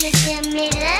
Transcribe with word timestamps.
Stedelijke 0.00 0.48
midden. 0.48 0.99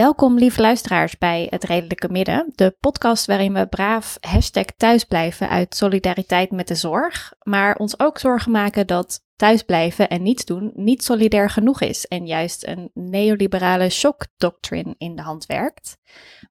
Welkom 0.00 0.38
lieve 0.38 0.60
luisteraars 0.60 1.18
bij 1.18 1.46
Het 1.50 1.64
Redelijke 1.64 2.08
Midden, 2.08 2.52
de 2.54 2.76
podcast 2.80 3.26
waarin 3.26 3.52
we 3.52 3.66
braaf 3.66 4.16
hashtag 4.20 4.64
thuisblijven 4.64 5.48
uit 5.48 5.76
solidariteit 5.76 6.50
met 6.50 6.68
de 6.68 6.74
zorg, 6.74 7.32
maar 7.42 7.76
ons 7.76 7.98
ook 7.98 8.18
zorgen 8.18 8.52
maken 8.52 8.86
dat 8.86 9.24
thuisblijven 9.36 10.08
en 10.08 10.22
niets 10.22 10.44
doen 10.44 10.72
niet 10.74 11.04
solidair 11.04 11.50
genoeg 11.50 11.80
is 11.80 12.06
en 12.06 12.26
juist 12.26 12.66
een 12.66 12.90
neoliberale 12.94 13.90
shock 13.90 14.26
doctrine 14.36 14.94
in 14.98 15.16
de 15.16 15.22
hand 15.22 15.46
werkt. 15.46 15.96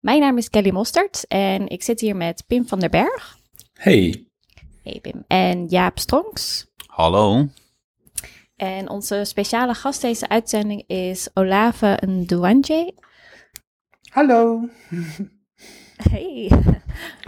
Mijn 0.02 0.20
naam 0.20 0.38
is 0.38 0.49
Kelly 0.49 0.71
Mostert 0.71 1.26
en 1.27 1.68
ik 1.68 1.84
zit 1.84 1.99
hier 1.99 2.16
met 2.16 2.43
Pim 2.48 2.68
van 2.68 2.79
der 2.79 2.90
Berg. 2.90 3.38
Hey. 3.73 4.27
Hey 4.84 4.99
Pim. 5.02 5.23
En 5.27 5.66
Jaap 5.66 5.99
Stronks. 5.99 6.68
Hallo. 6.85 7.48
En 8.55 8.90
onze 8.90 9.23
speciale 9.23 9.73
gast 9.73 10.02
deze 10.02 10.29
uitzending 10.29 10.84
is 10.88 11.29
Olave 11.34 11.99
Ndouanje. 12.05 13.07
Hallo. 14.09 14.70
Hey. 16.09 16.52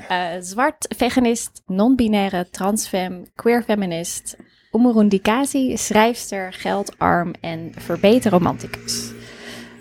Eh, 0.07 0.27
zwart, 0.39 0.85
veganist, 0.97 1.61
non-binaire, 1.65 2.49
transfem, 2.49 3.25
queer 3.35 3.63
feminist, 3.63 4.37
Umurundikazi, 4.71 5.77
schrijfster, 5.77 6.53
geldarm 6.53 7.33
en 7.41 7.71
verbeter 7.77 8.31
romanticus. 8.31 9.11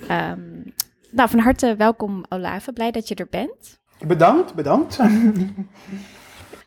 Ehm, 0.09 0.41
nou, 1.11 1.29
van 1.29 1.39
harte 1.39 1.75
welkom 1.77 2.25
Olave, 2.29 2.73
blij 2.73 2.91
dat 2.91 3.09
je 3.09 3.15
er 3.15 3.27
bent. 3.31 3.81
Bedankt, 4.07 4.55
bedankt. 4.55 4.99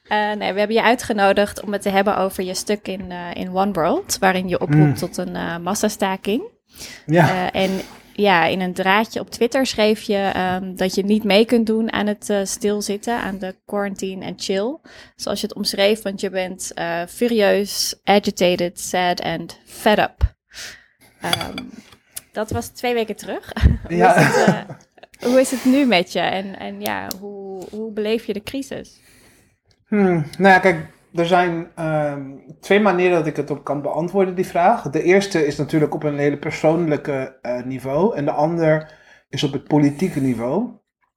Eh, 0.04 0.32
nee, 0.34 0.54
we 0.54 0.60
hebben 0.60 0.76
je 0.76 0.84
uitgenodigd 0.84 1.62
om 1.62 1.72
het 1.72 1.82
te 1.82 1.90
hebben 1.90 2.18
over 2.18 2.44
je 2.44 2.54
stuk 2.54 2.88
in, 2.88 3.12
eh, 3.12 3.34
in 3.34 3.56
One 3.56 3.72
World, 3.72 4.18
waarin 4.20 4.48
je 4.48 4.60
oproept 4.60 4.86
Mm. 4.86 4.94
tot 4.96 5.18
een 5.18 5.62
massastaking. 5.62 6.44
Ja, 7.06 7.52
en 7.52 7.70
ja, 8.16 8.46
in 8.46 8.62
een 8.62 8.74
draadje 8.74 9.20
op 9.20 9.30
Twitter 9.30 9.66
schreef 9.66 10.02
je 10.02 10.32
ehm, 10.34 10.76
dat 10.76 10.96
je 10.96 11.04
niet 11.06 11.24
mee 11.24 11.46
kunt 11.46 11.66
doen 11.68 11.92
aan 11.92 12.08
het 12.08 12.30
eh, 12.30 12.40
stilzitten, 12.44 13.18
aan 13.20 13.38
de 13.38 13.56
quarantine 13.66 14.26
en 14.26 14.34
chill. 14.38 14.78
Zoals 15.16 15.42
je 15.42 15.48
het 15.48 15.56
omschreef, 15.56 16.02
want 16.02 16.22
je 16.22 16.30
bent 16.30 16.72
eh, 16.74 17.02
furieus, 17.10 17.96
agitated, 18.04 18.80
sad 18.80 19.22
and 19.22 19.60
fed 19.66 19.98
up. 20.00 20.36
Ehm, 21.22 21.56
dat 22.32 22.52
was 22.52 22.68
twee 22.68 22.94
weken 22.94 23.16
terug. 23.16 23.52
hoe, 23.88 23.96
Ja. 23.96 24.16
is 24.16 24.26
het, 24.26 24.48
eh, 24.48 24.76
hoe 25.30 25.40
is 25.40 25.52
het 25.52 25.66
nu 25.66 25.86
met 25.86 26.12
je 26.12 26.20
en, 26.20 26.60
en 26.60 26.82
ja, 26.82 27.08
hoe, 27.20 27.66
hoe 27.70 27.92
beleef 27.92 28.26
je 28.26 28.34
de 28.34 28.44
crisis? 28.44 29.00
Hmm, 29.88 30.14
nou 30.38 30.54
ja, 30.54 30.60
kijk, 30.60 30.86
er 31.14 31.26
zijn 31.26 31.68
ehm, 31.76 32.32
twee 32.60 32.80
manieren 32.80 33.18
dat 33.18 33.28
ik 33.28 33.36
het 33.36 33.52
op 33.52 33.64
kan 33.64 33.82
beantwoorden, 33.82 34.36
die 34.36 34.46
vraag. 34.46 34.90
De 34.90 35.04
eerste 35.04 35.46
is 35.46 35.58
natuurlijk 35.58 35.94
op 35.94 36.04
een 36.04 36.18
hele 36.18 36.38
persoonlijke 36.38 37.38
eh, 37.42 37.64
niveau 37.64 38.16
en 38.16 38.26
de 38.26 38.32
ander 38.32 38.92
is 39.30 39.44
op 39.44 39.52
het 39.52 39.64
politieke 39.64 40.20
niveau. 40.20 40.70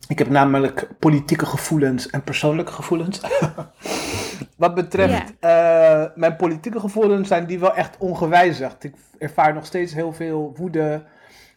Ik 0.08 0.18
heb 0.18 0.28
namelijk 0.28 0.88
politieke 0.98 1.46
gevoelens 1.46 2.10
en 2.10 2.22
persoonlijke 2.22 2.72
gevoelens. 2.72 3.20
Wat 4.56 4.74
betreft 4.74 5.34
eh, 5.40 6.04
mijn 6.14 6.36
politieke 6.36 6.80
gevoelens 6.80 7.28
zijn 7.28 7.46
die 7.46 7.58
wel 7.58 7.74
echt 7.74 7.96
ongewijzigd. 7.98 8.84
Ik 8.84 8.94
ervaar 9.18 9.54
nog 9.54 9.66
steeds 9.66 9.94
heel 9.94 10.12
veel 10.12 10.52
woede 10.56 11.04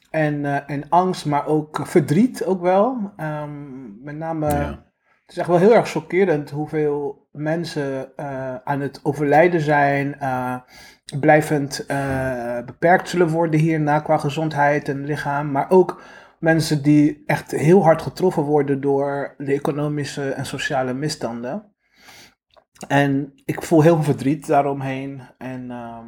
en, 0.09 0.45
eh, 0.45 0.75
en 0.75 0.89
angst, 0.89 1.25
maar 1.25 1.45
ook 1.47 1.79
verdriet 1.83 2.45
ook 2.45 2.61
wel. 2.61 3.11
Ehm, 3.17 4.03
met 4.03 4.15
name, 4.15 4.49
Ja. 4.49 4.87
Het 5.29 5.37
is 5.37 5.43
echt 5.43 5.53
wel 5.53 5.67
heel 5.69 5.75
erg 5.75 5.89
chockerend 5.89 6.49
hoeveel 6.49 7.27
mensen 7.31 8.17
eh, 8.17 8.55
aan 8.55 8.79
het 8.79 8.99
overlijden 9.03 9.61
zijn, 9.61 10.19
eh, 10.19 10.55
blijvend 11.19 11.85
eh, 11.85 12.59
beperkt 12.65 13.09
zullen 13.09 13.29
worden 13.29 13.59
hierna 13.59 13.99
qua 13.99 14.17
gezondheid 14.17 14.89
en 14.89 15.05
lichaam, 15.05 15.51
maar 15.51 15.69
ook 15.69 16.01
mensen 16.39 16.83
die 16.83 17.23
echt 17.25 17.51
heel 17.51 17.83
hard 17.83 18.01
getroffen 18.01 18.43
worden 18.43 18.81
door 18.81 19.35
de 19.37 19.53
economische 19.53 20.29
en 20.29 20.45
sociale 20.45 20.93
misstanden. 20.93 21.73
En 22.87 23.33
ik 23.45 23.63
voel 23.63 23.81
heel 23.81 23.95
veel 23.95 24.03
verdriet 24.03 24.47
daaromheen. 24.47 25.21
En 25.37 25.71
ehm, 25.71 26.07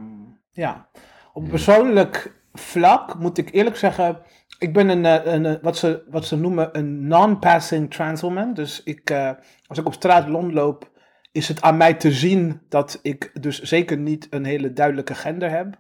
ja, 0.50 0.90
op 1.34 1.50
persoonlijk 1.50 2.44
vlak 2.54 3.20
moet 3.20 3.38
ik 3.38 3.54
eerlijk 3.54 3.76
zeggen, 3.78 4.22
ik 4.62 4.74
ben 4.74 4.90
een, 4.90 5.06
eh, 5.06 5.34
een, 5.34 5.46
eh, 5.46 5.54
wat, 5.62 5.78
ze, 5.78 6.04
wat 6.10 6.26
ze 6.26 6.38
noemen 6.38 6.70
een 6.72 7.08
non-passing 7.08 7.94
trans 7.94 8.22
woman. 8.22 8.54
Dus 8.54 8.84
ik, 8.84 9.10
eh, 9.10 9.32
als 9.68 9.78
ik 9.78 9.86
op 9.86 9.94
straat 9.94 10.28
rondloop, 10.28 10.90
is 11.32 11.48
het 11.48 11.62
aan 11.62 11.78
mij 11.78 11.94
te 11.94 12.12
zien 12.12 12.62
dat 12.70 13.00
ik 13.02 13.32
dus 13.42 13.62
zeker 13.62 13.98
niet 13.98 14.28
een 14.30 14.46
hele 14.46 14.74
duidelijke 14.74 15.16
gender 15.16 15.50
heb. 15.50 15.80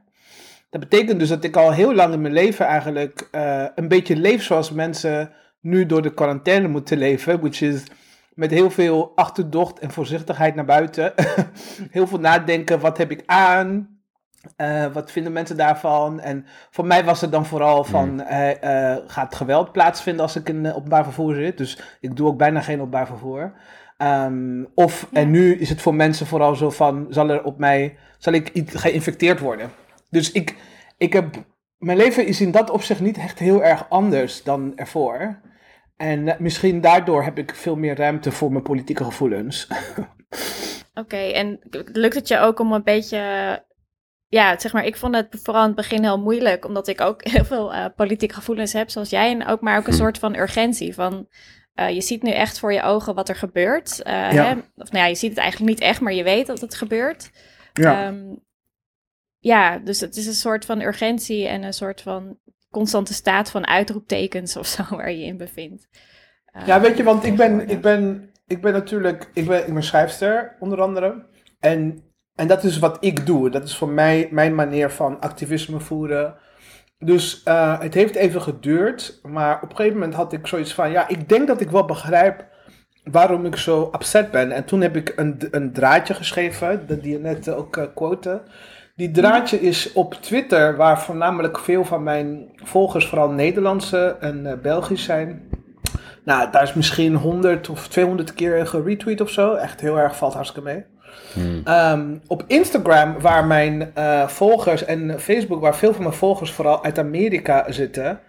Dat 0.69 0.81
betekent 0.81 1.19
dus 1.19 1.29
dat 1.29 1.43
ik 1.43 1.55
al 1.55 1.71
heel 1.71 1.93
lang 1.93 2.13
in 2.13 2.21
mijn 2.21 2.33
leven 2.33 2.65
eigenlijk 2.65 3.27
een 3.75 3.87
beetje 3.87 4.15
leef 4.15 4.43
zoals 4.43 4.71
mensen 4.71 5.31
nu 5.59 5.85
door 5.85 6.01
de 6.01 6.13
quarantaine 6.13 6.67
moeten 6.67 6.97
leven. 6.97 7.39
Which 7.39 7.61
is 7.61 7.83
met 8.33 8.51
heel 8.51 8.69
veel 8.69 9.11
achterdocht 9.15 9.79
en 9.79 9.91
voorzichtigheid 9.91 10.55
naar 10.55 10.65
buiten. 10.65 11.13
heel 11.91 12.07
veel 12.07 12.19
nadenken, 12.19 12.79
wat 12.79 12.97
heb 12.97 13.11
ik 13.11 13.23
aan? 13.25 14.00
Eh, 14.55 14.85
wat 14.93 15.11
vinden 15.11 15.31
mensen 15.31 15.57
daarvan? 15.57 16.19
En 16.19 16.45
voor 16.69 16.85
mij 16.85 17.03
was 17.03 17.21
het 17.21 17.31
dan 17.31 17.45
vooral 17.45 17.83
van, 17.83 18.21
eh, 18.21 18.91
eh, 18.93 18.97
gaat 19.07 19.35
geweld 19.35 19.71
plaatsvinden 19.71 20.21
als 20.21 20.35
ik 20.35 20.49
in 20.49 20.73
openbaar 20.73 21.03
vervoer 21.03 21.35
zit? 21.35 21.57
Dus 21.57 21.79
ik 21.99 22.15
doe 22.15 22.27
ook 22.27 22.37
bijna 22.37 22.61
geen 22.61 22.77
openbaar 22.77 23.07
vervoer. 23.07 23.53
Ehm, 23.97 24.63
of, 24.75 25.07
Ja. 25.11 25.19
en 25.19 25.31
nu 25.31 25.55
is 25.55 25.69
het 25.69 25.81
voor 25.81 25.95
mensen 25.95 26.25
vooral 26.25 26.55
zo 26.55 26.69
van, 26.69 27.05
zal 27.09 27.29
er 27.29 27.43
op 27.43 27.57
mij, 27.57 27.97
zal 28.17 28.33
ik 28.33 28.51
geïnfecteerd 28.65 29.39
worden? 29.39 29.71
Dus 30.09 30.31
ik, 30.31 30.55
ik 30.97 31.13
heb, 31.13 31.35
mijn 31.77 31.97
leven 31.97 32.25
is 32.25 32.41
in 32.41 32.51
dat 32.51 32.69
opzicht 32.69 32.99
niet 32.99 33.17
echt 33.17 33.39
heel 33.39 33.63
erg 33.63 33.85
anders 33.89 34.43
dan 34.43 34.71
ervoor. 34.75 35.39
En 35.97 36.35
misschien 36.39 36.81
daardoor 36.81 37.23
heb 37.23 37.37
ik 37.37 37.55
veel 37.55 37.75
meer 37.75 37.95
ruimte 37.95 38.31
voor 38.31 38.51
mijn 38.51 38.63
politieke 38.63 39.03
gevoelens. 39.03 39.67
Oké, 40.93 41.17
en 41.17 41.59
lukt 41.91 42.15
het 42.15 42.27
je 42.27 42.39
ook 42.39 42.59
om 42.59 42.73
een 42.73 42.83
beetje. 42.83 43.19
Ja, 44.31 44.59
zeg 44.59 44.73
maar, 44.73 44.85
ik 44.85 44.95
vond 44.97 45.15
het 45.15 45.27
vooral 45.43 45.61
in 45.61 45.67
het 45.67 45.75
begin 45.77 46.03
heel 46.03 46.19
moeilijk, 46.19 46.65
omdat 46.65 46.87
ik 46.87 47.01
ook 47.01 47.23
heel 47.35 47.45
veel 47.45 47.73
eh, 47.73 47.85
politieke 47.95 48.33
gevoelens 48.33 48.73
heb, 48.73 48.89
zoals 48.89 49.09
jij. 49.09 49.31
En 49.31 49.45
ook 49.47 49.61
maar 49.61 49.77
ook 49.77 49.87
een 49.87 49.93
Hm. 49.93 49.99
soort 49.99 50.17
van 50.17 50.35
urgentie. 50.35 50.93
Van 50.93 51.27
eh, 51.73 51.89
je 51.89 52.01
ziet 52.01 52.21
nu 52.23 52.31
echt 52.31 52.59
voor 52.59 52.73
je 52.73 52.81
ogen 52.81 53.15
wat 53.15 53.29
er 53.29 53.35
gebeurt. 53.35 54.01
eh, 54.01 54.13
Ja. 54.31 54.43
hè? 54.45 54.51
Of 54.51 54.91
nou 54.91 55.03
ja, 55.03 55.05
je 55.05 55.15
ziet 55.15 55.29
het 55.29 55.39
eigenlijk 55.39 55.69
niet 55.71 55.79
echt, 55.81 56.01
maar 56.01 56.13
je 56.13 56.23
weet 56.23 56.47
dat 56.47 56.61
het 56.61 56.75
gebeurt. 56.75 57.29
Ja. 57.73 58.05
Ehm, 58.05 58.35
ja, 59.39 59.77
dus 59.77 59.99
het 59.99 60.15
is 60.15 60.27
een 60.27 60.33
soort 60.33 60.65
van 60.65 60.81
urgentie 60.81 61.47
en 61.47 61.63
een 61.63 61.73
soort 61.73 62.01
van 62.01 62.39
constante 62.69 63.13
staat 63.13 63.51
van 63.51 63.67
uitroeptekens 63.67 64.57
of 64.57 64.67
zo 64.67 64.83
waar 64.97 65.11
je 65.11 65.17
je 65.19 65.25
in 65.25 65.37
bevindt. 65.37 65.87
Eh, 66.45 66.67
Ja, 66.67 66.81
weet 66.81 66.97
je, 66.97 67.03
want 67.03 67.23
ik 67.23 67.35
ben, 67.35 67.69
ik 67.69 67.81
ben, 67.81 68.31
ik 68.47 68.61
ben 68.61 68.73
natuurlijk, 68.73 69.29
ik 69.33 69.47
ben, 69.47 69.67
ik 69.67 69.73
ben 69.73 69.83
schrijfster 69.83 70.55
onder 70.59 70.81
andere. 70.81 71.25
En, 71.59 72.03
en 72.35 72.47
dat 72.47 72.63
is 72.63 72.79
wat 72.79 72.97
ik 72.99 73.25
doe. 73.25 73.49
Dat 73.49 73.63
is 73.63 73.77
voor 73.77 73.89
mij 73.89 74.27
mijn 74.31 74.55
manier 74.55 74.89
van 74.89 75.19
activisme 75.19 75.79
voeren. 75.79 76.35
Dus 76.99 77.43
eh, 77.43 77.79
het 77.79 77.93
heeft 77.93 78.15
even 78.15 78.41
geduurd, 78.41 79.19
maar 79.23 79.55
op 79.61 79.69
een 79.69 79.75
gegeven 79.75 79.97
moment 79.97 80.15
had 80.15 80.33
ik 80.33 80.47
zoiets 80.47 80.73
van, 80.73 80.91
ja, 80.91 81.07
ik 81.07 81.29
denk 81.29 81.47
dat 81.47 81.61
ik 81.61 81.69
wel 81.69 81.85
begrijp 81.85 82.45
waarom 83.03 83.45
ik 83.45 83.55
zo 83.55 83.89
upset 83.95 84.31
ben. 84.31 84.51
En 84.51 84.65
toen 84.65 84.81
heb 84.81 84.95
ik 84.95 85.13
een, 85.15 85.47
een 85.51 85.73
draadje 85.73 86.13
geschreven, 86.13 86.87
dat 86.87 87.03
die 87.03 87.11
je 87.11 87.19
net 87.19 87.49
ook 87.49 87.77
eh, 87.77 87.83
quote. 87.95 88.41
Die 88.95 89.11
draadje 89.11 89.61
is 89.61 89.93
op 89.93 90.13
Twitter, 90.13 90.75
waar 90.75 91.01
voornamelijk 91.01 91.59
veel 91.59 91.83
van 91.83 92.03
mijn 92.03 92.49
volgers 92.55 93.07
vooral 93.07 93.29
Nederlandse 93.29 94.17
en 94.19 94.45
eh, 94.45 94.57
Belgisch 94.57 95.03
zijn. 95.03 95.49
Nou, 96.25 96.51
daar 96.51 96.63
is 96.63 96.73
misschien 96.73 97.15
100 97.15 97.69
of 97.69 97.87
200 97.87 98.33
keer 98.33 98.67
geretweet 98.67 99.21
of 99.21 99.29
zo. 99.29 99.53
Echt 99.53 99.81
heel 99.81 99.99
erg, 99.99 100.15
valt 100.15 100.33
hartstikke 100.33 100.69
mee. 100.69 100.85
Hmm. 101.33 101.61
Ehm, 101.63 102.17
op 102.27 102.43
Instagram, 102.47 103.19
waar 103.19 103.45
mijn 103.45 103.95
eh, 103.95 104.27
volgers 104.27 104.85
en 104.85 105.19
Facebook, 105.19 105.61
waar 105.61 105.75
veel 105.75 105.93
van 105.93 106.03
mijn 106.03 106.15
volgers 106.15 106.51
vooral 106.51 106.83
uit 106.83 106.99
Amerika 106.99 107.71
zitten. 107.71 108.19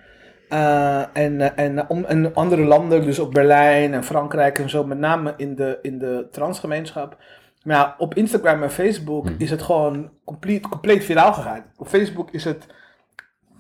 eh, 0.49 1.17
en, 1.17 1.57
en, 1.57 1.89
om, 1.89 2.05
en 2.05 2.35
andere 2.35 2.63
landen, 2.65 3.05
dus 3.05 3.19
op 3.19 3.33
Berlijn 3.33 3.95
en 3.95 4.05
Frankrijk 4.05 4.59
en 4.59 4.71
zo, 4.71 4.85
met 4.85 4.99
name 4.99 5.35
in 5.37 5.55
de, 5.55 5.79
in 5.83 5.99
de 5.99 6.27
transgemeenschap. 6.31 7.17
Maar 7.63 7.77
ja, 7.77 7.95
op 7.99 8.15
Instagram 8.15 8.63
en 8.63 8.71
Facebook 8.71 9.27
Hmm. 9.27 9.35
is 9.39 9.51
het 9.51 9.63
gewoon 9.63 10.11
compleet, 10.25 10.69
compleet 10.69 11.05
viraal 11.05 11.33
gegaan. 11.33 11.65
Op 11.77 11.89
Facebook 11.89 12.31
is 12.31 12.45
het 12.45 12.67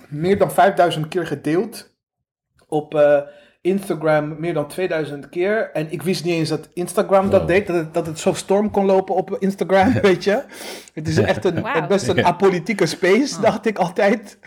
meer 0.08 0.38
dan 0.38 0.50
5000 0.52 1.08
keer 1.08 1.26
gedeeld. 1.26 1.90
Op 2.68 2.94
eh, 2.94 3.20
Instagram 3.62 4.40
meer 4.40 4.54
dan 4.54 4.66
2000 4.68 5.28
keer. 5.28 5.70
En 5.72 5.92
ik 5.92 6.02
wist 6.02 6.24
niet 6.24 6.34
eens 6.34 6.48
dat 6.48 6.68
Instagram 6.72 7.30
dat 7.30 7.40
Wow. 7.40 7.48
deed. 7.48 7.66
Dat 7.66 7.76
het, 7.76 7.94
dat 7.94 8.06
het 8.06 8.18
zo 8.18 8.32
storm 8.32 8.70
kon 8.70 8.84
lopen 8.84 9.14
op 9.14 9.36
Instagram, 9.38 9.92
weet 10.02 10.24
je. 10.24 10.42
Het 10.94 11.08
is 11.08 11.18
echt 11.18 11.44
een, 11.44 11.64
best 11.88 12.08
een 12.08 12.24
apolitieke 12.24 12.86
space, 12.86 13.36
Ah. 13.36 13.42
dacht 13.42 13.66
ik 13.66 13.78
altijd. 13.78 14.38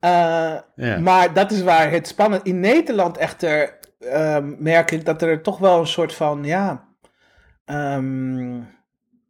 Eh. 0.00 0.56
Maar 1.02 1.32
dat 1.34 1.50
is 1.50 1.62
waar 1.62 1.90
het 1.90 2.06
spannend. 2.06 2.42
In 2.44 2.60
Nederland 2.60 3.16
echter 3.16 3.78
ehm, 4.00 4.54
merk 4.58 4.90
ik 4.90 5.04
dat 5.04 5.22
er 5.22 5.42
toch 5.42 5.58
wel 5.58 5.80
een 5.80 5.86
soort 5.86 6.14
van, 6.14 6.44
ja, 6.44 6.84
ehm, 7.64 8.60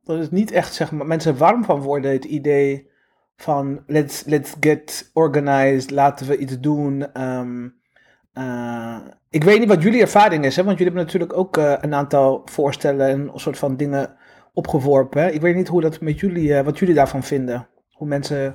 dat 0.04 0.18
is 0.18 0.30
niet 0.30 0.50
echt, 0.50 0.74
zeg 0.74 0.92
maar, 0.92 1.06
mensen 1.06 1.36
warm 1.36 1.64
van 1.64 1.80
worden. 1.80 2.10
Het 2.12 2.24
idee 2.24 2.90
van 3.36 3.82
let's, 3.86 4.24
let's 4.24 4.54
get 4.60 5.10
organized, 5.14 5.90
laten 5.90 6.26
we 6.26 6.36
iets 6.38 6.60
doen. 6.60 7.12
Ehm, 7.12 7.68
eh, 8.36 8.96
ik 9.30 9.44
weet 9.44 9.58
niet 9.58 9.68
wat 9.68 9.82
jullie 9.82 10.00
ervaring 10.00 10.44
is, 10.44 10.56
hè? 10.56 10.64
want 10.64 10.78
jullie 10.78 10.92
hebben 10.92 11.12
natuurlijk 11.12 11.38
ook 11.38 11.56
eh, 11.56 11.74
een 11.80 11.94
aantal 11.94 12.42
voorstellen 12.44 13.08
en 13.08 13.30
een 13.32 13.40
soort 13.40 13.58
van 13.58 13.76
dingen 13.76 14.16
opgeworpen. 14.52 15.22
hè. 15.22 15.30
Ik 15.30 15.40
weet 15.40 15.54
niet 15.54 15.68
hoe 15.68 15.80
dat 15.80 16.00
met 16.00 16.20
jullie, 16.20 16.54
eh, 16.54 16.64
wat 16.64 16.78
jullie 16.78 16.94
daarvan 16.94 17.22
vinden. 17.22 17.68
Hoe 17.90 18.06
mensen. 18.06 18.54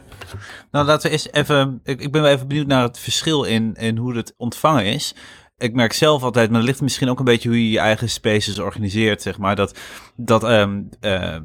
Nou, 0.72 0.86
laten 0.86 1.08
we 1.10 1.16
eens 1.16 1.32
even. 1.32 1.80
Ik, 1.84 2.02
ik 2.02 2.12
ben 2.12 2.22
wel 2.22 2.32
even 2.32 2.48
benieuwd 2.48 2.68
naar 2.68 2.84
het 2.84 3.00
verschil 3.00 3.44
in, 3.44 3.74
in 3.74 3.98
hoe 3.98 4.16
het 4.16 4.34
ontvangen 4.38 4.86
is. 4.86 5.16
Ik 5.58 5.74
merk 5.74 5.94
zelf 5.94 6.24
altijd, 6.24 6.50
maar 6.50 6.60
dat 6.60 6.68
ligt 6.68 6.82
misschien 6.82 7.10
ook 7.10 7.20
een 7.20 7.26
beetje 7.26 7.50
hoe 7.50 7.64
je 7.64 7.72
je 7.72 7.80
eigen 7.80 8.10
spaces 8.10 8.60
organiseert, 8.60 9.22
zeg 9.22 9.38
maar. 9.38 9.56
Dat, 9.56 9.80
dat 10.16 10.44
ehm, 10.44 10.82
eh, 11.00 11.38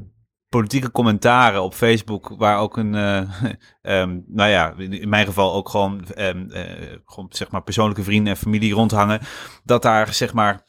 politieke 0.48 0.90
commentaren 0.90 1.62
op 1.62 1.74
Facebook, 1.74 2.34
waar 2.38 2.58
ook 2.58 2.76
een, 2.76 2.94
eh, 2.94 3.22
ehm, 3.82 4.20
nou 4.26 4.50
ja, 4.50 4.74
in 4.78 5.08
mijn 5.08 5.26
geval 5.26 5.54
ook 5.54 5.68
gewoon, 5.68 6.04
ehm, 6.08 6.50
eh, 6.50 6.96
gewoon 7.04 7.28
zeg 7.30 7.50
maar 7.50 7.62
persoonlijke 7.62 8.02
vrienden 8.02 8.32
en 8.32 8.38
familie 8.38 8.74
rondhangen, 8.74 9.20
dat 9.64 9.82
daar 9.82 10.14
zeg 10.14 10.32
maar 10.32 10.64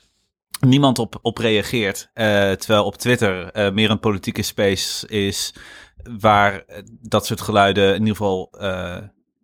niemand 0.59 0.99
op, 0.99 1.19
op 1.21 1.37
reageert. 1.37 2.09
Eh, 2.13 2.51
terwijl 2.51 2.85
op 2.85 2.95
Twitter 2.95 3.51
meer 3.73 3.89
een 3.89 3.99
politieke 3.99 4.41
space 4.41 5.07
is 5.07 5.55
waar 6.19 6.65
dat 7.01 7.25
soort 7.25 7.41
geluiden 7.41 7.93
in 7.93 7.99
ieder 7.99 8.15
geval 8.15 8.53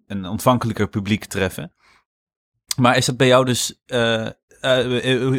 een 0.07 0.25
ontvankelijker 0.25 0.89
publiek 0.89 1.25
treffen. 1.25 1.73
Maar 2.75 2.97
is 2.97 3.05
dat 3.05 3.17
bij 3.17 3.27
jou 3.27 3.45
dus, 3.45 3.81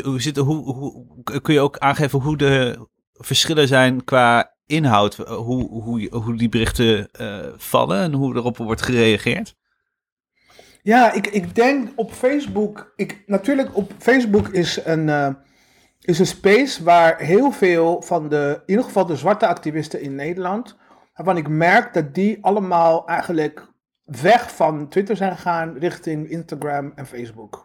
hoe, 0.03 0.17
zit, 0.17 0.37
hoe, 0.37 0.73
hoe, 0.73 1.23
kun 1.43 1.55
je 1.55 1.61
ook 1.61 1.79
aangeven 1.79 2.21
hoe 2.21 2.37
de 2.37 2.87
verschillen 3.13 3.69
zijn 3.69 4.05
qua 4.05 4.54
inhoud, 4.67 5.15
hoe, 5.17 5.69
hoe, 5.69 6.09
hoe 6.11 6.37
die 6.37 6.49
berichten 6.49 7.11
eh, 7.13 7.39
vallen 7.57 8.03
en 8.03 8.13
hoe 8.13 8.35
erop 8.35 8.57
wordt 8.57 8.83
gereageerd? 8.83 9.57
Ja, 10.83 11.13
ik, 11.13 11.27
ik 11.27 11.55
denk 11.55 11.93
op 11.97 12.13
Facebook. 12.13 12.93
Ik, 12.97 13.23
natuurlijk, 13.27 13.77
op 13.77 13.93
Facebook 13.99 14.49
is 14.49 14.85
een, 14.85 15.09
eh, 15.09 15.35
is 16.01 16.19
een 16.19 16.27
space 16.27 16.85
waar 16.85 17.19
heel 17.19 17.53
veel 17.53 18.03
van 18.03 18.29
de, 18.29 18.55
in 18.61 18.63
ieder 18.67 18.85
geval 18.85 19.07
de 19.07 19.17
zwarte 19.17 19.47
activisten 19.47 20.01
in 20.01 20.15
Nederland, 20.15 20.77
waarvan 21.15 21.37
ik 21.37 21.49
merk 21.49 21.95
dat 21.95 22.15
die 22.15 22.39
allemaal 22.41 23.07
eigenlijk 23.07 23.73
weg 24.05 24.55
van 24.55 24.89
Twitter 24.89 25.17
zijn 25.17 25.37
gegaan 25.37 25.79
richting 25.79 26.31
Instagram 26.31 26.93
en 26.95 27.07
Facebook. 27.07 27.64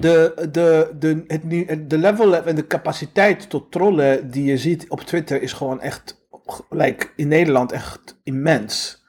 De, 0.00 0.48
de, 0.50 0.90
de, 0.98 1.24
het, 1.26 1.90
de 1.90 1.98
level 1.98 2.36
en 2.36 2.54
de 2.54 2.66
capaciteit 2.66 3.50
tot 3.50 3.72
trollen 3.72 4.30
die 4.30 4.44
je 4.44 4.56
ziet 4.58 4.88
op 4.88 5.00
Twitter 5.00 5.42
is 5.42 5.52
gewoon 5.52 5.80
echt, 5.80 6.26
like, 6.70 7.08
in 7.16 7.28
Nederland 7.28 7.72
echt 7.72 8.18
immens. 8.22 9.04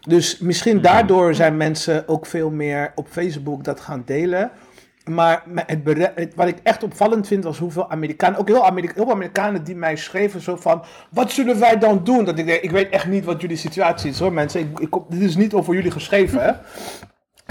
Dus 0.00 0.38
misschien 0.38 0.80
daardoor 0.80 1.34
zijn 1.34 1.56
mensen 1.56 2.08
ook 2.08 2.26
veel 2.26 2.50
meer 2.50 2.92
op 2.94 3.08
Facebook 3.08 3.64
dat 3.64 3.80
gaan 3.80 4.02
delen. 4.06 4.50
Maar 5.04 5.42
het 5.54 6.34
wat 6.34 6.48
ik 6.48 6.58
echt 6.62 6.82
opvallend 6.82 7.26
vind 7.26 7.44
was 7.44 7.58
hoeveel 7.58 7.90
Amerikanen, 7.90 8.38
ook 8.38 8.48
heel, 8.48 8.66
Amerika, 8.66 8.92
heel 8.94 9.04
veel 9.04 9.14
Amerikanen 9.14 9.64
die 9.64 9.76
mij 9.76 9.96
schreven 9.96 10.40
zo 10.40 10.56
van, 10.56 10.84
wat 11.10 11.32
zullen 11.32 11.58
wij 11.58 11.78
dan 11.78 12.04
doen? 12.04 12.24
Dat 12.24 12.38
ik 12.38 12.46
denk, 12.46 12.62
ik 12.62 12.70
weet 12.70 12.90
echt 12.90 13.06
niet 13.06 13.24
wat 13.24 13.40
jullie 13.40 13.56
situatie 13.56 14.10
is 14.10 14.18
hoor 14.18 14.32
mensen. 14.32 14.60
Ik, 14.60 14.78
ik, 14.78 14.94
dit 15.08 15.20
is 15.20 15.36
niet 15.36 15.54
over 15.54 15.74
jullie 15.74 15.90
geschreven 15.90 16.42
hè. 16.42 16.52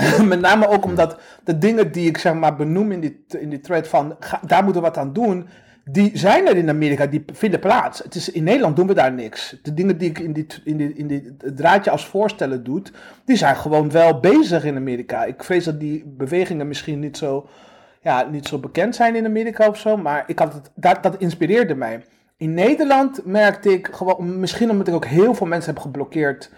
Met 0.26 0.40
name 0.40 0.68
ook 0.68 0.86
omdat 0.86 1.20
de 1.44 1.58
dingen 1.58 1.92
die 1.92 2.08
ik 2.08 2.18
zeg 2.18 2.34
maar 2.34 2.56
benoem 2.56 2.92
in 2.92 3.00
die, 3.00 3.26
in 3.40 3.50
die 3.50 3.60
thread 3.60 3.88
van 3.88 4.18
daar 4.46 4.64
moeten 4.64 4.82
we 4.82 4.88
wat 4.88 4.98
aan 4.98 5.14
doen, 5.14 5.48
die 5.90 6.18
zijn 6.18 6.48
er 6.48 6.58
in 6.58 6.70
Amerika, 6.70 7.06
die 7.06 7.24
vinden 7.34 7.60
plaats. 7.60 8.04
Het 8.04 8.16
is, 8.16 8.32
in 8.32 8.44
Nederland 8.44 8.76
doen 8.76 8.88
we 8.88 8.94
daar 8.94 9.14
niks. 9.14 9.56
De 9.64 9.74
dingen 9.74 9.98
die 9.98 10.10
ik 10.10 10.20
in, 10.20 10.34
die, 10.34 10.48
in, 10.64 10.78
die, 10.78 10.94
in 10.94 11.08
die, 11.08 11.36
het 11.38 11.58
draadje 11.58 11.92
als 11.92 12.08
voorstellen 12.08 12.64
doe, 12.64 12.82
die 13.26 13.36
zijn 13.36 13.56
gewoon 13.56 13.92
wel 13.92 14.20
bezig 14.20 14.64
in 14.64 14.76
Amerika. 14.76 15.24
Ik 15.24 15.44
vrees 15.44 15.64
dat 15.64 15.80
die 15.80 16.04
bewegingen 16.06 16.68
misschien 16.68 17.00
niet 17.00 17.18
zo, 17.18 17.48
ja, 18.02 18.28
niet 18.32 18.48
zo 18.48 18.58
bekend 18.60 18.96
zijn 18.96 19.16
in 19.16 19.26
Amerika 19.26 19.68
of 19.68 19.78
zo, 19.78 19.98
maar 19.98 20.24
ik 20.28 20.40
had 20.40 20.54
het, 20.54 20.72
dat, 20.76 21.04
dat 21.04 21.18
inspireerde 21.18 21.76
mij. 21.76 22.02
In 22.38 22.54
Nederland 22.54 23.26
merkte 23.26 23.70
ik 23.70 23.90
gewoon, 23.92 24.40
misschien 24.40 24.70
omdat 24.70 24.88
ik 24.88 24.94
ook 24.94 25.06
heel 25.06 25.34
veel 25.34 25.48
mensen 25.48 25.74
heb 25.74 25.82
geblokkeerd 25.82 26.52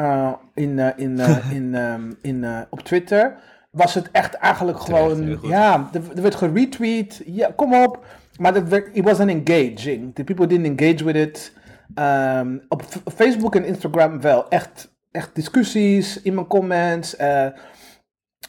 uh, 0.00 0.32
in, 0.54 0.78
uh, 0.78 0.88
in, 0.96 1.18
uh, 1.18 1.52
in, 1.58 1.74
in, 2.22 2.42
uh, 2.42 2.60
op 2.70 2.80
Twitter, 2.80 3.36
was 3.70 3.94
het 3.94 4.10
echt 4.10 4.34
eigenlijk 4.34 4.80
gewoon, 4.80 5.38
ja, 5.42 5.88
er, 5.92 6.00
er 6.16 6.22
werd 6.22 6.34
geretweet, 6.34 7.22
ja, 7.26 7.50
kom 7.56 7.74
op, 7.74 8.04
maar 8.38 8.54
dat 8.54 8.68
werd, 8.68 8.88
it 8.92 9.04
wasn't 9.04 9.30
engaging. 9.30 10.14
The 10.14 10.24
people 10.24 10.46
didn't 10.46 10.80
engage 10.80 11.04
with 11.04 11.16
it. 11.16 11.52
Um, 11.98 12.62
op 12.68 12.82
Facebook 13.14 13.54
en 13.54 13.64
Instagram 13.64 14.20
wel, 14.20 14.48
echt, 14.48 14.94
echt 15.10 15.34
discussies 15.34 16.22
in 16.22 16.34
mijn 16.34 16.46
comments, 16.46 17.16
eh, 17.16 17.46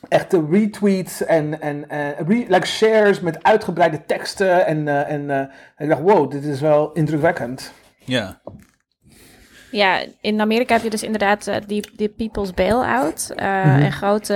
echte 0.09 0.45
retweets 0.51 1.25
en, 1.25 1.61
en 1.61 1.89
eh, 1.89 2.19
re- 2.27 2.45
like 2.47 2.67
shares 2.67 3.19
met 3.19 3.43
uitgebreide 3.43 4.05
teksten 4.05 4.65
en, 4.65 4.87
eh, 4.87 5.11
en 5.11 5.29
eh, 5.29 5.45
ik 5.77 5.89
dacht, 5.89 6.01
wow, 6.01 6.31
dit 6.31 6.43
is 6.43 6.61
wel 6.61 6.91
indrukwekkend. 6.91 7.71
Ja. 8.05 8.41
Ja, 9.77 10.05
in 10.21 10.41
Amerika 10.41 10.73
heb 10.73 10.83
je 10.83 10.89
dus 10.89 11.03
inderdaad 11.03 11.47
eh, 11.47 11.55
die, 11.67 11.89
die 11.95 12.09
People's 12.09 12.53
Bailout. 12.53 13.31
Mhm. 13.35 13.45
En 13.45 13.91
grote, 13.91 14.33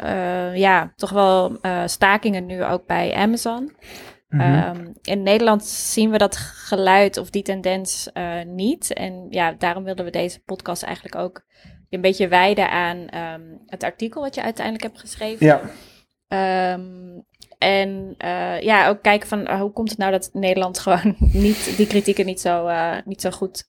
eh, 0.00 0.56
ja, 0.56 0.92
toch 0.96 1.10
wel 1.10 1.58
stakingen 1.86 2.46
nu 2.46 2.64
ook 2.64 2.86
bij 2.86 3.14
Amazon. 3.14 3.72
Mhm. 4.28 4.40
Ehm, 4.40 4.86
in 5.02 5.22
Nederland 5.22 5.64
zien 5.64 6.10
we 6.10 6.18
dat 6.18 6.36
geluid 6.36 7.16
of 7.16 7.30
die 7.30 7.42
tendens 7.42 8.10
niet. 8.46 8.92
En 8.92 9.26
ja, 9.30 9.52
daarom 9.58 9.84
wilden 9.84 10.04
we 10.04 10.10
deze 10.10 10.42
podcast 10.42 10.82
eigenlijk 10.82 11.14
ook 11.14 11.44
een 11.90 12.00
beetje 12.00 12.28
wijden 12.28 12.70
aan 12.70 13.08
ehm, 13.08 13.42
het 13.66 13.82
artikel 13.82 14.20
wat 14.20 14.34
je 14.34 14.42
uiteindelijk 14.42 14.84
hebt 14.84 15.00
geschreven. 15.00 15.46
Ja. 15.46 15.60
Ehm, 16.28 17.20
en 17.58 18.14
ja, 18.60 18.88
ook 18.88 19.02
kijken 19.02 19.28
van 19.28 19.46
eh, 19.46 19.60
hoe 19.60 19.72
komt 19.72 19.90
het 19.90 19.98
nou 19.98 20.10
dat 20.12 20.30
Nederland 20.32 20.78
gewoon 20.84 21.16
niet 21.18 21.76
die 21.76 21.86
kritieken 21.86 22.26
niet 22.26 22.40
zo, 22.40 22.70
niet 23.04 23.20
zo 23.20 23.30
goed 23.30 23.64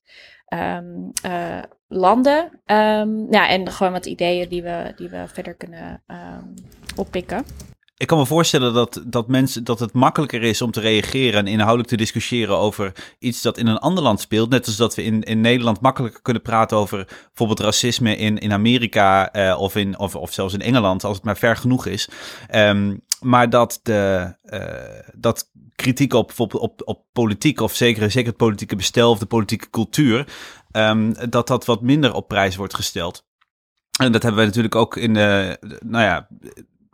ehm, 0.46 0.86
eh, 1.22 1.64
landen. 1.88 2.62
Ehm, 2.66 3.34
ja, 3.34 3.50
en 3.50 3.72
gewoon 3.72 3.94
wat 3.94 4.06
ideeën 4.06 4.50
die 4.50 4.64
we, 4.64 4.94
die 4.96 5.10
we 5.10 5.24
verder 5.28 5.56
kunnen 5.56 6.04
ehm, 6.08 6.48
oppikken. 6.96 7.46
Ik 7.98 8.08
kan 8.08 8.18
me 8.18 8.26
voorstellen 8.26 8.74
dat, 8.74 9.04
dat, 9.06 9.28
mensen, 9.28 9.64
dat 9.64 9.80
het 9.80 9.94
makkelijker 9.94 10.44
is 10.44 10.62
om 10.62 10.72
te 10.72 10.80
reageren 10.80 11.40
en 11.40 11.48
inhoudelijk 11.48 11.90
te 11.90 11.98
discussiëren 11.98 12.58
over 12.58 12.92
iets 13.20 13.42
dat 13.42 13.58
in 13.58 13.68
een 13.68 13.78
ander 13.78 14.04
land 14.04 14.20
speelt. 14.20 14.50
Net 14.50 14.66
als 14.66 14.76
dat 14.76 14.96
we 14.96 15.04
in, 15.04 15.24
in 15.24 15.42
Nederland 15.42 15.82
makkelijker 15.82 16.22
kunnen 16.22 16.42
praten 16.42 16.78
over 16.78 17.08
bijvoorbeeld 17.28 17.60
racisme 17.60 18.16
in, 18.16 18.38
in 18.38 18.54
Amerika 18.54 19.32
eh, 19.32 19.60
of, 19.60 19.76
in, 19.76 20.00
of, 20.00 20.16
of 20.16 20.34
zelfs 20.34 20.54
in 20.54 20.62
Engeland, 20.62 21.04
als 21.04 21.16
het 21.16 21.26
maar 21.26 21.38
ver 21.38 21.56
genoeg 21.56 21.86
is. 21.86 22.10
Ehm, 22.48 22.96
maar 23.20 23.50
dat, 23.50 23.80
de, 23.84 24.34
eh, 24.44 25.10
dat 25.14 25.50
kritiek 25.76 26.14
op, 26.14 26.32
op, 26.38 26.82
op 26.86 27.06
politiek, 27.12 27.60
of 27.62 27.76
zeker, 27.76 28.12
zeker 28.12 28.30
het 28.30 28.38
politieke 28.38 28.76
bestel 28.76 29.10
of 29.10 29.20
de 29.20 29.26
politieke 29.26 29.70
cultuur, 29.70 30.34
ehm, 30.72 31.30
dat 31.30 31.48
dat 31.48 31.66
wat 31.66 31.82
minder 31.82 32.14
op 32.14 32.28
prijs 32.28 32.56
wordt 32.56 32.76
gesteld. 32.76 33.26
En 34.00 34.12
dat 34.12 34.22
hebben 34.22 34.40
wij 34.40 34.46
natuurlijk 34.46 34.76
ook 34.76 34.98
in 34.98 35.14
de, 35.14 35.58
nou 35.86 36.04
ja, 36.04 36.28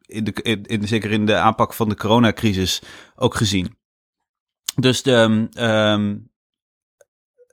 in 0.06 0.24
de, 0.24 0.32
in, 0.64 0.88
zeker 0.88 1.12
in 1.12 1.26
de 1.26 1.36
aanpak 1.36 1.74
van 1.74 1.90
de 1.90 1.96
coronacrisis 1.96 2.82
ook 3.16 3.36
gezien. 3.36 3.78
Dus 4.76 5.04
de, 5.04 5.48
ehm, 5.54 6.18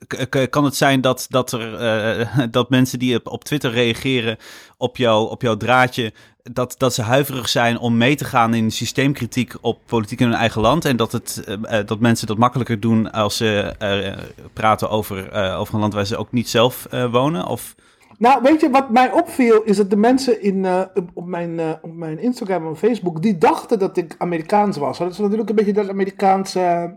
k- 0.06 0.50
kan 0.50 0.64
het 0.64 0.76
zijn 0.76 1.00
dat, 1.00 1.26
dat, 1.28 1.52
er, 1.52 1.74
eh, 1.74 2.46
dat 2.50 2.70
mensen 2.70 2.98
die 2.98 3.16
op, 3.16 3.26
op 3.26 3.44
Twitter 3.44 3.70
reageren 3.70 4.36
op, 4.76 4.96
jou, 4.96 5.30
op 5.30 5.42
jouw 5.42 5.56
draadje, 5.56 6.12
dat, 6.52 6.74
dat 6.78 6.94
ze 6.94 7.02
huiverig 7.02 7.48
zijn 7.48 7.78
om 7.78 7.96
mee 7.96 8.16
te 8.16 8.24
gaan 8.24 8.54
in 8.54 8.70
systeemkritiek 8.70 9.54
op 9.60 9.78
politiek 9.86 10.20
in 10.20 10.26
hun 10.26 10.36
eigen 10.36 10.60
land. 10.60 10.84
En 10.84 10.96
dat, 10.96 11.12
het, 11.12 11.42
eh, 11.46 11.78
eh, 11.78 11.86
dat 11.86 12.00
mensen 12.00 12.26
dat 12.26 12.38
makkelijker 12.38 12.80
doen 12.80 13.10
als 13.10 13.36
ze 13.36 13.74
eh, 13.78 14.18
praten 14.52 14.90
over, 14.90 15.32
over 15.56 15.74
een 15.74 15.80
land 15.80 15.94
waar 15.94 16.06
ze 16.06 16.16
ook 16.16 16.32
niet 16.32 16.48
zelf 16.48 16.86
wonen? 17.10 17.46
Of, 17.46 17.74
Nou, 18.18 18.42
weet 18.42 18.60
je 18.60 18.70
wat 18.70 18.90
mij 18.90 19.12
opviel? 19.12 19.62
Is 19.62 19.76
dat 19.76 19.90
de 19.90 19.96
mensen 19.96 20.42
in, 20.42 20.66
op, 21.14 21.26
mijn, 21.26 21.60
op 21.82 21.94
mijn 21.94 22.18
Instagram 22.18 22.66
en 22.66 22.76
Facebook, 22.76 23.22
die 23.22 23.38
dachten 23.38 23.78
dat 23.78 23.96
ik 23.96 24.14
Amerikaans 24.18 24.76
was. 24.76 24.98
Dat 24.98 25.10
is 25.10 25.18
natuurlijk 25.18 25.48
een 25.48 25.54
beetje 25.54 25.72
dat 25.72 25.88
Amerikaanse, 25.88 26.96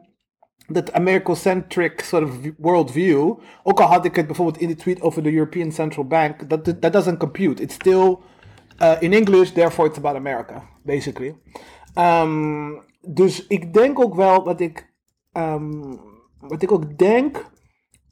dat 0.68 0.94
Americocentric 0.94 2.02
sort 2.02 2.24
of 2.24 2.32
worldview. 2.58 3.34
Ook 3.64 3.80
al 3.80 3.88
had 3.88 4.06
ik 4.06 4.16
het 4.16 4.26
bijvoorbeeld 4.26 4.60
in 4.60 4.68
die 4.68 4.76
tweet 4.76 5.02
over 5.02 5.24
de 5.24 5.34
European 5.34 5.72
Central 5.72 6.06
Bank, 6.06 6.42
that, 6.42 6.82
that 6.82 6.94
doesn't 6.94 7.18
compute. 7.18 7.62
It's 7.62 7.76
still 7.76 8.18
uh, 8.82 9.02
in 9.02 9.14
English, 9.14 9.50
therefore 9.50 9.88
it's 9.88 9.98
about 9.98 10.16
America, 10.16 10.64
basically. 10.84 11.36
Ehm, 11.94 12.72
dus 13.02 13.48
ik 13.48 13.74
denk 13.74 14.00
ook 14.00 14.16
wel 14.16 14.44
dat 14.44 14.60
ik, 14.60 14.94
ehm, 15.32 15.96
wat 16.40 16.62
ik 16.62 16.72
ook 16.72 16.98
denk, 16.98 17.50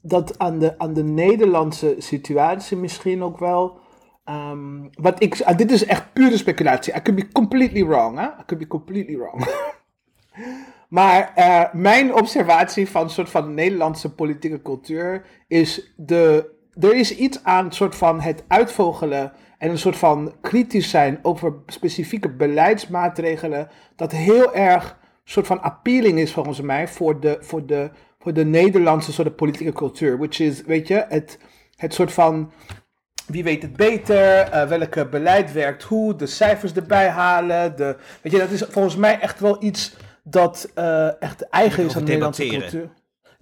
dat 0.02 0.38
aan 0.38 0.58
de, 0.58 0.78
aan 0.78 0.94
de 0.94 1.04
Nederlandse 1.04 1.94
situatie 1.98 2.76
misschien 2.76 3.22
ook 3.22 3.38
wel 3.38 3.80
Ehm, 4.30 4.88
wat 4.92 5.22
ik, 5.22 5.42
ah, 5.42 5.56
dit 5.56 5.70
is 5.70 5.84
echt 5.84 6.12
pure 6.12 6.36
speculatie. 6.36 6.94
I 6.94 7.02
could 7.02 7.20
be 7.20 7.32
completely 7.32 7.86
wrong. 7.86 8.18
Hè? 8.18 8.24
I 8.24 8.44
could 8.46 8.58
be 8.58 8.66
completely 8.66 9.16
wrong. 9.16 9.46
maar 10.98 11.32
eh, 11.34 11.72
mijn 11.72 12.14
observatie 12.14 12.88
van 12.88 13.10
soort 13.10 13.30
van 13.30 13.54
Nederlandse 13.54 14.14
politieke 14.14 14.62
cultuur 14.62 15.24
is 15.48 15.94
de. 15.96 16.58
Er 16.74 16.94
is 16.94 17.16
iets 17.16 17.44
aan 17.44 17.72
soort 17.72 17.96
van 17.96 18.20
het 18.20 18.44
uitvogelen 18.48 19.32
en 19.60 19.70
een 19.70 19.78
soort 19.78 19.96
van 19.96 20.32
kritisch 20.40 20.90
zijn 20.90 21.18
over 21.22 21.54
specifieke 21.66 22.28
beleidsmaatregelen. 22.28 23.68
Dat 23.96 24.12
heel 24.12 24.54
erg 24.54 24.98
soort 25.24 25.46
van 25.46 25.62
appealing 25.62 26.18
is 26.18 26.32
volgens 26.32 26.60
mij 26.60 26.88
voor 26.88 27.20
de, 27.20 27.38
voor 27.40 27.66
de, 27.66 27.90
voor 28.18 28.32
de 28.32 28.44
Nederlandse 28.44 29.12
soort 29.12 29.36
politieke 29.36 29.72
cultuur. 29.72 30.18
Which 30.18 30.40
is, 30.40 30.62
weet 30.62 30.88
je, 30.88 31.04
het, 31.08 31.38
het 31.76 31.94
soort 31.94 32.12
van 32.12 32.52
wie 33.26 33.44
weet 33.44 33.62
het 33.62 33.76
beter, 33.76 34.38
eh, 34.38 34.68
welke 34.68 35.06
beleid 35.06 35.52
werkt 35.52 35.82
hoe, 35.82 36.16
de 36.16 36.26
cijfers 36.26 36.72
erbij 36.72 37.08
halen. 37.08 37.76
De, 37.76 37.96
weet 38.22 38.32
je, 38.32 38.38
dat 38.38 38.50
is 38.50 38.62
volgens 38.68 38.96
mij 38.96 39.20
echt 39.20 39.40
wel 39.40 39.62
iets 39.62 39.96
dat 40.22 40.70
eh, 40.74 41.22
echt 41.22 41.48
eigen 41.48 41.84
is 41.84 41.96
aan 41.96 42.00
de 42.00 42.06
Nederlandse 42.06 42.46
cultuur. 42.46 42.90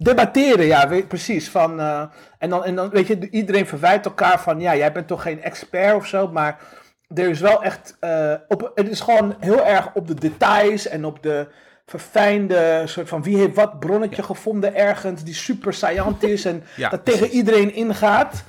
Debatteren, 0.01 0.65
ja, 0.65 0.87
weet, 0.87 1.07
precies. 1.07 1.49
Van, 1.49 1.79
eh, 1.79 2.03
en, 2.37 2.49
dan, 2.49 2.63
en 2.63 2.75
dan, 2.75 2.89
weet 2.89 3.07
je, 3.07 3.29
iedereen 3.29 3.67
verwijt 3.67 4.05
elkaar 4.05 4.39
van, 4.41 4.59
ja, 4.59 4.75
jij 4.75 4.91
bent 4.91 5.07
toch 5.07 5.21
geen 5.21 5.41
expert 5.41 5.95
of 5.95 6.05
zo, 6.05 6.27
maar 6.27 6.59
er 7.07 7.29
is 7.29 7.39
wel 7.39 7.63
echt, 7.63 7.97
eh, 7.99 8.33
op, 8.47 8.71
het 8.75 8.89
is 8.89 8.99
gewoon 8.99 9.35
heel 9.39 9.65
erg 9.65 9.89
op 9.93 10.07
de 10.07 10.13
details 10.13 10.87
en 10.87 11.05
op 11.05 11.23
de 11.23 11.47
verfijnde 11.85 12.81
soort 12.85 13.09
van 13.09 13.23
wie 13.23 13.37
heeft 13.37 13.55
wat 13.55 13.79
bronnetje 13.79 14.23
gevonden 14.23 14.75
ergens 14.75 15.23
die 15.23 15.33
super 15.33 15.73
saillant 15.73 16.23
is 16.23 16.45
en 16.45 16.63
Ja, 16.75 16.89
dat 16.89 17.05
tegen 17.05 17.27
iedereen 17.27 17.73
ingaat. 17.73 18.43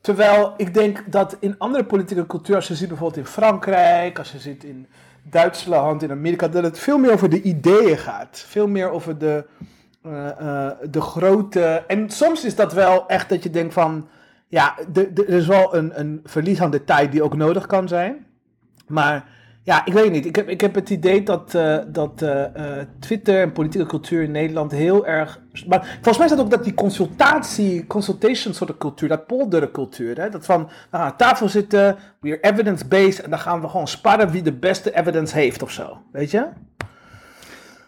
Terwijl 0.00 0.54
ik 0.56 0.74
denk 0.74 1.04
dat 1.06 1.36
in 1.40 1.54
andere 1.58 1.84
politieke 1.84 2.26
cultuur, 2.26 2.54
als 2.54 2.68
je 2.68 2.74
ziet 2.74 2.88
bijvoorbeeld 2.88 3.26
in 3.26 3.32
Frankrijk, 3.32 4.18
als 4.18 4.32
je 4.32 4.38
ziet 4.38 4.64
in 4.64 4.86
Duitsland, 5.22 6.02
in 6.02 6.10
Amerika, 6.10 6.48
dat 6.48 6.62
het 6.62 6.78
veel 6.78 6.98
meer 6.98 7.12
over 7.12 7.30
de 7.30 7.42
ideeën 7.42 7.98
gaat. 7.98 8.44
Veel 8.46 8.68
meer 8.68 8.90
over 8.90 9.18
de, 9.18 9.44
de 10.90 11.00
grote. 11.00 11.84
En 11.86 12.10
soms 12.10 12.44
is 12.44 12.54
dat 12.56 12.72
wel 12.72 13.08
echt 13.08 13.28
dat 13.28 13.42
je 13.42 13.50
denkt 13.50 13.72
van. 13.72 14.08
Ja, 14.48 14.74
de- 14.92 15.12
de- 15.12 15.24
er 15.24 15.34
is 15.34 15.46
wel 15.46 15.74
een, 15.76 16.00
een 16.00 16.20
verlies 16.24 16.60
aan 16.60 16.70
detail 16.70 17.10
die 17.10 17.22
ook 17.22 17.36
nodig 17.36 17.66
kan 17.66 17.88
zijn. 17.88 18.26
Maar 18.86 19.24
ja, 19.62 19.84
ik 19.86 19.92
weet 19.92 20.10
niet. 20.12 20.26
Ik 20.26 20.36
heb, 20.36 20.48
ik 20.48 20.60
heb 20.60 20.74
het 20.74 20.90
idee 20.90 21.22
dat, 21.22 21.54
eh, 21.54 21.78
dat 21.86 22.22
eh, 22.22 22.44
eh, 22.80 22.86
Twitter 23.00 23.40
en 23.40 23.52
politieke 23.52 23.86
cultuur 23.86 24.22
in 24.22 24.30
Nederland 24.30 24.72
heel 24.72 25.06
erg. 25.06 25.40
Maar 25.68 25.84
volgens 25.84 26.16
mij 26.16 26.26
is 26.26 26.32
dat 26.32 26.40
ook 26.40 26.50
dat 26.50 26.64
die 26.64 26.74
consultatie, 26.74 27.86
consultation 27.86 28.54
soort 28.54 28.76
cultuur, 28.78 29.08
dat 29.08 29.26
polderen 29.26 29.70
cultuur. 29.70 30.20
Hè? 30.20 30.28
Dat 30.28 30.44
van 30.44 30.64
we 30.64 30.96
gaan 30.96 31.00
aan 31.06 31.16
tafel 31.16 31.48
zitten, 31.48 31.96
weer 32.20 32.40
evidence-based 32.40 33.22
en 33.24 33.30
dan 33.30 33.38
gaan 33.38 33.60
we 33.60 33.68
gewoon 33.68 33.88
sparren 33.88 34.30
wie 34.30 34.42
de 34.42 34.52
beste 34.52 34.96
evidence 34.96 35.38
heeft 35.38 35.62
of 35.62 35.70
zo. 35.70 35.98
Weet 36.12 36.30
je? 36.30 36.46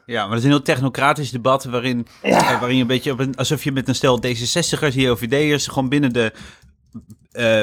Ja, 0.07 0.21
maar 0.21 0.29
dat 0.29 0.39
is 0.39 0.45
een 0.45 0.51
heel 0.51 0.63
technocratisch 0.63 1.31
debat 1.31 1.65
waarin, 1.65 2.07
eh, 2.23 2.33
waarin 2.61 2.75
je 2.77 2.81
een 2.83 2.87
beetje 2.87 3.13
op 3.13 3.19
een, 3.19 3.37
alsof 3.37 3.65
je 3.65 3.73
met 3.73 3.89
een 3.89 3.95
stel 3.95 4.21
D66'ers, 4.27 4.95
JOVD'ers, 4.95 5.67
gewoon 5.67 5.89
binnen 5.89 6.13
de, 6.13 6.33
eh, 7.33 7.63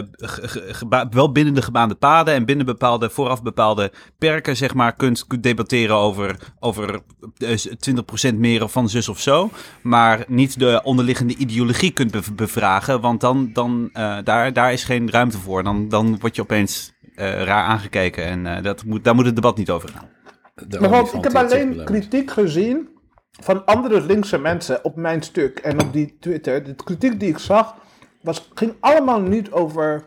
wel 1.09 1.31
binnen 1.31 1.53
de 1.53 1.61
gebaande 1.61 1.95
paden 1.95 2.33
en 2.33 2.45
binnen 2.45 2.65
bepaalde, 2.65 3.09
vooraf 3.09 3.43
bepaalde 3.43 3.91
perken, 4.17 4.57
zeg 4.57 4.73
maar, 4.73 4.95
kunt, 4.95 5.27
kunt 5.27 5.43
debatteren 5.43 5.95
over, 5.95 6.35
over 6.59 6.99
eh, 7.37 7.57
20% 8.31 8.35
meer 8.35 8.63
of 8.63 8.71
van 8.71 8.89
zus 8.89 9.09
of 9.09 9.19
zo, 9.19 9.49
maar 9.81 10.23
niet 10.27 10.59
de 10.59 10.81
onderliggende 10.83 11.35
ideologie 11.35 11.91
kunt 11.91 12.11
bev- 12.11 12.31
bevragen, 12.35 13.01
want 13.01 13.21
dan, 13.21 13.49
dan 13.53 13.89
eh, 13.93 14.17
daar, 14.23 14.53
daar 14.53 14.73
is 14.73 14.83
geen 14.83 15.11
ruimte 15.11 15.37
voor. 15.37 15.63
Dan, 15.63 15.89
dan 15.89 16.19
word 16.19 16.35
je 16.35 16.41
opeens 16.41 16.91
eh, 17.15 17.43
raar 17.43 17.63
aangekeken 17.65 18.25
en 18.25 18.45
eh, 18.57 18.63
dat 18.63 18.83
moet, 18.85 19.03
daar 19.03 19.15
moet 19.15 19.25
het 19.25 19.35
debat 19.35 19.57
niet 19.57 19.69
over 19.69 19.89
gaan. 19.89 20.07
Want 20.79 21.13
ik 21.13 21.23
heb 21.23 21.35
alleen 21.35 21.83
kritiek 21.83 22.31
gezien 22.31 22.89
van 23.31 23.65
andere 23.65 24.01
linkse 24.01 24.37
mensen 24.37 24.83
op 24.83 24.95
mijn 24.95 25.21
stuk 25.21 25.59
en 25.59 25.81
op 25.81 25.93
die 25.93 26.17
Twitter. 26.19 26.63
De 26.63 26.75
kritiek 26.75 27.19
die 27.19 27.29
ik 27.29 27.37
zag 27.37 27.75
was, 28.21 28.49
ging 28.53 28.73
allemaal 28.79 29.21
niet 29.21 29.51
over. 29.51 30.03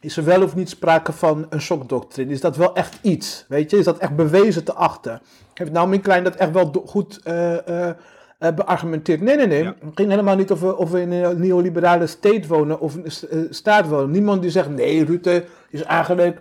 Is 0.00 0.16
er 0.16 0.24
wel 0.24 0.42
of 0.42 0.54
niet 0.54 0.68
sprake 0.68 1.12
van 1.12 1.46
een 1.50 1.60
shockdoctrine? 1.60 2.32
Is 2.32 2.40
dat 2.40 2.56
wel 2.56 2.74
echt 2.74 2.98
iets? 3.02 3.44
Weet 3.48 3.70
je, 3.70 3.78
is 3.78 3.84
dat 3.84 3.98
echt 3.98 4.16
bewezen 4.16 4.64
te 4.64 4.72
achten? 4.74 5.20
Heeft 5.54 5.72
Naomi 5.72 6.00
Klein 6.00 6.24
dat 6.24 6.34
echt 6.36 6.52
wel 6.52 6.84
goed 6.86 7.20
eh, 7.24 7.68
eh, 7.68 7.94
eh, 8.38 8.54
beargumenteerd? 8.54 9.20
Nee, 9.20 9.36
nee, 9.36 9.46
nee. 9.46 9.62
Ja. 9.62 9.74
Het 9.84 9.90
ging 9.94 10.10
helemaal 10.10 10.36
niet 10.36 10.50
of 10.50 10.60
we, 10.60 10.76
of 10.76 10.90
we 10.90 11.00
in 11.00 11.12
een 11.12 11.40
neoliberale 11.40 12.06
state 12.06 12.48
wonen 12.48 12.80
of 12.80 12.94
een 12.94 13.10
st- 13.10 13.26
staat 13.50 13.88
wonen. 13.88 14.10
Niemand 14.10 14.42
die 14.42 14.50
zegt, 14.50 14.68
nee, 14.70 15.04
Rutte 15.04 15.44
is 15.70 15.82
eigenlijk 15.82 16.40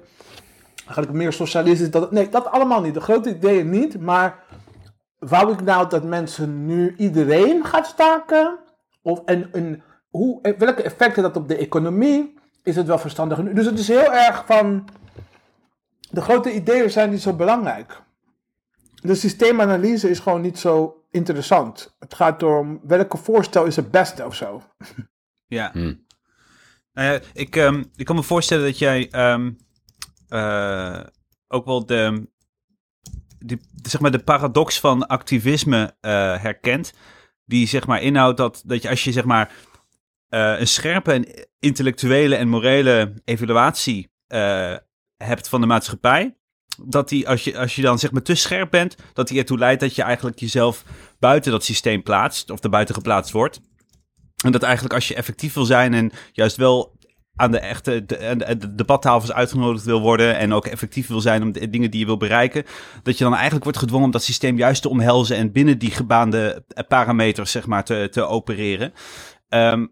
eigenlijk 0.88 1.18
meer 1.18 1.34
socialistisch. 1.34 1.92
Dat, 1.92 2.12
nee, 2.12 2.30
dat 2.30 2.52
allemaal 2.52 2.82
niet. 2.82 2.94
De 2.94 3.02
grote 3.02 3.30
ideeën 3.30 3.70
niet. 3.70 4.00
Maar 4.00 4.44
wou 5.20 5.54
ik 5.54 5.62
nou 5.62 5.90
dat 5.90 6.04
mensen 6.04 6.66
nu 6.66 6.96
iedereen 6.98 7.66
gaat 7.66 7.88
staken? 7.88 8.60
Of, 9.02 9.22
en, 9.26 9.54
en 9.54 9.84
hoe, 10.10 10.56
welke 10.58 10.84
effecten 10.84 11.24
dat 11.24 11.36
op 11.36 11.48
de 11.48 11.58
economie? 11.58 12.36
Is 12.64 12.76
het 12.76 12.88
wel 12.88 13.00
verstandig 13.00 13.38
nu? 13.38 13.54
Dus 13.54 13.66
het 13.66 13.80
is 13.80 13.88
heel 13.88 14.14
erg 14.14 14.46
van... 14.46 14.88
De 16.10 16.22
grote 16.22 16.54
ideeën 16.54 16.90
zijn 16.90 17.10
niet 17.10 17.22
zo 17.22 17.34
belangrijk. 17.34 18.02
De 19.02 19.16
systeemanalyse 19.16 20.10
is 20.10 20.20
gewoon 20.20 20.42
niet 20.42 20.60
zo 20.60 21.04
interessant. 21.12 21.96
Het 22.00 22.14
gaat 22.14 22.44
om 22.44 22.80
welke 22.84 23.18
voorstel 23.18 23.66
is 23.66 23.76
het 23.76 23.92
beste 23.92 24.26
of 24.26 24.36
zo. 24.36 24.62
Ja. 25.48 25.70
Hmm. 25.72 26.06
Nou 26.94 27.20
ik, 27.34 27.56
ehm, 27.56 27.84
ik 27.96 28.06
kan 28.06 28.16
me 28.16 28.24
voorstellen 28.24 28.66
dat 28.66 28.78
jij 28.78 29.10
ehm, 29.10 29.52
eh, 30.28 31.00
ook 31.48 31.66
wel 31.66 31.86
de, 31.86 32.28
die, 33.40 33.62
zeg 33.82 34.02
maar 34.02 34.12
de 34.12 34.24
paradox 34.24 34.80
van 34.80 35.08
activisme 35.08 35.96
eh, 36.02 36.12
herkent. 36.42 36.94
Die 37.46 37.68
zeg 37.68 37.88
maar 37.88 38.02
inhoudt 38.02 38.38
dat, 38.38 38.62
dat 38.66 38.82
je 38.82 38.90
als 38.90 39.04
je 39.04 39.12
zeg 39.12 39.24
maar 39.24 39.52
eh, 40.30 40.60
een 40.60 40.68
scherpe 40.68 41.12
en 41.12 41.48
intellectuele 41.60 42.36
en 42.36 42.50
morele 42.50 43.14
evaluatie 43.26 44.10
hebt 45.18 45.50
van 45.50 45.62
de 45.62 45.68
maatschappij. 45.68 46.38
Dat 46.86 47.10
die, 47.10 47.30
als 47.30 47.44
je, 47.44 47.58
als 47.58 47.76
je 47.76 47.82
dan 47.82 48.00
zeg 48.00 48.12
maar 48.12 48.22
te 48.22 48.36
scherp 48.36 48.72
bent, 48.72 48.96
dat 49.14 49.28
die 49.28 49.38
ertoe 49.38 49.58
leidt 49.58 49.82
dat 49.82 49.96
je 49.96 50.02
eigenlijk 50.02 50.40
jezelf 50.40 50.84
buiten 51.20 51.52
dat 51.52 51.64
systeem 51.64 52.04
plaatst. 52.04 52.50
Of 52.50 52.64
er 52.64 52.70
buiten 52.70 52.96
geplaatst 52.96 53.32
wordt. 53.32 53.62
En 54.44 54.52
dat 54.52 54.64
eigenlijk 54.64 54.94
als 54.94 55.08
je 55.08 55.16
effectief 55.16 55.54
wil 55.54 55.66
zijn 55.66 55.94
en 55.94 56.12
juist 56.32 56.58
wel 56.58 56.97
aan 57.38 57.52
de 57.52 57.60
echte 57.60 58.06
de, 58.06 58.76
debattafels 58.76 59.34
uitgenodigd 59.34 59.86
wil 59.86 60.02
worden 60.02 60.38
en 60.38 60.54
ook 60.54 60.66
effectief 60.66 61.08
wil 61.08 61.22
zijn 61.22 61.42
om 61.42 61.52
de 61.52 61.70
dingen 61.70 61.92
die 61.92 62.00
je 62.00 62.06
wil 62.06 62.18
bereiken, 62.18 62.64
dat 63.04 63.18
je 63.18 63.24
dan 63.24 63.34
eigenlijk 63.34 63.64
wordt 63.64 63.80
gedwongen 63.80 64.06
om 64.06 64.12
dat 64.12 64.24
systeem 64.24 64.58
juist 64.58 64.82
te 64.82 64.90
omhelzen 64.90 65.38
en 65.38 65.52
binnen 65.52 65.80
die 65.80 65.92
gebaande 65.92 66.64
parameters 66.88 67.52
zeg 67.52 67.68
maar 67.68 67.84
te, 67.84 68.08
te 68.12 68.26
opereren. 68.26 68.94
Ehm, 69.50 69.86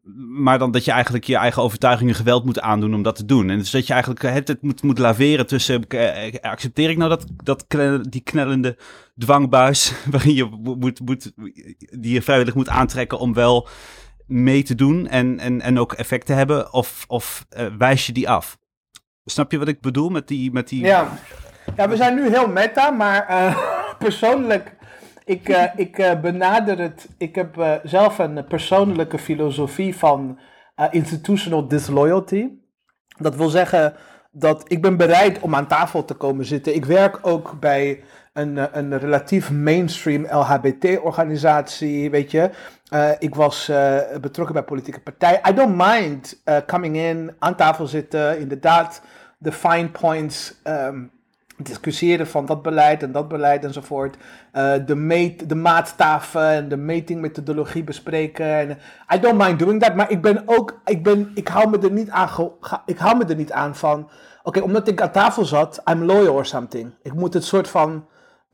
maar 0.44 0.60
dan 0.60 0.72
dat 0.72 0.86
je 0.86 0.92
eigenlijk 0.92 1.24
je 1.24 1.36
eigen 1.36 1.62
overtuigingen 1.62 2.16
geweld 2.16 2.46
moet 2.46 2.60
aandoen 2.60 2.94
om 2.94 3.04
dat 3.04 3.16
te 3.16 3.26
doen. 3.26 3.50
En 3.50 3.58
dus 3.58 3.72
dat 3.72 3.88
je 3.88 3.94
eigenlijk 3.94 4.22
het, 4.22 4.48
het 4.48 4.62
moet, 4.62 4.84
moet 4.84 4.98
laveren 4.98 5.48
tussen, 5.48 5.88
eh, 5.88 6.34
accepteer 6.42 6.90
ik 6.90 6.98
nou 6.98 7.10
dat, 7.10 7.26
dat 7.44 7.66
die 8.10 8.22
knellende 8.22 8.78
dwangbuis 9.18 9.94
waarin 10.12 10.36
je 10.36 10.46
moet, 10.62 11.00
moet, 11.00 11.32
die 12.00 12.14
je 12.14 12.22
vrijwillig 12.22 12.56
moet 12.56 12.70
aantrekken 12.70 13.20
om 13.20 13.34
wel 13.34 13.68
mee 14.28 14.64
te 14.64 14.76
doen 14.76 15.08
en, 15.08 15.40
en, 15.40 15.62
en 15.62 15.80
ook 15.80 15.94
effect 15.94 16.26
te 16.26 16.34
hebben? 16.34 16.74
Of, 16.74 17.06
of 17.08 17.46
eh, 17.50 17.66
wijs 17.78 18.06
je 18.06 18.12
die 18.12 18.30
af? 18.30 18.58
Snap 19.26 19.52
je 19.52 19.58
wat 19.58 19.68
ik 19.68 19.82
bedoel 19.82 20.10
met 20.10 20.28
die... 20.28 20.52
Met 20.52 20.68
die... 20.68 20.86
Ja. 20.86 21.08
ja, 21.76 21.90
we 21.90 21.96
zijn 21.96 22.16
nu 22.16 22.30
heel 22.30 22.48
meta, 22.48 22.90
maar 22.90 23.28
eh, 23.28 23.58
persoonlijk, 24.06 24.76
ik, 25.26 25.50
eh, 25.50 25.64
ik 25.76 26.22
benader 26.22 26.80
het. 26.80 27.10
Ik 27.18 27.36
heb 27.36 27.80
zelf 27.84 28.18
een 28.18 28.46
persoonlijke 28.48 29.18
filosofie 29.18 29.96
van 29.96 30.40
institutional 30.92 31.68
disloyalty. 31.68 32.48
Dat 33.18 33.36
wil 33.36 33.50
zeggen 33.50 33.96
dat 34.32 34.64
ik 34.68 34.82
ben 34.82 34.98
bereid 34.98 35.40
om 35.40 35.56
aan 35.56 35.68
tafel 35.68 36.06
te 36.06 36.14
komen 36.14 36.46
zitten. 36.46 36.76
Ik 36.76 36.86
werk 36.86 37.20
ook 37.22 37.60
bij 37.60 38.04
een, 38.34 38.78
een 38.78 38.98
relatief 38.98 39.52
mainstream 39.52 40.26
LHBT-organisatie, 40.26 42.10
weet 42.10 42.32
je. 42.32 42.50
Eh, 42.96 43.12
ik 43.20 43.36
was 43.36 43.70
eh, 43.70 43.98
betrokken 44.22 44.56
bij 44.56 44.64
politieke 44.64 45.00
partijen. 45.00 45.40
I 45.50 45.54
don't 45.54 45.76
mind 45.78 46.42
eh, 46.44 46.58
coming 46.68 46.98
in, 46.98 47.36
aan 47.40 47.56
tafel 47.56 47.88
zitten, 47.88 48.40
inderdaad 48.40 49.02
de 49.38 49.52
fine 49.52 49.90
points 49.90 50.56
ehm, 50.64 51.04
discussiëren 51.58 52.28
van 52.28 52.46
dat 52.46 52.62
beleid 52.62 53.04
en 53.04 53.12
dat 53.12 53.28
beleid 53.28 53.66
enzovoort. 53.66 54.18
De, 54.86 54.96
meet, 54.96 55.50
de 55.50 55.56
maatstaven 55.56 56.48
en 56.48 56.70
de 56.70 56.78
metingmethodologie 56.78 57.84
bespreken. 57.84 58.46
En, 58.46 58.78
I 59.16 59.20
don't 59.20 59.38
mind 59.38 59.60
doing 59.60 59.82
that, 59.82 59.96
maar 59.96 60.12
ik 60.12 60.22
ben 60.22 60.44
ook, 60.46 60.82
ik, 60.86 61.04
ben, 61.04 61.32
ik, 61.34 61.48
hou, 61.48 61.70
me 61.70 61.80
er 61.80 61.92
niet 61.92 62.10
aan 62.10 62.30
ik 62.86 62.98
hou 62.98 63.18
me 63.18 63.26
er 63.26 63.36
niet 63.36 63.52
aan 63.52 63.76
van, 63.76 64.10
oké, 64.44 64.60
omdat 64.60 64.88
ik 64.88 65.02
aan 65.02 65.12
tafel 65.12 65.46
zat, 65.46 65.82
I'm 65.92 66.04
loyal 66.04 66.34
or 66.34 66.46
something. 66.46 66.94
Ik 67.02 67.14
moet 67.14 67.34
het 67.34 67.44
soort 67.44 67.70
van, 67.70 68.06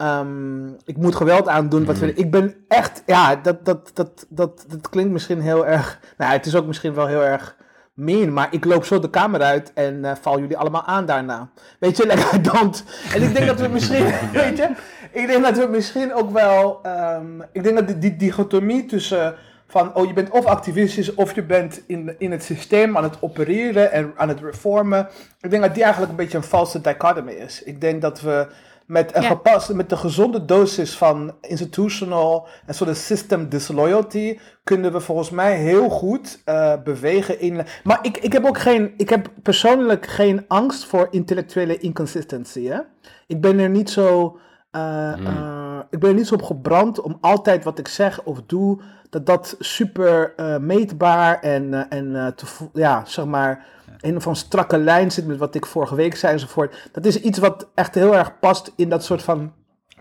ehm, 0.01 0.67
ik 0.85 0.97
moet 0.97 1.15
geweld 1.15 1.47
aandoen. 1.47 1.85
Wat 1.85 1.97
we, 1.97 2.13
ik 2.13 2.31
ben 2.31 2.55
echt, 2.67 3.03
ja, 3.05 3.35
dat, 3.35 3.65
dat, 3.65 3.91
dat, 3.93 4.25
dat, 4.29 4.65
dat 4.67 4.89
klinkt 4.89 5.11
misschien 5.11 5.41
heel 5.41 5.67
erg, 5.67 5.99
nou, 6.17 6.31
het 6.31 6.45
is 6.45 6.55
ook 6.55 6.65
misschien 6.65 6.93
wel 6.93 7.07
heel 7.07 7.23
erg 7.23 7.55
mean, 7.93 8.33
maar 8.33 8.47
ik 8.51 8.65
loop 8.65 8.85
zo 8.85 8.99
de 8.99 9.09
kamer 9.09 9.41
uit 9.41 9.71
en 9.73 10.05
eh, 10.05 10.11
val 10.21 10.39
jullie 10.39 10.57
allemaal 10.57 10.85
aan 10.85 11.05
daarna. 11.05 11.49
Weet 11.79 11.97
je, 11.97 12.05
like, 12.11 12.35
I 12.35 12.41
don't. 12.41 12.83
En 13.13 13.21
ik 13.21 13.33
denk 13.33 13.47
dat 13.47 13.59
we 13.59 13.67
misschien, 13.77 14.05
weet 14.33 14.57
je, 14.57 14.69
ik 15.11 15.27
denk 15.27 15.43
dat 15.43 15.57
we 15.57 15.67
misschien 15.67 16.13
ook 16.13 16.31
wel, 16.31 16.79
ehm, 16.83 17.41
ik 17.51 17.63
denk 17.63 17.75
dat 17.75 17.87
die, 17.87 17.97
die 17.97 18.15
dichotomie 18.15 18.85
tussen 18.85 19.35
van, 19.67 19.95
oh 19.95 20.07
je 20.07 20.13
bent 20.13 20.29
of 20.29 20.45
activistisch 20.45 21.13
of 21.13 21.35
je 21.35 21.43
bent 21.43 21.81
in, 21.87 22.15
in 22.17 22.31
het 22.31 22.43
systeem 22.43 22.97
aan 22.97 23.03
het 23.03 23.17
opereren 23.21 23.91
en 23.91 24.13
aan 24.15 24.27
het 24.27 24.39
reformen. 24.39 25.07
Ik 25.41 25.49
denk 25.49 25.63
dat 25.63 25.73
die 25.73 25.83
eigenlijk 25.83 26.11
een 26.11 26.17
beetje 26.17 26.37
een 26.37 26.43
valse 26.43 26.81
dichotomy 26.81 27.31
is. 27.31 27.63
Ik 27.63 27.81
denk 27.81 28.01
dat 28.01 28.21
we 28.21 28.47
met 28.91 29.15
een 29.15 29.21
Ja. 29.21 29.27
gepaste, 29.27 29.75
met 29.75 29.89
de 29.89 29.97
gezonde 29.97 30.45
dosis 30.45 30.97
van 30.97 31.33
institutional 31.41 32.47
en 32.65 32.73
soort 32.73 32.97
system 32.97 33.49
disloyalty 33.49 34.39
kunnen 34.63 34.91
we 34.91 34.99
volgens 34.99 35.29
mij 35.29 35.57
heel 35.57 35.89
goed 35.89 36.41
eh, 36.45 36.73
bewegen 36.83 37.39
in. 37.39 37.61
Maar 37.83 37.99
ik, 38.01 38.17
ik 38.17 38.33
heb 38.33 38.45
ook 38.45 38.59
geen, 38.59 38.93
ik 38.97 39.09
heb 39.09 39.29
persoonlijk 39.43 40.05
geen 40.05 40.45
angst 40.47 40.85
voor 40.85 41.07
intellectuele 41.11 41.77
inconsistency. 41.77 42.65
Hè? 42.67 42.79
Ik 43.27 43.41
ben 43.41 43.59
er 43.59 43.69
niet 43.69 43.89
zo, 43.89 44.37
eh, 44.71 45.11
eh, 45.25 45.79
ik 45.89 45.99
ben 45.99 46.09
er 46.09 46.15
niet 46.15 46.27
zo 46.27 46.33
op 46.33 46.43
gebrand 46.43 47.01
om 47.01 47.17
altijd 47.21 47.63
wat 47.63 47.79
ik 47.79 47.87
zeg 47.87 48.23
of 48.23 48.41
doe, 48.45 48.81
dat 49.09 49.25
dat 49.25 49.55
super 49.59 50.33
eh, 50.35 50.57
meetbaar 50.57 51.39
en, 51.39 51.89
en 51.89 52.33
te, 52.35 52.45
ja, 52.73 53.03
zeg 53.05 53.25
maar, 53.25 53.65
een 54.01 54.13
andere 54.13 54.35
strakke 54.35 54.77
lijn 54.77 55.11
zit 55.11 55.25
met 55.27 55.37
wat 55.37 55.55
ik 55.55 55.65
vorige 55.65 55.95
week 55.95 56.15
zei 56.15 56.33
enzovoort. 56.33 56.89
Dat 56.91 57.05
is 57.05 57.21
iets 57.21 57.39
wat 57.39 57.69
echt 57.75 57.95
heel 57.95 58.15
erg 58.15 58.39
past 58.39 58.73
in 58.75 58.89
dat 58.89 59.03
soort 59.03 59.23
van 59.23 59.53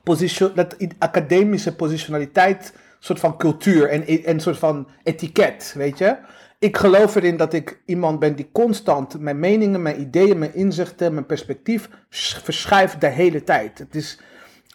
position, 0.03 0.51
dat 0.55 0.77
academische 0.99 1.75
positionaliteit, 1.77 2.75
soort 2.99 3.21
van 3.21 3.37
cultuur 3.37 3.89
en 3.89 4.25
en 4.25 4.41
soort 4.41 4.59
van 4.59 4.89
etiket, 5.03 5.73
weet 5.77 5.99
je. 5.99 6.17
Ik 6.59 6.77
geloof 6.77 7.15
erin 7.15 7.37
dat 7.37 7.53
ik 7.53 7.83
iemand 7.87 8.19
ben 8.19 8.37
die 8.37 8.49
constant 8.53 9.21
mijn 9.21 9.39
meningen, 9.39 9.83
mijn 9.83 10.01
ideeën, 10.01 10.39
mijn 10.39 10.55
inzichten, 10.55 11.13
mijn 11.15 11.27
perspectief 11.27 11.89
sch- 12.09 12.39
verschuift 12.43 13.01
de 13.01 13.07
hele 13.07 13.45
tijd. 13.45 13.79
Het 13.79 13.95
is, 13.95 14.21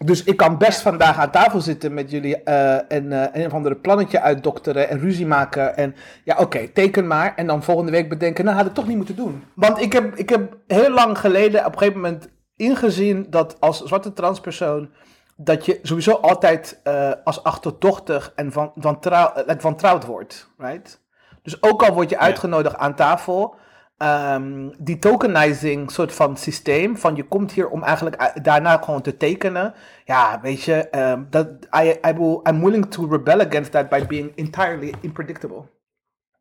dus 0.03 0.23
ik 0.23 0.37
kan 0.37 0.57
best 0.57 0.81
vandaag 0.81 1.17
aan 1.17 1.31
tafel 1.31 1.61
zitten 1.61 1.93
met 1.93 2.11
jullie 2.11 2.43
eh, 2.43 2.91
en 2.91 3.11
eh, 3.11 3.41
een 3.41 3.45
of 3.45 3.53
andere 3.53 3.75
plannetje 3.75 4.21
uitdokteren 4.21 4.89
en 4.89 4.99
ruzie 4.99 5.25
maken. 5.25 5.77
En 5.77 5.95
ja, 6.23 6.37
oké, 6.37 6.67
teken 6.67 7.07
maar. 7.07 7.33
En 7.35 7.47
dan 7.47 7.63
volgende 7.63 7.91
week 7.91 8.09
bedenken, 8.09 8.45
nou 8.45 8.57
had 8.57 8.65
ik 8.65 8.73
toch 8.73 8.87
niet 8.87 8.97
moeten 8.97 9.15
doen. 9.15 9.43
Want 9.53 9.81
ik 9.81 9.93
heb, 9.93 10.15
ik 10.15 10.29
heb 10.29 10.57
heel 10.67 10.89
lang 10.89 11.17
geleden 11.17 11.65
op 11.65 11.71
een 11.71 11.77
gegeven 11.77 12.01
moment 12.01 12.29
ingezien 12.55 13.27
dat 13.29 13.57
als 13.59 13.83
zwarte 13.83 14.13
transpersoon 14.13 14.89
dat 15.35 15.65
je 15.65 15.79
sowieso 15.81 16.11
altijd 16.11 16.79
eh, 16.83 17.11
als 17.23 17.43
achterdochtig 17.43 18.31
en 18.35 18.51
van, 18.51 18.71
van, 18.75 18.99
trouw, 18.99 19.33
wantrouwd 19.59 20.05
wordt, 20.05 20.49
right? 20.57 21.01
Dus 21.41 21.63
ook 21.63 21.83
al 21.83 21.93
word 21.93 22.09
je 22.09 22.17
uitgenodigd 22.17 22.75
aan 22.75 22.95
tafel, 22.95 23.55
ehm, 23.97 24.69
die 24.77 24.99
tokenizing 24.99 25.91
soort 25.91 26.13
van 26.13 26.37
systeem, 26.37 26.97
van 26.97 27.15
je 27.15 27.23
komt 27.23 27.51
hier 27.51 27.69
om 27.69 27.83
eigenlijk 27.83 28.39
daarna 28.43 28.77
gewoon 28.77 29.01
te 29.01 29.17
tekenen. 29.17 29.73
Ja, 30.05 30.39
weet 30.41 30.63
je, 30.63 30.89
ehm, 30.89 31.23
dat, 31.29 31.47
I, 31.83 31.87
I 32.07 32.13
will, 32.13 32.39
I'm 32.43 32.63
willing 32.63 32.85
to 32.91 33.07
rebel 33.07 33.39
against 33.39 33.71
that 33.71 33.89
by 33.89 34.05
being 34.07 34.31
entirely 34.35 34.93
unpredictable. 35.01 35.63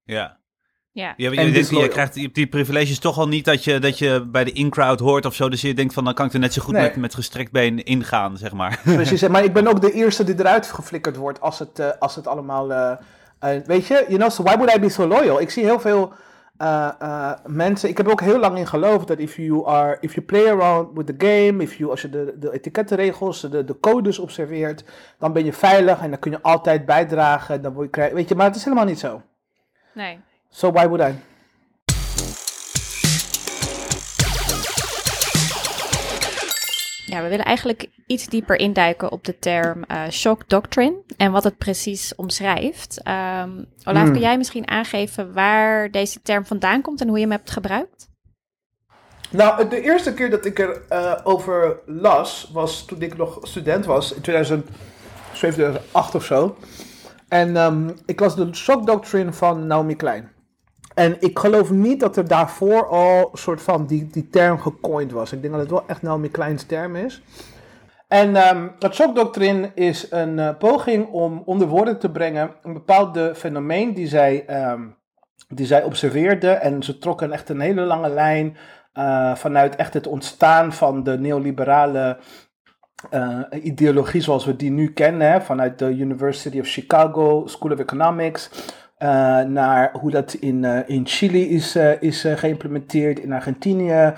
Ja. 0.04 0.42
Ja. 0.92 1.14
Je, 1.16 1.30
je 1.30 1.88
krijgt 1.88 2.14
die, 2.14 2.30
die 2.32 2.46
privileges 2.46 2.98
toch 2.98 3.18
al 3.18 3.28
niet 3.28 3.44
dat 3.44 3.64
je, 3.64 3.78
dat 3.78 3.98
je 3.98 4.26
bij 4.26 4.44
de 4.44 4.52
in-crowd 4.52 5.00
hoort 5.00 5.24
of 5.26 5.34
zo. 5.34 5.48
Dus 5.48 5.60
je 5.60 5.74
denkt 5.74 5.94
van, 5.94 6.04
dan 6.04 6.14
kan 6.14 6.26
ik 6.26 6.32
er 6.32 6.38
net 6.38 6.52
zo 6.52 6.62
goed 6.62 6.74
Nee. 6.74 6.82
met, 6.82 6.96
met 6.96 7.14
gestrekt 7.14 7.52
been 7.52 7.84
ingaan, 7.84 8.36
zeg 8.36 8.52
maar. 8.52 8.80
Precies, 8.84 9.28
maar 9.28 9.44
ik 9.44 9.52
ben 9.52 9.66
ook 9.66 9.80
de 9.80 9.92
eerste 9.92 10.24
die 10.24 10.34
eruit 10.38 10.66
geflikkerd 10.66 11.16
wordt 11.16 11.40
als 11.40 11.58
het, 11.58 11.78
eh, 11.78 11.88
als 11.98 12.16
het 12.16 12.26
allemaal... 12.26 12.72
eh, 12.72 12.92
eh, 13.38 13.62
weet 13.66 13.86
je, 13.86 13.94
you 13.94 14.16
know, 14.16 14.30
so 14.30 14.42
why 14.42 14.56
would 14.56 14.74
I 14.76 14.80
be 14.80 14.88
so 14.88 15.06
loyal? 15.06 15.40
Ik 15.40 15.50
zie 15.50 15.64
heel 15.64 15.80
veel 15.80 16.12
eh, 16.56 16.90
eh, 16.98 17.32
mensen... 17.46 17.88
Ik 17.88 17.96
heb 17.96 18.06
er 18.06 18.12
ook 18.12 18.20
heel 18.20 18.38
lang 18.38 18.58
in 18.58 18.66
geloofd 18.66 19.08
dat 19.08 19.18
if 19.18 19.36
you, 19.36 19.66
are, 19.66 19.96
if 20.00 20.14
you 20.14 20.26
play 20.26 20.50
around 20.50 20.96
with 20.96 21.06
the 21.06 21.26
game... 21.26 21.62
If 21.62 21.74
you, 21.74 21.90
als 21.90 22.02
je 22.02 22.08
de, 22.08 22.34
de 22.38 22.52
etikettenregels, 22.52 23.40
de, 23.40 23.64
de 23.64 23.80
codes 23.80 24.18
observeert... 24.18 24.84
dan 25.18 25.32
ben 25.32 25.44
je 25.44 25.52
veilig 25.52 26.00
en 26.00 26.10
dan 26.10 26.18
kun 26.18 26.30
je 26.30 26.42
altijd 26.42 26.86
bijdragen. 26.86 27.62
Dan 27.62 27.72
word 27.72 27.96
je, 27.96 28.10
weet 28.14 28.28
je, 28.28 28.34
maar 28.34 28.46
het 28.46 28.56
is 28.56 28.64
helemaal 28.64 28.84
niet 28.84 28.98
zo. 28.98 29.22
Nee. 29.92 30.20
So 30.48 30.72
why 30.72 30.88
would 30.88 31.12
I? 31.12 31.33
Ja, 37.14 37.22
we 37.22 37.28
willen 37.28 37.44
eigenlijk 37.44 37.88
iets 38.06 38.26
dieper 38.26 38.58
induiken 38.58 39.12
op 39.12 39.24
de 39.24 39.38
term 39.38 39.82
eh, 39.84 40.08
shock 40.10 40.48
doctrine 40.48 41.02
en 41.16 41.32
wat 41.32 41.44
het 41.44 41.58
precies 41.58 42.14
omschrijft. 42.14 43.02
Ehm 43.02 43.50
Olaf, 43.84 44.02
Hmm. 44.02 44.12
kun 44.12 44.20
jij 44.20 44.36
misschien 44.36 44.68
aangeven 44.68 45.32
waar 45.32 45.90
deze 45.90 46.22
term 46.22 46.46
vandaan 46.46 46.82
komt 46.82 47.00
en 47.00 47.08
hoe 47.08 47.16
je 47.16 47.22
hem 47.22 47.32
hebt 47.32 47.50
gebruikt? 47.50 48.08
Nou, 49.30 49.68
de 49.68 49.80
eerste 49.80 50.14
keer 50.14 50.30
dat 50.30 50.44
ik 50.44 50.58
er 50.58 50.82
eh, 50.88 51.20
over 51.24 51.80
las, 51.86 52.50
was 52.52 52.84
toen 52.84 53.02
ik 53.02 53.16
nog 53.16 53.38
student 53.42 53.84
was, 53.84 54.14
in 54.14 54.20
2007, 54.20 54.74
2008 55.32 56.14
of 56.14 56.24
zo. 56.24 56.56
En 57.28 57.56
ehm, 57.56 57.90
ik 58.06 58.20
las 58.20 58.36
de 58.36 58.54
Shock 58.54 58.86
Doctrine 58.86 59.32
van 59.32 59.66
Naomi 59.66 59.96
Klein. 59.96 60.33
En 60.94 61.16
ik 61.20 61.38
geloof 61.38 61.70
niet 61.70 62.00
dat 62.00 62.16
er 62.16 62.28
daarvoor 62.28 62.86
al 62.86 63.28
een 63.32 63.38
soort 63.38 63.62
van 63.62 63.86
die, 63.86 64.06
die 64.06 64.28
term 64.28 64.58
gecoind 64.58 65.12
was. 65.12 65.32
Ik 65.32 65.40
denk 65.40 65.52
dat 65.52 65.62
het 65.62 65.70
wel 65.70 65.84
echt 65.86 66.02
Naomi 66.02 66.30
Klein's 66.30 66.64
term 66.64 66.96
is. 66.96 67.22
En 68.08 68.36
ehm 68.36 68.68
dat 68.78 68.94
Shock 68.94 69.14
Doctrine 69.14 69.70
is 69.74 70.10
een 70.10 70.38
eh, 70.38 70.56
poging 70.58 71.08
om 71.08 71.42
onder 71.44 71.68
woorden 71.68 71.98
te 71.98 72.10
brengen 72.10 72.54
een 72.62 72.72
bepaalde 72.72 73.34
fenomeen 73.34 73.94
die 73.94 74.06
zij, 74.06 74.44
ehm, 74.46 74.82
die 75.48 75.66
zij 75.66 75.82
observeerde. 75.82 76.50
En 76.50 76.82
ze 76.82 76.98
trokken 76.98 77.32
echt 77.32 77.48
een 77.48 77.60
hele 77.60 77.80
lange 77.80 78.08
lijn 78.08 78.56
eh, 78.92 79.34
vanuit 79.34 79.76
echt 79.76 79.94
het 79.94 80.06
ontstaan 80.06 80.72
van 80.72 81.02
de 81.02 81.18
neoliberale 81.18 82.18
eh, 83.10 83.40
ideologie 83.62 84.20
zoals 84.20 84.44
we 84.44 84.56
die 84.56 84.70
nu 84.70 84.92
kennen, 84.92 85.30
hè, 85.30 85.40
vanuit 85.40 85.78
de 85.78 85.96
University 85.96 86.60
of 86.60 86.66
Chicago 86.66 87.46
School 87.46 87.72
of 87.72 87.78
Economics, 87.78 88.50
eh, 88.94 89.40
naar 89.40 89.92
hoe 90.00 90.10
dat 90.10 90.32
in, 90.32 90.64
eh, 90.64 90.88
in 90.88 91.06
Chili 91.06 91.48
is, 91.48 91.74
eh, 91.76 92.02
is 92.02 92.26
geïmplementeerd, 92.34 93.18
in 93.18 93.32
Argentinië, 93.32 94.12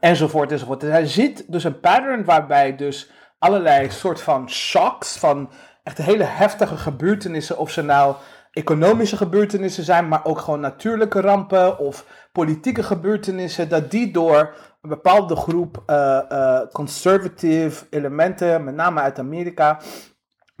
enzovoort, 0.00 0.52
enzovoort. 0.52 0.82
Er 0.82 1.06
zit 1.06 1.52
dus 1.52 1.64
een 1.64 1.80
pattern 1.80 2.24
waarbij 2.24 2.76
dus 2.76 3.10
allerlei 3.38 3.90
soort 3.90 4.20
van 4.20 4.50
shocks, 4.50 5.18
van 5.18 5.50
echt 5.82 5.98
hele 5.98 6.24
heftige 6.24 6.76
gebeurtenissen, 6.76 7.58
of 7.58 7.70
ze 7.70 7.82
nou 7.82 8.14
economische 8.50 9.16
gebeurtenissen 9.16 9.84
zijn, 9.84 10.08
maar 10.08 10.24
ook 10.24 10.38
gewoon 10.38 10.60
natuurlijke 10.60 11.20
rampen 11.20 11.78
of 11.78 12.28
politieke 12.32 12.82
gebeurtenissen, 12.82 13.68
dat 13.68 13.90
die 13.90 14.12
door 14.12 14.54
een 14.82 14.88
bepaalde 14.88 15.36
groep 15.36 15.82
conservative 16.72 17.86
elementen, 17.90 18.64
met 18.64 18.74
name 18.74 19.00
uit 19.00 19.18
Amerika, 19.18 19.80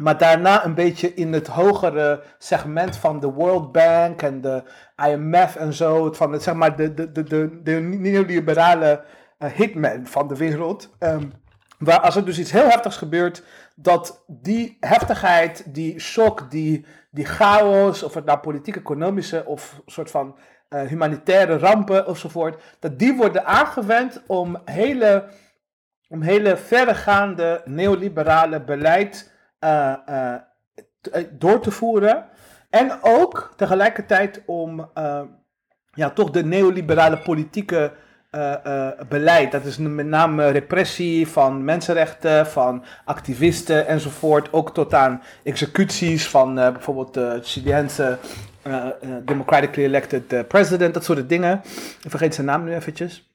maar 0.00 0.18
daarna 0.18 0.64
een 0.64 0.74
beetje 0.74 1.14
in 1.14 1.32
het 1.32 1.46
hogere 1.46 2.22
segment 2.38 2.96
van 2.96 3.20
de 3.20 3.26
World 3.26 3.72
Bank 3.72 4.22
en 4.22 4.40
de 4.40 4.62
IMF 5.06 5.56
en 5.56 5.72
zo, 5.72 6.12
van 6.12 6.32
het, 6.32 6.42
zeg 6.42 6.54
maar 6.54 6.76
de, 6.76 6.94
de, 6.94 7.12
de, 7.12 7.22
de, 7.22 7.60
de 7.62 7.72
neoliberale 7.72 9.04
eh, 9.38 9.50
hitman 9.50 10.06
van 10.06 10.28
de 10.28 10.36
wereld. 10.36 10.90
ehm, 10.98 11.28
waar 11.78 12.00
als 12.00 12.16
er 12.16 12.24
dus 12.24 12.38
iets 12.38 12.52
heel 12.52 12.68
heftigs 12.68 12.96
gebeurt, 12.96 13.42
dat 13.76 14.24
die 14.26 14.76
heftigheid, 14.80 15.74
die 15.74 16.00
shock, 16.00 16.50
die, 16.50 16.86
die 17.10 17.24
chaos, 17.24 18.02
of 18.02 18.14
het 18.14 18.24
nou 18.24 18.38
politiek, 18.38 18.76
economische 18.76 19.44
of 19.46 19.80
soort 19.86 20.10
van 20.10 20.38
eh, 20.68 20.82
humanitaire 20.82 21.58
rampen 21.58 22.06
enzovoort, 22.06 22.62
dat 22.78 22.98
die 22.98 23.16
worden 23.16 23.44
aangewend 23.44 24.22
om 24.26 24.62
hele, 24.64 25.28
om 26.08 26.22
hele 26.22 26.56
verregaande 26.56 27.62
neoliberale 27.64 28.60
beleid 28.60 29.29
eh, 29.60 29.92
eh, 30.06 30.34
eh, 31.12 31.24
door 31.30 31.60
te 31.60 31.70
voeren. 31.70 32.24
En 32.70 32.98
ook 33.02 33.52
tegelijkertijd 33.56 34.42
om 34.46 34.90
ja, 35.92 36.10
toch 36.10 36.30
de 36.30 36.44
neoliberale 36.44 37.18
politieke 37.18 37.92
beleid. 39.08 39.52
Dat 39.52 39.64
is 39.64 39.78
met 39.78 40.06
name 40.06 40.48
repressie 40.48 41.28
van 41.28 41.64
mensenrechten, 41.64 42.46
van 42.46 42.84
activisten 43.04 43.86
enzovoort. 43.86 44.52
Ook 44.52 44.74
tot 44.74 44.94
aan 44.94 45.22
executies 45.42 46.28
van 46.28 46.54
bijvoorbeeld 46.54 47.14
de 47.14 47.38
Chileense 47.42 48.18
democratically 49.22 49.86
elected 49.86 50.48
president. 50.48 50.94
Dat 50.94 51.04
soort 51.04 51.28
dingen. 51.28 51.60
Ik 52.02 52.10
vergeet 52.10 52.34
zijn 52.34 52.46
naam 52.46 52.64
nu 52.64 52.74
eventjes. 52.74 53.30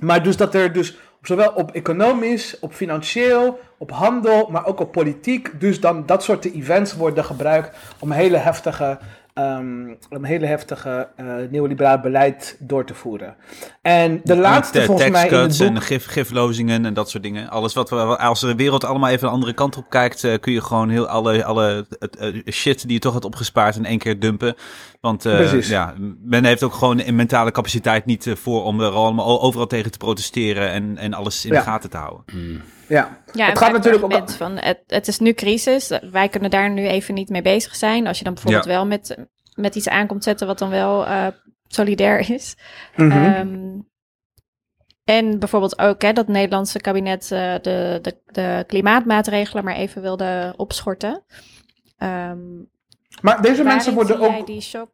Maar 0.00 0.22
dus 0.22 0.36
dat 0.36 0.54
er 0.54 0.72
dus 0.72 0.96
zowel 1.26 1.52
op 1.52 1.70
economisch, 1.70 2.58
op 2.60 2.72
financieel, 2.72 3.60
op 3.78 3.90
handel, 3.90 4.48
maar 4.50 4.66
ook 4.66 4.80
op 4.80 4.92
politiek, 4.92 5.60
dus 5.60 5.80
dan 5.80 6.06
dat 6.06 6.22
soort 6.22 6.44
events 6.44 6.94
worden 6.94 7.24
gebruikt 7.24 7.76
om 7.98 8.10
hele 8.10 8.36
heftige 8.36 8.98
ehm, 9.34 9.88
een 10.08 10.24
hele 10.24 10.46
heftige 10.46 11.08
eh 11.16 11.26
neoliberale 11.50 12.00
beleid 12.00 12.56
door 12.60 12.84
te 12.84 12.94
voeren. 12.94 13.36
En 13.82 14.20
de 14.24 14.36
laatste 14.36 14.80
eh, 14.80 14.86
volgens 14.86 15.10
mij 15.10 15.28
in 15.28 15.34
het 15.34 15.58
boek... 15.58 15.66
en 15.68 15.80
gif, 15.82 16.06
giflozingen 16.06 16.86
en 16.86 16.94
dat 16.94 17.10
soort 17.10 17.22
dingen. 17.22 17.48
Alles 17.50 17.74
wat 17.74 17.90
we, 17.90 17.96
als 17.96 18.40
de 18.40 18.54
wereld 18.54 18.84
allemaal 18.84 19.10
even 19.10 19.26
een 19.28 19.34
andere 19.34 19.52
kant 19.52 19.76
op 19.76 19.90
kijkt, 19.90 20.24
eh, 20.24 20.38
kun 20.40 20.52
je 20.52 20.60
gewoon 20.60 20.88
heel 20.88 21.06
alle, 21.06 21.44
alle 21.44 21.86
het, 21.98 22.16
eh, 22.16 22.52
shit 22.52 22.82
die 22.82 22.92
je 22.92 22.98
toch 22.98 23.12
had 23.12 23.24
opgespaard 23.24 23.76
in 23.76 23.84
één 23.84 23.98
keer 23.98 24.20
dumpen. 24.20 24.54
Want 25.00 25.26
eh, 25.26 25.62
ja, 25.62 25.94
men 26.22 26.44
heeft 26.44 26.62
ook 26.62 26.74
gewoon 26.74 27.00
een 27.00 27.16
mentale 27.16 27.50
capaciteit 27.50 28.04
niet 28.04 28.30
voor 28.34 28.64
om 28.64 28.80
er 28.80 28.90
allemaal 28.90 29.42
overal 29.42 29.66
tegen 29.66 29.90
te 29.90 29.98
protesteren 29.98 30.70
en, 30.70 30.98
en 30.98 31.14
alles 31.14 31.44
in 31.44 31.52
Ja. 31.52 31.58
de 31.58 31.64
gaten 31.64 31.90
te 31.90 31.96
houden. 31.96 32.24
Ja, 32.94 33.22
Ja, 33.32 33.46
het 33.46 33.58
gaat 33.58 33.72
natuurlijk 33.72 34.04
ook... 34.04 34.12
ook 34.12 34.30
van 34.30 34.56
het, 34.56 34.82
het 34.86 35.08
is 35.08 35.18
nu 35.18 35.32
crisis. 35.32 35.98
Wij 36.10 36.28
kunnen 36.28 36.50
daar 36.50 36.70
nu 36.70 36.86
even 36.86 37.14
niet 37.14 37.28
mee 37.28 37.42
bezig 37.42 37.76
zijn. 37.76 38.06
Als 38.06 38.18
je 38.18 38.24
dan 38.24 38.34
bijvoorbeeld 38.34 38.64
Ja. 38.64 38.70
wel 38.70 38.86
met, 38.86 39.16
met 39.54 39.74
iets 39.74 39.88
aankomt 39.88 40.24
zetten 40.24 40.46
wat 40.46 40.58
dan 40.58 40.70
wel 40.70 41.06
eh, 41.06 41.26
solidair 41.68 42.30
is. 42.30 42.56
Mhm. 42.96 43.10
Ehm, 43.10 43.80
en 45.04 45.38
bijvoorbeeld 45.38 45.78
ook 45.78 46.02
hè, 46.02 46.12
dat 46.12 46.28
Nederlandse 46.28 46.80
kabinet 46.80 47.22
eh, 47.22 47.54
de, 47.62 47.98
de, 48.02 48.20
de 48.26 48.64
klimaatmaatregelen 48.66 49.64
maar 49.64 49.76
even 49.76 50.02
wilde 50.02 50.54
opschorten. 50.56 51.24
Ehm 51.98 52.38
maar 53.22 53.42
deze 53.42 53.62
mensen 53.62 53.94
worden 53.94 54.20
ook... 54.20 54.46
die 54.46 54.60
shock? 54.60 54.88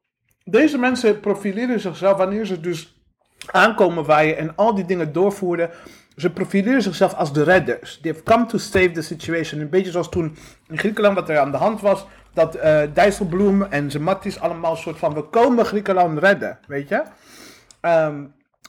Deze 0.44 0.78
mensen 0.78 1.20
profileren 1.20 1.80
zichzelf 1.80 2.16
wanneer 2.16 2.46
ze 2.46 2.60
dus 2.60 3.00
aankomen 3.46 4.04
waaien 4.04 4.36
en 4.36 4.56
al 4.56 4.74
die 4.74 4.84
dingen 4.84 5.12
doorvoeren. 5.12 5.70
Ze 6.16 6.30
profileren 6.30 6.82
zichzelf 6.82 7.14
als 7.14 7.32
de 7.32 7.42
redders. 7.42 7.98
They 8.02 8.10
have 8.12 8.22
come 8.24 8.46
to 8.46 8.58
save 8.58 8.90
the 8.90 9.02
situation. 9.02 9.60
Een 9.60 9.68
beetje 9.68 9.90
zoals 9.90 10.08
toen 10.08 10.36
in 10.68 10.78
Griekenland 10.78 11.14
wat 11.14 11.28
er 11.28 11.38
aan 11.38 11.50
de 11.50 11.56
hand 11.56 11.80
was. 11.80 12.06
Dat 12.34 12.54
eh 12.54 12.82
Dijsselbloem 12.94 13.62
en 13.62 13.90
zijn 13.90 14.02
matties 14.02 14.40
allemaal 14.40 14.70
een 14.70 14.76
soort 14.76 14.98
van... 14.98 15.14
We 15.14 15.22
komen 15.22 15.64
Griekenland 15.64 16.18
redden, 16.18 16.58
weet 16.66 16.88
je? 16.88 17.02
Ehm, 17.80 18.24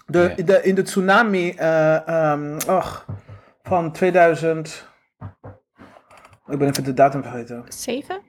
de, 0.06 0.34
Ja. 0.36 0.44
de, 0.44 0.64
in 0.64 0.76
de 0.76 0.82
tsunami 0.82 1.50
eh, 1.52 2.08
ehm, 2.08 2.60
van 3.64 3.92
2000... 3.92 4.90
Ik 6.48 6.58
ben 6.58 6.68
even 6.70 6.84
de 6.84 6.94
datum 6.94 7.22
vergeten. 7.22 7.64
Zeven? 7.68 8.22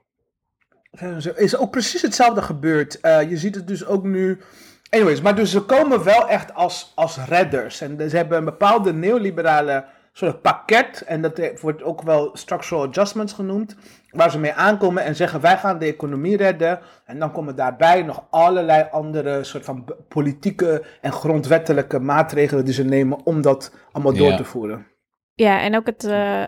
Er 0.90 1.38
is 1.38 1.56
ook 1.56 1.70
precies 1.70 2.02
hetzelfde 2.02 2.42
gebeurd. 2.42 3.00
Eh, 3.00 3.30
je 3.30 3.36
ziet 3.36 3.54
het 3.54 3.66
dus 3.66 3.86
ook 3.86 4.04
nu. 4.04 4.40
Anyways, 4.94 5.20
maar 5.20 5.34
dus 5.34 5.50
ze 5.50 5.60
komen 5.60 6.04
wel 6.04 6.28
echt 6.28 6.54
als, 6.54 6.92
als 6.94 7.18
redders. 7.28 7.80
En 7.80 8.10
ze 8.10 8.16
hebben 8.16 8.38
een 8.38 8.44
bepaalde 8.44 8.92
neoliberale 8.92 9.84
soort 10.12 10.42
pakket. 10.42 11.02
En 11.06 11.22
dat 11.22 11.60
wordt 11.60 11.82
ook 11.82 12.02
wel 12.02 12.30
structural 12.32 12.86
adjustments 12.86 13.32
genoemd. 13.32 13.76
Waar 14.10 14.30
ze 14.30 14.38
mee 14.38 14.52
aankomen 14.52 15.04
en 15.04 15.16
zeggen: 15.16 15.40
wij 15.40 15.56
gaan 15.56 15.78
de 15.78 15.86
economie 15.86 16.36
redden. 16.36 16.80
En 17.04 17.18
dan 17.18 17.32
komen 17.32 17.56
daarbij 17.56 18.02
nog 18.02 18.24
allerlei 18.30 18.88
andere 18.90 19.44
soort 19.44 19.64
van 19.64 19.84
politieke 20.08 20.84
en 21.00 21.12
grondwettelijke 21.12 21.98
maatregelen 21.98 22.64
die 22.64 22.74
ze 22.74 22.84
nemen 22.84 23.26
om 23.26 23.42
dat 23.42 23.74
allemaal 23.92 24.12
door 24.14 24.30
Ja. 24.30 24.36
te 24.36 24.44
voeren. 24.44 24.86
Ja, 25.34 25.60
en 25.60 25.76
ook 25.76 25.86
het, 25.86 26.04
eh, 26.04 26.44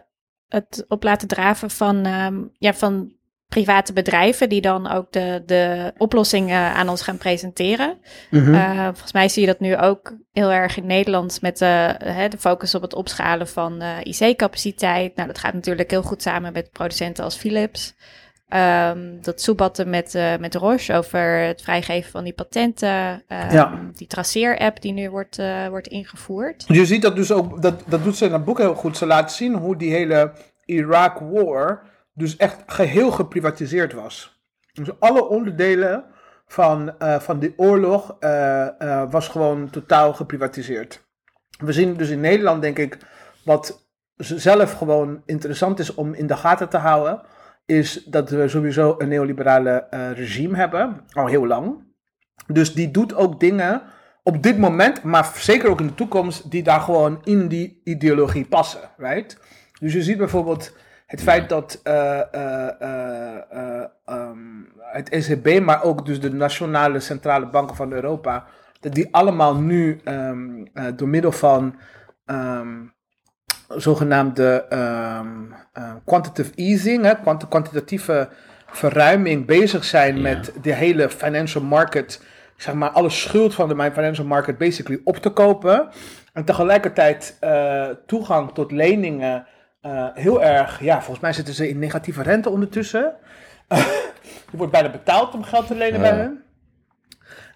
het 0.48 0.84
op 0.88 1.02
laten 1.02 1.28
draven 1.28 1.70
van, 1.70 2.04
ehm, 2.04 2.42
ja, 2.58 2.74
van 2.74 3.12
private 3.54 3.92
bedrijven 3.92 4.48
die 4.48 4.60
dan 4.60 4.90
ook 4.90 5.12
de, 5.12 5.42
de 5.46 5.92
oplossingen 5.96 6.74
aan 6.74 6.88
ons 6.88 7.02
gaan 7.02 7.16
presenteren. 7.16 7.98
Mhm. 8.30 8.54
Eh, 8.54 8.84
volgens 8.84 9.12
mij 9.12 9.28
zie 9.28 9.40
je 9.40 9.48
dat 9.48 9.60
nu 9.60 9.76
ook 9.76 10.12
heel 10.32 10.52
erg 10.52 10.76
in 10.76 10.86
Nederland 10.86 11.40
met 11.40 11.58
de, 11.58 11.94
hè, 12.04 12.28
de 12.28 12.38
focus 12.38 12.74
op 12.74 12.82
het 12.82 12.94
opschalen 12.94 13.48
van 13.48 13.80
eh, 13.80 13.88
IC-capaciteit. 14.02 15.16
Nou, 15.16 15.28
dat 15.28 15.38
gaat 15.38 15.54
natuurlijk 15.54 15.90
heel 15.90 16.02
goed 16.02 16.22
samen 16.22 16.52
met 16.52 16.70
producenten 16.70 17.24
als 17.24 17.36
Philips. 17.36 17.94
Ehm, 18.48 18.98
dat 19.20 19.40
soebatten 19.40 19.90
met, 19.90 20.14
eh, 20.14 20.36
met 20.40 20.54
Roche 20.54 20.94
over 20.94 21.38
het 21.38 21.62
vrijgeven 21.62 22.10
van 22.10 22.24
die 22.24 22.32
patenten. 22.32 23.22
Ehm, 23.28 23.52
Ja. 23.52 23.80
Die 23.92 24.06
traceer-app 24.06 24.80
die 24.80 24.92
nu 24.92 25.10
wordt, 25.10 25.38
eh, 25.38 25.68
wordt 25.68 25.86
ingevoerd. 25.86 26.64
Je 26.66 26.86
ziet 26.86 27.02
dat 27.02 27.16
dus 27.16 27.32
ook, 27.32 27.62
dat, 27.62 27.82
dat 27.86 28.04
doet 28.04 28.16
ze 28.16 28.24
in 28.24 28.32
het 28.32 28.44
boek 28.44 28.58
heel 28.58 28.74
goed. 28.74 28.96
Ze 28.96 29.06
laat 29.06 29.32
zien 29.32 29.54
hoe 29.54 29.76
die 29.76 29.92
hele 29.92 30.32
Iraq 30.66 31.32
War 31.32 31.82
dus 32.14 32.36
echt 32.36 32.62
geheel 32.66 33.10
geprivatiseerd 33.10 33.92
was. 33.92 34.42
Dus 34.72 35.00
alle 35.00 35.28
onderdelen 35.28 36.04
van, 36.46 36.98
eh, 36.98 37.20
van 37.20 37.38
die 37.38 37.54
oorlog 37.56 38.16
eh, 38.20 38.80
eh, 38.80 39.10
was 39.10 39.28
gewoon 39.28 39.70
totaal 39.70 40.14
geprivatiseerd. 40.14 41.04
We 41.58 41.72
zien 41.72 41.94
dus 41.94 42.08
in 42.08 42.20
Nederland, 42.20 42.62
denk 42.62 42.78
ik, 42.78 42.98
wat 43.44 43.88
zelf 44.16 44.72
gewoon 44.72 45.22
interessant 45.26 45.78
is 45.78 45.94
om 45.94 46.14
in 46.14 46.26
de 46.26 46.36
gaten 46.36 46.68
te 46.68 46.76
houden, 46.76 47.22
is 47.66 48.04
dat 48.04 48.30
we 48.30 48.48
sowieso 48.48 48.94
een 48.98 49.08
neoliberale 49.08 49.86
regime 50.14 50.56
hebben, 50.56 51.04
al 51.12 51.26
heel 51.26 51.46
lang. 51.46 51.76
Dus 52.46 52.74
die 52.74 52.90
doet 52.90 53.14
ook 53.14 53.40
dingen 53.40 53.82
op 54.22 54.42
dit 54.42 54.58
moment, 54.58 55.02
maar 55.02 55.32
zeker 55.34 55.70
ook 55.70 55.80
in 55.80 55.86
de 55.86 55.94
toekomst, 55.94 56.50
die 56.50 56.62
daar 56.62 56.80
gewoon 56.80 57.20
in 57.24 57.48
die 57.48 57.80
ideologie 57.84 58.46
passen, 58.46 58.90
right? 58.96 59.38
Dus 59.80 59.92
je 59.92 60.02
ziet 60.02 60.18
bijvoorbeeld 60.18 60.72
het 61.14 61.22
feit 61.22 61.48
dat 61.48 61.80
eh, 61.82 62.20
eh, 62.20 62.68
eh, 62.80 63.36
eh, 63.50 63.84
ehm, 64.04 64.38
het 64.78 65.08
ECB, 65.08 65.60
maar 65.60 65.82
ook 65.82 66.06
dus 66.06 66.20
de 66.20 66.32
nationale 66.32 67.00
centrale 67.00 67.46
banken 67.46 67.76
van 67.76 67.92
Europa, 67.92 68.46
dat 68.80 68.94
die 68.94 69.08
allemaal 69.10 69.54
nu 69.54 70.00
ehm, 70.04 70.64
eh, 70.74 70.84
door 70.96 71.08
middel 71.08 71.32
van 71.32 71.76
ehm, 72.26 72.68
zogenaamde 73.68 74.66
quantitative 76.04 76.52
easing, 76.54 77.04
hè, 77.04 77.14
kwant- 77.14 77.48
kwantitatieve 77.48 78.28
verruiming 78.66 79.46
bezig 79.46 79.84
zijn 79.84 80.16
Ja. 80.16 80.22
met 80.22 80.52
de 80.62 80.72
hele 80.74 81.10
financial 81.10 81.64
market, 81.64 82.22
zeg 82.56 82.74
maar 82.74 82.90
alle 82.90 83.10
schuld 83.10 83.54
van 83.54 83.68
de 83.68 83.90
financial 83.92 84.26
market 84.26 84.58
basically 84.58 85.00
op 85.04 85.16
te 85.16 85.30
kopen. 85.30 85.88
En 86.32 86.44
tegelijkertijd 86.44 87.38
toegang 88.06 88.52
tot 88.52 88.72
leningen 88.72 89.46
eh, 89.84 90.06
heel 90.14 90.42
erg, 90.42 90.80
ja, 90.80 90.96
volgens 90.96 91.20
mij 91.20 91.32
zitten 91.32 91.54
ze 91.54 91.68
in 91.68 91.78
negatieve 91.78 92.22
rente 92.22 92.50
ondertussen. 92.50 93.12
Je 94.50 94.56
wordt 94.60 94.72
bijna 94.72 94.90
betaald 94.90 95.34
om 95.34 95.42
geld 95.42 95.66
te 95.66 95.74
lenen 95.74 96.00
Ja. 96.00 96.10
bij 96.10 96.18
hen. 96.18 96.42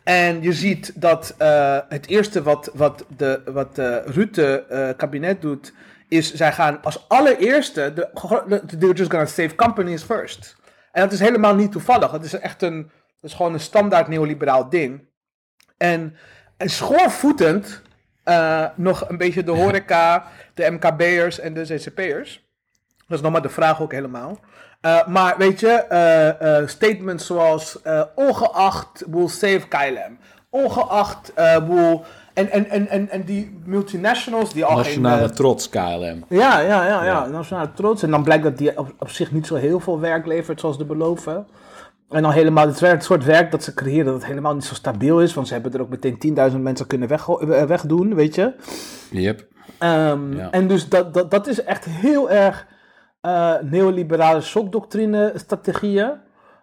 En 0.04 0.42
je 0.42 0.52
ziet 0.52 0.92
dat 1.00 1.34
eh, 1.38 1.78
het 1.88 2.06
eerste 2.06 2.42
wat, 2.42 2.70
wat 2.74 3.04
de 3.16 3.40
wat 3.44 3.74
de 3.74 4.02
Rutte-kabinet 4.06 5.40
doet, 5.42 5.72
is 6.08 6.34
zij 6.34 6.52
gaan 6.52 6.82
als 6.82 7.08
allereerste, 7.08 7.92
de, 7.94 8.08
de- 8.48 8.76
they're 8.78 8.94
just 8.94 9.10
gonna 9.10 9.26
save 9.26 9.54
companies 9.54 10.02
first. 10.02 10.56
En 10.92 11.02
dat 11.02 11.12
is 11.12 11.20
helemaal 11.20 11.54
niet 11.54 11.72
toevallig. 11.72 12.10
Het 12.10 12.24
is 12.24 12.34
echt 12.34 12.62
een, 12.62 12.82
dat 13.20 13.30
is 13.30 13.34
gewoon 13.36 13.52
een 13.52 13.60
standaard 13.60 14.08
neoliberaal 14.08 14.68
ding. 14.68 15.00
En, 15.76 16.16
en 16.56 16.68
schoorvoetend 16.70 17.82
eh, 18.28 18.64
nog 18.74 19.08
een 19.08 19.16
beetje 19.16 19.42
de 19.42 19.50
horeca, 19.50 20.24
de 20.54 20.70
MKB'ers 20.70 21.40
en 21.40 21.54
de 21.54 21.64
ZZP'ers. 21.64 22.46
Dat 23.06 23.18
is 23.18 23.20
nog 23.20 23.32
maar 23.32 23.42
de 23.42 23.48
vraag 23.48 23.82
ook 23.82 23.92
helemaal. 23.92 24.38
Eh, 24.80 25.06
maar 25.06 25.34
weet 25.38 25.60
je, 25.60 25.68
eh, 25.68 26.66
statements 26.66 27.26
zoals 27.26 27.78
ongeacht 28.14 29.04
will 29.10 29.28
save 29.28 29.62
KLM. 29.68 30.18
Ongeacht 30.50 31.32
will... 31.68 32.00
En, 32.34 32.50
en, 32.50 32.70
en, 32.70 32.88
en, 32.88 33.10
en 33.10 33.24
die 33.24 33.60
multinationals 33.64 34.52
die 34.52 34.64
al 34.64 34.76
Nationale 34.76 35.26
geen... 35.26 35.34
trots, 35.34 35.68
KLM. 35.68 36.24
ja, 36.28 36.60
ja, 36.60 36.60
ja, 36.60 36.84
ja, 36.86 37.04
Ja. 37.04 37.26
nationale 37.26 37.72
trots. 37.72 38.02
En 38.02 38.10
dan 38.10 38.22
blijkt 38.22 38.42
dat 38.42 38.58
die 38.58 38.78
op, 38.78 38.94
op 38.98 39.10
zich 39.10 39.32
niet 39.32 39.46
zo 39.46 39.54
heel 39.54 39.80
veel 39.80 40.00
werk 40.00 40.26
levert 40.26 40.60
zoals 40.60 40.78
de 40.78 40.84
beloven. 40.84 41.46
En 42.10 42.22
dan 42.22 42.30
helemaal 42.32 42.66
het, 42.66 42.80
werk- 42.80 42.92
het 42.94 43.04
soort 43.04 43.24
werk 43.24 43.50
dat 43.50 43.62
ze 43.62 43.74
creëren, 43.74 44.04
dat 44.04 44.14
het 44.14 44.26
helemaal 44.26 44.54
niet 44.54 44.64
zo 44.64 44.74
stabiel 44.74 45.22
is. 45.22 45.34
Want 45.34 45.46
ze 45.46 45.52
hebben 45.52 45.72
er 45.72 45.80
ook 45.80 45.88
meteen 45.88 46.18
10.000 46.52 46.56
mensen 46.60 46.86
kunnen 46.86 47.08
weg, 47.08 47.28
eh, 47.28 47.62
wegdoen, 47.62 48.14
weet 48.14 48.34
je. 48.34 48.54
Yep. 49.10 49.46
Ehm, 49.78 50.32
Ja. 50.36 50.50
En 50.50 50.68
dus 50.68 50.88
dat, 50.88 51.14
dat, 51.14 51.30
dat 51.30 51.46
is 51.46 51.62
echt 51.64 51.84
heel 51.84 52.30
erg 52.30 52.66
eh, 53.20 53.54
neoliberale 53.62 54.40
shockdoctrine-strategieën. 54.40 56.10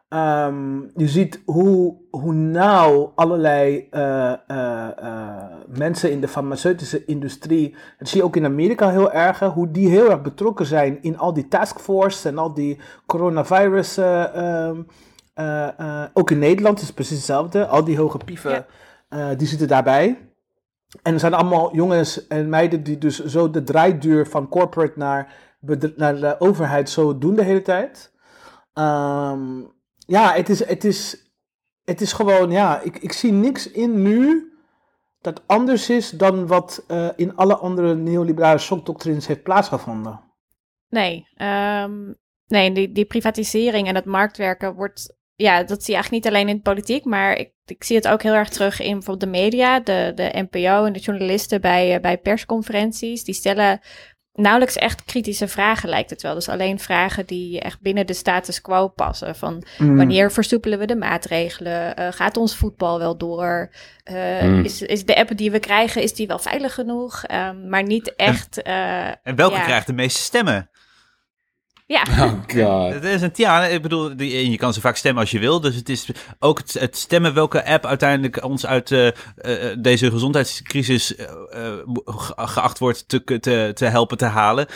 Ehm, 0.10 0.80
je 0.96 1.08
ziet 1.08 1.42
hoe, 1.46 1.96
hoe 2.10 2.34
nauw 2.34 3.12
allerlei 3.16 3.88
eh, 3.92 4.32
eh, 4.48 4.88
eh, 4.98 5.44
mensen 5.68 6.12
in 6.12 6.22
de 6.22 6.28
farmaceutische 6.28 7.06
industrie, 7.06 7.76
dat 8.00 8.08
zie 8.08 8.18
je 8.20 8.26
ook 8.26 8.36
in 8.36 8.46
Amerika 8.46 8.90
heel 8.90 9.12
erg, 9.12 9.40
hoe 9.40 9.72
die 9.72 9.90
heel 9.90 10.10
erg 10.10 10.22
betrokken 10.22 10.66
zijn 10.66 10.98
in 11.02 11.18
al 11.18 11.34
die 11.34 11.48
taskforce 11.48 12.30
en 12.30 12.38
al 12.38 12.54
die 12.54 12.80
coronavirus. 13.06 13.98
eh, 13.98 14.70
eh, 15.36 15.80
eh, 15.80 16.10
ook 16.14 16.32
in 16.32 16.40
Nederland 16.40 16.80
is 16.80 16.86
het 16.86 16.96
precies 16.96 17.18
hetzelfde. 17.18 17.66
Al 17.68 17.84
die 17.84 17.98
hoge 17.98 18.18
pieven, 18.18 18.52
Ja. 18.52 18.66
eh, 19.08 19.38
die 19.38 19.48
zitten 19.48 19.68
daarbij. 19.68 20.30
En 21.04 21.14
er 21.14 21.20
zijn 21.20 21.34
allemaal 21.34 21.76
jongens 21.76 22.28
en 22.28 22.50
meiden 22.50 22.84
die 22.84 22.98
dus 22.98 23.26
zo 23.26 23.50
de 23.50 23.64
draaiduur 23.64 24.28
van 24.28 24.48
corporate 24.50 25.00
naar, 25.00 25.34
naar 25.96 26.16
de 26.20 26.36
overheid 26.40 26.90
zo 26.90 27.18
doen 27.18 27.36
de 27.36 27.44
hele 27.44 27.62
tijd. 27.62 28.14
Ehm, 28.74 29.60
ja, 29.98 30.34
het 30.34 30.50
is, 30.50 30.66
het, 30.66 30.84
is, 30.84 31.32
het 31.84 32.02
is 32.02 32.14
gewoon, 32.14 32.52
ja, 32.52 32.82
ik, 32.82 32.98
ik 32.98 33.12
zie 33.12 33.32
niks 33.32 33.72
in 33.72 34.02
nu 34.02 34.54
dat 35.22 35.42
anders 35.46 35.90
is 35.90 36.10
dan 36.10 36.48
wat 36.48 36.86
in 37.16 37.36
alle 37.36 37.56
andere 37.56 37.96
neoliberale 37.96 38.60
shockdoctrines 38.60 39.28
heeft 39.28 39.44
plaatsgevonden. 39.44 40.20
Nee, 40.90 41.28
ehm, 41.36 42.14
nee 42.48 42.72
die, 42.72 42.92
die 42.92 43.06
privatisering 43.06 43.88
en 43.88 43.96
het 43.96 44.06
marktwerken 44.06 44.76
wordt 44.76 45.16
ja, 45.36 45.64
dat 45.64 45.84
zie 45.84 45.94
je 45.94 46.00
eigenlijk 46.02 46.12
niet 46.26 46.34
alleen 46.34 46.50
in 46.50 46.56
de 46.56 46.62
politiek, 46.62 47.06
maar 47.06 47.38
ik, 47.38 47.52
ik 47.66 47.84
zie 47.84 47.96
het 47.96 48.08
ook 48.08 48.22
heel 48.24 48.34
erg 48.34 48.50
terug 48.50 48.80
in 48.80 48.92
bijvoorbeeld 48.94 49.32
de 49.34 49.40
media, 49.40 49.80
de, 49.80 50.12
de 50.16 50.46
NPO 50.50 50.86
en 50.86 50.94
de 50.94 51.00
journalisten 51.00 51.62
bij, 51.62 51.96
eh, 51.96 52.02
bij 52.02 52.18
persconferenties. 52.18 53.24
Die 53.24 53.34
stellen 53.36 53.80
nauwelijks 54.34 54.76
echt 54.76 55.04
kritische 55.04 55.48
vragen, 55.48 55.90
lijkt 55.90 56.10
het 56.10 56.22
wel. 56.22 56.34
Dus 56.34 56.50
alleen 56.50 56.80
vragen 56.80 57.26
die 57.26 57.60
echt 57.60 57.82
binnen 57.82 58.08
de 58.08 58.14
status 58.14 58.62
quo 58.62 58.88
passen. 58.88 59.36
Van 59.36 59.64
Mm. 59.78 59.98
wanneer 59.98 60.32
versoepelen 60.32 60.80
we 60.80 60.86
de 60.86 60.96
maatregelen? 60.96 61.96
Eh, 61.96 62.08
gaat 62.12 62.38
ons 62.38 62.56
voetbal 62.56 63.00
wel 63.00 63.18
door? 63.18 63.70
Eh, 64.04 64.42
Mm. 64.42 64.64
is, 64.64 64.82
is 64.82 65.06
de 65.06 65.16
app 65.16 65.38
die 65.38 65.52
we 65.52 65.60
krijgen, 65.60 66.02
is 66.02 66.14
die 66.14 66.28
wel 66.28 66.40
veilig 66.40 66.74
genoeg? 66.74 67.24
Ehm, 67.24 67.70
maar 67.70 67.84
niet 67.84 68.16
echt... 68.16 68.62
eh, 68.62 69.08
En 69.08 69.36
welke 69.36 69.56
ja. 69.56 69.64
krijgt 69.64 69.88
de 69.88 69.94
meeste 69.94 70.22
stemmen? 70.22 70.70
Ja, 71.88 72.02
Oh 72.26 72.32
god. 72.48 72.94
Het 72.94 73.04
is 73.04 73.22
een, 73.22 73.32
ja, 73.34 73.66
ik 73.66 73.82
bedoel, 73.82 74.16
die- 74.18 74.36
en 74.38 74.52
je 74.52 74.58
kan 74.58 74.74
zo 74.74 74.80
vaak 74.80 74.96
stemmen 74.96 75.22
als 75.22 75.32
je 75.32 75.40
wil. 75.40 75.60
Dus 75.62 75.76
het 75.76 75.90
is 75.90 76.10
ook 76.40 76.58
het, 76.58 76.74
het 76.74 76.98
stemmen 76.98 77.34
welke 77.34 77.66
app 77.66 77.86
uiteindelijk 77.86 78.44
ons 78.44 78.66
uit 78.66 78.92
eh, 78.92 79.08
eh, 79.08 79.78
deze 79.80 80.12
gezondheidscrisis 80.12 81.16
eh, 81.16 81.26
eh, 81.52 81.74
ge- 82.06 82.34
geacht 82.38 82.80
wordt 82.80 83.08
te, 83.08 83.24
te, 83.40 83.72
te 83.74 83.86
helpen 83.86 84.18
te 84.18 84.26
halen. 84.26 84.68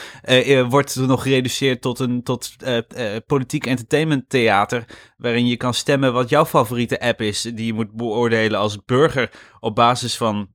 wordt 0.70 0.96
nog 0.96 1.22
gereduceerd 1.22 1.82
tot 1.82 2.00
een 2.00 2.24
tot, 2.24 2.52
eh, 2.58 2.78
eh, 2.78 3.22
politiek 3.28 3.66
entertainment 3.66 4.30
theater. 4.30 4.86
Waarin 5.18 5.48
je 5.48 5.58
kan 5.58 5.74
stemmen 5.74 6.14
wat 6.14 6.30
jouw 6.30 6.46
favoriete 6.46 7.00
app 7.00 7.22
is. 7.22 7.42
Die 7.42 7.66
je 7.66 7.74
moet 7.74 7.92
beoordelen 7.92 8.60
als 8.60 8.78
burger 8.86 9.32
op 9.60 9.76
basis 9.76 10.18
van 10.18 10.48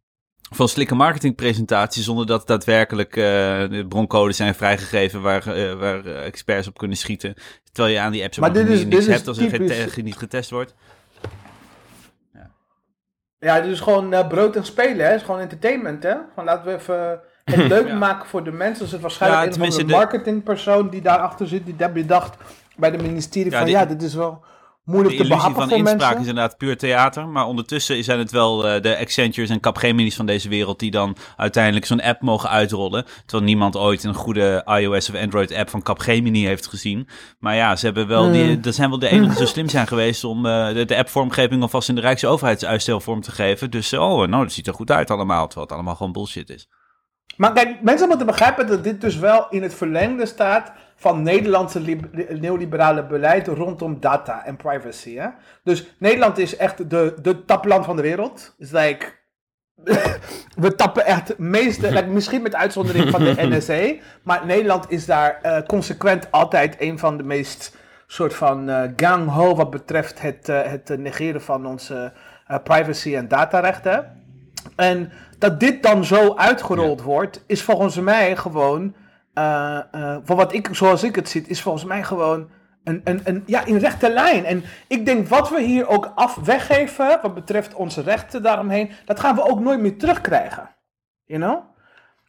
van 0.54 0.68
slikke 0.68 0.94
marketingpresentaties 0.94 2.04
zonder 2.04 2.26
dat 2.26 2.46
daadwerkelijk 2.46 3.16
eh, 3.16 3.22
de 3.70 3.84
broncodes 3.88 4.36
zijn 4.36 4.54
vrijgegeven 4.54 5.22
waar, 5.22 5.46
eh, 5.46 5.72
waar 5.72 6.06
eh, 6.06 6.24
experts 6.26 6.68
op 6.68 6.78
kunnen 6.78 6.96
schieten. 6.96 7.34
Terwijl 7.72 7.94
je 7.94 8.00
aan 8.00 8.12
die 8.12 8.24
apps 8.24 8.38
Maar 8.38 8.52
dit 8.52 8.68
niet- 8.68 8.78
is- 8.78 8.84
niks 8.84 8.96
dit 9.04 9.14
hebt 9.14 9.28
als 9.28 9.38
er 9.38 9.50
typisch- 9.50 9.96
niet 9.96 10.16
getest 10.16 10.50
wordt. 10.50 10.74
Ja, 13.38 13.60
dit 13.60 13.70
is 13.70 13.80
gewoon 13.80 14.28
brood 14.28 14.56
en 14.56 14.64
spelen, 14.64 15.04
hè. 15.04 15.10
Het 15.10 15.20
is 15.20 15.26
gewoon 15.26 15.40
entertainment, 15.40 16.02
hè. 16.02 16.14
Gewoon 16.28 16.44
laten 16.44 16.64
we 16.64 16.72
even 16.78 17.20
het 17.44 17.68
leuk 17.74 17.86
Ja. 17.86 17.94
maken 17.94 18.28
voor 18.28 18.44
de 18.44 18.52
mensen. 18.52 18.82
Dus 18.82 18.92
het 18.92 19.00
waarschijnlijk 19.00 19.54
Ja, 19.56 19.62
een 19.64 19.86
de- 19.86 19.92
marketingpersoon 19.92 20.88
die 20.88 21.02
daarachter 21.02 21.46
zit, 21.48 21.64
die 21.64 21.76
dat 21.76 21.92
bedacht 21.92 22.36
bij 22.76 22.90
de 22.90 22.98
ministerie 23.02 23.50
Ja, 23.50 23.56
van, 23.56 23.66
die- 23.66 23.74
ja, 23.76 23.86
dit 23.86 24.02
is 24.02 24.14
wel 24.14 24.44
moeilijk 24.84 25.16
te 25.16 25.22
illusie 25.22 25.36
behappen 25.36 25.60
van 25.60 25.68
voor 25.68 25.78
inspraak 25.78 26.00
mensen. 26.00 26.20
is 26.20 26.28
inderdaad 26.28 26.56
puur 26.58 26.76
theater. 26.76 27.28
Maar 27.28 27.46
ondertussen 27.46 28.04
zijn 28.04 28.18
het 28.18 28.30
wel 28.30 28.68
eh, 28.68 28.82
de 28.82 28.98
Accentures 28.98 29.50
en 29.50 29.60
Capgeminis 29.60 30.16
van 30.16 30.26
deze 30.26 30.48
wereld 30.48 30.78
die 30.78 30.90
dan 30.90 31.16
uiteindelijk 31.36 31.86
zo'n 31.86 32.02
app 32.02 32.20
mogen 32.20 32.50
uitrollen. 32.50 33.04
Terwijl 33.26 33.48
niemand 33.48 33.76
ooit 33.76 34.04
een 34.04 34.14
goede 34.14 34.62
iOS 34.80 35.08
of 35.08 35.14
Android 35.14 35.54
app 35.54 35.70
van 35.70 35.82
Capgemini 35.82 36.46
heeft 36.46 36.66
gezien. 36.66 37.08
Maar 37.38 37.54
ja, 37.54 37.76
ze 37.76 37.84
hebben 37.84 38.06
wel 38.06 38.32
die, 38.32 38.44
Hmm. 38.44 38.62
dat 38.62 38.74
zijn 38.74 38.90
wel 38.90 38.98
de 38.98 39.08
enigen 39.08 39.28
die 39.28 39.38
zo 39.38 39.52
slim 39.54 39.68
zijn 39.68 39.86
geweest 39.86 40.24
om 40.24 40.46
eh, 40.46 40.72
de, 40.74 40.84
de 40.84 40.96
appvormgeving 40.96 41.62
alvast 41.62 41.88
in 41.88 41.94
de 41.94 42.00
Rijksoverheidsuitstelvorm 42.00 43.20
te 43.20 43.32
geven. 43.32 43.70
Dus 43.70 43.92
eh, 43.92 44.00
oh, 44.00 44.28
nou, 44.28 44.42
dat 44.42 44.52
ziet 44.52 44.66
er 44.66 44.74
goed 44.74 44.90
uit 44.90 45.10
allemaal. 45.10 45.44
Terwijl 45.44 45.66
het 45.66 45.74
allemaal 45.74 45.94
gewoon 45.96 46.12
bullshit 46.12 46.50
is. 46.50 46.68
Maar 47.36 47.52
kijk, 47.52 47.82
mensen 47.82 48.08
moeten 48.08 48.26
begrijpen 48.26 48.66
dat 48.66 48.84
dit 48.84 49.00
dus 49.00 49.16
wel 49.16 49.46
in 49.50 49.62
het 49.62 49.74
verlengde 49.74 50.26
staat 50.26 50.72
van 51.04 51.22
Nederlandse 51.22 51.80
lib- 51.80 52.38
neoliberale 52.40 53.06
beleid 53.06 53.46
rondom 53.46 54.00
data 54.00 54.44
en 54.44 54.56
privacy. 54.56 55.14
Hè? 55.16 55.28
Dus 55.62 55.94
Nederland 55.98 56.38
is 56.38 56.56
echt 56.56 56.90
de, 56.90 57.14
de 57.22 57.44
tapland 57.44 57.84
van 57.84 57.96
de 57.96 58.02
wereld. 58.02 58.54
Is 58.58 58.70
like, 58.70 59.06
we 60.64 60.74
tappen 60.74 61.04
echt 61.04 61.28
het 61.28 61.38
meeste, 61.38 61.92
like, 61.92 62.06
misschien 62.06 62.42
met 62.42 62.54
uitzondering 62.54 63.10
van 63.10 63.24
de 63.24 63.34
NSA, 63.48 63.94
maar 64.22 64.46
Nederland 64.46 64.90
is 64.90 65.06
daar 65.06 65.38
eh, 65.42 65.62
consequent 65.66 66.30
altijd 66.30 66.76
een 66.78 66.98
van 66.98 67.16
de 67.16 67.22
meest 67.22 67.76
soort 68.06 68.34
van 68.34 68.68
eh, 68.68 68.82
gang-ho 68.96 69.54
wat 69.54 69.70
betreft 69.70 70.20
het, 70.20 70.48
eh, 70.48 70.62
het 70.62 70.98
negeren 70.98 71.42
van 71.42 71.66
onze 71.66 72.12
privacy 72.62 73.16
en 73.16 73.28
datarechten. 73.28 74.22
En 74.76 75.12
dat 75.38 75.60
dit 75.60 75.82
dan 75.82 76.04
zo 76.04 76.34
uitgerold 76.36 77.02
wordt, 77.02 77.44
is 77.46 77.62
volgens 77.62 78.00
mij 78.00 78.36
gewoon, 78.36 78.94
voor 80.24 80.36
wat 80.36 80.52
ik, 80.52 80.68
zoals 80.72 81.02
ik 81.02 81.14
het 81.14 81.28
zie, 81.28 81.44
is 81.46 81.62
volgens 81.62 81.84
mij 81.84 82.04
gewoon 82.04 82.48
een, 82.84 83.00
een, 83.04 83.20
een, 83.24 83.42
ja, 83.46 83.64
in 83.64 83.76
rechte 83.76 84.10
lijn. 84.12 84.44
En 84.44 84.64
ik 84.88 85.06
denk 85.06 85.28
wat 85.28 85.50
we 85.50 85.62
hier 85.62 85.88
ook 85.88 86.12
af 86.14 86.34
weggeven, 86.34 87.18
wat 87.22 87.34
betreft 87.34 87.74
onze 87.74 88.02
rechten 88.02 88.42
daaromheen, 88.42 88.90
dat 89.04 89.20
gaan 89.20 89.34
we 89.34 89.48
ook 89.50 89.60
nooit 89.60 89.80
meer 89.80 89.98
terugkrijgen. 89.98 90.70
You 91.24 91.40
know? 91.40 91.62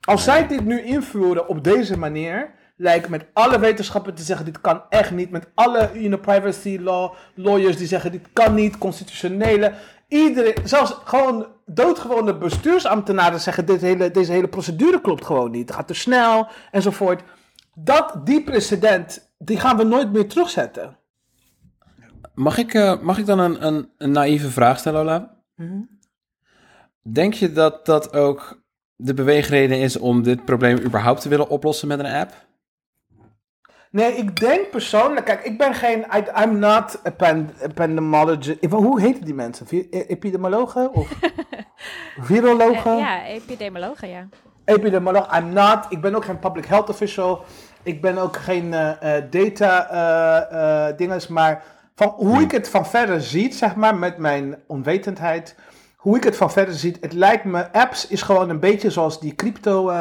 Als 0.02 0.24
zij 0.24 0.48
dit 0.48 0.66
nu 0.66 0.82
invoeren 0.82 1.48
op 1.48 1.64
deze 1.64 1.98
manier, 1.98 2.54
lijkt 2.78 3.10
met 3.10 3.26
alle 3.34 3.60
wetenschappen 3.60 4.14
te 4.14 4.24
zeggen 4.24 4.46
dit 4.46 4.62
kan 4.62 4.82
echt 4.90 5.12
niet, 5.12 5.30
met 5.30 5.48
alle 5.54 5.90
you 5.94 6.08
know, 6.08 6.22
privacy 6.22 6.78
law 6.82 7.14
lawyers 7.34 7.78
die 7.78 7.88
zeggen 7.88 8.12
dit 8.12 8.28
kan 8.34 8.54
niet, 8.54 8.78
constitutionele, 8.78 9.74
iedereen, 10.08 10.56
zelfs 10.64 10.98
gewoon 11.04 11.48
doodgewone 11.66 12.38
bestuursambtenaren 12.38 13.40
zeggen 13.40 13.66
dit 13.66 13.82
hele, 13.82 14.12
deze 14.12 14.32
hele 14.32 14.48
procedure 14.48 15.02
klopt 15.02 15.26
gewoon 15.26 15.52
niet, 15.52 15.68
het 15.68 15.78
gaat 15.78 15.88
te 15.88 15.94
snel 15.94 16.48
enzovoort. 16.72 17.24
Dat, 17.74 18.20
die 18.24 18.44
precedent, 18.44 19.32
die 19.38 19.60
gaan 19.60 19.78
we 19.78 19.84
nooit 19.84 20.12
meer 20.12 20.28
terugzetten. 20.28 20.98
Mag 22.34 22.58
ik, 22.58 22.74
eh, 22.74 23.02
mag 23.02 23.18
ik 23.18 23.26
dan 23.26 23.40
een, 23.40 23.66
een, 23.66 23.90
een 23.98 24.12
naïeve 24.12 24.50
vraag 24.50 24.80
stellen, 24.80 25.02
Ola? 25.02 25.36
Denk 27.02 27.34
je 27.34 27.52
dat 27.52 27.86
dat 27.86 28.14
ook 28.14 28.64
de 28.96 29.14
beweegreden 29.14 29.80
is 29.80 29.98
om 29.98 30.24
dit 30.24 30.46
probleem 30.46 30.78
überhaupt 30.78 31.22
te 31.22 31.30
willen 31.30 31.50
oplossen 31.50 31.88
met 31.88 32.00
een 32.00 32.06
app? 32.06 32.45
Nee, 33.96 34.14
ik 34.16 34.40
denk 34.40 34.70
persoonlijk, 34.70 35.26
kijk, 35.26 35.44
ik 35.44 35.58
ben 35.58 35.74
geen, 35.74 36.06
I, 36.16 36.42
I'm 36.44 36.60
not 36.60 37.00
a 37.08 37.12
pan, 37.12 37.50
epidemiologist. 37.62 38.66
Hoe 38.70 39.02
heten 39.02 39.26
die 39.26 39.34
mensen? 39.34 39.66
E- 39.70 39.88
Epidemiologen 39.90 40.94
of 40.94 41.08
virologen? 42.30 42.98
Ja, 42.98 43.26
epidemiologen, 43.26 44.10
ja. 44.10 44.28
epidemioloog. 44.66 45.38
I'm 45.38 45.50
not. 45.50 45.86
Ik 45.90 46.02
ben 46.02 46.16
ook 46.16 46.26
geen 46.26 46.40
public 46.40 46.66
health 46.66 46.90
official. 46.90 47.44
Ik 47.84 48.02
ben 48.02 48.18
ook 48.18 48.36
geen 48.38 48.74
eh, 48.74 49.18
eh, 49.18 49.24
data 49.30 49.90
eh, 49.90 50.98
dinges. 50.98 51.28
Maar 51.28 51.64
van 51.96 52.08
hoe 52.08 52.42
ik 52.42 52.52
het 52.52 52.70
van 52.70 52.86
verder 52.86 53.22
zie, 53.22 53.54
zeg 53.54 53.76
maar, 53.76 53.96
met 53.96 54.18
mijn 54.18 54.56
onwetendheid. 54.68 55.56
Hoe 55.96 56.18
ik 56.18 56.24
het 56.24 56.38
van 56.38 56.52
verder 56.52 56.74
zie, 56.74 56.98
het 57.02 57.14
lijkt 57.14 57.44
me, 57.44 57.72
apps 57.74 58.08
is 58.08 58.22
gewoon 58.22 58.50
een 58.50 58.60
beetje 58.60 58.90
zoals 58.90 59.20
die 59.20 59.36
crypto 59.36 59.92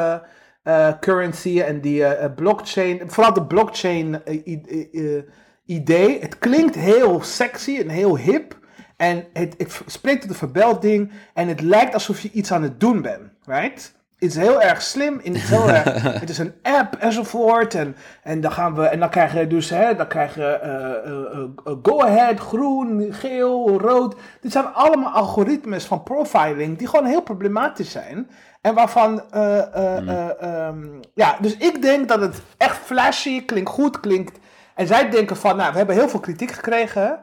currency 0.99 1.61
en 1.61 1.81
die 1.81 2.03
eh, 2.03 2.23
eh, 2.23 2.33
blockchain. 2.35 3.01
Vooral 3.05 3.33
de 3.33 3.45
blockchain 3.45 4.23
eh, 4.23 4.57
eh, 4.93 5.23
idee. 5.65 6.19
Het 6.19 6.37
klinkt 6.37 6.75
heel 6.75 7.23
sexy 7.23 7.77
en 7.77 7.89
heel 7.89 8.17
hip. 8.17 8.59
En 8.97 9.25
het, 9.33 9.55
het 9.57 9.81
spreekt 9.85 10.21
tot 10.21 10.29
de 10.29 10.37
verbeelding. 10.37 11.11
En 11.33 11.47
het 11.47 11.61
lijkt 11.61 11.93
alsof 11.93 12.21
je 12.21 12.31
iets 12.31 12.51
aan 12.51 12.63
het 12.63 12.79
doen 12.79 13.01
bent. 13.01 13.31
Right? 13.45 13.93
Het 14.15 14.29
is 14.29 14.35
heel 14.35 14.61
erg 14.61 14.81
slim. 14.81 15.19
En 15.19 15.33
het, 15.33 15.43
is 15.43 15.49
heel 15.49 15.69
erg, 15.69 16.03
het 16.23 16.29
is 16.29 16.37
een 16.37 16.53
app 16.61 16.95
enzovoort. 16.95 17.75
En, 17.75 17.95
en 18.23 18.41
dan 18.41 18.51
gaan 18.51 18.75
we. 18.75 18.83
En 18.85 18.99
dan 18.99 19.09
krijg 19.09 19.33
je 19.33 19.47
dus. 19.47 19.69
Hè, 19.69 19.95
dan 19.95 20.07
krijg 20.07 20.35
je 20.35 20.43
eh, 20.43 21.11
eh, 21.11 21.41
eh, 21.65 21.73
go 21.83 22.01
ahead, 22.01 22.39
groen, 22.39 23.13
geel, 23.13 23.79
rood. 23.79 24.15
Dit 24.41 24.51
zijn 24.51 24.65
allemaal 24.65 25.11
algoritmes 25.11 25.85
van 25.85 26.03
profiling. 26.03 26.77
Die 26.77 26.87
gewoon 26.87 27.05
heel 27.05 27.21
problematisch 27.21 27.91
zijn. 27.91 28.29
En 28.65 28.73
waarvan. 28.73 29.21
eh, 29.31 29.57
eh, 29.59 30.09
eh, 30.09 30.41
ehm, 30.41 30.87
ja, 31.13 31.37
dus 31.41 31.57
ik 31.57 31.81
denk 31.81 32.07
dat 32.07 32.21
het 32.21 32.41
echt 32.57 32.77
flashy 32.77 33.45
klinkt 33.45 33.69
goed, 33.69 33.99
klinkt. 33.99 34.39
En 34.75 34.87
zij 34.87 35.09
denken 35.09 35.37
van, 35.37 35.55
nou, 35.55 35.71
we 35.71 35.77
hebben 35.77 35.95
heel 35.95 36.09
veel 36.09 36.19
kritiek 36.19 36.51
gekregen. 36.51 37.19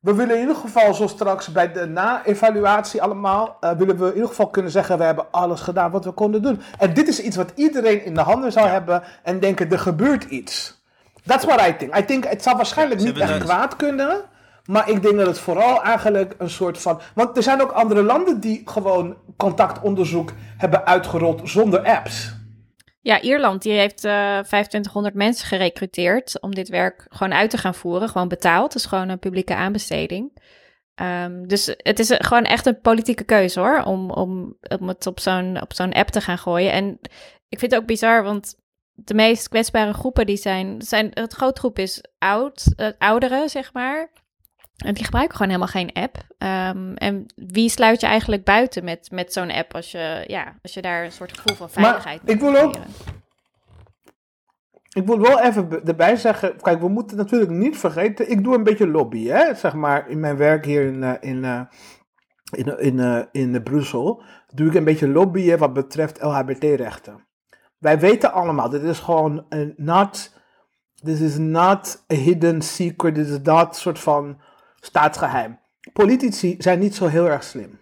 We 0.00 0.14
willen 0.14 0.34
in 0.34 0.40
ieder 0.40 0.56
geval, 0.56 0.94
zo 0.94 1.06
straks 1.06 1.52
bij 1.52 1.72
de 1.72 1.86
na-evaluatie 1.86 3.02
allemaal, 3.02 3.56
willen 3.60 3.98
we 3.98 4.06
in 4.06 4.14
ieder 4.14 4.28
geval 4.28 4.46
kunnen 4.46 4.70
zeggen, 4.70 4.98
we 4.98 5.04
hebben 5.04 5.26
alles 5.30 5.60
gedaan 5.60 5.90
wat 5.90 6.04
we 6.04 6.10
konden 6.10 6.42
doen. 6.42 6.60
En 6.78 6.94
dit 6.94 7.08
is 7.08 7.20
iets 7.20 7.36
wat 7.36 7.52
iedereen 7.54 8.04
in 8.04 8.14
de 8.14 8.20
handen 8.20 8.52
zou 8.52 8.66
hebben 8.66 9.02
en 9.22 9.40
denken, 9.40 9.70
er 9.70 9.78
gebeurt 9.78 10.24
iets. 10.24 10.82
That's 11.26 11.44
what 11.44 11.66
I 11.66 11.76
think. 11.76 11.96
I 11.96 12.04
think 12.04 12.24
het 12.24 12.42
zou 12.42 12.56
waarschijnlijk 12.56 13.00
niet 13.00 13.18
echt 13.18 13.38
kwaad 13.38 13.76
kunnen, 13.76 14.20
maar 14.66 14.88
ik 14.88 15.02
denk 15.02 15.16
dat 15.16 15.26
het 15.26 15.38
vooral 15.38 15.82
eigenlijk 15.82 16.34
een 16.38 16.50
soort 16.50 16.78
van... 16.78 17.00
Want 17.14 17.36
er 17.36 17.42
zijn 17.42 17.62
ook 17.62 17.70
andere 17.70 18.02
landen 18.02 18.40
die 18.40 18.62
gewoon 18.64 19.16
contactonderzoek 19.36 20.32
hebben 20.56 20.86
uitgerold 20.86 21.40
zonder 21.44 21.84
apps. 21.84 22.34
Ja, 23.00 23.20
Ierland 23.20 23.62
die 23.62 23.72
heeft 23.72 24.04
eh 24.04 24.38
2500 24.38 25.14
mensen 25.14 25.46
gerecruiteerd 25.46 26.40
om 26.40 26.54
dit 26.54 26.68
werk 26.68 27.06
gewoon 27.08 27.34
uit 27.34 27.50
te 27.50 27.58
gaan 27.58 27.74
voeren. 27.74 28.08
Gewoon 28.08 28.28
betaald. 28.28 28.72
Het 28.72 28.82
is 28.82 28.88
gewoon 28.88 29.08
een 29.08 29.18
publieke 29.18 29.54
aanbesteding. 29.54 30.32
Ehm, 30.96 31.46
dus 31.46 31.74
het 31.76 31.98
is 31.98 32.14
gewoon 32.18 32.44
echt 32.44 32.66
een 32.66 32.80
politieke 32.80 33.24
keuze 33.24 33.60
hoor, 33.60 33.82
om, 33.82 34.10
om, 34.10 34.56
het 34.86 35.06
op 35.06 35.20
zo'n, 35.20 35.92
app 35.92 36.10
te 36.10 36.20
gaan 36.20 36.38
gooien. 36.38 36.72
En 36.72 36.98
ik 37.48 37.58
vind 37.58 37.72
het 37.72 37.80
ook 37.80 37.86
bizar, 37.86 38.22
want 38.22 38.56
de 38.92 39.14
meest 39.14 39.48
kwetsbare 39.48 39.92
groepen 39.92 40.26
die 40.26 40.36
zijn, 40.36 40.82
zijn 40.82 41.10
het 41.10 41.32
groot 41.32 41.58
groep 41.58 41.78
is 41.78 42.04
oud, 42.18 42.72
eh, 42.76 42.88
ouderen 42.98 43.48
zeg 43.48 43.72
maar. 43.72 44.12
En 44.76 44.94
die 44.94 45.04
gebruiken 45.04 45.36
gewoon 45.36 45.52
helemaal 45.52 45.72
geen 45.72 45.92
app. 45.92 46.16
Ehm, 46.38 46.92
en 46.94 47.26
wie 47.34 47.68
sluit 47.68 48.00
je 48.00 48.06
eigenlijk 48.06 48.44
buiten 48.44 48.84
met, 48.84 49.08
met 49.10 49.32
zo'n 49.32 49.50
app 49.50 49.74
als 49.74 49.90
je, 49.90 50.24
ja, 50.26 50.58
als 50.62 50.74
je 50.74 50.82
daar 50.82 51.04
een 51.04 51.12
soort 51.12 51.38
gevoel 51.38 51.56
van 51.68 51.82
Maar 51.82 51.90
veiligheid 52.02 52.20
ik 52.24 52.40
moet 52.40 52.52
wil 52.52 52.60
ook- 52.62 52.76
ik 54.92 55.06
wil 55.06 55.20
wel 55.20 55.40
even 55.40 55.84
erbij 55.84 56.16
zeggen, 56.16 56.56
kijk, 56.60 56.80
we 56.80 56.88
moeten 56.88 57.16
natuurlijk 57.16 57.50
niet 57.50 57.76
vergeten, 57.78 58.30
ik 58.30 58.44
doe 58.44 58.54
een 58.54 58.64
beetje 58.64 58.86
lobby, 58.88 59.26
hè, 59.26 59.54
zeg 59.54 59.74
maar, 59.74 60.08
in 60.08 60.20
mijn 60.20 60.36
werk 60.36 60.64
hier 60.64 60.86
in, 60.86 61.02
eh, 61.02 61.12
in, 61.20 61.44
eh, 61.44 61.60
in, 62.50 62.78
in, 62.78 63.00
eh, 63.00 63.22
in 63.32 63.54
eh, 63.54 63.62
Brussel, 63.62 64.22
doe 64.54 64.68
ik 64.68 64.74
een 64.74 64.84
beetje 64.84 65.08
lobbyen 65.08 65.58
wat 65.58 65.72
betreft 65.72 66.22
LHBT-rechten. 66.22 67.26
Wij 67.78 67.98
weten 67.98 68.32
allemaal, 68.32 68.68
dit 68.68 68.82
is 68.82 68.98
gewoon 68.98 69.46
een 69.48 69.74
not, 69.76 70.34
this 71.04 71.20
is 71.20 71.36
not 71.38 72.04
a 72.12 72.14
hidden 72.16 72.62
secret, 72.62 73.14
dit 73.14 73.26
is 73.28 73.38
een 73.42 73.66
soort 73.70 73.98
van 73.98 74.40
staatsgeheim. 74.86 75.58
Politici 75.92 76.54
zijn 76.58 76.78
niet 76.78 76.94
zo 76.94 77.06
heel 77.06 77.28
erg 77.28 77.44
slim. 77.44 77.78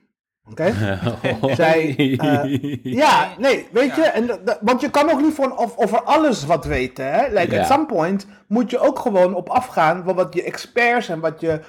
Oké? 0.50 0.72
Zij, 1.60 1.94
eh, 2.18 2.82
ja, 2.82 3.28
nee, 3.38 3.66
weet 3.72 3.94
je, 3.94 4.02
en, 4.02 4.40
want 4.60 4.80
je 4.80 4.90
kan 4.90 5.10
ook 5.10 5.20
niet 5.20 5.34
van 5.34 5.58
of, 5.58 5.76
over 5.76 6.02
alles 6.02 6.44
wat 6.46 6.64
weten. 6.64 7.12
Hè? 7.12 7.28
Like, 7.28 7.54
Ja. 7.54 7.60
at 7.60 7.66
some 7.66 7.86
point 7.86 8.26
moet 8.48 8.70
je 8.70 8.78
ook 8.78 8.98
gewoon 8.98 9.34
op 9.34 9.48
afgaan 9.48 10.04
van 10.04 10.14
wat 10.14 10.34
je 10.34 10.42
experts 10.42 11.08
en 11.08 11.20
wat 11.20 11.40
je, 11.40 11.60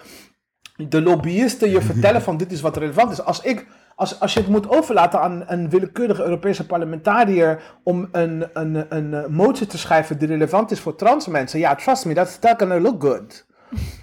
de 0.76 1.02
lobbyisten 1.02 1.70
je 1.70 1.82
vertellen 1.92 2.22
van 2.22 2.38
dit 2.38 2.52
is 2.52 2.62
wat 2.62 2.78
relevant 2.78 3.12
is. 3.12 3.22
Als, 3.22 3.42
ik, 3.42 3.66
als, 3.96 4.20
als 4.20 4.34
je 4.34 4.40
het 4.40 4.50
moet 4.50 4.70
overlaten 4.70 5.22
aan 5.22 5.44
een 5.48 5.70
willekeurige 5.70 6.24
Europese 6.24 6.66
parlementariër 6.66 7.62
om 7.84 8.08
een, 8.12 8.50
een, 8.54 8.86
een, 8.96 9.14
eh, 9.14 9.26
motie 9.28 9.68
te 9.68 9.78
schrijven 9.78 10.18
die 10.18 10.28
relevant 10.28 10.72
is 10.72 10.80
voor 10.80 10.96
trans 10.96 11.28
mensen, 11.28 11.60
ja, 11.60 11.76
trust 11.76 12.06
me, 12.06 12.14
that's 12.14 12.40
not 12.40 12.56
gonna 12.58 12.80
look 12.80 13.04
good. 13.04 13.46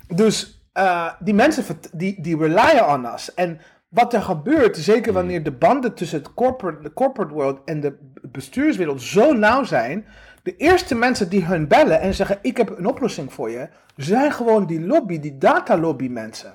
Dus 0.08 0.61
eh, 0.72 1.12
die 1.20 1.34
mensen 1.34 1.64
die, 1.92 2.20
die 2.22 2.36
relyen 2.36 2.88
on 2.88 3.04
us. 3.14 3.34
En 3.34 3.60
wat 3.88 4.14
er 4.14 4.22
gebeurt, 4.22 4.76
zeker 4.76 5.12
wanneer 5.12 5.42
de 5.42 5.52
banden 5.52 5.94
tussen 5.94 6.18
het 6.18 6.34
corporate, 6.34 6.82
de 6.82 6.92
corporate 6.92 7.34
world 7.34 7.60
en 7.64 7.80
de 7.80 7.96
bestuurswereld 8.22 9.02
zo 9.02 9.32
nauw 9.32 9.64
zijn. 9.64 10.06
De 10.42 10.56
eerste 10.56 10.94
mensen 10.94 11.28
die 11.28 11.44
hun 11.44 11.68
bellen 11.68 12.00
en 12.00 12.14
zeggen: 12.14 12.38
Ik 12.42 12.56
heb 12.56 12.78
een 12.78 12.86
oplossing 12.86 13.32
voor 13.32 13.50
je, 13.50 13.68
zijn 13.96 14.32
gewoon 14.32 14.66
die 14.66 14.80
lobby, 14.86 15.20
die 15.20 15.38
datalobby 15.38 16.08
mensen. 16.08 16.52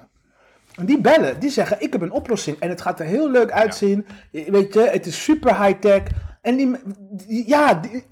En 0.75 0.85
die 0.85 1.01
bellen, 1.01 1.39
die 1.39 1.49
zeggen: 1.49 1.77
Ik 1.81 1.91
heb 1.93 2.01
een 2.01 2.11
oplossing 2.11 2.59
en 2.59 2.69
het 2.69 2.81
gaat 2.81 2.99
er 2.99 3.05
heel 3.05 3.29
leuk 3.31 3.51
uitzien. 3.51 4.05
Weet 4.31 4.73
je, 4.73 4.79
het 4.91 5.05
is 5.05 5.23
super 5.23 5.63
high-tech. 5.63 6.01
En 6.41 6.55
die, 6.55 6.75
die- 7.09 7.47
ja, 7.47 7.73
die, 7.73 8.05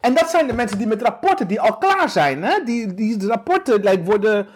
en 0.00 0.14
dat 0.14 0.30
zijn 0.30 0.46
de 0.46 0.52
mensen 0.54 0.78
die 0.78 0.86
met 0.86 1.02
rapporten 1.02 1.46
die 1.48 1.60
al 1.60 1.78
klaar 1.78 2.08
zijn. 2.08 2.42
Hè? 2.42 2.64
Die, 2.64 2.94
die 2.94 3.26
rapporten 3.26 3.80
like, 3.80 4.02
worden 4.02 4.46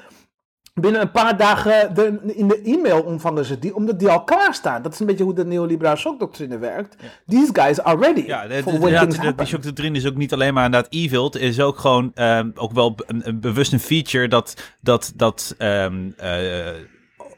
binnen 0.74 1.00
een 1.00 1.10
paar 1.10 1.36
dagen 1.36 1.94
de, 1.94 2.32
in 2.34 2.48
de 2.48 2.62
e-mail 2.64 3.02
ontvangen 3.02 3.44
ze 3.44 3.58
die, 3.58 3.74
omdat 3.74 3.98
die 3.98 4.08
al 4.08 4.24
klaar 4.24 4.54
staan. 4.54 4.82
Dat 4.82 4.92
is 4.92 5.00
een 5.00 5.06
beetje 5.06 5.24
hoe 5.24 5.34
de 5.34 5.44
neoliberale 5.44 5.96
shockdoctrine 5.96 6.58
werkt. 6.58 6.96
These 7.26 7.50
guys 7.52 7.80
are 7.80 7.98
ready 8.00 8.26
Ja, 8.26 8.42
de, 8.46 8.62
de, 8.64 8.88
ja, 8.88 9.04
de- 9.04 9.10
die 9.12 9.20
happen. 9.20 9.46
shock 9.46 9.62
doctrine 9.62 9.96
is 9.96 10.06
ook 10.06 10.16
niet 10.16 10.32
alleen 10.32 10.54
maar 10.54 10.64
inderdaad 10.64 10.92
evil. 10.92 11.24
Het 11.24 11.34
is 11.34 11.60
ook 11.60 11.78
gewoon 11.78 12.10
ehm, 12.14 12.50
ook 12.54 12.72
wel 12.72 12.94
een, 13.06 13.28
een 13.28 13.40
bewust 13.40 13.72
een 13.72 13.80
feature 13.80 14.28
dat, 14.28 14.74
dat, 14.80 15.12
dat 15.16 15.54
ehm, 15.58 16.10
eh, 16.16 16.70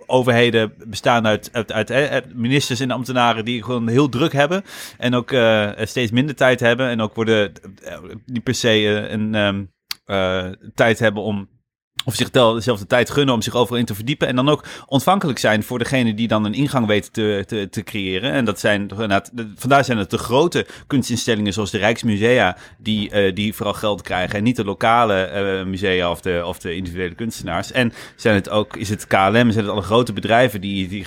overheden 0.06 0.72
bestaan 0.88 1.26
uit, 1.26 1.50
uit, 1.52 1.90
uit, 1.90 2.34
ministers 2.34 2.80
en 2.80 2.90
ambtenaren 2.90 3.44
die 3.44 3.62
gewoon 3.62 3.88
heel 3.88 4.08
druk 4.08 4.32
hebben. 4.32 4.62
En 4.98 5.14
ook 5.14 5.30
eh, 5.30 5.70
steeds 5.76 6.10
minder 6.12 6.34
tijd 6.34 6.60
hebben. 6.60 6.88
En 6.88 7.00
ook 7.00 7.14
worden 7.14 7.52
eh, 7.82 7.98
niet 8.26 8.42
per 8.42 8.54
se 8.54 9.08
een 9.10 9.34
ehm, 9.34 9.64
eh, 10.04 10.52
tijd 10.74 10.98
hebben 10.98 11.22
om 11.22 11.48
of 12.04 12.14
zich 12.14 12.28
tel- 12.30 12.52
dezelfde 12.54 12.86
tijd 12.86 13.10
gunnen 13.10 13.34
om 13.34 13.42
zich 13.42 13.54
overal 13.54 13.78
in 13.78 13.84
te 13.84 13.94
verdiepen. 13.94 14.28
En 14.28 14.36
dan 14.36 14.48
ook 14.48 14.64
ontvankelijk 14.86 15.38
zijn 15.38 15.62
voor 15.62 15.78
degene 15.78 16.14
die 16.14 16.28
dan 16.28 16.44
een 16.44 16.54
ingang 16.54 16.86
weten 16.86 17.12
te, 17.12 17.44
te, 17.46 17.68
te 17.70 17.82
creëren. 17.82 18.32
En 18.32 18.44
dat 18.44 18.60
zijn 18.60 18.86
de- 18.86 19.52
vandaar 19.56 19.84
zijn 19.84 19.98
het 19.98 20.10
de 20.10 20.18
grote 20.18 20.66
kunstinstellingen 20.86 21.52
zoals 21.52 21.70
de 21.70 21.78
Rijksmusea, 21.78 22.56
die, 22.78 23.10
eh, 23.10 23.34
die 23.34 23.54
vooral 23.54 23.74
geld 23.74 24.02
krijgen. 24.02 24.38
En 24.38 24.44
niet 24.44 24.56
de 24.56 24.64
lokale 24.64 25.14
eh, 25.22 25.64
musea 25.64 26.10
of 26.10 26.20
de, 26.20 26.42
of 26.46 26.58
de 26.58 26.74
individuele 26.76 27.14
kunstenaars. 27.14 27.72
En 27.72 27.92
zijn 28.16 28.34
het 28.34 28.48
ook, 28.48 28.76
is 28.76 28.88
het 28.88 29.06
KLM, 29.06 29.32
zijn 29.32 29.54
het 29.56 29.68
alle 29.68 29.82
grote 29.82 30.12
bedrijven 30.12 30.60
die, 30.60 30.88
die, 30.88 31.04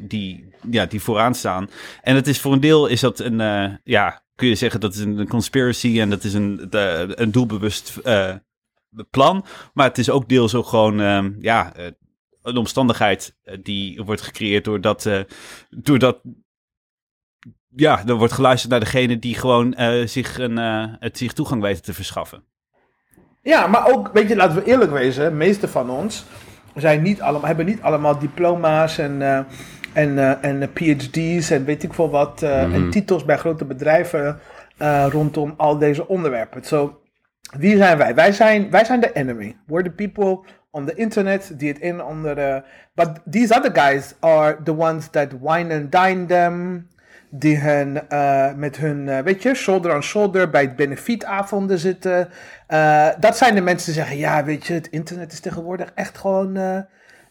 die, 0.00 0.44
ja, 0.70 0.86
die 0.86 1.00
vooraan 1.00 1.34
staan. 1.34 1.70
En 2.02 2.14
het 2.14 2.26
is 2.26 2.40
voor 2.40 2.52
een 2.52 2.60
deel 2.60 2.86
is 2.86 3.00
dat 3.00 3.18
een, 3.20 3.40
eh, 3.40 3.64
ja, 3.84 4.22
kun 4.34 4.48
je 4.48 4.54
zeggen 4.54 4.80
dat 4.80 4.94
is 4.94 5.00
een, 5.00 5.28
conspiracy 5.28 6.00
en 6.00 6.10
dat 6.10 6.24
is 6.24 6.34
een, 6.34 6.66
de- 6.70 7.12
een 7.14 7.30
doelbewust 7.32 7.96
eh, 8.04 8.30
plan. 9.10 9.44
Maar 9.74 9.86
het 9.86 9.98
is 9.98 10.10
ook 10.10 10.28
deels 10.28 10.54
ook 10.54 10.66
gewoon, 10.66 11.00
ehm, 11.00 11.32
ja, 11.38 11.74
eh, 11.74 11.86
een 12.42 12.56
omstandigheid 12.56 13.36
eh, 13.42 13.58
die 13.62 14.02
wordt 14.02 14.22
gecreëerd 14.22 14.64
doordat, 14.64 15.06
eh 15.06 15.20
doordat 15.70 16.18
ja, 17.76 18.06
er 18.06 18.14
wordt 18.14 18.32
geluisterd 18.32 18.70
naar 18.70 18.80
degene 18.80 19.18
die 19.18 19.34
gewoon 19.34 19.74
eh, 19.74 20.06
zich, 20.06 20.38
een, 20.38 20.58
eh, 20.58 20.84
het 20.98 21.18
zich 21.18 21.32
toegang 21.32 21.62
weten 21.62 21.82
te 21.82 21.94
verschaffen. 21.94 22.44
Ja, 23.42 23.66
maar 23.66 23.88
ook, 23.88 24.10
weet 24.12 24.28
je, 24.28 24.36
laten 24.36 24.56
we 24.56 24.64
eerlijk 24.64 24.90
wezen, 24.90 25.24
de 25.24 25.36
meeste 25.36 25.68
van 25.68 25.90
ons 25.90 26.24
zijn 26.74 27.02
niet 27.02 27.20
allemaal, 27.20 27.46
hebben 27.46 27.66
niet 27.66 27.80
allemaal 27.80 28.18
diploma's 28.18 28.98
en, 28.98 29.22
eh, 29.22 29.38
en, 29.92 30.18
eh, 30.18 30.50
en 30.50 30.72
PhD's 30.72 31.50
en 31.50 31.64
weet 31.64 31.82
ik 31.82 31.94
veel 31.94 32.10
wat, 32.10 32.42
eh, 32.42 32.62
en 32.62 32.90
titels 32.90 33.24
bij 33.24 33.36
grote 33.36 33.64
bedrijven 33.64 34.40
eh, 34.76 35.06
rondom 35.10 35.54
al 35.56 35.78
deze 35.78 36.08
onderwerpen. 36.08 36.64
So, 36.64 37.00
wie 37.58 37.76
zijn 37.76 37.98
wij? 37.98 38.14
Wij 38.14 38.32
zijn, 38.32 38.70
wij 38.70 38.84
zijn 38.84 39.00
de 39.00 39.12
enemy. 39.12 39.56
We're 39.66 39.82
the 39.82 39.90
people 39.90 40.40
on 40.70 40.86
the 40.86 40.94
internet 40.94 41.52
die 41.56 41.68
het 41.68 41.82
een 41.82 41.90
en 41.90 42.04
ander... 42.04 42.38
eh, 42.38 42.62
but 42.94 43.10
these 43.30 43.56
other 43.56 43.82
guys 43.82 44.14
are 44.20 44.62
the 44.62 44.76
ones 44.76 45.08
that 45.10 45.28
wine 45.40 45.74
and 45.74 45.92
dine 45.92 46.26
them. 46.26 46.86
Die 47.30 47.58
hun, 47.58 48.08
eh, 48.08 48.54
met 48.54 48.76
hun, 48.76 49.08
eh, 49.08 49.18
weet 49.18 49.42
je, 49.42 49.54
shoulder 49.54 49.94
on 49.94 50.02
shoulder 50.02 50.50
bij 50.50 50.62
het 50.62 50.76
benefietavonden 50.76 51.78
zitten. 51.78 52.28
Dat 53.18 53.36
zijn 53.36 53.54
de 53.54 53.60
mensen 53.60 53.92
die 53.92 54.02
zeggen, 54.02 54.16
ja, 54.16 54.44
weet 54.44 54.66
je, 54.66 54.74
het 54.74 54.88
internet 54.88 55.32
is 55.32 55.40
tegenwoordig 55.40 55.92
echt 55.94 56.18
gewoon 56.18 56.56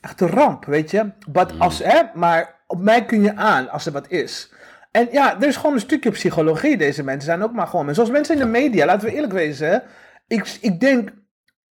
echt 0.01 0.21
een 0.21 0.29
ramp, 0.29 0.65
weet 0.65 0.91
je. 0.91 1.11
But 1.29 1.59
als, 1.59 1.83
hè, 1.83 2.01
maar 2.13 2.55
op 2.67 2.79
mij 2.79 3.05
kun 3.05 3.21
je 3.21 3.35
aan 3.35 3.69
als 3.69 3.85
er 3.85 3.91
wat 3.91 4.09
is. 4.09 4.53
En 4.91 5.07
ja, 5.11 5.35
er 5.41 5.47
is 5.47 5.55
gewoon 5.55 5.73
een 5.73 5.79
stukje 5.79 6.11
psychologie. 6.11 6.77
Deze 6.77 7.03
mensen 7.03 7.25
zijn 7.25 7.43
ook 7.43 7.53
maar 7.53 7.67
gewoon. 7.67 7.87
En 7.87 7.93
zoals 7.93 8.09
mensen 8.09 8.33
in 8.35 8.41
de 8.41 8.47
media, 8.47 8.85
laten 8.85 9.07
we 9.07 9.13
eerlijk 9.13 9.33
wezen. 9.33 9.83
Ik, 10.27 10.57
ik, 10.61 10.79
denk, 10.79 11.13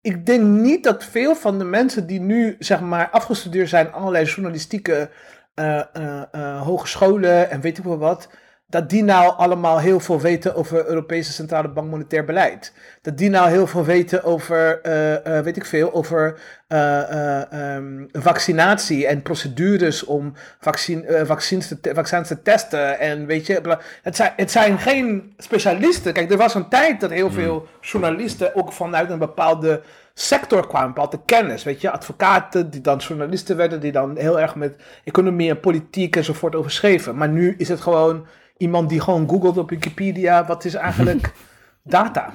ik 0.02 0.26
denk 0.26 0.44
niet 0.44 0.84
dat 0.84 1.04
veel 1.04 1.36
van 1.36 1.58
de 1.58 1.64
mensen 1.64 2.08
die 2.08 2.20
nu, 2.20 2.56
zeg 2.60 2.82
maar, 2.82 3.10
afgestudeerd 3.10 3.70
zijn, 3.70 3.92
allerlei 3.92 4.26
journalistieke 4.26 5.12
eh, 5.54 5.96
eh, 5.96 6.24
eh, 6.32 6.62
hogescholen 6.62 7.50
en 7.50 7.62
weet 7.62 7.78
ik 7.78 7.84
wel 7.84 7.98
wat. 7.98 8.30
Dat 8.70 8.90
die 8.90 9.04
nou 9.04 9.38
allemaal 9.38 9.80
heel 9.80 10.00
veel 10.00 10.20
weten 10.20 10.56
over 10.56 10.86
Europese 10.86 11.32
Centrale 11.32 11.68
Bank 11.68 11.90
Monetair 11.90 12.26
Beleid. 12.26 12.74
Dat 13.02 13.18
die 13.18 13.30
nou 13.30 13.50
heel 13.50 13.68
veel 13.68 13.86
weten 13.86 14.24
over, 14.24 14.82
eh, 14.82 15.38
eh, 15.38 15.44
weet 15.44 15.58
ik 15.58 15.66
veel, 15.66 15.94
over 15.94 16.40
eh, 16.68 17.00
eh, 17.12 17.76
ehm, 17.76 18.06
vaccinatie 18.12 19.08
en 19.08 19.22
procedures 19.22 20.04
om 20.04 20.34
vaccin, 20.60 21.06
vaccins, 21.24 21.68
te, 21.82 21.92
vaccins 21.94 22.28
te 22.28 22.42
testen. 22.42 23.00
En 23.00 23.26
weet 23.26 23.46
je, 23.46 23.62
bla- 23.62 23.80
het 24.02 24.16
zijn, 24.16 24.34
het 24.36 24.52
zijn 24.52 24.80
geen 24.80 25.34
specialisten. 25.38 26.14
Kijk, 26.14 26.32
er 26.32 26.38
was 26.38 26.56
een 26.56 26.70
tijd 26.70 27.00
dat 27.00 27.10
heel 27.10 27.32
veel 27.32 27.68
journalisten 27.82 28.56
ook 28.56 28.72
vanuit 28.74 29.10
een 29.10 29.20
bepaalde 29.20 29.82
sector 30.14 30.68
kwamen, 30.68 30.94
bepaalde 30.94 31.20
kennis. 31.26 31.64
Weet 31.64 31.82
je, 31.82 31.92
advocaten 31.92 32.70
die 32.70 32.82
dan 32.82 32.98
journalisten 32.98 33.58
werden, 33.58 33.80
die 33.80 33.92
dan 33.92 34.18
heel 34.18 34.40
erg 34.40 34.56
met 34.56 34.76
economie 35.04 35.50
en 35.50 35.60
politiek 35.60 36.16
enzovoort 36.16 36.56
over 36.56 36.72
schreven. 36.72 37.16
Maar 37.16 37.30
nu 37.30 37.56
is 37.58 37.70
het 37.70 37.82
gewoon 37.82 38.26
iemand 38.60 38.90
die 38.90 39.00
gewoon 39.00 39.30
googelt 39.30 39.58
op 39.58 39.70
Wikipedia, 39.70 40.46
wat 40.46 40.66
is 40.66 40.74
eigenlijk 40.74 41.32
data? 41.84 42.34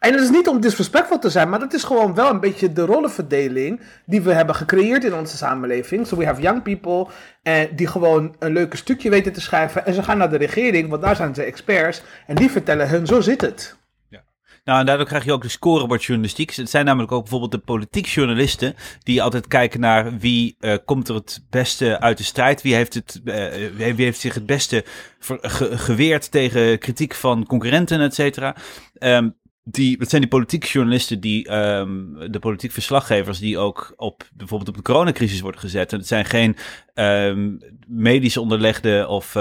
En 0.00 0.12
het 0.12 0.22
is 0.22 0.30
niet 0.30 0.48
om 0.48 0.60
disrespectful 0.60 1.18
te 1.18 1.30
zijn, 1.30 1.48
maar 1.48 1.58
dat 1.58 1.72
is 1.72 1.84
gewoon 1.84 2.14
wel 2.14 2.30
een 2.30 2.40
beetje 2.40 2.72
de 2.72 2.84
rollenverdeling 2.84 3.80
die 4.06 4.22
we 4.22 4.32
hebben 4.32 4.54
gecreëerd 4.54 5.04
in 5.04 5.14
onze 5.14 5.36
samenleving. 5.36 6.06
So 6.06 6.16
we 6.16 6.24
have 6.24 6.40
young 6.40 6.62
people 6.62 7.06
eh, 7.42 7.54
die 7.76 7.86
gewoon 7.86 8.34
een 8.38 8.52
leuke 8.52 8.76
stukje 8.76 9.10
weten 9.10 9.32
te 9.32 9.40
schrijven 9.40 9.86
en 9.86 9.94
ze 9.94 10.02
gaan 10.02 10.18
naar 10.18 10.30
de 10.30 10.36
regering, 10.36 10.88
want 10.88 11.02
daar 11.02 11.16
zijn 11.16 11.34
ze 11.34 11.42
experts 11.42 12.02
en 12.26 12.34
die 12.34 12.50
vertellen 12.50 12.88
hun, 12.88 13.06
zo 13.06 13.20
zit 13.20 13.40
het. 13.40 13.79
Nou, 14.70 14.82
en 14.82 14.88
daardoor 14.88 15.06
krijg 15.06 15.24
je 15.24 15.32
ook 15.32 15.42
de 15.42 15.48
scorebordjournalistiek. 15.48 16.54
Het 16.54 16.70
zijn 16.70 16.84
namelijk 16.84 17.12
ook 17.12 17.20
bijvoorbeeld 17.20 17.52
de 17.52 17.58
politiek 17.58 18.06
journalisten 18.06 18.74
die 19.02 19.22
altijd 19.22 19.46
kijken 19.46 19.80
naar 19.80 20.18
wie 20.18 20.56
eh, 20.58 20.76
komt 20.84 21.08
er 21.08 21.14
het 21.14 21.44
beste 21.50 22.00
uit 22.00 22.18
de 22.18 22.24
strijd, 22.24 22.62
wie 22.62 22.74
heeft, 22.74 22.94
het, 22.94 23.20
eh, 23.24 23.46
wie 23.76 23.94
wie 23.94 24.04
heeft 24.04 24.20
zich 24.20 24.34
het 24.34 24.46
beste 24.46 24.84
geweerd 25.58 26.30
tegen 26.30 26.78
kritiek 26.78 27.14
van 27.14 27.46
concurrenten, 27.46 28.00
et 28.00 28.14
cetera. 28.14 28.56
Ehm, 28.94 29.30
die, 29.64 29.96
het 29.98 30.08
zijn 30.08 30.20
die 30.20 30.30
politieke 30.30 30.66
journalisten, 30.66 31.20
die, 31.20 31.48
ehm, 31.48 32.30
de 32.30 32.38
politiek 32.38 32.72
verslaggevers, 32.72 33.38
die 33.38 33.58
ook 33.58 33.92
op 33.96 34.28
bijvoorbeeld 34.34 34.68
op 34.68 34.76
de 34.76 34.92
coronacrisis 34.92 35.40
worden 35.40 35.60
gezet. 35.60 35.92
En 35.92 35.98
het 35.98 36.08
zijn 36.08 36.24
geen 36.24 36.56
ehm, 36.94 37.56
medisch 37.86 38.36
onderlegde 38.36 39.06
of, 39.08 39.34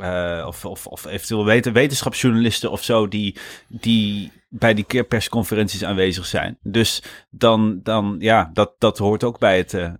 eh, 0.00 0.44
of, 0.46 0.64
of, 0.64 0.86
of 0.86 1.04
eventueel 1.04 1.44
weten, 1.44 1.72
wetenschapsjournalisten 1.72 2.70
of 2.70 2.82
zo, 2.82 3.08
die, 3.08 3.36
die 3.68 4.32
bij 4.48 4.74
die 4.74 5.04
persconferenties 5.04 5.84
aanwezig 5.84 6.26
zijn. 6.26 6.58
Dus 6.62 7.02
dan, 7.30 7.80
dan 7.82 8.16
ja, 8.18 8.50
dat, 8.52 8.74
dat 8.78 8.98
hoort 8.98 9.24
ook 9.24 9.38
bij 9.38 9.56
het, 9.56 9.74
eh, 9.74 9.92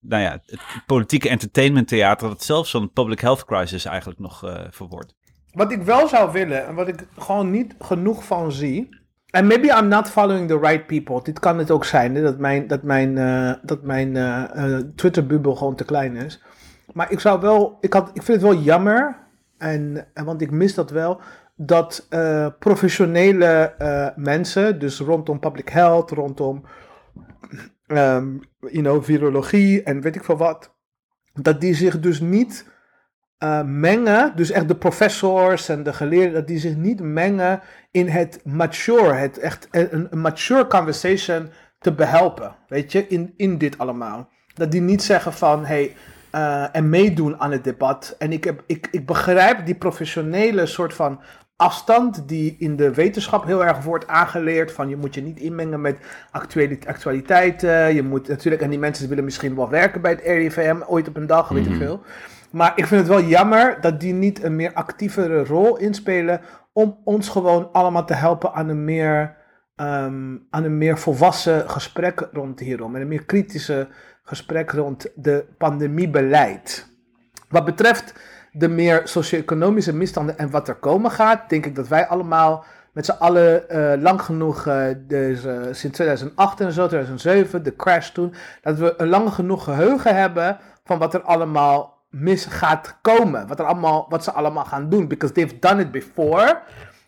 nou 0.00 0.22
ja, 0.22 0.42
het 0.46 0.60
politieke 0.86 1.28
entertainmenttheater, 1.28 2.28
dat 2.28 2.42
zelfs 2.42 2.70
zo'n 2.70 2.92
public 2.92 3.20
health 3.20 3.44
crisis 3.44 3.84
eigenlijk 3.84 4.18
nog 4.18 4.44
eh 4.44 4.60
verwoordt. 4.70 5.14
Wat 5.52 5.72
ik 5.72 5.82
wel 5.82 6.08
zou 6.08 6.32
willen 6.32 6.66
en 6.66 6.74
wat 6.74 6.88
ik 6.88 7.06
gewoon 7.18 7.50
niet 7.50 7.74
genoeg 7.78 8.24
van 8.24 8.52
zie, 8.52 8.96
And 9.30 9.48
maybe 9.48 9.68
I'm 9.78 9.88
not 9.88 10.08
following 10.08 10.48
the 10.48 10.58
right 10.58 10.86
people. 10.86 11.22
Dit 11.22 11.38
kan 11.38 11.58
het 11.58 11.70
ook 11.70 11.84
zijn, 11.84 12.14
hè, 12.14 12.22
dat 12.22 12.38
mijn, 12.38 12.66
dat 12.66 12.82
mijn, 12.82 13.14
dat 13.62 13.82
mijn 13.82 14.12
Twitter-bubbel 14.94 15.54
gewoon 15.54 15.74
te 15.74 15.84
klein 15.84 16.16
is. 16.16 16.42
Maar 16.92 17.12
ik 17.12 17.20
zou 17.20 17.40
wel, 17.40 17.78
ik, 17.80 17.92
had, 17.92 18.08
ik 18.08 18.22
vind 18.22 18.42
het 18.42 18.50
wel 18.50 18.60
jammer, 18.62 19.16
en, 19.58 20.06
en 20.14 20.24
want 20.24 20.40
ik 20.40 20.50
mis 20.50 20.74
dat 20.74 20.90
wel, 20.90 21.20
dat 21.56 22.06
eh, 22.08 22.46
professionele 22.58 23.74
eh, 23.78 24.08
mensen, 24.16 24.78
dus 24.78 25.00
rondom 25.00 25.38
public 25.38 25.68
health, 25.68 26.10
rondom 26.10 26.64
ehm, 27.86 28.36
you 28.60 28.82
know, 28.82 29.04
virologie 29.04 29.82
en 29.82 30.00
weet 30.00 30.16
ik 30.16 30.24
veel 30.24 30.36
wat, 30.36 30.76
dat 31.32 31.60
die 31.60 31.74
zich 31.74 32.00
dus 32.00 32.20
niet 32.20 32.66
eh, 33.38 33.62
mengen, 33.64 34.32
dus 34.36 34.50
echt 34.50 34.68
de 34.68 34.76
professors 34.76 35.68
en 35.68 35.82
de 35.82 35.92
geleerden, 35.92 36.32
dat 36.32 36.46
die 36.46 36.58
zich 36.58 36.76
niet 36.76 37.00
mengen 37.00 37.60
in 37.90 38.08
het 38.08 38.40
mature, 38.44 39.12
het 39.12 39.38
echt 39.38 39.68
een, 39.70 40.06
een 40.10 40.20
mature 40.20 40.66
conversation 40.66 41.50
te 41.78 41.92
behelpen, 41.92 42.56
weet 42.68 42.92
je, 42.92 43.06
in, 43.06 43.34
in 43.36 43.58
dit 43.58 43.78
allemaal. 43.78 44.28
Dat 44.54 44.70
die 44.70 44.80
niet 44.80 45.02
zeggen 45.02 45.32
van, 45.32 45.64
hey, 45.64 45.94
eh, 46.30 46.76
en 46.76 46.88
meedoen 46.88 47.40
aan 47.40 47.50
het 47.52 47.64
debat. 47.64 48.14
En 48.18 48.32
ik, 48.32 48.44
heb, 48.44 48.62
ik, 48.66 48.88
ik 48.90 49.06
begrijp 49.06 49.66
die 49.66 49.74
professionele 49.74 50.66
soort 50.66 50.94
van 50.94 51.20
afstand 51.56 52.28
die 52.28 52.56
in 52.58 52.76
de 52.76 52.94
wetenschap 52.94 53.44
heel 53.44 53.64
erg 53.64 53.82
wordt 53.82 54.06
aangeleerd. 54.06 54.72
Van 54.72 54.88
je 54.88 54.96
moet 54.96 55.14
je 55.14 55.22
niet 55.22 55.38
inmengen 55.38 55.80
met 55.80 55.98
actuali- 56.30 56.78
actualiteiten. 56.86 57.94
Je 57.94 58.02
moet 58.02 58.28
natuurlijk, 58.28 58.62
en 58.62 58.70
die 58.70 58.78
mensen 58.78 59.08
willen 59.08 59.24
misschien 59.24 59.54
wel 59.56 59.68
werken 59.68 60.00
bij 60.00 60.10
het 60.10 60.20
RIVM 60.20 60.76
ooit 60.86 61.08
op 61.08 61.16
een 61.16 61.26
dag, 61.26 61.48
weet 61.48 61.64
ik 61.66 61.70
Mhm. 61.70 61.78
veel. 61.80 62.02
Maar 62.50 62.72
ik 62.76 62.86
vind 62.86 63.00
het 63.00 63.08
wel 63.10 63.22
jammer 63.22 63.78
dat 63.80 64.00
die 64.00 64.12
niet 64.12 64.42
een 64.42 64.56
meer 64.56 64.72
actievere 64.72 65.44
rol 65.44 65.76
inspelen 65.76 66.40
om 66.72 66.98
ons 67.04 67.28
gewoon 67.28 67.68
allemaal 67.72 68.04
te 68.04 68.14
helpen 68.14 68.52
aan 68.52 68.68
een 68.68 68.84
meer, 68.84 69.36
ehm, 69.76 70.36
aan 70.50 70.64
een 70.64 70.78
meer 70.78 70.98
volwassen 70.98 71.70
gesprek 71.70 72.28
rond 72.32 72.60
hierom. 72.60 72.94
En 72.94 73.00
een 73.00 73.08
meer 73.08 73.24
kritische 73.24 73.88
gesprek 74.28 74.70
rond 74.70 75.10
de 75.14 75.44
pandemiebeleid. 75.58 76.88
Wat 77.48 77.64
betreft 77.64 78.14
de 78.52 78.68
meer 78.68 79.00
socio-economische 79.04 79.94
misstanden 79.94 80.38
en 80.38 80.50
wat 80.50 80.68
er 80.68 80.74
komen 80.74 81.10
gaat, 81.10 81.50
denk 81.50 81.66
ik 81.66 81.74
dat 81.74 81.88
wij 81.88 82.06
allemaal 82.06 82.64
met 82.92 83.04
z'n 83.04 83.18
allen 83.18 83.68
eh, 83.68 84.02
lang 84.02 84.22
genoeg, 84.22 84.66
eh, 84.66 84.84
dus, 84.98 85.44
eh, 85.44 85.60
sinds 85.70 85.96
2008 85.96 86.60
en 86.60 86.72
zo, 86.72 86.86
2007, 86.86 87.62
de 87.62 87.76
crash 87.76 88.08
toen, 88.08 88.34
dat 88.62 88.78
we 88.78 88.94
een 88.96 89.08
lang 89.08 89.32
genoeg 89.32 89.64
geheugen 89.64 90.16
hebben 90.16 90.58
van 90.84 90.98
wat 90.98 91.14
er 91.14 91.22
allemaal 91.22 92.06
mis 92.10 92.44
gaat 92.44 92.98
komen. 93.02 93.46
Wat, 93.46 93.58
er 93.58 93.64
allemaal, 93.64 94.06
wat 94.08 94.24
ze 94.24 94.32
allemaal 94.32 94.64
gaan 94.64 94.88
doen. 94.88 95.08
Because 95.08 95.34
they've 95.34 95.58
done 95.58 95.80
it 95.80 95.90
before. 95.90 96.60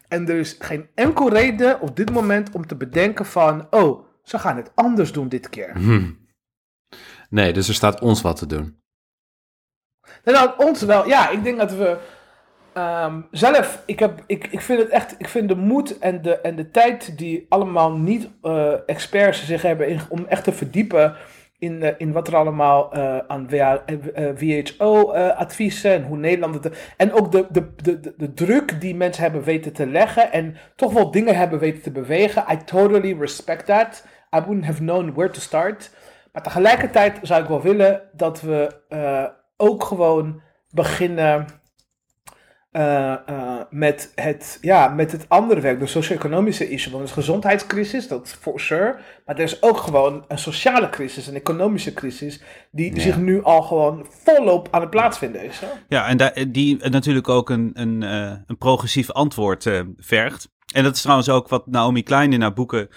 En 0.09 0.29
er 0.29 0.39
is 0.39 0.57
geen 0.59 0.89
enkel 0.95 1.29
reden 1.29 1.81
op 1.81 1.97
dit 1.97 2.13
moment 2.13 2.51
om 2.53 2.67
te 2.67 2.77
bedenken 2.77 3.27
van, 3.27 3.67
oh, 3.71 4.05
ze 4.23 4.39
gaan 4.39 4.57
het 4.57 4.71
anders 4.75 5.13
doen 5.13 5.29
dit 5.29 5.49
keer. 5.49 5.71
Hm. 5.75 6.11
Nee, 7.31 7.53
dus 7.53 7.69
er 7.69 7.75
staat 7.75 8.01
ons 8.01 8.23
wat 8.23 8.37
te 8.37 8.47
doen. 8.47 8.79
Nou, 10.25 10.51
ons 10.57 10.83
wel. 10.83 11.09
Ja, 11.09 11.31
ik 11.31 11.45
denk 11.45 11.59
dat 11.59 11.73
we 11.73 11.97
ehm, 12.73 13.21
zelf, 13.31 13.83
ik, 13.87 13.99
heb, 13.99 14.23
ik, 14.27 14.47
ik 14.47 14.61
vind 14.61 14.79
het 14.81 14.89
echt, 14.89 15.15
ik 15.19 15.29
vind 15.29 15.49
de 15.49 15.57
moed 15.57 15.99
en 15.99 16.23
de, 16.23 16.41
en 16.41 16.57
de 16.57 16.71
tijd 16.71 17.19
die 17.19 17.47
allemaal 17.49 17.93
niet-experts 17.93 19.47
zich 19.47 19.63
hebben 19.63 19.89
in, 19.89 20.01
om 20.09 20.27
echt 20.27 20.45
te 20.45 20.53
verdiepen 20.53 21.17
in, 21.61 21.83
eh, 21.83 21.95
in 21.99 22.13
wat 22.13 22.29
er 22.29 22.37
allemaal 22.37 22.93
eh, 22.93 23.19
aan 23.19 23.49
WHO-adviezen 24.39 25.93
en 25.93 26.03
hoe 26.03 26.17
Nederland. 26.17 26.69
En 26.97 27.13
ook 27.13 27.33
de, 27.33 27.47
de, 27.51 27.75
de, 27.77 28.15
de 28.17 28.35
druk 28.35 28.81
die 28.81 28.95
mensen 28.95 29.23
hebben 29.23 29.43
weten 29.43 29.73
te 29.73 29.87
leggen 29.87 30.33
en 30.33 30.57
toch 30.77 30.93
wel 30.93 31.11
dingen 31.11 31.37
hebben 31.37 31.59
weten 31.59 31.83
te 31.83 31.91
bewegen. 31.91 32.45
I 32.53 32.57
totally 32.65 33.17
respect 33.19 33.67
that. 33.67 34.05
I 34.37 34.39
wouldn't 34.39 34.65
have 34.65 34.79
known 34.79 35.13
where 35.15 35.31
to 35.31 35.41
start. 35.41 35.91
Maar 36.33 36.43
tegelijkertijd 36.43 37.19
zou 37.23 37.43
ik 37.43 37.49
wel 37.49 37.63
willen 37.63 38.03
dat 38.13 38.41
we 38.41 38.77
eh, 38.89 39.25
ook 39.57 39.85
gewoon 39.85 40.41
beginnen 40.71 41.47
eh, 42.71 43.13
eh, 43.13 43.61
met, 43.71 44.13
het, 44.15 44.59
ja, 44.61 44.89
met 44.89 45.13
het 45.13 45.29
andere 45.29 45.61
werk, 45.61 45.81
de 45.81 45.87
socio-economische 45.87 46.69
issue. 46.69 46.93
Want 46.93 47.03
er 47.05 47.11
is 47.11 47.17
een 47.17 47.23
gezondheidscrisis, 47.23 48.09
dat 48.09 48.29
for 48.41 48.61
sure. 48.61 48.97
Maar 49.27 49.37
er 49.37 49.43
is 49.43 49.63
ook 49.63 49.77
gewoon 49.77 50.25
een 50.29 50.39
sociale 50.39 50.89
crisis, 50.89 51.27
een 51.27 51.35
economische 51.35 51.95
crisis, 51.95 52.43
die 52.71 52.95
Ja. 52.95 53.01
zich 53.01 53.17
nu 53.19 53.43
al 53.43 53.63
gewoon 53.63 54.07
volop 54.25 54.69
aan 54.71 54.81
het 54.81 54.91
plaatsvinden 54.91 55.45
is. 55.45 55.59
Hè? 55.59 55.67
Ja, 55.89 56.07
en 56.07 56.17
daar- 56.17 56.45
die 56.49 56.89
natuurlijk 56.89 57.29
ook 57.29 57.51
een, 57.51 57.71
een, 57.75 58.03
een 58.47 58.59
progressief 58.59 59.11
antwoord 59.11 59.71
vergt. 59.97 60.49
En 60.75 60.83
dat 60.83 60.95
is 60.95 61.01
trouwens 61.01 61.29
ook 61.29 61.49
wat 61.49 61.67
Naomi 61.67 62.03
Klein 62.03 62.33
in 62.33 62.41
haar 62.41 62.53
boeken 62.53 62.89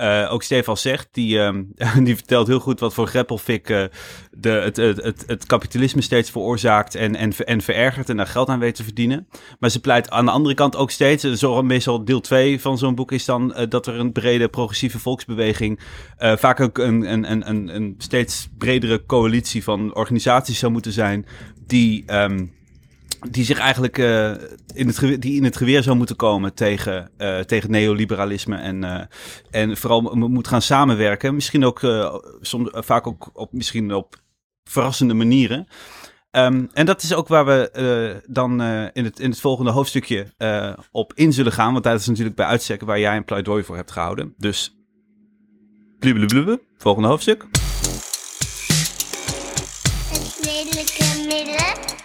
eh, 0.00 0.32
ook 0.32 0.42
Stefan 0.42 0.76
zegt. 0.76 1.08
Die, 1.12 1.38
ehm, 1.38 1.62
die 2.04 2.16
vertelt 2.16 2.46
heel 2.46 2.60
goed 2.60 2.80
wat 2.80 2.94
voor 2.94 3.06
greppelfik 3.06 3.68
eh, 3.68 3.84
de, 4.30 4.48
het, 4.48 4.76
het, 4.76 5.02
het, 5.02 5.24
het 5.26 5.46
kapitalisme 5.46 6.02
steeds 6.02 6.30
veroorzaakt 6.30 6.94
en, 6.94 7.16
en, 7.16 7.32
en 7.36 7.60
verergert 7.60 8.08
en 8.08 8.16
daar 8.16 8.26
geld 8.26 8.48
aan 8.48 8.58
weet 8.58 8.74
te 8.74 8.84
verdienen. 8.84 9.28
Maar 9.58 9.70
ze 9.70 9.80
pleit 9.80 10.10
aan 10.10 10.24
de 10.24 10.30
andere 10.30 10.54
kant 10.54 10.76
ook 10.76 10.90
steeds, 10.90 11.24
eh, 11.24 11.32
zo 11.32 11.62
meestal 11.62 12.04
deel 12.04 12.20
2 12.20 12.60
van 12.60 12.78
zo'n 12.78 12.94
boek 12.94 13.12
is 13.12 13.24
dan 13.24 13.66
dat 13.68 13.86
er 13.86 13.94
een 13.94 14.12
brede 14.12 14.48
progressieve 14.48 14.98
volksbeweging, 14.98 15.80
vaak 16.18 16.60
ook 16.60 16.78
een, 16.78 17.12
een, 17.12 17.30
een, 17.30 17.48
een, 17.48 17.74
een 17.74 17.94
steeds 17.98 18.48
bredere 18.58 19.06
coalitie 19.06 19.64
van 19.64 19.94
organisaties 19.94 20.58
zou 20.58 20.72
moeten 20.72 20.92
zijn 20.92 21.26
die... 21.66 22.02
ehm, 22.06 22.46
die 23.28 23.44
zich 23.44 23.58
eigenlijk 23.58 23.98
eh, 23.98 24.30
in, 24.74 24.86
het 24.86 24.98
geweer, 24.98 25.20
die 25.20 25.36
in 25.36 25.44
het 25.44 25.56
geweer 25.56 25.82
zou 25.82 25.96
moeten 25.96 26.16
komen 26.16 26.54
tegen, 26.54 27.10
eh, 27.16 27.38
tegen 27.38 27.70
neoliberalisme. 27.70 28.56
En, 28.56 28.84
eh, 28.84 29.04
en 29.50 29.76
vooral 29.76 30.00
mo- 30.00 30.28
moet 30.28 30.48
gaan 30.48 30.62
samenwerken. 30.62 31.34
Misschien 31.34 31.64
ook 31.64 31.80
soms, 32.40 32.68
vaak 32.72 33.06
ook 33.06 33.30
op, 33.32 33.52
misschien 33.52 33.94
op 33.94 34.16
verrassende 34.64 35.14
manieren. 35.14 35.66
Ehm, 36.30 36.66
en 36.72 36.86
dat 36.86 37.02
is 37.02 37.14
ook 37.14 37.28
waar 37.28 37.46
we 37.46 38.22
dan 38.26 38.62
in, 38.92 39.04
het, 39.04 39.20
in 39.20 39.30
het 39.30 39.40
volgende 39.40 39.70
hoofdstukje 39.70 40.26
op 40.90 41.12
in 41.14 41.32
zullen 41.32 41.52
gaan. 41.52 41.72
Want 41.72 41.84
dat 41.84 42.00
is 42.00 42.06
natuurlijk 42.06 42.36
bij 42.36 42.46
uitstek 42.46 42.80
waar 42.80 42.98
jij 42.98 43.16
een 43.16 43.24
pleidooi 43.24 43.64
voor 43.64 43.76
hebt 43.76 43.90
gehouden. 43.90 44.34
Dus 44.36 44.74
blubbeblubbe, 45.98 46.60
volgende 46.76 47.08
hoofdstuk. 47.08 47.46
Het 50.10 50.38
redelijke 50.42 51.04
midden. 51.28 51.98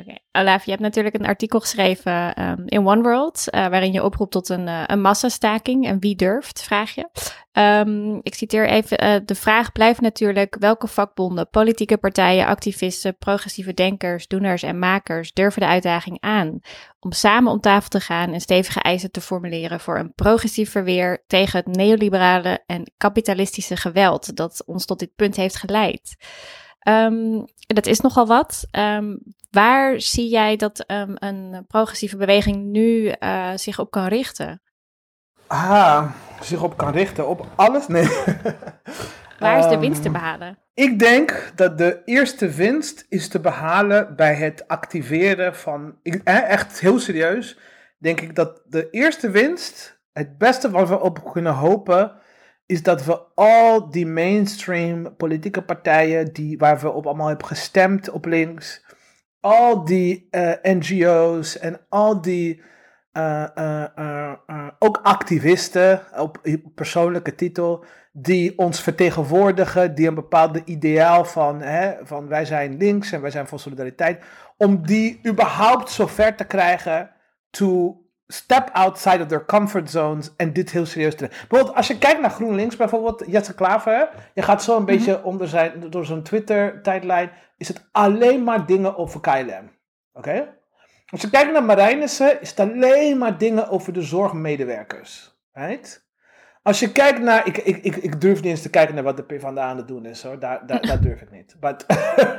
Oké, 0.00 0.18
Olaf, 0.32 0.64
je 0.64 0.70
hebt 0.70 0.82
natuurlijk 0.82 1.14
een 1.14 1.26
artikel 1.26 1.60
geschreven 1.60 2.34
ehm, 2.34 2.62
in 2.66 2.86
One 2.86 3.02
World, 3.02 3.50
eh, 3.50 3.68
waarin 3.68 3.92
je 3.92 4.04
oproept 4.04 4.30
tot 4.30 4.48
een, 4.48 4.68
eh, 4.68 4.82
een 4.86 5.00
massastaking. 5.00 5.86
En 5.86 5.98
wie 5.98 6.16
durft, 6.16 6.62
vraag 6.62 6.94
je. 6.94 7.08
Ehm, 7.52 8.14
ik 8.22 8.34
citeer 8.34 8.68
even, 8.68 8.98
eh, 8.98 9.20
de 9.24 9.34
vraag 9.34 9.72
blijft 9.72 10.00
natuurlijk 10.00 10.56
welke 10.58 10.86
vakbonden, 10.86 11.48
politieke 11.50 11.96
partijen, 11.96 12.46
activisten, 12.46 13.16
progressieve 13.16 13.74
denkers, 13.74 14.26
doeners 14.26 14.62
en 14.62 14.78
makers 14.78 15.32
durven 15.32 15.60
de 15.60 15.68
uitdaging 15.68 16.16
aan 16.20 16.60
om 17.00 17.12
samen 17.12 17.52
om 17.52 17.60
tafel 17.60 17.88
te 17.88 18.00
gaan 18.00 18.32
en 18.32 18.40
stevige 18.40 18.80
eisen 18.80 19.10
te 19.10 19.20
formuleren 19.20 19.80
voor 19.80 19.98
een 19.98 20.14
progressief 20.14 20.70
verweer 20.70 21.24
tegen 21.26 21.58
het 21.58 21.76
neoliberale 21.76 22.62
en 22.66 22.92
kapitalistische 22.96 23.76
geweld 23.76 24.36
dat 24.36 24.62
ons 24.66 24.84
tot 24.84 24.98
dit 24.98 25.14
punt 25.16 25.36
heeft 25.36 25.56
geleid. 25.56 26.16
Ehm, 26.80 27.42
dat 27.66 27.86
is 27.86 28.00
nogal 28.00 28.26
wat. 28.26 28.66
Ehm, 28.70 29.16
waar 29.50 30.00
zie 30.00 30.28
jij 30.28 30.56
dat 30.56 30.80
ehm, 30.80 31.12
een 31.14 31.64
progressieve 31.66 32.16
beweging 32.16 32.64
nu 32.64 33.08
eh, 33.08 33.50
zich 33.54 33.78
op 33.78 33.90
kan 33.90 34.06
richten? 34.06 34.62
Ah, 35.46 36.10
zich 36.40 36.62
op 36.62 36.76
kan 36.76 36.92
richten 36.92 37.28
op 37.28 37.46
alles? 37.56 37.86
Nee. 37.86 38.08
Waar 39.38 39.58
is 39.58 39.64
de 39.64 39.70
Ehm, 39.70 39.80
winst 39.80 40.02
te 40.02 40.10
behalen? 40.10 40.58
Ik 40.74 40.98
denk 40.98 41.52
dat 41.54 41.78
de 41.78 42.02
eerste 42.04 42.48
winst 42.48 43.06
is 43.08 43.28
te 43.28 43.40
behalen 43.40 44.16
bij 44.16 44.34
het 44.34 44.68
activeren 44.68 45.56
van. 45.56 45.98
ik- 46.02 46.22
echt 46.24 46.80
heel 46.80 46.98
serieus. 46.98 47.58
Denk 47.98 48.20
ik 48.20 48.34
dat 48.34 48.62
de 48.66 48.90
eerste 48.90 49.30
winst, 49.30 50.00
het 50.12 50.38
beste 50.38 50.70
wat 50.70 50.88
we 50.88 51.00
op 51.00 51.30
kunnen 51.32 51.52
hopen, 51.52 52.12
is 52.66 52.82
dat 52.82 53.04
we 53.04 53.20
al 53.34 53.90
die 53.90 54.06
mainstream 54.06 55.16
politieke 55.16 55.62
partijen 55.62 56.32
die, 56.32 56.58
waar 56.58 56.80
we 56.80 56.90
op 56.90 57.06
allemaal 57.06 57.28
hebben 57.28 57.46
gestemd 57.46 58.10
op 58.10 58.24
links, 58.24 58.84
al 59.40 59.84
die 59.84 60.28
eh, 60.30 60.52
NGO's 60.62 61.58
en 61.58 61.80
al 61.88 62.20
die 62.20 62.62
eh, 63.12 63.88
eh, 63.96 64.32
ook 64.78 65.00
activisten 65.02 66.02
op 66.16 66.38
persoonlijke 66.74 67.34
titel 67.34 67.84
die 68.12 68.58
ons 68.58 68.80
vertegenwoordigen, 68.80 69.94
die 69.94 70.08
een 70.08 70.14
bepaalde 70.14 70.62
ideaal 70.64 71.24
van, 71.24 71.60
hè, 71.60 71.94
van 72.02 72.28
wij 72.28 72.44
zijn 72.44 72.76
links 72.76 73.12
en 73.12 73.20
wij 73.20 73.30
zijn 73.30 73.46
voor 73.46 73.60
solidariteit, 73.60 74.24
om 74.56 74.86
die 74.86 75.20
überhaupt 75.26 75.90
zover 75.90 76.34
te 76.34 76.44
krijgen 76.44 77.10
to 77.50 78.00
step 78.26 78.70
outside 78.72 79.22
of 79.22 79.28
their 79.28 79.44
comfort 79.44 79.90
zones 79.90 80.30
en 80.36 80.52
dit 80.52 80.70
heel 80.70 80.86
serieus 80.86 81.14
te. 81.14 81.28
Bijvoorbeeld 81.28 81.76
als 81.76 81.86
je 81.86 81.98
kijkt 81.98 82.20
naar 82.20 82.30
GroenLinks, 82.30 82.76
bijvoorbeeld 82.76 83.24
Jesse 83.26 83.54
Klaver, 83.54 84.08
je 84.34 84.42
gaat 84.42 84.62
zo 84.62 84.76
een 84.76 84.84
beetje 84.84 85.24
onder 85.24 85.48
zijn, 85.48 85.90
door 85.90 86.04
zo'n 86.04 86.22
Twitter-tijdlijn, 86.22 87.30
is 87.60 87.68
het 87.68 87.88
alleen 87.92 88.44
maar 88.44 88.66
dingen 88.66 88.96
over 88.96 89.20
KLM. 89.20 89.70
Oké? 90.12 90.48
Als 91.06 91.20
je 91.20 91.30
kijkt 91.30 91.52
naar 91.52 91.64
Marijnissen, 91.64 92.40
is 92.40 92.50
het 92.50 92.60
alleen 92.60 93.18
maar 93.18 93.38
dingen 93.38 93.68
over 93.68 93.92
de 93.92 94.02
zorgmedewerkers. 94.02 95.38
Right? 95.52 96.08
Als 96.62 96.80
je 96.80 96.92
kijkt 96.92 97.20
naar. 97.20 97.46
Ik, 97.46 97.56
ik, 97.56 97.76
ik, 97.76 97.96
ik 97.96 98.20
durf 98.20 98.36
niet 98.36 98.50
eens 98.50 98.62
te 98.62 98.70
kijken 98.70 98.94
naar 98.94 99.04
wat 99.04 99.16
de 99.16 99.22
PvdA 99.22 99.62
aan 99.62 99.76
het 99.76 99.88
doen 99.88 100.06
is 100.06 100.22
hoor. 100.22 100.38
Daar, 100.38 100.66
daar, 100.66 100.80
daar 100.80 101.00
durf 101.00 101.20
ik 101.20 101.30
niet. 101.30 101.56
But, 101.60 101.86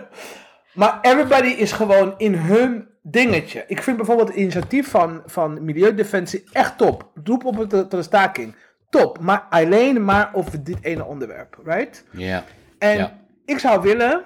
maar 0.79 0.99
everybody 1.01 1.47
is 1.49 1.71
gewoon 1.71 2.13
in 2.17 2.33
hun 2.33 2.87
dingetje. 3.01 3.63
Ik 3.67 3.83
vind 3.83 3.97
bijvoorbeeld 3.97 4.27
het 4.27 4.37
initiatief 4.37 4.89
van, 4.89 5.21
van 5.25 5.63
Milieudefensie 5.63 6.43
echt 6.51 6.77
top. 6.77 7.11
Roep 7.23 7.45
op 7.45 7.69
tot 7.69 7.91
de 7.91 8.01
staking. 8.01 8.55
Top. 8.89 9.19
Maar 9.19 9.45
alleen 9.49 10.05
maar 10.05 10.29
over 10.33 10.63
dit 10.63 10.77
ene 10.81 11.05
onderwerp. 11.05 11.59
Right? 11.63 12.05
Ja. 12.11 12.43
En 12.77 13.11
ik 13.45 13.59
zou 13.59 13.81
willen, 13.81 14.23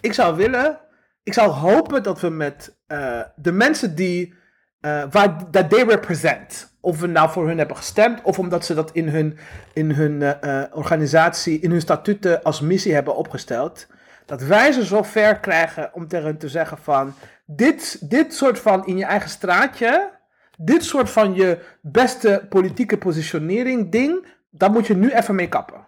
ik 0.00 0.12
zou 0.12 0.36
willen, 0.36 0.78
ik 1.22 1.32
zou 1.32 1.50
hopen 1.50 2.02
dat 2.02 2.20
we 2.20 2.28
met 2.28 2.76
eh, 2.86 3.20
de 3.36 3.52
mensen 3.52 3.94
die, 3.94 4.34
eh 4.80 5.02
waar 5.10 5.50
dat 5.50 5.70
they 5.70 5.82
represent, 5.84 6.76
of 6.80 7.00
we 7.00 7.06
nou 7.06 7.30
voor 7.30 7.48
hun 7.48 7.58
hebben 7.58 7.76
gestemd, 7.76 8.22
of 8.22 8.38
omdat 8.38 8.64
ze 8.64 8.74
dat 8.74 8.90
in 8.92 9.08
hun, 9.08 9.38
in 9.72 9.90
hun 9.90 10.22
eh, 10.22 10.62
organisatie, 10.72 11.60
in 11.60 11.70
hun 11.70 11.80
statuten 11.80 12.42
als 12.42 12.60
missie 12.60 12.94
hebben 12.94 13.16
opgesteld, 13.16 13.86
dat 14.26 14.42
wij 14.42 14.72
ze 14.72 14.84
zo 14.84 15.02
ver 15.02 15.38
krijgen 15.38 15.90
om 15.94 16.08
tegen 16.08 16.26
hen 16.26 16.38
te 16.38 16.48
zeggen 16.48 16.78
van, 16.78 17.14
dit, 17.46 18.10
dit 18.10 18.34
soort 18.34 18.58
van 18.58 18.86
in 18.86 18.96
je 18.96 19.04
eigen 19.04 19.30
straatje, 19.30 20.10
dit 20.58 20.84
soort 20.84 21.10
van 21.10 21.34
je 21.34 21.58
beste 21.82 22.46
politieke 22.48 22.98
positionering 22.98 23.90
ding, 23.92 24.26
daar 24.50 24.70
moet 24.70 24.86
je 24.86 24.96
nu 24.96 25.10
even 25.12 25.34
mee 25.34 25.48
kappen. 25.48 25.86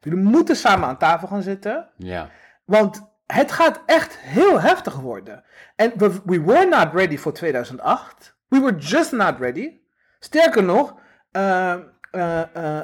Jullie 0.00 0.18
moeten 0.18 0.56
samen 0.56 0.88
aan 0.88 0.98
tafel 0.98 1.28
gaan 1.28 1.42
zitten. 1.42 1.88
Ja. 1.96 2.30
Want 2.64 3.09
het 3.34 3.52
gaat 3.52 3.80
echt 3.86 4.18
heel 4.18 4.60
heftig 4.60 4.94
worden. 4.94 5.44
En 5.76 5.92
we, 5.96 6.20
we 6.24 6.40
were 6.42 6.66
not 6.66 6.88
ready 6.94 7.16
voor 7.18 7.32
2008. 7.32 8.36
We 8.48 8.60
were 8.60 8.76
just 8.76 9.12
not 9.12 9.38
ready. 9.38 9.78
Sterker 10.18 10.62
nog, 10.62 10.94
eh, 11.30 11.72
eh, 12.10 12.40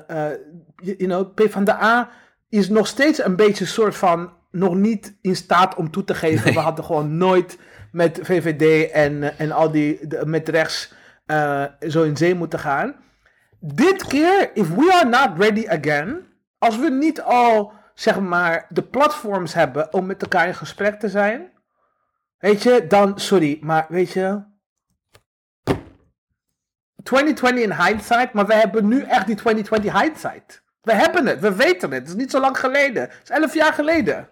eh, 0.09 0.39
you 0.77 0.97
know, 0.97 1.35
PvdA 1.35 2.09
is 2.49 2.69
nog 2.69 2.87
steeds 2.87 3.25
een 3.25 3.37
beetje 3.37 3.65
een 3.65 3.71
soort 3.71 3.97
van 3.97 4.33
nog 4.51 4.75
niet 4.75 5.17
in 5.23 5.37
staat 5.37 5.75
om 5.75 5.91
toe 5.91 6.05
te 6.05 6.15
geven. 6.15 6.53
We 6.53 6.61
hadden 6.61 6.85
gewoon 6.85 7.17
nooit 7.17 7.59
met 7.93 8.19
VVD 8.23 8.91
en, 8.91 9.23
eh, 9.23 9.41
en 9.41 9.53
al 9.53 9.71
die 9.71 10.07
de- 10.07 10.27
met 10.27 10.49
rechts 10.49 10.95
eh, 11.27 11.65
zo 11.89 12.03
in 12.03 12.17
zee 12.17 12.35
moeten 12.35 12.59
gaan. 12.59 12.97
Dit 13.61 14.07
keer, 14.07 14.51
if 14.55 14.75
we 14.75 14.93
are 15.03 15.09
not 15.09 15.39
ready 15.39 15.69
again, 15.69 16.27
als 16.59 16.79
we 16.79 16.91
niet 16.91 17.23
al 17.23 17.73
zeg 17.97 18.21
maar 18.21 18.67
de 18.69 18.83
platforms 18.83 19.55
hebben 19.55 19.93
om 19.93 20.07
met 20.07 20.23
elkaar 20.23 20.47
in 20.47 20.55
gesprek 20.55 21.01
te 21.01 21.09
zijn, 21.09 21.51
weet 22.39 22.63
je, 22.63 22.87
dan 22.87 23.19
sorry, 23.19 23.59
maar 23.61 23.87
weet 23.89 24.13
je. 24.13 24.43
2020 27.03 27.63
in 27.63 27.85
hindsight, 27.85 28.33
maar 28.33 28.47
we 28.47 28.55
hebben 28.55 28.89
nu 28.89 29.03
echt 29.03 29.27
die 29.27 29.35
2020 29.35 30.01
hindsight. 30.01 30.63
We 30.81 30.93
hebben 30.93 31.27
het, 31.27 31.41
we 31.41 31.55
weten 31.55 31.91
het. 31.91 32.01
Het 32.01 32.09
is 32.09 32.15
niet 32.15 32.31
zo 32.31 32.41
lang 32.41 32.59
geleden. 32.59 33.03
Het 33.03 33.21
is 33.23 33.31
11 33.31 33.55
jaar 33.55 33.73
geleden. 33.73 34.29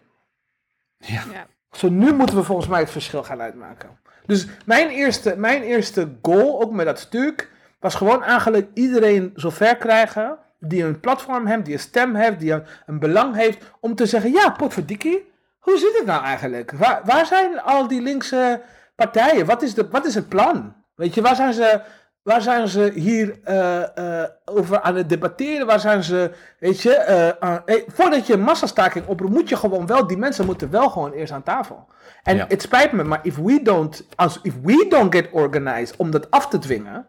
Ja. 0.97 1.23
Zo 1.71 1.89
nu 1.89 2.13
moeten 2.13 2.37
we 2.37 2.43
volgens 2.43 2.69
mij 2.69 2.81
het 2.81 2.91
verschil 2.91 3.25
gaan 3.25 3.41
uitmaken. 3.41 3.99
Dus 4.27 4.47
mijn 4.65 4.89
eerste, 4.89 5.37
mijn 5.37 5.63
eerste 5.63 6.17
goal, 6.23 6.63
ook 6.63 6.73
met 6.73 6.87
dat 6.87 6.99
stuk, 6.99 7.51
was 7.81 7.95
gewoon 7.95 8.23
eigenlijk 8.23 8.69
iedereen 8.75 9.33
zover 9.35 9.77
krijgen 9.77 10.39
die 10.67 10.85
een 10.85 11.01
platform 11.01 11.47
heeft, 11.47 11.65
die 11.65 11.75
een 11.75 11.81
stem 11.81 12.15
heeft, 12.15 12.39
die 12.41 12.53
een, 12.53 12.63
een 12.87 12.99
belang 12.99 13.35
heeft, 13.37 13.65
om 13.81 13.95
te 13.95 14.07
zeggen, 14.07 14.33
ja, 14.33 14.51
potverdikkie, 14.51 15.33
hoe 15.59 15.79
zit 15.79 15.97
het 15.97 16.07
nou 16.07 16.23
eigenlijk? 16.25 16.73
Waar, 16.73 17.01
waar 17.05 17.27
zijn 17.27 17.61
al 17.61 17.89
die 17.89 18.03
linkse 18.03 18.61
partijen? 18.97 19.47
Wat 19.47 19.63
is, 19.63 19.75
de, 19.75 19.89
wat 19.91 20.07
is 20.07 20.15
het 20.15 20.29
plan? 20.29 20.75
Weet 20.95 21.15
je, 21.15 21.23
waar 21.23 21.37
zijn 21.37 21.53
ze, 21.53 21.81
waar 22.23 22.43
zijn 22.43 22.69
ze 22.69 22.91
hier 22.95 23.39
eh, 23.45 24.23
eh, 24.23 24.29
over 24.45 24.81
aan 24.81 24.95
het 24.97 25.09
debatteren? 25.09 25.67
Waar 25.67 25.81
zijn 25.81 26.03
ze, 26.03 26.31
weet 26.59 26.81
je, 26.81 27.37
aan- 27.41 27.63
eh, 27.67 27.83
voordat 27.87 28.27
je 28.27 28.33
een 28.33 28.41
massastaking 28.41 29.07
oproept, 29.07 29.33
moet 29.35 29.49
je 29.49 29.57
gewoon 29.57 29.87
wel, 29.87 30.07
die 30.07 30.17
mensen 30.19 30.47
moeten 30.47 30.71
wel 30.71 30.89
gewoon 30.91 31.13
eerst 31.13 31.33
aan 31.33 31.43
tafel. 31.43 31.87
En 32.23 32.37
Ja. 32.37 32.45
het 32.49 32.63
spijt 32.63 32.93
me, 32.93 33.05
maar 33.05 33.21
if 33.23 33.37
we 33.37 33.61
don't, 33.63 34.07
als, 34.17 34.39
if 34.43 34.55
we 34.63 34.87
don't 34.89 35.15
get 35.15 35.29
organized 35.31 35.97
om 35.97 36.11
dat 36.11 36.31
af 36.31 36.49
te 36.49 36.59
dwingen, 36.59 37.09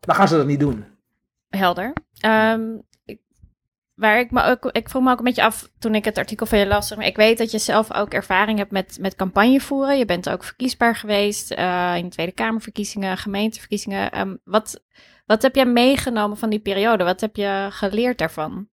dan 0.00 0.14
gaan 0.14 0.28
ze 0.28 0.36
dat 0.36 0.46
niet 0.46 0.60
doen. 0.60 0.84
Helder. 1.48 1.92
Ehm, 2.20 2.76
ik, 3.04 3.20
waar 3.94 4.18
ik 4.18 4.30
me 4.30 4.42
ook, 4.42 4.64
ik 4.64 4.88
vroeg 4.88 5.02
me 5.02 5.10
ook 5.10 5.18
een 5.18 5.24
beetje 5.24 5.42
af 5.42 5.70
toen 5.78 5.94
ik 5.94 6.04
het 6.04 6.18
artikel 6.18 6.46
van 6.46 6.58
je 6.58 6.66
las. 6.66 6.94
maar, 6.94 7.06
Ik 7.06 7.16
weet 7.16 7.38
dat 7.38 7.50
je 7.50 7.58
zelf 7.58 7.94
ook 7.94 8.12
ervaring 8.12 8.58
hebt 8.58 8.70
met, 8.70 8.98
met 9.00 9.16
campagne 9.16 9.60
voeren. 9.60 9.98
Je 9.98 10.04
bent 10.04 10.30
ook 10.30 10.44
verkiesbaar 10.44 10.96
geweest 10.96 11.50
eh, 11.50 11.94
in 11.96 12.10
Tweede 12.10 12.32
Kamerverkiezingen, 12.32 13.16
gemeenteverkiezingen. 13.16 14.10
Ehm, 14.12 14.36
wat, 14.44 14.84
wat 15.26 15.42
heb 15.42 15.54
jij 15.54 15.66
meegenomen 15.66 16.36
van 16.36 16.50
die 16.50 16.60
periode? 16.60 17.04
Wat 17.04 17.20
heb 17.20 17.36
je 17.36 17.66
geleerd 17.70 18.18
daarvan? 18.18 18.68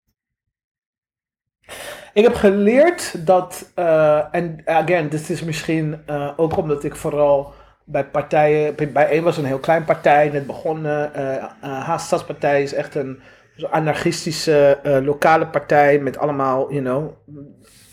Ik 2.12 2.24
heb 2.24 2.34
geleerd 2.34 3.26
dat, 3.26 3.72
eh, 3.74 4.34
en 4.34 4.62
again, 4.64 5.08
dit 5.08 5.30
is 5.30 5.42
misschien 5.42 6.02
eh, 6.06 6.30
ook 6.36 6.56
omdat 6.56 6.84
ik 6.84 6.96
vooral 6.96 7.54
bij 7.84 8.04
partijen, 8.04 8.74
bij- 8.92 9.08
één 9.08 9.22
was 9.22 9.36
een 9.36 9.44
heel 9.44 9.58
klein 9.58 9.84
partij, 9.84 10.28
net 10.30 10.46
begonnen. 10.46 11.14
eh 11.14 11.24
uh, 11.64 11.84
Haast-Stadspartij 11.84 12.62
is 12.62 12.74
echt 12.74 12.94
een 12.94 13.20
anarchistische 13.70 14.78
eh, 14.82 15.04
lokale 15.04 15.46
partij 15.46 15.98
met 15.98 16.18
allemaal, 16.18 16.72
you 16.72 16.82
know, 16.82 17.12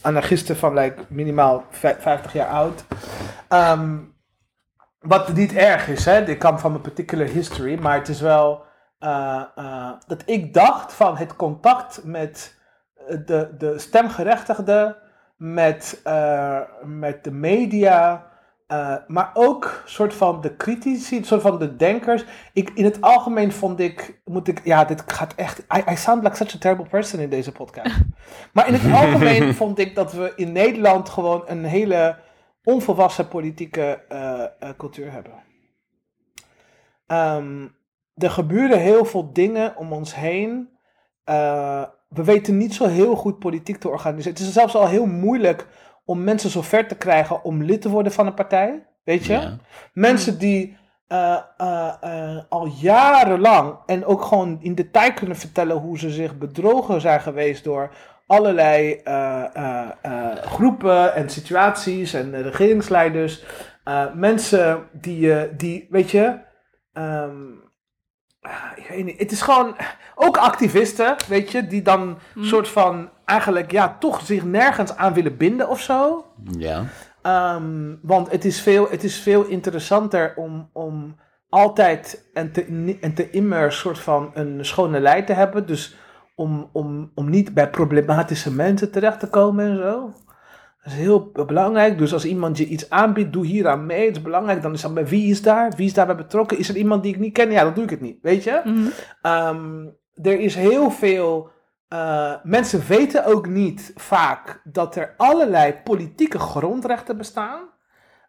anarchisten 0.02 0.56
van 0.56 0.74
like, 0.74 1.04
minimaal 1.10 1.64
vij- 1.70 1.96
50 2.00 2.34
jaar 2.34 2.48
oud. 2.48 2.84
Ehm, 3.48 3.98
wat 5.00 5.34
niet 5.34 5.54
erg 5.54 5.88
is, 5.88 6.06
hè, 6.06 6.24
dit 6.24 6.38
kan 6.38 6.60
van 6.60 6.72
mijn 6.72 6.84
particular 6.84 7.28
history, 7.28 7.80
maar 7.82 7.98
het 7.98 8.08
is 8.08 8.22
wel 8.22 8.64
eh, 9.00 9.44
eh, 9.56 9.92
dat 10.08 10.24
ik 10.26 10.54
dacht 10.54 10.94
van 10.94 11.18
het 11.18 11.36
contact 11.36 12.02
met 12.04 12.60
de, 13.26 13.56
de 13.58 13.80
stemgerechtigden, 13.80 14.96
met, 15.38 16.00
eh, 16.04 16.60
met 16.84 17.24
de 17.24 17.32
media, 17.32 18.30
eh, 18.72 18.95
maar 19.07 19.32
ook 19.34 19.84
soort 19.86 20.13
van 20.13 20.41
de 20.41 20.55
critici, 20.55 21.24
soort 21.24 21.41
van 21.41 21.59
de 21.59 21.76
denkers. 21.76 22.26
Ik, 22.53 22.69
in 22.69 22.84
het 22.84 23.01
algemeen 23.01 23.51
vond 23.51 23.80
ik, 23.80 24.22
moet 24.26 24.47
ik, 24.47 24.61
ja, 24.63 24.86
dit 24.86 25.03
gaat 25.05 25.36
echt, 25.36 25.59
I, 25.59 25.91
I 25.91 25.95
sound 25.95 26.24
like 26.24 26.36
such 26.36 26.55
a 26.55 26.57
terrible 26.57 26.86
person 26.86 27.19
in 27.19 27.30
deze 27.30 27.51
podcast. 27.51 27.95
maar 28.53 28.67
in 28.67 28.74
het 28.74 28.93
algemeen 28.93 29.53
vond 29.53 29.80
ik 29.80 29.95
dat 29.95 30.13
we 30.13 30.34
in 30.36 30.51
Nederland 30.51 31.09
gewoon 31.09 31.43
een 31.45 31.63
hele 31.63 32.17
onvolwassen 32.63 33.28
politieke 33.28 34.03
eh, 34.09 34.43
eh, 34.43 34.49
cultuur 34.78 35.11
hebben. 35.11 35.34
Ehm, 37.07 37.67
er 38.13 38.32
gebeuren 38.32 38.80
heel 38.80 39.05
veel 39.05 39.34
dingen 39.34 39.78
om 39.78 39.93
ons 39.93 40.15
heen. 40.15 40.69
We 42.07 42.24
weten 42.24 42.57
niet 42.57 42.74
zo 42.74 42.88
heel 42.88 43.15
goed 43.15 43.39
politiek 43.39 43.78
te 43.78 43.89
organiseren. 43.89 44.38
Het 44.38 44.47
is 44.47 44.53
zelfs 44.53 44.76
al 44.76 44.88
heel 44.88 45.05
moeilijk 45.05 45.67
om 46.12 46.24
mensen 46.24 46.49
zo 46.49 46.62
ver 46.62 46.88
te 46.88 46.95
krijgen 46.95 47.43
om 47.43 47.64
lid 47.64 47.82
te 47.82 47.89
worden 47.89 48.12
van 48.12 48.28
een 48.28 48.34
partij. 48.34 48.86
Weet 49.03 49.26
je? 49.26 49.34
Ja. 49.34 49.57
Mensen 49.93 50.39
die 50.39 50.78
eh, 51.07 51.38
eh, 51.57 51.93
eh, 52.01 52.43
al 52.49 52.66
jarenlang 52.66 53.78
en 53.86 54.05
ook 54.05 54.22
gewoon 54.22 54.57
in 54.62 54.76
detail 54.76 55.14
kunnen 55.14 55.36
vertellen 55.36 55.78
hoe 55.78 55.99
ze 55.99 56.09
zich 56.09 56.38
bedrogen 56.38 57.01
zijn 57.01 57.22
geweest 57.22 57.64
door 57.64 57.89
allerlei 58.28 59.01
groepen 60.41 61.16
en 61.16 61.30
situaties 61.30 62.14
en 62.14 62.41
regeringsleiders. 62.41 63.43
Mensen 64.14 64.88
die, 64.91 65.55
die, 65.55 65.88
weet 65.89 66.12
je, 66.12 66.39
ehm, 66.93 67.41
ik 68.76 68.88
weet 68.89 69.06
niet, 69.06 69.20
het 69.20 69.32
is 69.32 69.42
gewoon 69.42 69.76
ook 70.16 70.38
activisten, 70.38 71.16
weet 71.28 71.52
je, 71.52 71.68
die 71.68 71.82
dan 71.82 72.18
soort 72.39 72.68
van 72.68 73.10
eigenlijk 73.26 73.72
ja, 73.72 73.96
toch 74.00 74.22
zich 74.26 74.44
nergens 74.44 74.96
aan 74.96 75.14
willen 75.14 75.38
binden 75.38 75.70
of 75.70 75.82
zo. 75.82 76.26
Ja. 76.58 76.84
Ehm, 77.22 77.96
want 78.02 78.32
het 78.32 78.46
is 78.46 78.62
veel, 78.62 78.89
het 78.89 79.04
is 79.04 79.20
veel 79.20 79.46
interessanter 79.46 80.34
om, 80.36 80.70
om 80.74 81.16
altijd 81.50 82.30
en 82.34 82.52
te, 82.52 82.98
en 83.02 83.14
te 83.14 83.30
immer 83.30 83.72
soort 83.72 84.00
van 84.00 84.32
een 84.34 84.66
schone 84.66 85.00
lei 85.00 85.24
te 85.24 85.34
hebben. 85.34 85.68
Dus 85.68 85.96
om, 86.36 86.70
om, 86.72 87.12
om 87.16 87.30
niet 87.30 87.54
bij 87.54 87.70
problematische 87.70 88.54
mensen 88.54 88.92
terecht 88.92 89.20
te 89.20 89.30
komen 89.30 89.66
en 89.66 89.78
zo. 89.78 90.14
Dat 90.84 90.93
is 90.93 90.99
heel 90.99 91.32
belangrijk. 91.45 91.97
Dus 91.97 92.13
als 92.13 92.25
iemand 92.25 92.57
je 92.57 92.65
iets 92.65 92.89
aanbiedt, 92.89 93.34
doe 93.34 93.45
hier 93.45 93.67
aan 93.67 93.86
mee. 93.86 94.05
Het 94.07 94.15
is 94.15 94.21
belangrijk. 94.21 94.61
Dan 94.61 94.73
is 94.73 94.82
dan 94.82 94.93
bij 94.93 95.07
wie 95.07 95.29
is 95.29 95.41
daar? 95.41 95.71
Wie 95.77 95.86
is 95.86 95.93
daarbij 95.93 96.15
betrokken? 96.15 96.57
Is 96.57 96.69
er 96.69 96.75
iemand 96.75 97.03
die 97.03 97.13
ik 97.13 97.19
niet 97.19 97.34
ken? 97.34 97.51
Ja, 97.51 97.63
dan 97.63 97.73
doe 97.73 97.84
ik 97.84 97.89
het 97.89 98.01
niet. 98.01 98.17
Weet 98.21 98.43
je? 98.43 98.61
Ehm, 99.21 99.86
er 100.27 100.39
is 100.39 100.55
heel 100.55 100.91
veel. 100.91 101.49
eh, 101.88 102.34
mensen 102.43 102.82
weten 102.88 103.25
ook 103.25 103.47
niet 103.47 103.91
vaak 103.95 104.61
dat 104.63 104.95
er 104.95 105.13
allerlei 105.17 105.73
politieke 105.84 106.39
grondrechten 106.39 107.17
bestaan. 107.17 107.59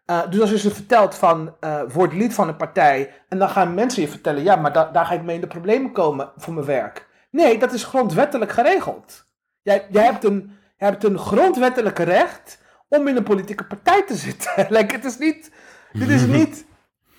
Eh, 0.05 0.19
dus 0.29 0.41
als 0.41 0.49
je 0.49 0.57
ze 0.57 0.71
vertelt 0.71 1.15
van 1.15 1.55
eh 1.59 1.81
word 1.93 2.13
lid 2.13 2.33
van 2.33 2.47
een 2.47 2.55
partij. 2.55 3.11
en 3.29 3.37
dan 3.39 3.49
gaan 3.49 3.73
mensen 3.73 4.01
je 4.01 4.07
vertellen: 4.07 4.43
ja, 4.43 4.55
maar 4.55 4.73
da- 4.73 4.91
daar 4.91 5.05
ga 5.05 5.13
ik 5.13 5.23
mee 5.23 5.35
in 5.35 5.41
de 5.41 5.47
problemen 5.47 5.91
komen 5.91 6.31
voor 6.37 6.53
mijn 6.53 6.65
werk. 6.65 7.07
Nee, 7.31 7.57
dat 7.59 7.73
is 7.73 7.83
grondwettelijk 7.83 8.51
geregeld. 8.51 9.25
Jij, 9.61 9.87
jij, 9.89 10.03
hebt, 10.03 10.23
een, 10.23 10.51
hebt 10.77 11.03
een 11.03 11.17
grondwettelijke 11.17 12.03
recht 12.03 12.61
om 12.87 13.07
in 13.07 13.15
een 13.15 13.23
politieke 13.23 13.65
partij 13.65 14.03
te 14.03 14.15
zitten. 14.15 14.51
like, 14.69 14.95
het 14.95 15.05
is 15.05 15.17
niet. 15.17 15.51
Dit 15.93 16.09
is 16.09 16.25
niet 16.37 16.65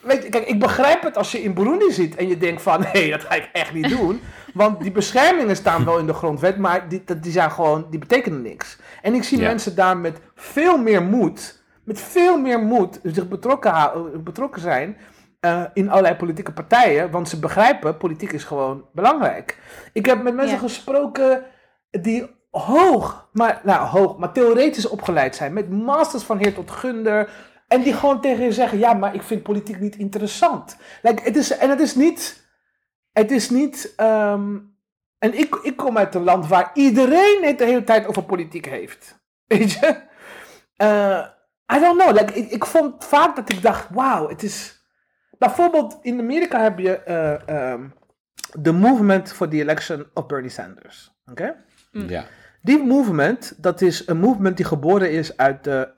weet 0.00 0.22
je, 0.22 0.28
kijk, 0.28 0.46
ik 0.46 0.58
begrijp 0.60 1.02
het 1.02 1.16
als 1.16 1.32
je 1.32 1.42
in 1.42 1.54
Burundi 1.54 1.92
zit 1.92 2.14
en 2.16 2.28
je 2.28 2.36
denkt 2.38 2.62
van, 2.62 2.80
nee, 2.92 3.10
dat 3.10 3.20
ga 3.24 3.34
ik 3.34 3.48
echt 3.52 3.72
niet 3.72 3.88
doen. 3.88 4.20
Want 4.54 4.80
die 4.80 4.92
beschermingen 4.92 5.56
staan 5.56 5.84
wel 5.84 5.98
in 5.98 6.06
de 6.06 6.12
grondwet, 6.14 6.56
maar 6.58 6.88
die, 6.88 7.02
dat- 7.04 7.22
die 7.22 7.32
zijn 7.32 7.50
gewoon, 7.50 7.86
die 7.90 7.98
betekenen 7.98 8.42
niks. 8.42 8.78
En 9.02 9.14
ik 9.14 9.22
zie 9.24 9.38
Ja. 9.38 9.48
mensen 9.48 9.74
daar 9.74 9.96
met 9.96 10.18
veel 10.34 10.78
meer 10.78 11.02
moed, 11.02 11.62
met 11.84 12.00
veel 12.00 12.38
meer 12.40 12.58
moed, 12.60 13.00
zich 13.02 13.28
betrokken, 13.28 13.72
betrokken 14.24 14.60
zijn 14.60 14.96
eh, 15.40 15.62
in 15.74 15.90
allerlei 15.90 16.14
politieke 16.14 16.52
partijen, 16.52 17.10
want 17.10 17.28
ze 17.28 17.38
begrijpen, 17.38 17.96
politiek 17.96 18.32
is 18.32 18.44
gewoon 18.44 18.84
belangrijk. 18.92 19.58
Ik 19.92 20.06
heb 20.06 20.22
met 20.22 20.34
mensen 20.34 20.56
Ja. 20.56 20.62
gesproken 20.62 21.44
die 21.90 22.33
hoog, 22.60 23.28
maar, 23.32 23.60
nou 23.62 23.86
hoog, 23.86 24.16
maar 24.16 24.32
theoretisch 24.32 24.88
opgeleid 24.88 25.36
zijn, 25.36 25.52
met 25.52 25.70
masters 25.70 26.22
van 26.22 26.38
heer 26.38 26.54
tot 26.54 26.70
gunder, 26.70 27.30
en 27.68 27.82
die 27.82 27.94
gewoon 27.94 28.20
tegen 28.20 28.44
je 28.44 28.52
zeggen, 28.52 28.78
ja, 28.78 28.94
maar 28.94 29.14
ik 29.14 29.22
vind 29.22 29.42
politiek 29.42 29.80
niet 29.80 29.96
interessant. 29.96 30.76
Like, 31.02 31.22
het 31.22 31.36
is, 31.36 31.56
en 31.56 31.70
het 31.70 31.80
is 31.80 31.94
niet, 31.94 32.46
het 33.12 33.30
is 33.30 33.50
niet, 33.50 33.92
ehm, 33.96 34.58
en 35.18 35.38
ik, 35.38 35.54
ik 35.62 35.76
kom 35.76 35.98
uit 35.98 36.14
een 36.14 36.22
land 36.22 36.46
waar 36.46 36.70
iedereen 36.74 37.40
het 37.42 37.58
de 37.58 37.64
hele 37.64 37.84
tijd 37.84 38.06
over 38.06 38.24
politiek 38.24 38.66
heeft. 38.66 39.18
Weet 39.46 39.72
je? 39.72 40.02
Eh, 40.76 41.26
I 41.76 41.80
don't 41.80 42.00
know, 42.00 42.16
like, 42.18 42.34
ik, 42.34 42.64
vond 42.64 43.04
vaak 43.04 43.36
dat 43.36 43.48
ik 43.48 43.62
dacht, 43.62 43.88
wauw, 43.90 44.28
het 44.28 44.42
is... 44.42 44.82
Bijvoorbeeld 45.38 45.98
in 46.02 46.20
Amerika 46.20 46.62
heb 46.62 46.78
je 46.78 46.98
eh, 46.98 47.48
ehm, 47.48 47.88
de 48.52 48.72
movement 48.72 49.32
for 49.32 49.48
the 49.48 49.60
election 49.60 50.06
of 50.14 50.26
Bernie 50.26 50.50
Sanders. 50.50 51.12
Oké? 51.26 51.64
Ja. 51.90 52.24
Die 52.64 52.84
movement, 52.84 53.54
dat 53.56 53.80
is 53.80 54.06
een 54.08 54.18
movement 54.18 54.56
die 54.56 54.66
geboren 54.66 55.10
is 55.10 55.36
uit 55.36 55.64
de, 55.64 55.88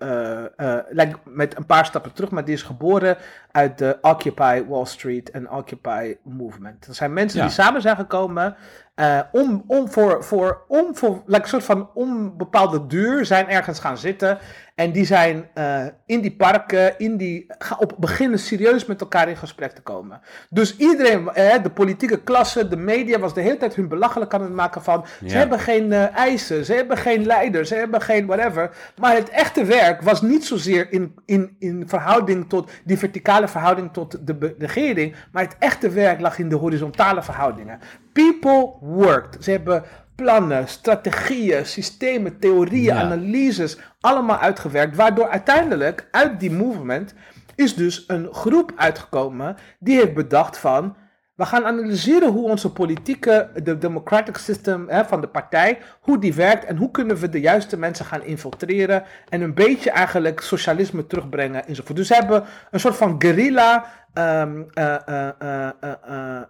like 0.90 1.16
met 1.24 1.56
een 1.56 1.66
paar 1.66 1.86
stappen 1.86 2.12
terug, 2.12 2.30
maar 2.30 2.44
die 2.44 2.54
is 2.54 2.62
geboren 2.62 3.16
uit 3.50 3.78
de 3.78 3.98
Occupy 4.00 4.64
Wall 4.68 4.84
Street 4.84 5.30
en 5.30 5.50
Occupy 5.50 6.16
movement. 6.22 6.86
Dat 6.86 6.96
zijn 6.96 7.12
mensen 7.12 7.38
Ja. 7.38 7.44
die 7.44 7.54
samen 7.54 7.80
zijn 7.82 7.96
gekomen 7.96 8.56
eh, 8.96 9.20
om, 9.32 9.64
om 9.66 9.88
voor, 9.88 10.24
voor, 10.24 10.64
om 10.68 10.96
voor 10.96 11.22
like, 11.26 11.42
een 11.42 11.48
soort 11.48 11.64
van 11.64 11.90
onbepaalde 11.94 12.86
duur 12.86 13.24
zijn 13.24 13.48
ergens 13.48 13.78
gaan 13.78 13.98
zitten. 13.98 14.38
En 14.74 14.92
die 14.92 15.04
zijn 15.04 15.48
eh, 15.54 15.84
in 16.06 16.20
die 16.20 16.36
parken, 16.36 16.98
in 16.98 17.16
die, 17.16 17.46
op 17.78 17.94
beginnen 17.98 18.38
serieus 18.38 18.86
met 18.86 19.00
elkaar 19.00 19.28
in 19.28 19.36
gesprek 19.36 19.72
te 19.72 19.82
komen. 19.82 20.20
Dus 20.50 20.76
iedereen, 20.76 21.28
eh, 21.28 21.62
de 21.62 21.70
politieke 21.70 22.22
klasse, 22.22 22.68
de 22.68 22.76
media, 22.76 23.18
was 23.18 23.34
de 23.34 23.40
hele 23.40 23.56
tijd 23.56 23.74
hun 23.74 23.88
belachelijk 23.88 24.34
aan 24.34 24.42
het 24.42 24.52
maken 24.52 24.82
van. 24.82 25.06
Ze 25.26 25.36
hebben 25.36 25.58
geen 25.58 25.92
eisen, 25.92 26.64
ze 26.64 26.72
hebben 26.72 26.96
geen 26.96 27.26
leider, 27.26 27.66
ze 27.66 27.74
hebben 27.74 28.00
geen 28.00 28.26
whatever. 28.26 28.70
Maar 29.00 29.14
het 29.14 29.30
echte 29.30 29.64
werk 29.64 30.02
was 30.02 30.22
niet 30.22 30.44
zozeer 30.44 30.92
in, 30.92 31.14
in, 31.24 31.56
in 31.58 31.88
verhouding 31.88 32.48
tot 32.48 32.70
die 32.84 32.98
verticale 32.98 33.48
verhouding 33.48 33.92
tot 33.92 34.26
de 34.26 34.54
regering. 34.58 35.14
Maar 35.32 35.42
het 35.42 35.56
echte 35.58 35.90
werk 35.90 36.20
lag 36.20 36.38
in 36.38 36.48
de 36.48 36.56
horizontale 36.56 37.22
verhoudingen. 37.22 37.80
People 38.16 38.72
worked. 38.80 39.44
Ze 39.44 39.50
hebben 39.50 39.82
plannen, 40.14 40.68
strategieën, 40.68 41.66
systemen, 41.66 42.38
theorieën, 42.38 42.94
Ja. 42.94 43.00
analyses 43.00 43.78
allemaal 44.00 44.38
uitgewerkt. 44.38 44.96
Waardoor 44.96 45.28
uiteindelijk 45.28 46.08
uit 46.10 46.40
die 46.40 46.50
movement 46.52 47.14
is 47.54 47.74
dus 47.74 48.04
een 48.06 48.28
groep 48.32 48.72
uitgekomen 48.76 49.56
die 49.78 49.96
heeft 49.98 50.14
bedacht 50.14 50.58
van. 50.58 50.96
We 51.34 51.44
gaan 51.44 51.64
analyseren 51.64 52.28
hoe 52.32 52.48
onze 52.48 52.72
politieke, 52.72 53.48
de 53.62 53.78
democratic 53.78 54.36
system 54.36 54.88
hè, 54.88 55.04
van 55.04 55.20
de 55.20 55.26
partij, 55.26 55.78
hoe 56.00 56.18
die 56.18 56.34
werkt 56.34 56.64
en 56.64 56.76
hoe 56.76 56.90
kunnen 56.90 57.16
we 57.16 57.28
de 57.28 57.40
juiste 57.40 57.76
mensen 57.78 58.04
gaan 58.04 58.22
infiltreren 58.24 59.04
en 59.28 59.40
een 59.40 59.54
beetje 59.54 59.90
eigenlijk 59.90 60.40
socialisme 60.40 61.06
terugbrengen 61.06 61.66
enzovoort. 61.66 61.96
Dus 61.96 62.06
ze 62.06 62.14
hebben 62.14 62.44
een 62.70 62.80
soort 62.80 62.96
van 62.96 63.14
guerrilla, 63.18 63.84
ehm, 64.16 64.62
eh, 64.74 64.94
eh, 65.08 65.28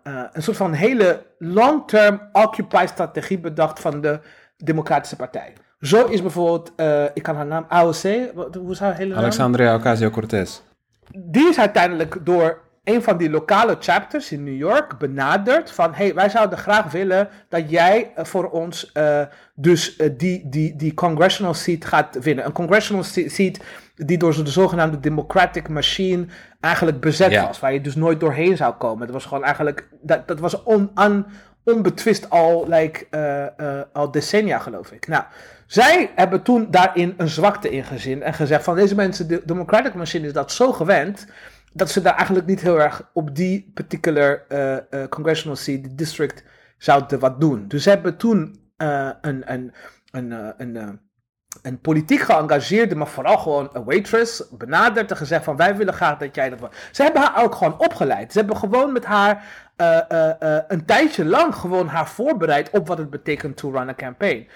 eh, 0.03 0.23
een 0.33 0.43
soort 0.43 0.57
van 0.57 0.73
hele 0.73 1.23
long-term 1.39 2.21
occupy 2.33 2.85
strategie 2.89 3.39
bedacht 3.39 3.81
van 3.81 4.01
de 4.01 4.21
democratische 4.57 5.17
partij. 5.17 5.53
Zo 5.81 6.05
is 6.07 6.21
bijvoorbeeld, 6.23 6.73
ik 7.14 7.23
kan 7.23 7.37
haar 7.37 7.47
naam, 7.47 7.64
AOC, 7.69 8.35
wat- 8.35 8.55
hoe 8.55 8.71
is 8.71 8.79
haar 8.79 8.95
hele 8.97 9.14
naam? 9.14 9.23
Alexandria 9.23 9.75
Ocasio-Cortez. 9.75 10.61
die 11.11 11.49
is 11.49 11.59
uiteindelijk 11.59 12.17
door 12.27 12.59
een 12.87 13.03
van 13.03 13.16
die 13.16 13.30
lokale 13.30 13.76
chapters 13.80 14.32
in 14.32 14.45
New 14.45 14.57
York 14.57 14.99
benaderd 14.99 15.70
van 15.70 15.95
hey, 15.95 16.14
wij 16.14 16.28
zouden 16.28 16.59
graag 16.59 16.91
willen 16.93 17.28
dat 17.49 17.70
jij 17.70 18.12
eh, 18.14 18.24
voor 18.24 18.51
ons 18.51 18.93
eh, 18.93 19.20
dus 19.55 19.97
eh, 19.97 20.11
die, 20.16 20.49
die, 20.49 20.76
die 20.76 20.95
congressional 20.95 21.55
seat 21.55 21.84
gaat 21.84 22.18
winnen. 22.20 22.45
Een 22.45 22.53
congressional 22.53 23.03
se- 23.05 23.28
seat 23.28 23.59
die 23.97 24.18
door 24.18 24.45
de 24.45 24.51
zogenaamde 24.51 25.01
democratic 25.01 25.68
machine 25.68 26.26
eigenlijk 26.61 27.01
bezet 27.01 27.30
Ja. 27.30 27.47
was, 27.47 27.61
waar 27.61 27.72
je 27.72 27.80
dus 27.80 27.95
nooit 27.95 28.20
doorheen 28.20 28.57
zou 28.57 28.74
komen. 28.74 29.07
Dat 29.07 29.14
was 29.14 29.24
gewoon 29.24 29.45
eigenlijk, 29.45 29.89
dat, 30.03 30.28
dat 30.28 30.41
was 30.41 30.62
on, 30.62 30.91
onbetwist 31.64 32.30
al, 32.30 32.66
like, 32.68 33.07
al 33.93 34.11
decennia 34.11 34.59
geloof 34.59 34.91
ik. 34.91 35.09
Nou, 35.09 35.24
zij 35.66 36.11
hebben 36.14 36.43
toen 36.43 36.66
daarin 36.70 37.14
een 37.16 37.28
zwakte 37.28 37.70
in 37.70 37.84
gezien 37.84 38.22
en 38.22 38.34
gezegd 38.34 38.64
van 38.64 38.74
deze 38.74 38.95
mensen, 38.95 39.28
de 39.28 39.43
democratic 39.45 39.95
machine 39.95 40.26
is 40.26 40.32
dat 40.32 40.53
zo 40.53 40.72
gewend 40.72 41.26
dat 41.77 41.91
ze 41.91 42.03
daar 42.03 42.14
eigenlijk 42.14 42.47
niet 42.47 42.61
heel 42.61 42.81
erg 42.81 43.11
op 43.12 43.35
die 43.37 43.70
particular 43.74 44.45
eh, 44.49 44.77
eh, 44.77 45.09
congressional 45.09 45.57
seat, 45.57 45.99
district, 45.99 46.45
zouden 46.79 47.18
wat 47.18 47.41
doen. 47.41 47.68
Dus 47.68 47.83
ze 47.83 47.89
hebben 47.89 48.16
toen 48.16 48.70
eh, 48.77 49.11
een, 49.20 49.53
een, 49.53 49.72
een, 50.11 50.33
eh, 50.33 50.49
een, 50.57 50.77
eh, 50.77 50.89
een 51.62 51.81
politiek 51.81 52.20
geëngageerde, 52.20 52.95
maar 52.95 53.07
vooral 53.07 53.39
gewoon 53.39 53.68
een 53.72 53.85
waitress, 53.85 54.49
benaderd 54.51 55.11
en 55.11 55.16
gezegd 55.16 55.45
van 55.45 55.57
wij 55.57 55.77
willen 55.77 55.95
graag 55.95 56.18
dat 56.18 56.35
jij 56.35 56.51
dat. 56.51 56.74
Ze 56.93 57.03
hebben 57.03 57.22
haar 57.22 57.45
ook 57.45 57.55
gewoon 57.55 57.79
opgeleid. 57.79 58.33
Ze 58.33 58.39
hebben 58.39 58.57
gewoon 58.57 58.93
met 58.93 59.05
haar 59.05 59.45
eh, 59.77 60.11
eh, 60.11 60.57
eh, 60.57 60.64
een 60.68 60.85
tijdje 60.85 61.24
lang 61.24 61.55
gewoon 61.55 61.87
haar 61.89 62.09
voorbereid 62.09 62.70
op 62.70 62.87
wat 62.87 62.99
het 62.99 63.11
betekent 63.11 63.57
to 63.57 63.70
run 63.70 63.89
a 63.89 63.95
campaign. 63.95 64.49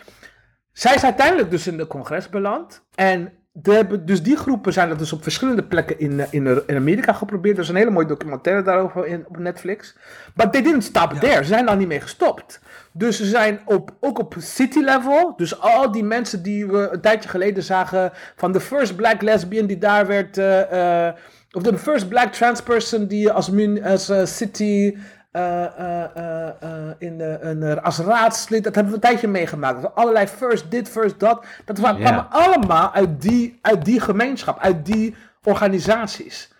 Zij 0.72 0.94
is 0.94 1.04
uiteindelijk 1.04 1.50
dus 1.50 1.66
in 1.66 1.76
de 1.76 1.86
congres 1.86 2.28
beland. 2.28 2.84
En 2.94 3.32
de, 3.52 4.04
dus 4.04 4.22
die 4.22 4.36
groepen 4.36 4.72
zijn 4.72 4.88
dat 4.88 4.98
dus 4.98 5.12
op 5.12 5.22
verschillende 5.22 5.64
plekken 5.64 5.98
in, 5.98 6.20
eh, 6.20 6.26
in, 6.30 6.62
in 6.66 6.76
Amerika 6.76 7.12
geprobeerd. 7.12 7.56
Er 7.56 7.62
is 7.62 7.68
een 7.68 7.74
hele 7.76 7.90
mooie 7.90 8.06
documentaire 8.06 8.62
daarover 8.62 9.06
in, 9.06 9.24
op 9.28 9.38
Netflix. 9.38 9.96
But 10.34 10.52
they 10.52 10.62
didn't 10.62 10.84
stop 10.84 11.12
there. 11.12 11.42
Ze 11.42 11.44
zijn 11.48 11.66
daar 11.66 11.76
niet 11.76 11.88
mee 11.88 12.00
gestopt. 12.00 12.60
Dus 12.92 13.16
ze 13.16 13.24
zijn 13.24 13.60
op, 13.64 13.94
ook 14.00 14.18
op 14.18 14.34
city 14.38 14.78
level. 14.78 15.32
Dus 15.36 15.60
al 15.60 15.92
die 15.92 16.04
mensen 16.04 16.42
die 16.42 16.66
we 16.66 16.88
een 16.92 17.00
tijdje 17.00 17.28
geleden 17.28 17.62
zagen. 17.62 18.12
Van 18.36 18.52
de 18.52 18.60
first 18.60 18.96
black 18.96 19.22
lesbian 19.22 19.66
die 19.66 19.78
daar 19.78 20.06
werd. 20.06 20.38
eh, 20.38 21.06
eh, 21.08 21.14
of 21.52 21.62
de 21.62 21.78
first 21.78 22.08
black 22.08 22.32
trans 22.32 22.62
person 22.62 23.06
die 23.06 23.30
als, 23.30 23.50
mun, 23.50 23.84
als 23.84 24.12
city. 24.24 24.96
Eh, 25.30 25.64
eh, 25.64 26.62
eh, 26.62 26.94
in 26.98 27.18
de, 27.18 27.38
een, 27.40 27.80
als 27.82 27.98
raadslid, 27.98 28.64
dat 28.64 28.74
hebben 28.74 28.92
we 28.92 28.98
een 28.98 29.08
tijdje 29.08 29.28
meegemaakt. 29.28 29.94
Allerlei 29.94 30.26
first 30.26 30.70
dit, 30.70 30.88
first 30.88 31.20
dat. 31.20 31.44
Dat 31.64 31.78
kwamen 31.78 32.30
allemaal 32.30 32.92
uit 32.92 33.22
die, 33.22 33.58
uit 33.62 33.84
die 33.84 34.00
gemeenschap, 34.00 34.58
uit 34.58 34.86
die 34.86 35.14
organisaties. 35.42 36.52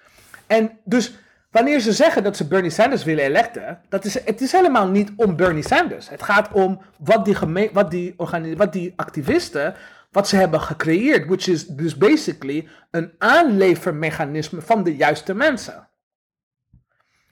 En 0.47 0.79
dus 0.85 1.15
wanneer 1.51 1.81
ze 1.81 1.93
zeggen 1.93 2.23
dat 2.23 2.37
ze 2.37 2.47
Bernie 2.49 2.71
Sanders 2.71 3.05
willen 3.05 3.25
electen, 3.25 3.81
dat 3.89 4.05
is, 4.05 4.25
het 4.25 4.41
is 4.41 4.53
helemaal 4.53 4.89
niet 4.89 5.13
om 5.17 5.37
Bernie 5.37 5.67
Sanders. 5.67 6.09
Het 6.09 6.23
gaat 6.23 6.53
om 6.53 6.81
wat 6.99 7.25
die, 7.25 7.35
geme- 7.35 7.71
wat 7.73 7.91
die, 7.91 8.15
wat 8.57 8.73
die 8.73 8.93
activisten, 8.97 9.75
wat 10.11 10.29
ze 10.29 10.37
hebben 10.37 10.61
gecreëerd. 10.61 11.27
Which 11.27 11.49
is 11.49 11.67
dus 11.67 11.97
basically 11.97 12.69
een 12.91 13.13
aanlevermechanisme 13.19 14.61
van 14.61 14.83
de 14.83 14.97
juiste 14.97 15.35
mensen. 15.35 15.89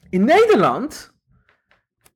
In 0.09 0.23
Nederland, 0.23 1.17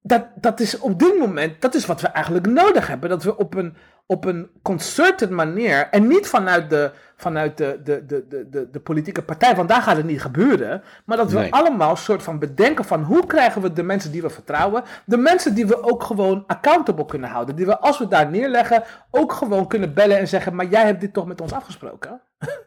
dat, 0.04 0.26
dat 0.36 0.60
is 0.60 0.80
op 0.80 1.00
dit 1.00 1.20
moment, 1.20 1.62
dat 1.62 1.76
is 1.76 1.86
wat 1.86 2.02
we 2.02 2.08
eigenlijk 2.08 2.48
nodig 2.48 2.88
hebben. 2.88 3.10
Dat 3.10 3.24
we 3.24 3.38
op 3.38 3.54
een, 3.54 3.76
op 4.06 4.26
een 4.26 4.50
concerted 4.62 5.30
manier, 5.30 5.88
en 5.92 6.08
niet 6.08 6.28
vanuit 6.28 6.70
de, 6.70 6.92
vanuit 7.18 7.58
de, 7.58 7.80
de, 7.84 8.06
de, 8.06 8.26
de, 8.50 8.70
de, 8.72 8.80
politieke 8.80 9.22
partij, 9.22 9.56
want 9.56 9.70
daar 9.70 9.82
gaat 9.82 9.98
het 9.98 10.06
niet 10.06 10.22
gebeuren. 10.22 10.84
Maar 11.06 11.18
dat 11.18 11.32
we 11.32 11.40
Nee. 11.40 11.54
allemaal 11.54 11.90
een 11.92 11.98
soort 11.98 12.24
van 12.24 12.40
bedenken 12.40 12.86
van 12.86 13.04
hoe 13.04 13.26
krijgen 13.26 13.62
we 13.62 13.74
de 13.74 13.84
mensen 13.84 14.12
die 14.12 14.22
we 14.22 14.30
vertrouwen, 14.30 14.84
de 15.06 15.18
mensen 15.18 15.56
die 15.56 15.68
we 15.68 15.84
ook 15.84 16.04
gewoon 16.04 16.44
accountable 16.48 17.06
kunnen 17.06 17.30
houden. 17.30 17.56
Die 17.56 17.66
we 17.66 17.80
als 17.80 18.00
we 18.00 18.08
daar 18.08 18.30
neerleggen 18.30 18.84
ook 19.12 19.32
gewoon 19.32 19.68
kunnen 19.68 19.94
bellen 19.94 20.18
en 20.18 20.28
zeggen, 20.28 20.56
maar 20.56 20.66
jij 20.68 20.86
hebt 20.86 21.02
dit 21.02 21.14
toch 21.14 21.26
met 21.26 21.42
ons 21.42 21.54
afgesproken? 21.54 22.22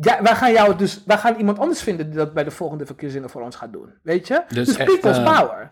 Ja, 0.00 0.22
wij 0.22 0.34
gaan 0.34 0.52
jou 0.52 0.76
dus, 0.76 1.02
wij 1.06 1.18
gaan 1.18 1.34
iemand 1.36 1.58
anders 1.58 1.82
vinden 1.82 2.06
die 2.06 2.18
dat 2.18 2.32
bij 2.34 2.44
de 2.44 2.50
volgende 2.50 2.86
verkiezingen 2.86 3.30
voor 3.30 3.42
ons 3.42 3.56
gaat 3.56 3.72
doen. 3.72 3.94
Weet 4.02 4.26
je? 4.26 4.42
Dus 4.48 4.66
Dus, 4.66 4.76
people's 4.76 5.18
eh, 5.18 5.38
power. 5.38 5.70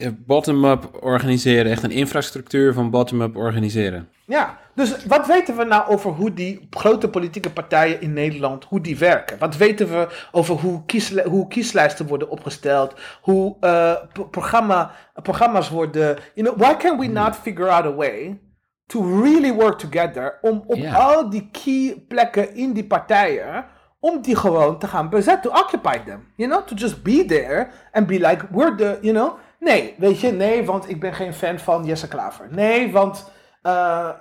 Eh, 0.00 0.08
Bottom-up 0.26 0.98
organiseren, 1.00 1.72
echt 1.72 1.82
een 1.82 1.90
infrastructuur 1.90 2.72
van 2.72 2.90
bottom-up 2.90 3.36
organiseren. 3.36 4.08
Ja, 4.26 4.58
dus 4.74 5.04
wat 5.06 5.26
weten 5.26 5.56
we 5.56 5.64
nou 5.64 5.88
over 5.88 6.10
hoe 6.10 6.32
die 6.34 6.66
grote 6.70 7.08
politieke 7.08 7.50
partijen 7.50 8.00
in 8.00 8.12
Nederland, 8.12 8.64
hoe 8.64 8.80
die 8.80 8.98
werken? 8.98 9.38
Wat 9.38 9.56
weten 9.56 9.88
we 9.88 10.08
over 10.32 10.54
hoe, 10.54 10.82
kiesli- 10.86 11.22
hoe 11.28 11.48
kieslijsten 11.48 12.06
worden 12.06 12.30
opgesteld, 12.30 12.94
hoe 13.22 13.56
eh, 13.60 13.94
pro- 14.12 14.24
programma, 14.24 14.90
programma's 15.22 15.68
worden... 15.70 16.18
You 16.34 16.48
know, 16.48 16.66
why 16.66 16.76
can 16.76 16.98
we 16.98 17.06
not 17.06 17.36
figure 17.36 17.68
out 17.70 17.84
a 17.84 17.94
way 17.94 18.40
to 18.86 19.20
really 19.22 19.52
work 19.52 19.78
together 19.78 20.38
om 20.42 20.64
op 20.66 20.84
al 20.94 21.30
die 21.30 21.48
key 21.52 22.04
plekken 22.08 22.54
in 22.54 22.72
die 22.72 22.86
partijen 22.86 23.64
om 24.00 24.22
die 24.22 24.36
gewoon 24.36 24.78
te 24.78 24.86
gaan 24.86 25.08
bezetten, 25.08 25.50
to 25.50 25.58
occupy 25.60 25.98
them. 26.04 26.32
You 26.36 26.50
know, 26.50 26.66
to 26.66 26.74
just 26.74 27.02
be 27.02 27.24
there 27.24 27.68
and 27.92 28.06
be 28.06 28.14
like, 28.18 28.46
we're 28.50 28.74
the, 28.74 28.98
you 29.00 29.14
know. 29.14 29.38
Nee, 29.60 29.94
weet 29.98 30.20
je, 30.20 30.32
nee, 30.32 30.64
want 30.64 30.88
ik 30.88 31.00
ben 31.00 31.14
geen 31.14 31.34
fan 31.34 31.58
van 31.58 31.84
Jesse 31.84 32.08
Klaver. 32.08 32.48
Nee, 32.50 32.92
want, 32.92 33.30
uh, 33.62 33.72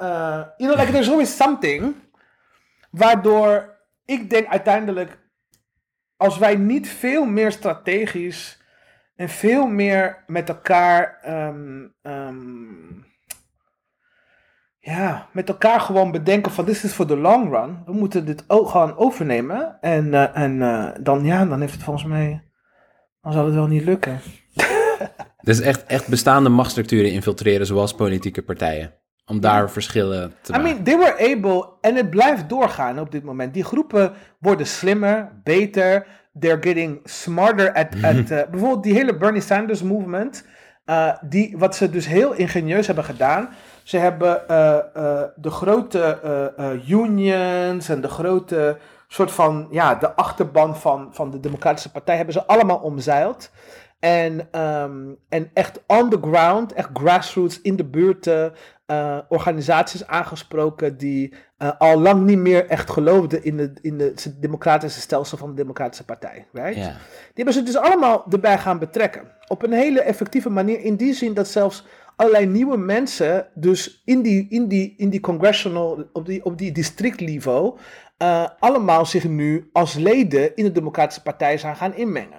uh, 0.02 0.42
you 0.58 0.72
know, 0.72 0.78
like 0.78 0.92
there's 0.92 1.10
always 1.10 1.36
something 1.36 1.96
waardoor 2.92 3.78
ik 4.06 4.30
denk 4.30 4.48
uiteindelijk, 4.48 5.18
als 6.18 6.38
wij 6.38 6.56
niet 6.56 6.90
veel 6.90 7.26
meer 7.26 7.52
strategisch 7.52 8.62
en 9.16 9.30
veel 9.30 9.68
meer 9.68 10.24
met 10.28 10.50
elkaar, 10.50 11.20
um, 11.28 11.94
um, 12.02 13.06
ja, 14.80 15.28
met 15.32 15.50
elkaar 15.50 15.80
gewoon 15.80 16.12
bedenken 16.12 16.52
van 16.52 16.66
this 16.66 16.84
is 16.84 16.94
for 16.94 17.06
the 17.06 17.18
long 17.18 17.50
run. 17.50 17.82
We 17.86 17.94
moeten 17.94 18.26
dit 18.26 18.44
ook 18.48 18.70
gewoon 18.70 18.98
overnemen. 18.98 19.78
En, 19.82 20.06
uh, 20.06 20.38
en 20.38 20.60
dan, 21.04 21.24
ja, 21.24 21.46
dan 21.46 21.60
heeft 21.60 21.74
het 21.74 21.84
volgens 21.84 22.06
mij, 22.06 22.44
dan 23.22 23.34
zal 23.34 23.46
het 23.46 23.54
wel 23.54 23.68
niet 23.68 23.84
lukken. 23.84 24.20
Dus 25.50 25.60
echt, 25.60 25.86
echt 25.86 26.08
bestaande 26.08 26.50
machtsstructuren 26.50 27.12
infiltreren 27.12 27.66
zoals 27.66 27.94
politieke 27.94 28.42
partijen. 28.42 28.94
Om 29.26 29.40
daar 29.40 29.72
verschillen 29.72 30.34
te 30.42 30.54
I 30.54 30.58
maken. 30.58 30.72
mean, 30.72 30.84
they 30.84 30.98
were 30.98 31.36
able, 31.36 31.70
en 31.82 31.96
het 31.96 32.10
blijft 32.10 32.50
doorgaan 32.50 33.00
op 33.00 33.12
dit 33.12 33.24
moment. 33.24 33.54
Die 33.54 33.64
groepen 33.64 34.14
worden 34.40 34.68
slimmer, 34.68 35.42
beter. 35.44 36.06
They're 36.40 36.62
getting 36.62 37.00
smarter 37.04 37.74
at, 37.74 37.88
at 38.12 38.16
uh, 38.16 38.42
bijvoorbeeld 38.52 38.84
die 38.84 38.94
hele 38.94 39.18
Bernie 39.18 39.42
Sanders 39.42 39.84
movement. 39.84 40.46
Uh, 40.86 41.14
die, 41.22 41.56
wat 41.58 41.76
ze 41.76 41.90
dus 41.90 42.08
heel 42.08 42.34
ingenieus 42.34 42.88
hebben 42.88 43.04
gedaan. 43.04 43.50
Ze 43.84 43.98
hebben 43.98 44.42
uh, 44.52 44.78
uh, 44.98 45.22
de 45.36 45.50
grote 45.50 46.20
unions 46.88 47.90
en 47.90 48.02
de 48.02 48.10
grote 48.10 48.78
soort 49.08 49.32
van, 49.32 49.68
ja, 49.72 49.96
de 49.96 50.16
achterban 50.16 50.78
van, 50.78 51.10
van 51.12 51.32
de 51.32 51.40
Democratische 51.40 51.92
Partij 51.92 52.16
hebben 52.16 52.34
ze 52.34 52.46
allemaal 52.46 52.78
omzeild. 52.78 53.52
En, 54.00 54.62
um, 54.62 55.18
en 55.30 55.50
echt 55.54 55.80
on 55.88 56.10
the 56.10 56.20
ground, 56.22 56.74
echt 56.74 56.90
grassroots 56.94 57.62
in 57.62 57.76
de 57.76 57.86
buurten, 57.86 58.54
uh, 58.88 59.18
organisaties 59.30 60.08
aangesproken 60.08 60.98
die 60.98 61.34
uh, 61.58 61.72
al 61.78 62.00
lang 62.00 62.26
niet 62.26 62.38
meer 62.38 62.68
echt 62.68 62.90
geloofden 62.90 63.44
in, 63.44 63.58
de, 63.58 63.74
in 63.82 63.98
de, 63.98 64.04
het 64.04 64.36
democratische 64.40 65.00
stelsel 65.00 65.38
van 65.38 65.50
de 65.50 65.56
Democratische 65.56 66.06
Partij. 66.06 66.48
Right? 66.52 66.76
Die 66.76 66.84
hebben 67.34 67.54
ze 67.54 67.64
dus 67.64 67.76
allemaal 67.76 68.26
erbij 68.30 68.58
gaan 68.58 68.80
betrekken. 68.80 69.22
Op 69.48 69.64
een 69.64 69.74
hele 69.74 70.02
effectieve 70.02 70.50
manier, 70.50 70.80
in 70.80 70.96
die 70.96 71.14
zin 71.14 71.34
dat 71.34 71.48
zelfs 71.48 71.86
allerlei 72.16 72.46
nieuwe 72.46 72.78
mensen, 72.78 73.48
dus 73.54 74.02
in 74.06 74.22
die, 74.22 74.48
in 74.50 74.68
die, 74.68 74.94
in 74.98 75.10
die 75.10 75.20
congressional, 75.20 76.10
op 76.14 76.26
die, 76.26 76.46
op 76.46 76.58
die 76.58 76.72
districtniveau, 76.72 77.78
uh, 78.22 78.48
allemaal 78.60 79.06
zich 79.06 79.24
nu 79.24 79.70
als 79.74 79.94
leden 79.94 80.56
in 80.56 80.64
de 80.64 80.72
Democratische 80.72 81.22
Partij 81.22 81.58
zijn 81.58 81.76
gaan 81.76 81.96
inmengen. 81.96 82.39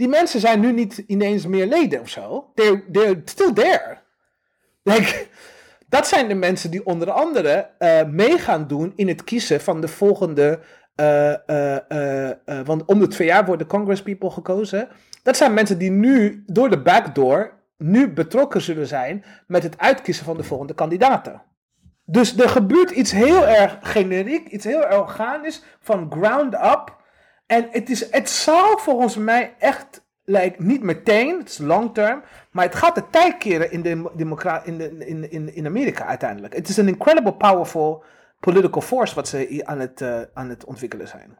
Die 0.00 0.08
mensen 0.08 0.40
zijn 0.40 0.60
nu 0.60 0.72
niet 0.72 1.04
ineens 1.06 1.46
meer 1.46 1.66
leden 1.66 2.00
of 2.00 2.08
zo. 2.08 2.50
They're, 2.54 3.22
still 3.24 3.52
there. 3.52 3.98
Like, 4.82 5.26
dat 5.88 6.06
zijn 6.06 6.28
de 6.28 6.34
mensen 6.34 6.70
die 6.70 6.86
onder 6.86 7.10
andere 7.10 7.70
uh, 7.78 8.02
mee 8.04 8.38
gaan 8.38 8.66
doen 8.66 8.92
in 8.96 9.08
het 9.08 9.24
kiezen 9.24 9.60
van 9.60 9.80
de 9.80 9.88
volgende. 9.88 10.60
Uh, 11.00 11.34
uh, 11.48 12.60
want 12.64 12.84
om 12.84 13.00
de 13.00 13.06
twee 13.06 13.28
jaar 13.28 13.44
worden 13.44 13.66
congresspeople 13.66 14.30
gekozen. 14.30 14.88
Dat 15.22 15.36
zijn 15.36 15.54
mensen 15.54 15.78
die 15.78 15.90
nu 15.90 16.42
door 16.46 16.70
de 16.70 16.82
backdoor 16.82 17.52
nu 17.76 18.12
betrokken 18.12 18.60
zullen 18.60 18.86
zijn 18.86 19.24
met 19.46 19.62
het 19.62 19.78
uitkiezen 19.78 20.24
van 20.24 20.36
de 20.36 20.44
volgende 20.44 20.74
kandidaten. 20.74 21.42
Dus 22.04 22.38
er 22.38 22.48
gebeurt 22.48 22.90
iets 22.90 23.12
heel 23.12 23.46
erg 23.46 23.78
generiek, 23.80 24.48
iets 24.48 24.64
heel 24.64 24.84
erg 24.84 24.98
organisch, 24.98 25.62
van 25.80 26.06
ground 26.10 26.54
up. 26.54 26.98
En 27.50 27.68
het, 27.70 27.90
is, 27.90 28.10
het 28.10 28.30
zal 28.30 28.78
volgens 28.78 29.16
mij 29.16 29.54
echt, 29.58 30.04
like, 30.24 30.62
niet 30.62 30.82
meteen, 30.82 31.38
het 31.38 31.48
is 31.48 31.58
long 31.58 31.94
term, 31.94 32.22
maar 32.50 32.64
het 32.64 32.74
gaat 32.74 32.94
de 32.94 33.02
tijd 33.10 33.38
keren 33.38 33.72
in, 33.72 33.82
de 33.82 34.10
democra- 34.14 34.64
in, 34.64 34.78
de, 34.78 35.06
in, 35.06 35.30
in, 35.30 35.54
in 35.54 35.66
Amerika 35.66 36.04
uiteindelijk. 36.04 36.54
Het 36.54 36.68
is 36.68 36.76
een 36.76 36.88
incredible 36.88 37.32
powerful 37.32 38.04
political 38.40 38.80
force 38.80 39.14
wat 39.14 39.28
ze 39.28 39.60
aan 39.64 39.80
het, 39.80 40.00
uh, 40.00 40.20
aan 40.34 40.48
het 40.48 40.64
ontwikkelen 40.64 41.08
zijn. 41.08 41.38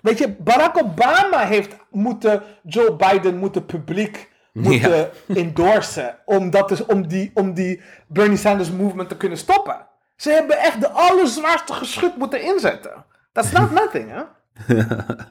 Weet 0.00 0.18
je, 0.18 0.28
Barack 0.28 0.82
Obama 0.82 1.46
heeft 1.46 1.76
moeten, 1.90 2.42
Joe 2.62 2.96
Biden 2.96 3.36
moeten 3.36 3.66
publiek 3.66 4.30
moeten 4.52 4.90
ja. 4.90 5.10
endorsen 5.42 6.18
om, 6.24 6.50
dat 6.50 6.68
dus, 6.68 6.84
om, 6.84 7.08
die, 7.08 7.30
om 7.34 7.54
die 7.54 7.82
Bernie 8.06 8.36
Sanders 8.36 8.70
movement 8.70 9.08
te 9.08 9.16
kunnen 9.16 9.38
stoppen. 9.38 9.86
Ze 10.16 10.30
hebben 10.30 10.58
echt 10.58 10.80
de 10.80 10.90
allerzwaarste 10.90 11.72
geschut 11.72 12.16
moeten 12.16 12.42
inzetten. 12.42 13.04
That's 13.32 13.52
not 13.52 13.70
nothing, 13.70 14.10
hè? 14.10 14.22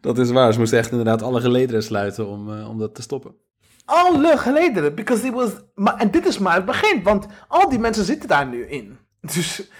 dat 0.00 0.18
is 0.18 0.30
waar. 0.30 0.52
Ze 0.52 0.58
moesten 0.58 0.78
echt 0.78 0.90
inderdaad 0.90 1.22
alle 1.22 1.40
gelederen 1.40 1.82
sluiten 1.82 2.26
om, 2.26 2.48
uh, 2.48 2.68
om 2.68 2.78
dat 2.78 2.94
te 2.94 3.02
stoppen. 3.02 3.34
Alle 3.84 4.36
gelederen, 4.38 4.94
because 4.94 5.26
it 5.26 5.32
was... 5.32 5.50
Maar, 5.74 5.96
en 5.96 6.10
dit 6.10 6.26
is 6.26 6.38
maar 6.38 6.54
het 6.54 6.64
begin, 6.64 7.02
want 7.02 7.26
al 7.48 7.68
die 7.68 7.78
mensen 7.78 8.04
zitten 8.04 8.28
daar 8.28 8.46
nu 8.46 8.66
in. 8.66 8.98
Dus 9.34 9.70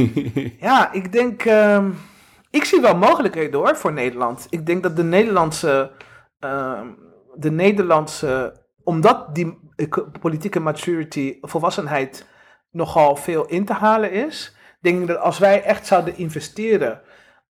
ja, 0.60 0.92
ik 0.92 1.12
denk... 1.12 1.44
Uh, 1.44 1.86
ik 2.50 2.64
zie 2.64 2.80
wel 2.80 2.96
mogelijkheden 2.96 3.60
hoor 3.60 3.76
voor 3.76 3.92
Nederland. 3.92 4.46
Ik 4.50 4.66
denk 4.66 4.82
dat 4.82 4.96
de 4.96 5.02
Nederlandse... 5.02 5.90
Uh, 6.44 6.80
de 7.34 7.50
Nederlandse... 7.50 8.60
Omdat 8.84 9.34
die 9.34 9.58
politieke 10.20 10.60
maturity, 10.60 11.38
volwassenheid 11.40 12.26
nogal 12.70 13.16
veel 13.16 13.46
in 13.46 13.64
te 13.64 13.72
halen 13.72 14.12
is... 14.12 14.56
denk 14.80 15.00
ik 15.00 15.06
dat 15.06 15.18
als 15.18 15.38
wij 15.38 15.62
echt 15.62 15.86
zouden 15.86 16.16
investeren 16.16 17.00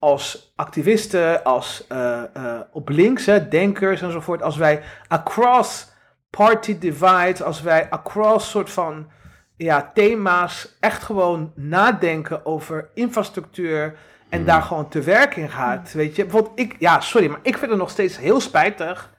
als 0.03 0.53
activisten, 0.57 1.45
als 1.45 1.85
uh, 1.93 2.23
uh, 2.37 2.61
op 2.73 2.89
links, 2.89 3.27
hè, 3.27 3.49
denkers 3.49 4.03
enzovoort, 4.03 4.43
als 4.43 4.57
wij 4.57 4.83
across 5.09 5.91
party 6.31 6.79
divides, 6.79 7.43
als 7.43 7.63
wij 7.63 7.91
across 7.91 8.51
soort 8.51 8.71
van 8.71 9.11
ja, 9.57 9.91
thema's 9.95 10.77
echt 10.81 11.03
gewoon 11.03 11.53
nadenken 11.55 12.47
over 12.47 12.89
infrastructuur 12.95 13.97
en 14.29 14.41
mm. 14.41 14.47
daar 14.47 14.63
gewoon 14.63 14.89
te 14.89 15.01
werk 15.01 15.37
in 15.37 15.51
gaat, 15.51 15.93
weet 15.93 16.17
je. 16.17 16.23
Bijvoorbeeld 16.23 16.59
ik, 16.59 16.77
ja, 16.79 17.01
sorry, 17.01 17.27
maar 17.27 17.41
ik 17.43 17.59
vind 17.59 17.71
het 17.71 17.81
nog 17.81 17.91
steeds 17.91 18.19
heel 18.19 18.41
spijtig. 18.41 19.11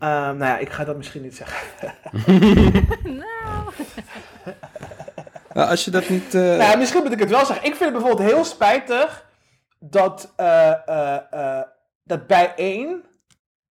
Uh, 0.00 0.08
nou 0.08 0.44
ja, 0.44 0.58
ik 0.58 0.70
ga 0.70 0.84
dat 0.84 0.96
misschien 0.96 1.22
niet 1.22 1.36
zeggen. 1.36 1.66
nou. 3.22 3.72
nou, 5.52 5.70
als 5.70 5.84
je 5.84 5.90
dat 5.90 6.08
niet... 6.08 6.32
Nou 6.32 6.62
ja, 6.62 6.76
misschien 6.76 7.02
moet 7.02 7.12
ik 7.12 7.18
het 7.18 7.30
wel 7.30 7.46
zeggen. 7.46 7.66
Ik 7.66 7.74
vind 7.74 7.92
het 7.92 7.92
bijvoorbeeld 7.92 8.30
heel 8.30 8.44
spijtig 8.44 9.28
dat, 9.80 10.34
uh, 10.40 10.72
uh, 10.88 11.16
uh, 11.34 11.60
dat 12.04 12.26
bij 12.26 12.54
één 12.54 13.04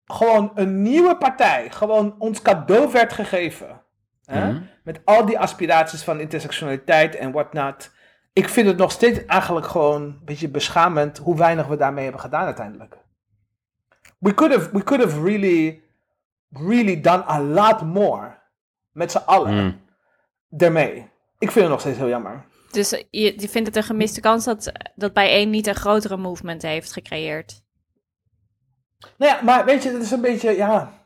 gewoon 0.06 0.52
een 0.56 0.82
nieuwe 0.82 1.18
partij 1.18 1.72
gewoon 1.72 2.16
ons 2.20 2.42
cadeau 2.42 2.92
werd 2.92 3.14
gegeven. 3.14 3.82
Hè? 4.26 4.46
Mm-hmm. 4.46 4.70
Met 4.84 5.02
al 5.06 5.26
die 5.26 5.40
aspiraties 5.40 6.04
van 6.04 6.20
intersectionaliteit 6.20 7.16
en 7.16 7.32
whatnot. 7.32 7.92
Ik 8.34 8.50
vind 8.50 8.68
het 8.68 8.78
nog 8.78 8.92
steeds 8.92 9.26
eigenlijk 9.26 9.68
gewoon 9.68 10.02
een 10.02 10.22
beetje 10.26 10.50
beschamend 10.50 11.18
hoe 11.18 11.38
weinig 11.38 11.68
we 11.68 11.76
daarmee 11.76 12.04
hebben 12.04 12.22
gedaan 12.22 12.46
uiteindelijk. 12.46 12.98
We 14.18 14.34
could 14.34 14.54
have, 14.54 14.70
we 14.72 14.84
could 14.84 15.04
have 15.04 15.24
really, 15.24 15.84
really 16.50 17.02
done 17.02 17.24
a 17.30 17.42
lot 17.42 17.82
more. 17.82 18.42
Met 18.92 19.12
z'n 19.12 19.22
allen. 19.26 19.54
Mm. 19.54 19.82
Daarmee. 20.50 21.12
Ik 21.40 21.52
vind 21.52 21.66
het 21.66 21.70
nog 21.70 21.80
steeds 21.80 21.98
heel 21.98 22.08
jammer. 22.08 22.46
Dus 22.74 22.90
je, 22.90 23.34
je 23.38 23.50
vindt 23.50 23.68
het 23.68 23.76
een 23.76 23.84
gemiste 23.84 24.22
kans 24.22 24.46
dat, 24.46 24.72
dat 24.96 25.14
bij 25.14 25.30
één 25.30 25.50
niet 25.50 25.68
een 25.68 25.76
grotere 25.76 26.18
movement 26.18 26.62
heeft 26.62 26.94
gecreëerd? 26.94 27.62
Nou 29.18 29.36
ja, 29.36 29.42
maar 29.42 29.66
weet 29.66 29.84
je, 29.84 29.90
het 29.90 30.02
is 30.02 30.12
een 30.12 30.22
beetje, 30.22 30.56
ja... 30.56 31.02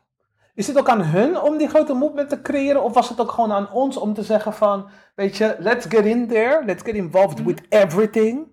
Is 0.54 0.66
het 0.66 0.78
ook 0.78 0.88
aan 0.88 1.02
hun 1.02 1.40
om 1.40 1.56
die 1.56 1.68
grote 1.68 1.94
movement 1.94 2.28
te 2.28 2.42
creëren? 2.42 2.82
Of 2.82 2.94
was 2.94 3.08
het 3.08 3.20
ook 3.20 3.30
gewoon 3.30 3.52
aan 3.52 3.72
ons 3.72 3.96
om 3.96 4.14
te 4.14 4.22
zeggen 4.22 4.52
van... 4.52 4.90
Weet 5.14 5.36
je, 5.36 5.56
let's 5.58 5.86
get 5.88 6.04
in 6.04 6.28
there. 6.28 6.64
Let's 6.64 6.82
get 6.82 6.94
involved 6.94 7.44
with 7.44 7.60
everything. 7.68 8.46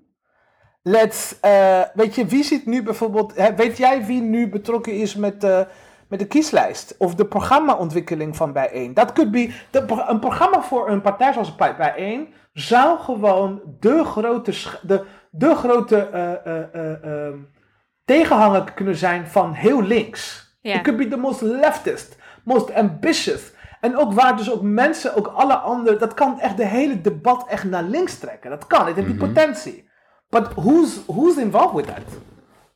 Let's... 0.81 1.35
Uh, 1.45 1.81
weet 1.93 2.15
je, 2.15 2.25
wie 2.25 2.43
zit 2.43 2.65
nu 2.65 2.83
bijvoorbeeld... 2.83 3.33
Weet 3.55 3.77
jij 3.77 4.05
wie 4.05 4.21
nu 4.21 4.49
betrokken 4.49 4.93
is 4.93 5.15
met... 5.15 5.43
Uh, 5.43 5.61
met 6.09 6.19
de 6.19 6.27
kieslijst 6.27 6.95
of 6.97 7.15
de 7.15 7.25
programmaontwikkeling 7.25 8.35
van 8.35 8.53
Bijeen. 8.53 8.93
Dat 8.93 9.13
could 9.13 9.31
be 9.31 9.53
de, 9.71 10.03
een 10.07 10.19
programma 10.19 10.61
voor 10.61 10.89
een 10.89 11.01
partij 11.01 11.33
zoals 11.33 11.55
Bijeen 11.55 12.33
zou 12.53 12.99
gewoon 12.99 13.61
de 13.79 14.03
grote, 14.03 14.53
de, 14.81 15.05
de 15.31 15.55
grote 15.55 16.09
uh, 16.13 16.53
uh, 16.53 17.27
uh, 17.27 17.33
tegenhanger 18.05 18.71
kunnen 18.73 18.95
zijn 18.95 19.27
van 19.27 19.53
heel 19.53 19.81
links. 19.81 20.43
Ja. 20.61 20.75
It 20.75 20.81
could 20.81 20.97
be 20.99 21.07
the 21.07 21.17
most 21.17 21.41
leftist, 21.41 22.17
most 22.43 22.73
ambitious. 22.73 23.53
En 23.81 23.97
ook 23.97 24.13
waar 24.13 24.37
dus 24.37 24.51
ook 24.51 24.61
mensen, 24.61 25.15
ook 25.15 25.27
alle 25.27 25.53
anderen, 25.55 25.99
dat 25.99 26.13
kan 26.13 26.39
echt 26.39 26.57
de 26.57 26.65
hele 26.65 27.01
debat 27.01 27.47
echt 27.47 27.63
naar 27.63 27.83
links 27.83 28.17
trekken. 28.19 28.49
Dat 28.49 28.67
kan, 28.67 28.85
het 28.85 28.95
heeft 28.95 29.07
die 29.07 29.15
Mhm. 29.15 29.25
potentie. 29.25 29.89
But 30.29 30.53
who's, 30.53 31.05
who's 31.05 31.37
involved 31.37 31.73
with 31.73 31.85
that? 31.85 32.19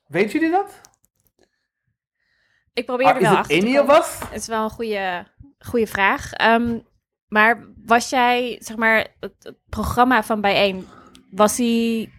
Weet 0.08 0.32
jullie 0.32 0.52
dat? 0.52 0.82
Ik 2.80 2.86
probeer 2.86 3.08
Ah, 3.08 3.16
er 3.16 3.22
wel 3.22 3.36
achter 3.36 3.60
te 3.60 3.66
komen. 3.66 3.96
Het 4.30 4.42
is 4.42 4.48
wel 4.48 4.64
een 4.64 4.70
goede, 4.70 5.26
goede 5.60 5.88
vraag. 5.88 6.34
Ehm, 6.34 6.80
maar 7.28 7.68
was 7.86 8.10
jij, 8.10 8.58
zeg 8.60 8.78
maar, 8.78 9.08
het, 9.20 9.54
programma 9.70 10.24
van 10.24 10.42
Bijeen, 10.42 10.88
was 11.32 11.58
hij 11.58 12.12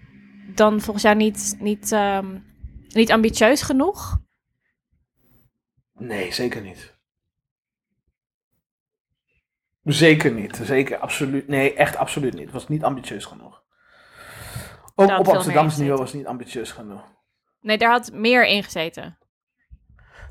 dan 0.54 0.80
volgens 0.80 1.04
jou 1.04 1.16
niet, 1.16 1.56
niet, 1.58 1.92
ehm, 1.92 2.38
niet 2.88 3.12
ambitieus 3.12 3.62
genoeg? 3.62 4.18
Nee, 5.92 6.32
zeker 6.32 6.62
niet. 6.62 6.98
Zeker 9.82 10.32
niet. 10.32 10.60
Zeker, 10.62 10.98
absoluut. 10.98 11.48
Nee, 11.48 11.74
echt 11.74 11.96
absoluut 11.96 12.32
niet. 12.34 12.44
Het 12.44 12.52
was 12.52 12.68
niet 12.68 12.84
ambitieus 12.84 13.24
genoeg. 13.24 13.62
Ook 14.94 15.18
op 15.18 15.28
Amsterdamse 15.28 15.80
niveau 15.80 15.98
was 15.98 16.08
het 16.08 16.18
niet 16.18 16.28
ambitieus 16.28 16.70
genoeg. 16.70 17.02
Nee, 17.60 17.78
daar 17.78 17.90
had 17.90 18.12
meer 18.12 18.46
in 18.46 18.62
gezeten. 18.62 19.18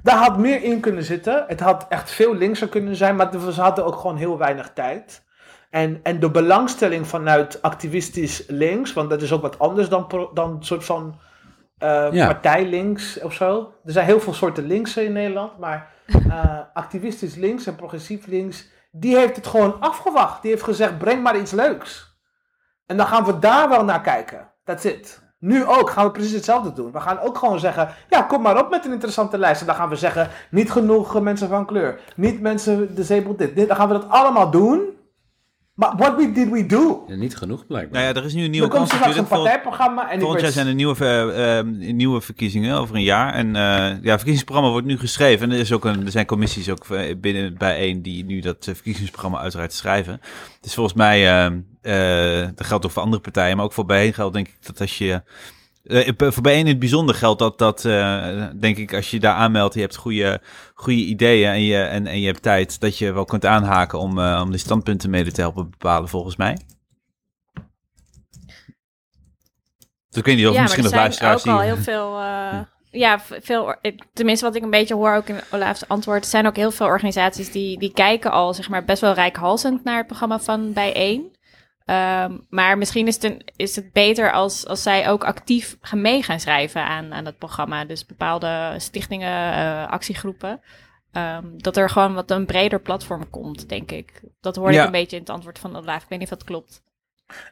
Daar 0.03 0.17
had 0.17 0.37
meer 0.37 0.63
in 0.63 0.79
kunnen 0.79 1.03
zitten. 1.03 1.43
Het 1.47 1.59
had 1.59 1.85
echt 1.89 2.11
veel 2.11 2.35
linkser 2.35 2.69
kunnen 2.69 2.95
zijn, 2.95 3.15
maar 3.15 3.29
ze 3.51 3.61
hadden 3.61 3.85
ook 3.85 3.95
gewoon 3.95 4.17
heel 4.17 4.37
weinig 4.37 4.71
tijd. 4.73 5.23
En, 5.69 5.99
en 6.03 6.19
de 6.19 6.31
belangstelling 6.31 7.07
vanuit 7.07 7.61
activistisch 7.61 8.43
links, 8.47 8.93
want 8.93 9.09
dat 9.09 9.21
is 9.21 9.31
ook 9.31 9.41
wat 9.41 9.59
anders 9.59 9.89
dan, 9.89 10.07
pro- 10.07 10.33
dan 10.33 10.49
een 10.51 10.63
soort 10.63 10.85
van 10.85 11.19
eh 11.77 12.07
Ja. 12.11 12.25
partijlinks 12.25 13.19
of 13.21 13.33
zo. 13.33 13.73
Er 13.85 13.91
zijn 13.91 14.05
heel 14.05 14.19
veel 14.19 14.33
soorten 14.33 14.65
linksen 14.67 15.05
in 15.05 15.11
Nederland, 15.13 15.57
maar 15.57 15.91
eh, 16.29 16.59
activistisch 16.73 17.35
links 17.35 17.65
en 17.65 17.75
progressief 17.75 18.25
links, 18.27 18.67
die 18.91 19.17
heeft 19.17 19.35
het 19.35 19.47
gewoon 19.47 19.79
afgewacht. 19.79 20.41
Die 20.41 20.51
heeft 20.51 20.63
gezegd, 20.63 20.97
breng 20.97 21.23
maar 21.23 21.37
iets 21.37 21.51
leuks. 21.51 22.17
En 22.85 22.97
dan 22.97 23.07
gaan 23.07 23.23
we 23.25 23.39
daar 23.39 23.69
wel 23.69 23.83
naar 23.83 24.01
kijken. 24.01 24.51
That's 24.63 24.83
it. 24.85 25.21
Nu 25.39 25.65
ook 25.65 25.89
gaan 25.89 26.05
we 26.05 26.11
precies 26.11 26.31
hetzelfde 26.31 26.73
doen. 26.73 26.91
We 26.91 26.99
gaan 26.99 27.19
ook 27.19 27.37
gewoon 27.37 27.59
zeggen, 27.59 27.89
ja, 28.09 28.21
kom 28.21 28.41
maar 28.41 28.59
op 28.59 28.69
met 28.69 28.85
een 28.85 28.91
interessante 28.91 29.37
lijst. 29.37 29.61
En 29.61 29.67
dan 29.67 29.75
gaan 29.75 29.89
we 29.89 29.95
zeggen, 29.95 30.29
niet 30.49 30.71
genoeg 30.71 31.15
eh, 31.15 31.21
mensen 31.21 31.49
van 31.49 31.65
kleur. 31.65 31.99
Niet 32.15 32.41
mensen 32.41 32.95
disabled 32.95 33.37
dit. 33.37 33.55
dit. 33.55 33.67
Dan 33.67 33.77
gaan 33.77 33.87
we 33.87 33.93
dat 33.93 34.09
allemaal 34.09 34.51
doen. 34.51 34.81
Maar 35.79 35.93
what 35.97 36.15
we, 36.15 36.31
did 36.31 36.49
we 36.49 36.65
do? 36.65 37.03
Ja, 37.07 37.15
niet 37.15 37.37
genoeg 37.37 37.65
blijkbaar. 37.67 38.01
Nou 38.01 38.13
ja, 38.13 38.19
er 38.19 38.25
is 38.25 38.33
nu 38.33 38.43
een 38.43 38.51
nieuwe 38.51 38.67
Er 38.67 38.73
komt 38.73 38.87
straks 38.89 39.17
een 39.17 39.27
partijprogramma. 39.27 40.09
En 40.09 40.13
ik 40.13 40.19
Volgend 40.19 40.41
jaar 40.41 40.51
zijn 40.51 40.67
er 40.67 40.73
nieuwe, 40.73 41.05
eh, 41.05 41.91
nieuwe 41.93 42.21
verkiezingen 42.21 42.77
over 42.77 42.95
een 42.95 43.03
jaar. 43.03 43.33
En 43.33 43.55
eh 43.55 43.61
ja, 43.61 43.91
het 43.91 44.03
verkiezingsprogramma 44.03 44.71
wordt 44.71 44.87
nu 44.87 44.97
geschreven. 44.97 45.49
En 45.49 45.55
er, 45.55 45.61
is 45.61 45.71
ook 45.71 45.85
een, 45.85 46.05
er 46.05 46.11
zijn 46.11 46.25
commissies 46.25 46.69
ook 46.69 46.85
binnen 47.17 47.57
bijeen 47.57 48.01
die 48.01 48.25
nu 48.25 48.39
dat 48.39 48.57
verkiezingsprogramma 48.59 49.39
uiteraard 49.39 49.73
schrijven. 49.73 50.21
Dus 50.61 50.73
volgens 50.73 50.95
mij, 50.95 51.47
eh, 51.81 52.47
dat 52.55 52.67
geldt 52.67 52.85
ook 52.85 52.91
voor 52.91 53.03
andere 53.03 53.21
partijen, 53.21 53.55
maar 53.55 53.65
ook 53.65 53.73
voor 53.73 53.85
bijeen 53.85 54.13
geldt 54.13 54.33
denk 54.33 54.47
ik 54.47 54.57
dat 54.61 54.81
als 54.81 54.97
je... 54.97 55.21
eh, 55.89 56.31
voor 56.31 56.43
bijeen 56.43 56.59
in 56.59 56.67
het 56.67 56.79
bijzonder 56.79 57.15
geldt 57.15 57.39
dat, 57.39 57.57
dat 57.57 57.85
eh, 57.85 58.45
denk 58.55 58.77
ik, 58.77 58.93
als 58.93 59.11
je 59.11 59.19
daar 59.19 59.35
aanmeldt, 59.35 59.73
je 59.73 59.79
hebt 59.79 59.95
goede, 59.95 60.41
goede 60.73 60.99
ideeën 60.99 61.49
en 61.49 61.61
je, 61.61 61.77
en, 61.77 62.07
en 62.07 62.19
je 62.19 62.25
hebt 62.25 62.41
tijd, 62.41 62.79
dat 62.79 62.97
je 62.97 63.13
wel 63.13 63.25
kunt 63.25 63.45
aanhaken 63.45 63.99
om, 63.99 64.19
eh, 64.19 64.41
om 64.43 64.51
de 64.51 64.57
standpunten 64.57 65.09
mede 65.09 65.31
te 65.31 65.41
helpen 65.41 65.69
bepalen, 65.69 66.09
volgens 66.09 66.35
mij. 66.35 66.57
Dus 70.09 70.17
ik 70.17 70.25
weet 70.25 70.35
niet 70.35 70.47
of 70.47 70.53
ja, 70.53 70.61
misschien 70.61 70.83
nog 70.83 70.91
maar 70.91 71.05
er 71.05 71.13
zijn 71.13 71.29
luisteraars 71.29 71.57
ook 71.57 71.69
al 71.69 71.75
heel 71.75 71.83
veel... 71.83 72.19
eh, 72.19 72.59
ja, 72.91 73.19
veel, 73.19 73.75
tenminste 74.13 74.45
wat 74.45 74.55
ik 74.55 74.63
een 74.63 74.69
beetje 74.69 74.95
hoor 74.95 75.15
ook 75.15 75.27
in 75.27 75.39
Olaaf's 75.51 75.83
antwoord, 75.87 76.23
er 76.23 76.29
zijn 76.29 76.47
ook 76.47 76.55
heel 76.55 76.71
veel 76.71 76.85
organisaties 76.85 77.51
die, 77.51 77.79
die 77.79 77.93
kijken 77.93 78.31
al 78.31 78.53
zeg 78.53 78.69
maar 78.69 78.85
best 78.85 79.01
wel 79.01 79.13
rijkhalsend 79.13 79.83
naar 79.83 79.97
het 79.97 80.07
programma 80.07 80.39
van 80.39 80.73
Bijeen. 80.73 81.37
Ehm, 81.89 82.37
maar 82.49 82.77
misschien 82.77 83.07
is 83.07 83.15
het, 83.15 83.23
een- 83.23 83.41
is 83.55 83.75
het 83.75 83.93
beter 83.93 84.31
als, 84.31 84.67
als 84.67 84.83
zij 84.83 85.09
ook 85.09 85.23
actief 85.23 85.77
gaan 85.81 86.01
mee 86.01 86.23
gaan 86.23 86.39
schrijven 86.39 86.83
aan, 86.85 87.13
aan 87.13 87.25
het 87.25 87.37
programma. 87.37 87.85
Dus 87.85 88.05
bepaalde 88.05 88.73
stichtingen, 88.77 89.53
eh, 89.53 89.87
actiegroepen. 89.91 90.61
Ehm, 91.11 91.45
dat 91.57 91.77
er 91.77 91.89
gewoon 91.89 92.13
wat 92.13 92.31
een 92.31 92.45
breder 92.45 92.79
platform 92.81 93.29
komt, 93.29 93.69
denk 93.69 93.91
ik. 93.91 94.21
Dat 94.41 94.55
hoorde 94.55 94.73
Ja. 94.73 94.79
ik 94.79 94.85
een 94.85 94.91
beetje 94.91 95.15
in 95.15 95.21
het 95.21 95.31
antwoord 95.31 95.59
van 95.59 95.75
Olaaf. 95.75 96.03
Ik 96.03 96.09
weet 96.09 96.19
niet 96.19 96.31
of 96.31 96.37
dat 96.37 96.47
klopt. 96.47 96.83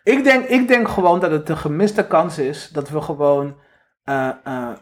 Ik 0.04 0.24
denk, 0.24 0.48
ik 0.48 0.68
denk 0.68 0.88
gewoon 0.88 1.20
dat 1.20 1.32
het 1.32 1.50
een 1.50 1.58
gemiste 1.58 2.08
kans 2.08 2.38
is 2.40 2.70
dat 2.70 2.90
we 2.90 3.02
gewoon 3.02 3.58
eh, 4.04 4.30
eh, 4.44 4.74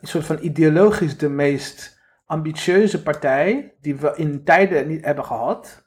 een 0.00 0.08
soort 0.08 0.24
van 0.24 0.38
ideologisch 0.40 1.18
de 1.18 1.28
meest 1.28 1.98
ambitieuze 2.26 3.02
partij 3.02 3.74
die 3.80 3.96
we 3.96 4.12
in 4.16 4.44
tijden 4.44 4.88
niet 4.88 5.04
hebben 5.04 5.24
gehad, 5.24 5.86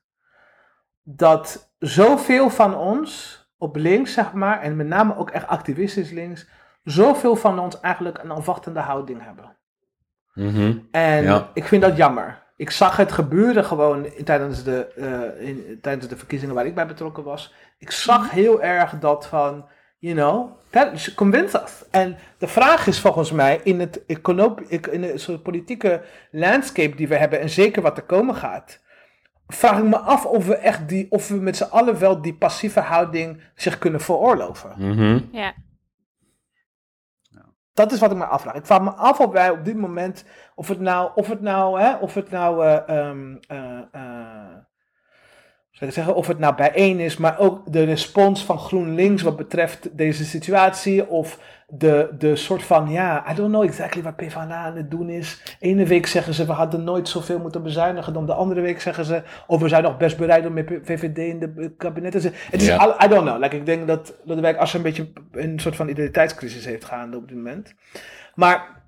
dat 1.04 1.70
zoveel 1.82 2.50
van 2.50 2.76
ons 2.76 3.40
op 3.58 3.76
links, 3.76 4.14
zeg 4.14 4.34
maar, 4.34 4.62
en 4.62 4.76
met 4.76 4.88
name 4.88 5.18
ook 5.18 5.30
echt 5.30 5.48
activistisch 5.48 6.12
links, 6.12 6.48
zoveel 6.84 7.36
van 7.36 7.60
ons 7.60 7.80
eigenlijk 7.80 8.20
een 8.24 8.32
afwachtende 8.32 8.80
houding 8.80 9.24
hebben. 9.24 9.56
Mhm. 10.34 10.78
En 10.92 11.24
Ja. 11.24 11.50
ik 11.54 11.64
vind 11.64 11.82
dat 11.82 11.98
jammer. 11.98 12.40
Ik 12.56 12.70
zag 12.72 12.98
het 12.98 13.12
gebeuren 13.12 13.66
gewoon 13.66 14.06
tijdens, 14.24 14.64
de, 14.64 14.88
eh, 14.88 15.48
in, 15.48 15.80
tijdens 15.82 16.08
de 16.08 16.18
verkiezingen 16.18 16.56
waar 16.56 16.66
ik 16.66 16.76
bij 16.76 16.88
betrokken 16.88 17.24
was. 17.24 17.54
Ik 17.78 17.92
zag 17.92 18.32
heel 18.32 18.62
erg 18.62 19.00
dat 19.00 19.28
van, 19.28 19.66
you 20.00 20.16
know, 20.16 20.52
that, 20.70 21.14
convince 21.14 21.62
us. 21.64 21.84
En 21.92 22.18
de 22.38 22.48
vraag 22.48 22.88
is 22.88 23.00
volgens 23.00 23.32
mij 23.32 23.60
in 23.64 23.80
het 23.80 24.06
econo- 24.06 24.56
in 24.70 25.02
de 25.02 25.18
soort 25.18 25.44
politieke 25.44 26.02
landscape 26.32 26.96
die 26.96 27.08
we 27.08 27.16
hebben 27.16 27.40
en 27.40 27.50
zeker 27.50 27.82
wat 27.82 27.98
er 27.98 28.04
komen 28.04 28.36
gaat. 28.36 28.80
Vraag 29.54 29.78
ik 29.78 29.84
me 29.84 29.98
af 29.98 30.26
of 30.26 30.46
we 30.46 30.56
echt 30.56 30.90
die, 30.90 31.12
of 31.12 31.28
we 31.28 31.36
met 31.36 31.58
z'n 31.58 31.64
allen 31.64 32.00
wel 32.00 32.22
die 32.22 32.34
passieve 32.34 32.80
houding 32.80 33.42
zich 33.56 33.78
kunnen 33.78 34.02
veroorloven. 34.02 34.74
Mhm. 34.78 35.20
Ja, 35.32 35.54
Dat 37.74 37.92
is 37.92 38.00
wat 38.00 38.12
ik 38.12 38.18
me 38.18 38.26
afvraag. 38.26 38.54
Ik 38.54 38.66
vraag 38.66 38.82
me 38.82 38.90
af 38.90 39.20
of 39.20 39.32
wij 39.32 39.50
op 39.50 39.66
dit 39.66 39.76
moment, 39.76 40.26
of 40.56 40.68
het 40.68 40.80
nou, 40.80 41.12
of 41.16 41.28
het 41.28 41.42
nou, 41.42 41.82
hè, 41.82 41.96
of 41.96 42.14
het 42.14 42.30
nou, 42.30 42.66
eh, 42.66 42.98
ehm, 42.98 43.36
eh, 43.48 43.78
eh, 43.92 44.56
zou 45.72 45.90
ik 45.90 45.92
zeggen, 45.92 46.16
of 46.16 46.28
het 46.28 46.40
nou 46.40 46.56
bijeen 46.56 47.00
is, 47.00 47.18
maar 47.18 47.40
ook 47.40 47.72
de 47.72 47.84
respons 47.84 48.46
van 48.46 48.58
GroenLinks 48.58 49.22
wat 49.22 49.36
betreft 49.36 49.98
deze 49.98 50.26
situatie, 50.26 51.08
of 51.08 51.40
de, 51.74 52.10
de 52.18 52.36
soort 52.36 52.64
van, 52.64 52.90
ja, 52.90 53.32
I 53.32 53.36
don't 53.36 53.50
know 53.50 53.64
exactly 53.64 54.02
wat 54.02 54.16
PvdA 54.16 54.56
aan 54.56 54.76
het 54.76 54.92
doen 54.92 55.10
is. 55.10 55.56
Ene 55.60 55.86
week 55.86 56.08
zeggen 56.08 56.34
ze, 56.34 56.46
we 56.46 56.52
hadden 56.52 56.84
nooit 56.84 57.10
zoveel 57.10 57.40
moeten 57.40 57.64
bezuinigen, 57.64 58.14
dan 58.14 58.26
de 58.26 58.34
andere 58.34 58.62
week 58.62 58.82
zeggen 58.82 59.06
ze, 59.06 59.24
of 59.48 59.62
we 59.62 59.68
zijn 59.68 59.84
nog 59.84 59.98
best 59.98 60.18
bereid 60.18 60.46
om 60.46 60.54
met 60.54 60.80
VVD 60.84 61.18
in 61.18 61.40
de 61.40 61.74
kabinet 61.78 62.12
te 62.12 62.20
zitten. 62.20 62.40
Het 62.52 62.62
is, 62.62 62.78
al- 62.78 63.04
I 63.04 63.08
don't 63.08 63.26
know, 63.28 63.42
like, 63.42 63.56
ik 63.56 63.66
denk 63.66 63.88
dat 63.88 64.14
Lodewijk 64.24 64.58
Asscher 64.58 64.80
een 64.80 64.86
beetje 64.86 65.12
een 65.32 65.60
soort 65.60 65.76
van 65.76 65.90
identiteitscrisis 65.90 66.66
heeft 66.66 66.86
gaande 66.86 67.18
op 67.18 67.28
dit 67.28 67.38
moment. 67.38 67.74
Maar 68.36 68.80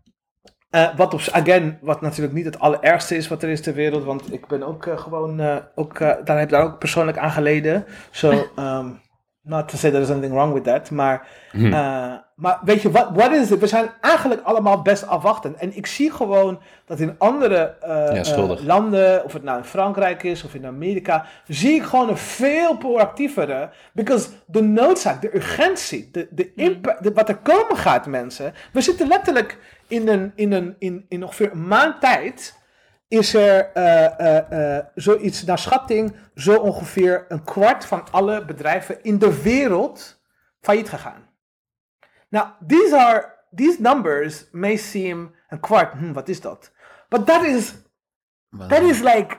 eh, 0.70 0.96
wat, 0.96 1.14
op, 1.14 1.22
again, 1.32 1.78
wat 1.82 2.02
natuurlijk 2.02 2.36
niet 2.36 2.46
het 2.46 2.60
allerergste 2.60 3.16
is 3.16 3.28
wat 3.28 3.44
er 3.44 3.50
is 3.50 3.62
ter 3.62 3.74
wereld, 3.74 4.04
want 4.04 4.34
ik 4.34 4.48
ben 4.48 4.64
ook 4.64 4.86
eh, 4.86 4.98
gewoon, 4.98 5.40
eh, 5.40 5.58
ook, 5.76 6.00
daar 6.00 6.26
heb 6.26 6.42
ik 6.42 6.50
daar 6.50 6.64
ook 6.64 6.80
persoonlijk 6.80 7.18
aan 7.18 7.32
geleden. 7.32 7.86
So, 8.12 8.48
um, 8.60 9.00
not 9.46 9.70
to 9.70 9.78
say 9.78 9.92
there's 9.92 10.10
anything 10.10 10.34
wrong 10.34 10.54
with 10.54 10.64
that, 10.64 10.92
maar, 10.92 11.28
Hm. 11.52 11.66
eh, 11.66 12.14
maar 12.36 12.60
weet 12.64 12.82
je, 12.82 12.92
wat 12.92 13.10
what 13.14 13.32
is 13.32 13.50
het? 13.50 13.60
We 13.60 13.68
zijn 13.68 13.92
eigenlijk 14.02 14.42
allemaal 14.42 14.82
best 14.82 15.08
afwachtend. 15.08 15.56
En 15.56 15.76
ik 15.76 15.88
zie 15.88 16.12
gewoon 16.12 16.60
dat 16.86 17.00
in 17.00 17.16
andere 17.18 17.76
eh, 17.82 17.90
Ja, 18.24 18.34
eh, 18.36 18.66
landen, 18.66 19.24
of 19.24 19.34
het 19.34 19.44
nou 19.44 19.58
in 19.58 19.64
Frankrijk 19.64 20.24
is 20.24 20.44
of 20.44 20.54
in 20.54 20.66
Amerika, 20.66 21.26
zie 21.48 21.76
ik 21.76 21.84
gewoon 21.84 22.10
een 22.10 22.18
veel 22.18 22.78
proactievere, 22.78 23.70
because 23.94 24.30
de 24.46 24.62
noodzaak, 24.62 25.22
de 25.22 25.36
urgentie, 25.36 26.10
de, 26.12 26.28
de 26.32 26.54
impact, 26.56 27.04
de- 27.04 27.14
wat 27.14 27.30
er 27.30 27.38
komen 27.38 27.78
gaat 27.78 28.06
mensen. 28.06 28.54
We 28.74 28.82
zitten 28.82 29.08
letterlijk 29.08 29.58
in, 29.88 30.08
een, 30.08 30.32
in, 30.36 30.52
een, 30.52 30.76
in, 30.80 31.06
in 31.10 31.24
ongeveer 31.24 31.52
een 31.52 31.68
maand 31.68 32.02
tijd 32.02 32.62
is 33.14 33.34
er 33.34 33.72
eh, 33.74 34.20
eh, 34.20 34.78
eh, 34.78 34.86
zoiets 34.96 35.44
naar 35.44 35.60
schatting, 35.60 36.16
zo 36.36 36.56
ongeveer 36.56 37.26
een 37.28 37.44
kwart 37.44 37.86
van 37.86 38.04
alle 38.12 38.46
bedrijven 38.46 39.04
in 39.04 39.20
de 39.20 39.42
wereld 39.42 40.22
failliet 40.62 40.90
gegaan. 40.90 41.30
Nou, 42.30 42.48
these 42.68 42.98
are, 42.98 43.34
these 43.56 43.82
numbers 43.82 44.46
may 44.52 44.76
seem 44.76 45.36
een 45.50 45.60
kwart, 45.60 45.94
hm, 45.94 46.14
wat 46.14 46.30
is 46.30 46.42
dat? 46.42 46.72
But 47.10 47.26
that 47.26 47.44
is, 47.44 47.74
that 48.68 48.82
is 48.82 49.00
like, 49.00 49.38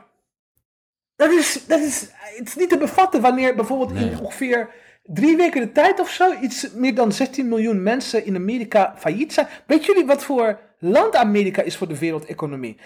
dat 1.17 1.31
is, 1.31 1.67
dat 1.67 1.81
is, 1.81 2.09
het 2.37 2.49
is 2.49 2.57
niet 2.57 2.69
te 2.69 2.79
bevatten 2.79 3.21
wanneer 3.21 3.55
bijvoorbeeld 3.55 3.93
in 3.93 4.19
ongeveer 4.19 4.69
drie 5.03 5.37
weken 5.37 5.61
de 5.61 5.73
tijd 5.73 6.01
of 6.01 6.11
zo, 6.11 6.41
iets 6.41 6.71
meer 6.73 6.95
dan 6.95 7.13
16 7.13 7.49
miljoen 7.49 7.83
mensen 7.83 8.25
in 8.25 8.37
Amerika 8.37 8.95
failliet 8.97 9.33
zijn. 9.33 9.47
Weet 9.67 9.85
jullie 9.85 10.07
wat 10.07 10.25
voor 10.25 10.61
land 10.79 11.17
Amerika 11.17 11.63
is 11.63 11.77
voor 11.77 11.89
de 11.89 11.99
wereldeconomie? 11.99 12.79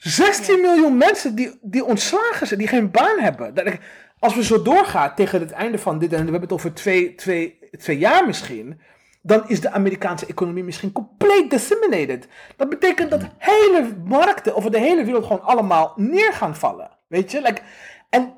16 0.00 0.60
miljoen 0.60 0.96
mensen 0.96 1.34
die, 1.34 1.58
die 1.62 1.84
ontslagen 1.84 2.46
zijn, 2.46 2.58
die 2.58 2.68
geen 2.68 2.90
baan 2.90 3.18
hebben. 3.18 3.54
Dat 3.54 3.78
Als 4.18 4.34
we 4.34 4.44
zo 4.44 4.62
doorgaan 4.62 5.14
tegen 5.14 5.40
het 5.40 5.50
einde 5.50 5.78
van 5.78 5.98
dit, 5.98 6.12
en 6.12 6.18
we 6.18 6.22
hebben 6.22 6.40
het 6.40 6.52
over 6.52 6.74
twee, 6.74 7.14
twee, 7.14 7.58
twee 7.78 7.98
jaar 7.98 8.26
misschien, 8.26 8.80
dan 9.22 9.48
is 9.48 9.60
de 9.60 9.70
Amerikaanse 9.70 10.26
economie 10.26 10.64
misschien 10.64 10.92
compleet 10.92 11.50
disseminated. 11.50 12.28
Dat 12.56 12.68
betekent 12.68 13.10
dat 13.10 13.26
hele 13.38 13.96
markten 14.04 14.56
over 14.56 14.70
de 14.70 14.78
hele 14.78 15.04
wereld 15.04 15.26
gewoon 15.26 15.42
allemaal 15.42 15.92
neer 15.96 16.32
gaan 16.32 16.56
vallen. 16.56 16.90
Weet 17.06 17.30
je? 17.30 17.42
Like, 17.42 17.62
en, 18.10 18.34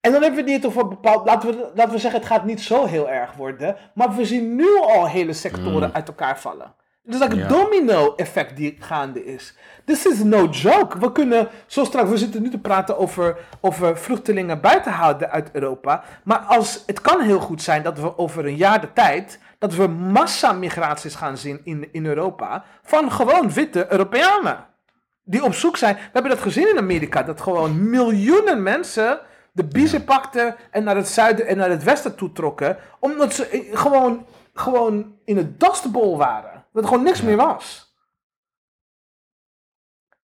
en 0.00 0.12
dan 0.12 0.22
hebben 0.22 0.44
we 0.44 0.50
het 0.50 0.62
niet 0.62 0.66
over 0.66 0.88
bepaald, 0.88 1.26
laten 1.26 1.48
we, 1.48 1.70
laten 1.74 1.92
we 1.92 1.98
zeggen, 1.98 2.20
het 2.20 2.28
gaat 2.28 2.44
niet 2.44 2.60
zo 2.60 2.84
heel 2.84 3.10
erg 3.10 3.32
worden, 3.32 3.76
maar 3.94 4.14
we 4.14 4.24
zien 4.24 4.54
nu 4.54 4.78
al 4.78 5.08
hele 5.08 5.32
sectoren 5.32 5.94
uit 5.94 6.08
elkaar 6.08 6.40
vallen. 6.40 6.74
Het 7.04 7.14
is 7.14 7.20
like 7.20 7.36
Ja. 7.36 7.48
domino-effect 7.48 8.56
die 8.56 8.76
gaande 8.80 9.24
is. 9.24 9.54
This 9.84 10.06
is 10.06 10.22
no 10.22 10.46
joke. 10.46 10.98
We 10.98 11.12
kunnen, 11.12 11.48
zo 11.66 11.84
straks, 11.84 12.10
we 12.10 12.18
zitten 12.18 12.42
nu 12.42 12.50
te 12.50 12.58
praten 12.58 12.98
over, 12.98 13.36
over 13.60 13.98
vluchtelingen 13.98 14.60
buiten 14.60 14.92
houden 14.92 15.30
uit 15.30 15.48
Europa. 15.52 16.04
Maar 16.24 16.38
als, 16.38 16.82
het 16.86 17.00
kan 17.00 17.20
heel 17.20 17.40
goed 17.40 17.62
zijn 17.62 17.82
dat 17.82 17.98
we 17.98 18.18
over 18.18 18.46
een 18.46 18.56
jaar 18.56 18.80
de 18.80 18.92
tijd, 18.92 19.38
dat 19.58 19.74
we 19.74 19.86
massamigraties 19.86 21.14
gaan 21.14 21.36
zien 21.36 21.60
in, 21.64 21.88
in 21.92 22.06
Europa. 22.06 22.64
Van 22.82 23.12
gewoon 23.12 23.52
witte 23.52 23.86
Europeanen. 23.92 24.66
Die 25.24 25.44
op 25.44 25.54
zoek 25.54 25.76
zijn. 25.76 25.94
We 25.94 26.00
hebben 26.12 26.30
dat 26.30 26.40
gezien 26.40 26.68
in 26.68 26.78
Amerika. 26.78 27.22
Dat 27.22 27.40
gewoon 27.40 27.90
miljoenen 27.90 28.62
mensen 28.62 29.20
de 29.52 29.64
biezen 29.64 30.04
pakten 30.04 30.56
en 30.70 30.84
naar 30.84 30.96
het 30.96 31.08
zuiden 31.08 31.46
en 31.46 31.56
naar 31.56 31.70
het 31.70 31.82
westen 31.82 32.14
toe 32.16 32.32
trokken. 32.32 32.76
Omdat 32.98 33.34
ze 33.34 33.46
eh, 33.46 33.78
gewoon, 33.78 34.26
gewoon 34.54 35.14
in 35.24 35.36
het 35.36 35.60
dustbol 35.60 36.16
waren. 36.16 36.49
Dat 36.72 36.82
er 36.82 36.88
gewoon 36.88 37.04
niks 37.04 37.22
meer 37.22 37.36
was. 37.36 37.94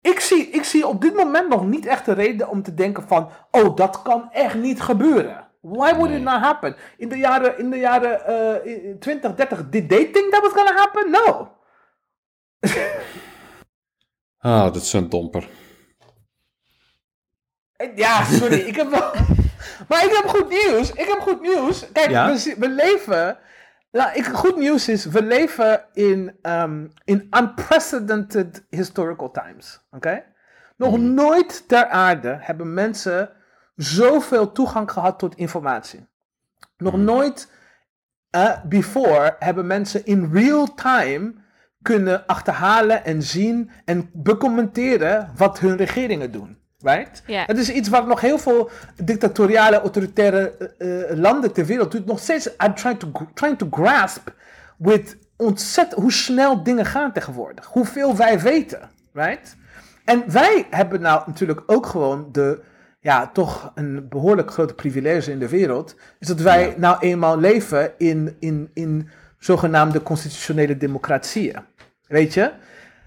Ik 0.01 0.19
zie, 0.19 0.47
ik 0.47 0.63
zie 0.63 0.87
op 0.87 1.01
dit 1.01 1.15
moment 1.15 1.49
nog 1.49 1.65
niet 1.65 1.85
echt 1.85 2.05
de 2.05 2.13
reden 2.13 2.49
om 2.49 2.63
te 2.63 2.73
denken 2.73 3.07
van... 3.07 3.29
Oh, 3.51 3.75
dat 3.75 4.01
kan 4.01 4.31
echt 4.31 4.55
niet 4.55 4.81
gebeuren. 4.81 5.47
Why 5.59 5.93
would 5.95 6.09
it 6.11 6.21
not 6.21 6.39
happen? 6.41 6.75
In 6.97 7.09
de 7.09 7.17
jaren, 7.17 7.57
in 7.57 7.69
de 7.69 7.77
jaren 7.77 8.25
eh, 8.25 8.95
20, 8.99 9.35
30, 9.35 9.69
did 9.69 9.89
they 9.89 10.05
think 10.05 10.31
that 10.33 10.41
was 10.41 10.51
gonna 10.51 10.73
happen? 10.73 11.11
No. 11.11 11.55
Oh, 14.41 14.63
dat 14.73 14.75
is 14.75 14.89
zo'n 14.89 15.09
domper. 15.09 15.47
Eh, 17.75 17.97
Ja, 17.97 18.23
sorry, 18.23 18.59
ik 18.59 18.75
heb 18.75 18.89
wel... 18.89 19.11
Maar 19.89 20.05
ik 20.05 20.11
heb 20.15 20.27
goed 20.27 20.49
nieuws. 20.49 20.91
Ik 20.91 21.07
heb 21.07 21.19
goed 21.19 21.41
nieuws. 21.41 21.91
Kijk, 21.91 22.09
Ja? 22.09 22.33
we, 22.33 22.55
we 22.57 22.69
leven... 22.69 23.37
Nou, 23.91 24.13
ik, 24.13 24.25
goed 24.25 24.55
nieuws 24.55 24.89
is, 24.89 25.05
we 25.05 25.23
leven 25.23 25.85
in, 25.93 26.37
ehm, 26.41 26.87
in 27.03 27.27
unprecedented 27.39 28.65
historical 28.69 29.31
times. 29.31 29.87
Oké? 29.91 30.23
Nog 30.77 30.97
nooit 30.97 31.67
ter 31.67 31.87
aarde 31.87 32.37
hebben 32.39 32.73
mensen 32.73 33.29
zoveel 33.75 34.51
toegang 34.51 34.91
gehad 34.91 35.19
tot 35.19 35.35
informatie. 35.35 36.07
Nog 36.77 36.97
nooit 36.97 37.51
eh, 38.29 38.63
before 38.63 39.35
hebben 39.39 39.67
mensen 39.67 40.05
in 40.05 40.29
real 40.33 40.73
time 40.73 41.33
kunnen 41.81 42.25
achterhalen 42.25 43.05
en 43.05 43.21
zien 43.21 43.71
en 43.85 44.09
becommenteren 44.13 45.31
wat 45.35 45.59
hun 45.59 45.77
regeringen 45.77 46.31
doen. 46.31 46.60
Right? 46.83 47.23
Ja. 47.25 47.43
Het 47.45 47.57
is 47.57 47.69
iets 47.71 47.89
wat 47.89 48.07
nog 48.07 48.21
heel 48.21 48.37
veel 48.37 48.69
dictatoriale, 49.03 49.79
autoritaire 49.79 50.73
eh, 50.77 51.11
eh, 51.11 51.17
landen 51.17 51.51
ter 51.53 51.65
wereld 51.65 51.91
doet. 51.91 52.05
Nog 52.05 52.19
steeds 52.19 52.49
I'm 52.65 52.75
trying 52.75 52.99
to, 52.99 53.11
trying 53.33 53.57
to 53.57 53.67
grasp 53.71 54.29
with 54.77 55.17
ontzettend 55.35 56.01
hoe 56.01 56.11
snel 56.11 56.63
dingen 56.63 56.85
gaan 56.85 57.11
tegenwoordig. 57.11 57.65
Hoeveel 57.65 58.15
wij 58.15 58.39
weten. 58.39 58.89
Right? 59.13 59.55
En 60.05 60.23
wij 60.31 60.67
hebben 60.69 61.01
nou 61.01 61.21
natuurlijk 61.25 61.63
ook 61.65 61.85
gewoon 61.85 62.29
de, 62.31 62.61
ja, 62.99 63.27
toch 63.27 63.71
een 63.75 64.05
behoorlijk 64.09 64.51
grote 64.51 64.73
privilege 64.73 65.31
in 65.31 65.39
de 65.39 65.49
wereld. 65.49 65.95
Is 66.19 66.27
dat 66.27 66.39
wij 66.39 66.67
Ja. 66.67 66.73
nou 66.77 66.97
eenmaal 66.99 67.39
leven 67.39 67.91
in, 67.97 68.35
in, 68.39 68.69
in 68.73 69.09
zogenaamde 69.39 70.03
constitutionele 70.03 70.77
democratieën. 70.77 71.59
Weet 72.07 72.33
je? 72.33 72.51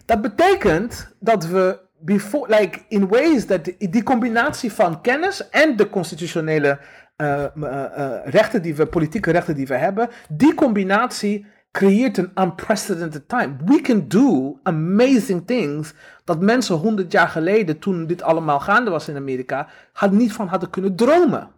Dat 0.04 0.20
betekent 0.22 1.08
dat 1.18 1.46
we, 1.46 1.78
before, 2.04 2.48
like 2.48 2.84
in 2.88 3.08
ways 3.08 3.46
that 3.46 3.64
die, 3.78 4.02
combinatie 4.02 4.72
van 4.72 5.00
kennis 5.00 5.48
en 5.50 5.76
de 5.76 5.90
constitutionele 5.90 6.78
eh, 7.16 7.44
eh, 7.44 7.84
eh, 7.84 8.20
rechten 8.24 8.62
die 8.62 8.74
we, 8.74 8.86
politieke 8.86 9.30
rechten 9.30 9.54
die 9.54 9.66
we 9.66 9.74
hebben, 9.74 10.08
die 10.28 10.54
combinatie 10.54 11.46
creëert 11.70 12.16
een 12.16 12.30
unprecedented 12.34 13.28
time. 13.28 13.56
We 13.64 13.80
can 13.80 14.08
do 14.08 14.58
amazing 14.62 15.46
things 15.46 15.92
dat 16.24 16.40
mensen 16.40 16.76
honderd 16.76 17.12
jaar 17.12 17.28
geleden, 17.28 17.78
toen 17.78 18.06
dit 18.06 18.22
allemaal 18.22 18.60
gaande 18.60 18.90
was 18.90 19.08
in 19.08 19.16
Amerika, 19.16 19.68
had 19.92 20.12
niet 20.12 20.32
van 20.32 20.48
hadden 20.48 20.70
kunnen 20.70 20.96
dromen. 20.96 21.48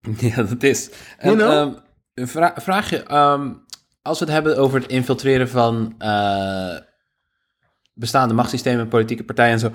Ja, 0.18 0.42
dat 0.42 0.62
is. 0.62 0.90
En, 1.18 1.36
You 1.36 1.36
know? 1.36 1.78
ehm, 2.14 2.52
vraagje. 2.60 3.02
ehm, 3.02 3.52
als 4.02 4.18
we 4.18 4.24
het 4.24 4.34
hebben 4.34 4.58
over 4.58 4.80
het 4.80 4.90
infiltreren 4.90 5.48
van 5.48 5.94
bestaande 8.00 8.34
machtssystemen, 8.34 8.88
politieke 8.88 9.24
partijen 9.24 9.52
en 9.52 9.58
zo. 9.58 9.70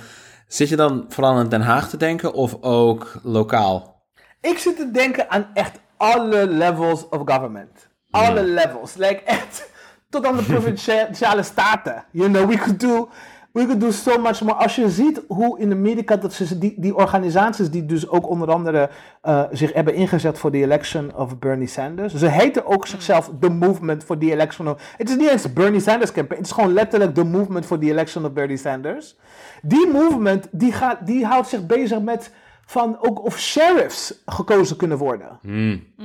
Zit 0.47 0.69
je 0.69 0.76
dan 0.76 1.05
vooral 1.09 1.36
aan 1.36 1.49
Den 1.49 1.61
Haag 1.61 1.89
te 1.89 1.97
denken 1.97 2.34
of 2.34 2.57
ook 2.61 3.19
lokaal? 3.23 4.03
Ik 4.41 4.57
zit 4.57 4.76
te 4.76 4.91
denken 4.91 5.30
aan 5.30 5.47
echt 5.53 5.80
alle 5.97 6.47
levels 6.47 7.09
of 7.09 7.21
government. 7.26 7.88
Alle 8.11 8.43
levels. 8.43 8.95
Like 8.95 9.21
echt 9.23 9.69
tot 10.09 10.26
aan 10.26 10.38
de 10.38 10.43
provinciale 10.43 11.43
staten. 11.43 12.03
You 12.11 12.30
know, 12.30 12.49
we 12.49 12.57
could 12.57 12.80
do, 12.80 13.09
we 13.55 13.65
could 13.65 13.79
do 13.79 13.91
so 13.91 14.17
much 14.17 14.41
more. 14.41 14.57
Als 14.57 14.75
je 14.75 14.89
ziet 14.89 15.21
hoe 15.27 15.59
in 15.59 15.71
Amerika, 15.71 16.15
dat 16.15 16.33
ze, 16.33 16.57
die, 16.57 16.73
die 16.77 16.95
organisaties 16.95 17.69
die 17.69 17.85
dus 17.85 18.07
ook 18.07 18.29
onder 18.29 18.51
andere 18.51 18.89
eh, 19.21 19.43
zich 19.51 19.73
hebben 19.73 19.93
ingezet 19.93 20.37
voor 20.37 20.51
de 20.51 20.57
election 20.57 21.15
of 21.15 21.39
Bernie 21.39 21.67
Sanders. 21.67 22.13
Ze 22.13 22.27
heten 22.27 22.65
ook 22.65 22.87
zichzelf 22.87 23.31
The 23.39 23.49
Movement 23.49 24.03
for 24.03 24.17
the 24.17 24.31
Election 24.31 24.69
of... 24.69 24.93
Het 24.97 25.09
is 25.09 25.15
niet 25.15 25.29
eens 25.29 25.53
Bernie 25.53 25.79
Sanders 25.79 26.11
campaign. 26.11 26.41
Het 26.41 26.49
is 26.49 26.55
gewoon 26.55 26.73
letterlijk 26.73 27.13
The 27.13 27.23
Movement 27.23 27.65
for 27.65 27.79
the 27.79 27.89
Election 27.89 28.25
of 28.25 28.31
Bernie 28.33 28.57
Sanders. 28.57 29.15
Die 29.61 29.87
movement, 29.87 30.47
die, 30.51 30.73
gaat, 30.73 31.05
die 31.05 31.25
houdt 31.25 31.47
zich 31.47 31.65
bezig 31.65 32.01
met 32.01 32.31
van 32.65 32.97
ook 32.99 33.25
of 33.25 33.39
sheriffs 33.39 34.21
gekozen 34.25 34.77
kunnen 34.77 34.97
worden. 34.97 35.39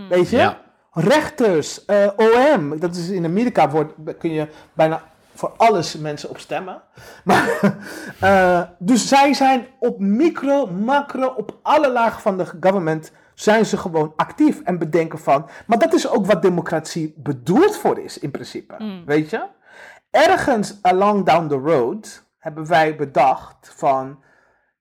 Weet 0.09 0.31
je? 0.31 0.37
Ja. 0.37 0.61
Rechters, 0.93 1.85
eh, 1.85 2.09
OM, 2.17 2.79
dat 2.79 2.97
is 2.97 3.09
in 3.09 3.25
Amerika 3.25 3.71
wordt, 3.71 3.93
kun 4.19 4.33
je 4.33 4.49
bijna 4.73 5.10
voor 5.41 5.55
alles 5.57 5.97
mensen 5.97 6.29
op 6.29 6.39
stemmen. 6.39 6.83
Maar, 7.25 7.75
eh, 8.21 8.63
dus 8.79 9.09
zij 9.09 9.35
zijn 9.35 9.67
op 9.79 9.99
micro, 9.99 10.67
macro, 10.67 11.27
op 11.27 11.59
alle 11.63 11.93
lagen 11.93 12.21
van 12.21 12.39
de 12.39 12.47
government 12.61 13.13
zijn 13.35 13.67
ze 13.67 13.77
gewoon 13.77 14.13
actief 14.17 14.61
en 14.61 14.79
bedenken 14.79 15.19
van. 15.19 15.49
Maar 15.67 15.79
dat 15.79 15.95
is 15.95 16.09
ook 16.09 16.27
wat 16.27 16.43
democratie 16.43 17.15
bedoeld 17.17 17.77
voor 17.77 17.99
is 17.99 18.19
in 18.19 18.31
principe. 18.31 19.03
Weet 19.07 19.31
je? 19.31 19.47
Ergens 20.11 20.79
along 20.83 21.27
down 21.27 21.47
the 21.47 21.55
road 21.55 22.25
hebben 22.39 22.67
wij 22.67 22.97
bedacht 22.97 23.73
van. 23.77 24.19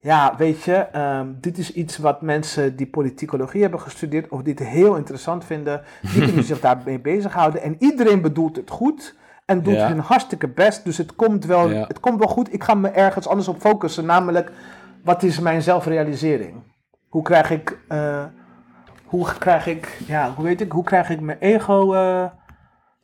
Ja, 0.01 0.35
weet 0.37 0.63
je, 0.63 0.75
ehm, 0.75 1.27
dit 1.35 1.57
is 1.57 1.73
iets 1.73 1.97
wat 1.97 2.21
mensen 2.21 2.75
die 2.75 2.87
politicologie 2.87 3.61
hebben 3.61 3.79
gestudeerd 3.79 4.29
of 4.29 4.41
dit 4.41 4.59
heel 4.59 4.95
interessant 4.95 5.45
vinden, 5.45 5.81
die 6.01 6.23
kunnen 6.25 6.43
zich 6.51 6.59
daarmee 6.59 6.99
bezighouden. 6.99 7.61
En 7.61 7.75
iedereen 7.79 8.21
bedoelt 8.21 8.55
het 8.55 8.69
goed 8.69 9.15
en 9.49 9.63
doet 9.63 9.75
hun 9.77 9.99
hartstikke 9.99 10.47
best, 10.47 10.83
dus 10.83 10.97
het 10.97 11.15
komt, 11.15 11.45
wel, 11.45 11.69
het 11.69 11.99
komt 11.99 12.19
wel 12.19 12.27
goed. 12.27 12.53
Ik 12.53 12.63
ga 12.63 12.73
me 12.73 12.89
ergens 12.89 13.27
anders 13.27 13.47
op 13.47 13.59
focussen, 13.59 14.05
namelijk 14.05 14.51
wat 15.03 15.23
is 15.23 15.39
mijn 15.39 15.61
zelfrealisering? 15.61 16.63
Hoe 17.09 17.21
krijg 17.23 17.49
ik, 17.51 17.79
eh, 17.87 18.23
hoe 19.05 19.27
krijg 19.39 19.67
ik, 19.67 19.97
ja, 20.07 20.33
hoe 20.35 20.45
weet 20.45 20.61
ik, 20.61 20.71
hoe 20.71 20.83
krijg 20.83 21.09
ik 21.09 21.19
mijn 21.21 21.37
ego 21.39 21.93
eh 21.93 22.25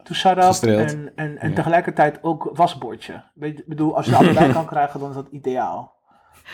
to 0.04 0.14
shut 0.14 0.38
up 0.38 0.70
en, 0.70 1.12
en, 1.16 1.38
en 1.38 1.50
Ja. 1.50 1.56
tegelijkertijd 1.56 2.20
ook 2.22 2.50
wasbordje. 2.54 3.24
Ik 3.40 3.64
bedoel, 3.68 3.96
als 3.96 4.06
je 4.06 4.16
allebei 4.16 4.54
kan 4.60 4.66
krijgen, 4.66 5.00
dan 5.00 5.10
is 5.10 5.16
dat 5.16 5.28
ideaal 5.32 5.94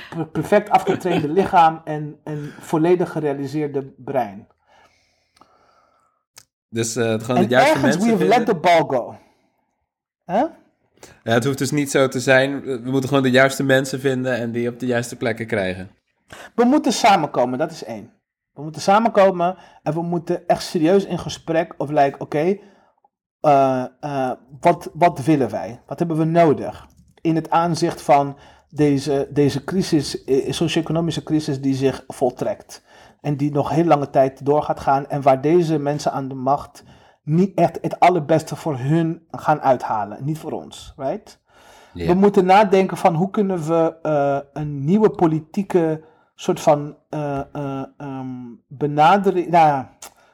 per- 0.10 0.26
perfect 0.28 0.70
afgetrainde 0.70 1.30
lichaam 1.30 1.82
en 1.84 2.20
een 2.24 2.52
volledig 2.60 3.12
gerealiseerde 3.12 3.94
brein. 3.98 4.48
Dus 6.70 6.96
het 6.96 7.24
gewoon 7.24 7.42
de 7.42 7.48
juiste 7.48 7.74
ergens 7.74 7.96
mensen 7.98 8.12
we've 8.18 8.28
let 8.28 8.36
vinden. 8.36 8.56
the 8.56 8.60
ball 8.62 8.98
go. 9.00 9.16
Ja, 11.24 11.34
het 11.34 11.46
hoeft 11.46 11.58
dus 11.58 11.72
niet 11.72 11.92
zo 11.92 12.08
te 12.08 12.20
zijn. 12.20 12.62
We 12.62 12.92
moeten 12.92 13.10
gewoon 13.10 13.24
de 13.24 13.32
juiste 13.32 13.64
mensen 13.64 14.00
vinden 14.00 14.36
en 14.36 14.52
die 14.52 14.70
op 14.70 14.80
de 14.80 14.86
juiste 14.86 15.16
plekken 15.16 15.48
krijgen. 15.48 15.90
We 16.56 16.64
moeten 16.64 16.94
samenkomen, 16.94 17.60
dat 17.60 17.72
is 17.72 17.84
één. 17.84 18.12
We 18.54 18.62
moeten 18.62 18.82
samenkomen 18.82 19.56
en 19.84 19.94
we 19.94 20.02
moeten 20.02 20.48
echt 20.48 20.64
serieus 20.64 21.06
in 21.06 21.20
gesprek 21.20 21.74
of 21.78 21.90
like, 21.90 22.18
oké, 22.18 22.58
eh, 23.42 23.86
eh, 24.00 24.32
wat, 24.60 24.90
wat 24.94 25.24
willen 25.24 25.50
wij? 25.50 25.82
Wat 25.86 26.00
hebben 26.00 26.18
we 26.18 26.24
nodig? 26.24 26.88
In 27.22 27.36
het 27.36 27.50
aanzicht 27.50 28.02
van 28.02 28.38
deze, 28.70 29.28
deze 29.32 29.64
crisis, 29.64 30.24
eh, 30.24 30.52
socio-economische 30.52 31.24
crisis 31.24 31.62
die 31.62 31.76
zich 31.76 32.04
voltrekt. 32.08 32.84
En 33.22 33.38
die 33.38 33.52
nog 33.52 33.70
heel 33.70 33.86
lange 33.86 34.10
tijd 34.10 34.46
door 34.46 34.64
gaat 34.64 34.80
gaan. 34.80 35.10
En 35.10 35.22
waar 35.22 35.42
deze 35.42 35.78
mensen 35.78 36.12
aan 36.12 36.28
de 36.28 36.36
macht 36.36 36.84
niet 37.24 37.58
echt 37.58 37.78
het 37.82 38.00
allerbeste 38.00 38.56
voor 38.56 38.78
hun 38.78 39.28
gaan 39.32 39.62
uithalen. 39.62 40.24
Niet 40.24 40.38
voor 40.38 40.52
ons, 40.52 40.94
right? 40.98 41.40
We 41.94 42.14
moeten 42.14 42.46
nadenken 42.46 42.98
van 42.98 43.16
hoe 43.16 43.30
kunnen 43.30 43.68
we 43.68 43.96
eh, 44.02 44.40
een 44.54 44.86
nieuwe 44.86 45.10
politieke 45.10 46.04
soort 46.36 46.60
van 46.60 46.96
eh, 47.10 47.40
eh, 47.54 47.84
ehm, 47.98 48.28
benadering, 48.68 49.50
nou, 49.50 49.86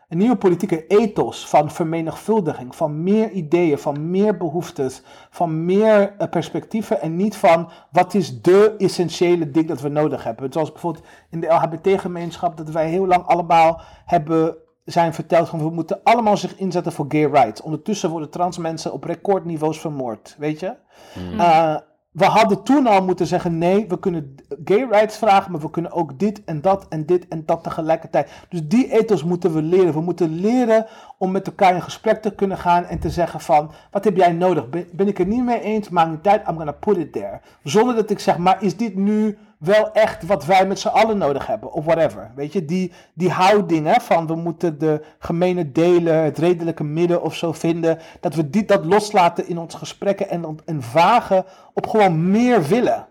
een 0.10 0.18
nieuwe 0.18 0.36
politieke 0.36 0.88
ethos 0.88 1.48
van 1.48 1.72
vermenigvuldiging, 1.72 2.76
van 2.76 3.04
meer 3.04 3.32
ideeën, 3.32 3.78
van 3.78 4.10
meer 4.10 4.38
behoeftes, 4.38 5.02
van 5.30 5.66
meer 5.66 6.16
perspectieven 6.30 7.02
en 7.02 7.16
niet 7.16 7.36
van 7.36 7.70
wat 7.92 8.14
is 8.14 8.42
de 8.42 8.76
essentiële 8.78 9.52
ding 9.52 9.68
dat 9.68 9.82
we 9.82 9.90
nodig 9.90 10.24
hebben. 10.24 10.52
Zoals 10.52 10.72
bijvoorbeeld 10.72 11.06
in 11.30 11.40
de 11.40 11.48
LHBT-gemeenschap, 11.48 12.58
dat 12.58 12.70
wij 12.70 12.90
heel 12.90 13.08
lang 13.08 13.26
allemaal 13.26 13.82
hebben 14.06 14.58
zijn 14.92 15.14
verteld 15.14 15.50
van 15.50 15.60
we 15.60 15.70
moeten 15.70 16.00
allemaal 16.04 16.38
zich 16.38 16.58
inzetten 16.58 16.92
voor 16.92 17.06
gay 17.10 17.26
rights. 17.26 17.62
Ondertussen 17.62 18.10
worden 18.10 18.30
trans 18.30 18.58
mensen 18.58 18.94
op 18.94 19.04
recordniveaus 19.04 19.80
vermoord, 19.80 20.36
weet 20.38 20.60
je? 20.60 20.74
Mm. 21.14 21.40
Uh, 21.40 21.76
we 22.12 22.26
hadden 22.26 22.64
toen 22.64 22.88
al 22.88 23.04
moeten 23.04 23.28
zeggen: 23.28 23.58
nee, 23.58 23.86
we 23.88 24.00
kunnen 24.00 24.36
gay 24.66 24.88
rights 24.92 25.18
vragen, 25.18 25.52
maar 25.52 25.62
we 25.62 25.70
kunnen 25.70 25.92
ook 25.92 26.20
dit 26.20 26.44
en 26.44 26.62
dat 26.62 26.88
en 26.88 27.06
dit 27.06 27.28
en 27.28 27.46
dat 27.46 27.64
tegelijkertijd. 27.64 28.32
Dus 28.50 28.68
die 28.68 28.92
ethos 28.92 29.24
moeten 29.24 29.54
we 29.54 29.62
leren. 29.62 29.94
We 29.94 30.02
moeten 30.02 30.40
leren 30.40 30.86
om 31.18 31.32
met 31.32 31.48
elkaar 31.48 31.76
in 31.76 31.82
gesprek 31.82 32.22
te 32.22 32.36
kunnen 32.36 32.58
gaan 32.58 32.86
en 32.86 33.00
te 33.00 33.10
zeggen: 33.10 33.40
van 33.40 33.72
wat 33.92 34.04
heb 34.04 34.18
jij 34.18 34.32
nodig? 34.32 34.70
Ben, 34.70 34.88
ben 34.92 35.08
ik 35.08 35.18
het 35.18 35.28
niet 35.28 35.44
mee 35.44 35.62
eens? 35.62 35.90
Maakt 35.90 36.10
niet 36.10 36.28
uit, 36.28 36.48
I'm 36.48 36.58
gonna 36.58 36.72
put 36.72 36.98
it 36.98 37.12
there. 37.12 37.40
Zonder 37.64 37.96
dat 37.96 38.10
ik 38.10 38.20
zeg: 38.20 38.38
maar 38.38 38.64
is 38.64 38.78
dit 38.78 38.96
nu 38.96 39.38
wel 39.60 39.91
echt 39.91 40.26
wat 40.26 40.45
wij 40.45 40.68
met 40.68 40.80
z'n 40.80 40.88
allen 40.88 41.18
nodig 41.18 41.47
hebben, 41.47 41.72
of 41.72 41.86
whatever. 41.86 42.32
Weet 42.36 42.53
je, 42.53 42.66
die, 42.66 42.91
die 43.14 43.30
houding 43.30 43.86
hè, 43.86 43.99
van 44.01 44.28
we 44.28 44.36
moeten 44.36 44.80
de 44.80 45.03
gemene 45.20 45.72
delen, 45.72 46.24
het 46.24 46.38
redelijke 46.38 46.84
midden 46.84 47.22
of 47.22 47.36
zo 47.36 47.51
vinden, 47.51 47.99
dat 48.20 48.36
we 48.36 48.49
die, 48.49 48.66
dat 48.66 48.86
loslaten 48.86 49.47
in 49.47 49.58
onze 49.58 49.78
gesprekken 49.78 50.30
en, 50.30 50.58
en 50.66 50.82
vagen 50.82 51.45
op 51.74 51.88
gewoon 51.88 52.32
meer 52.32 52.64
willen, 52.64 53.08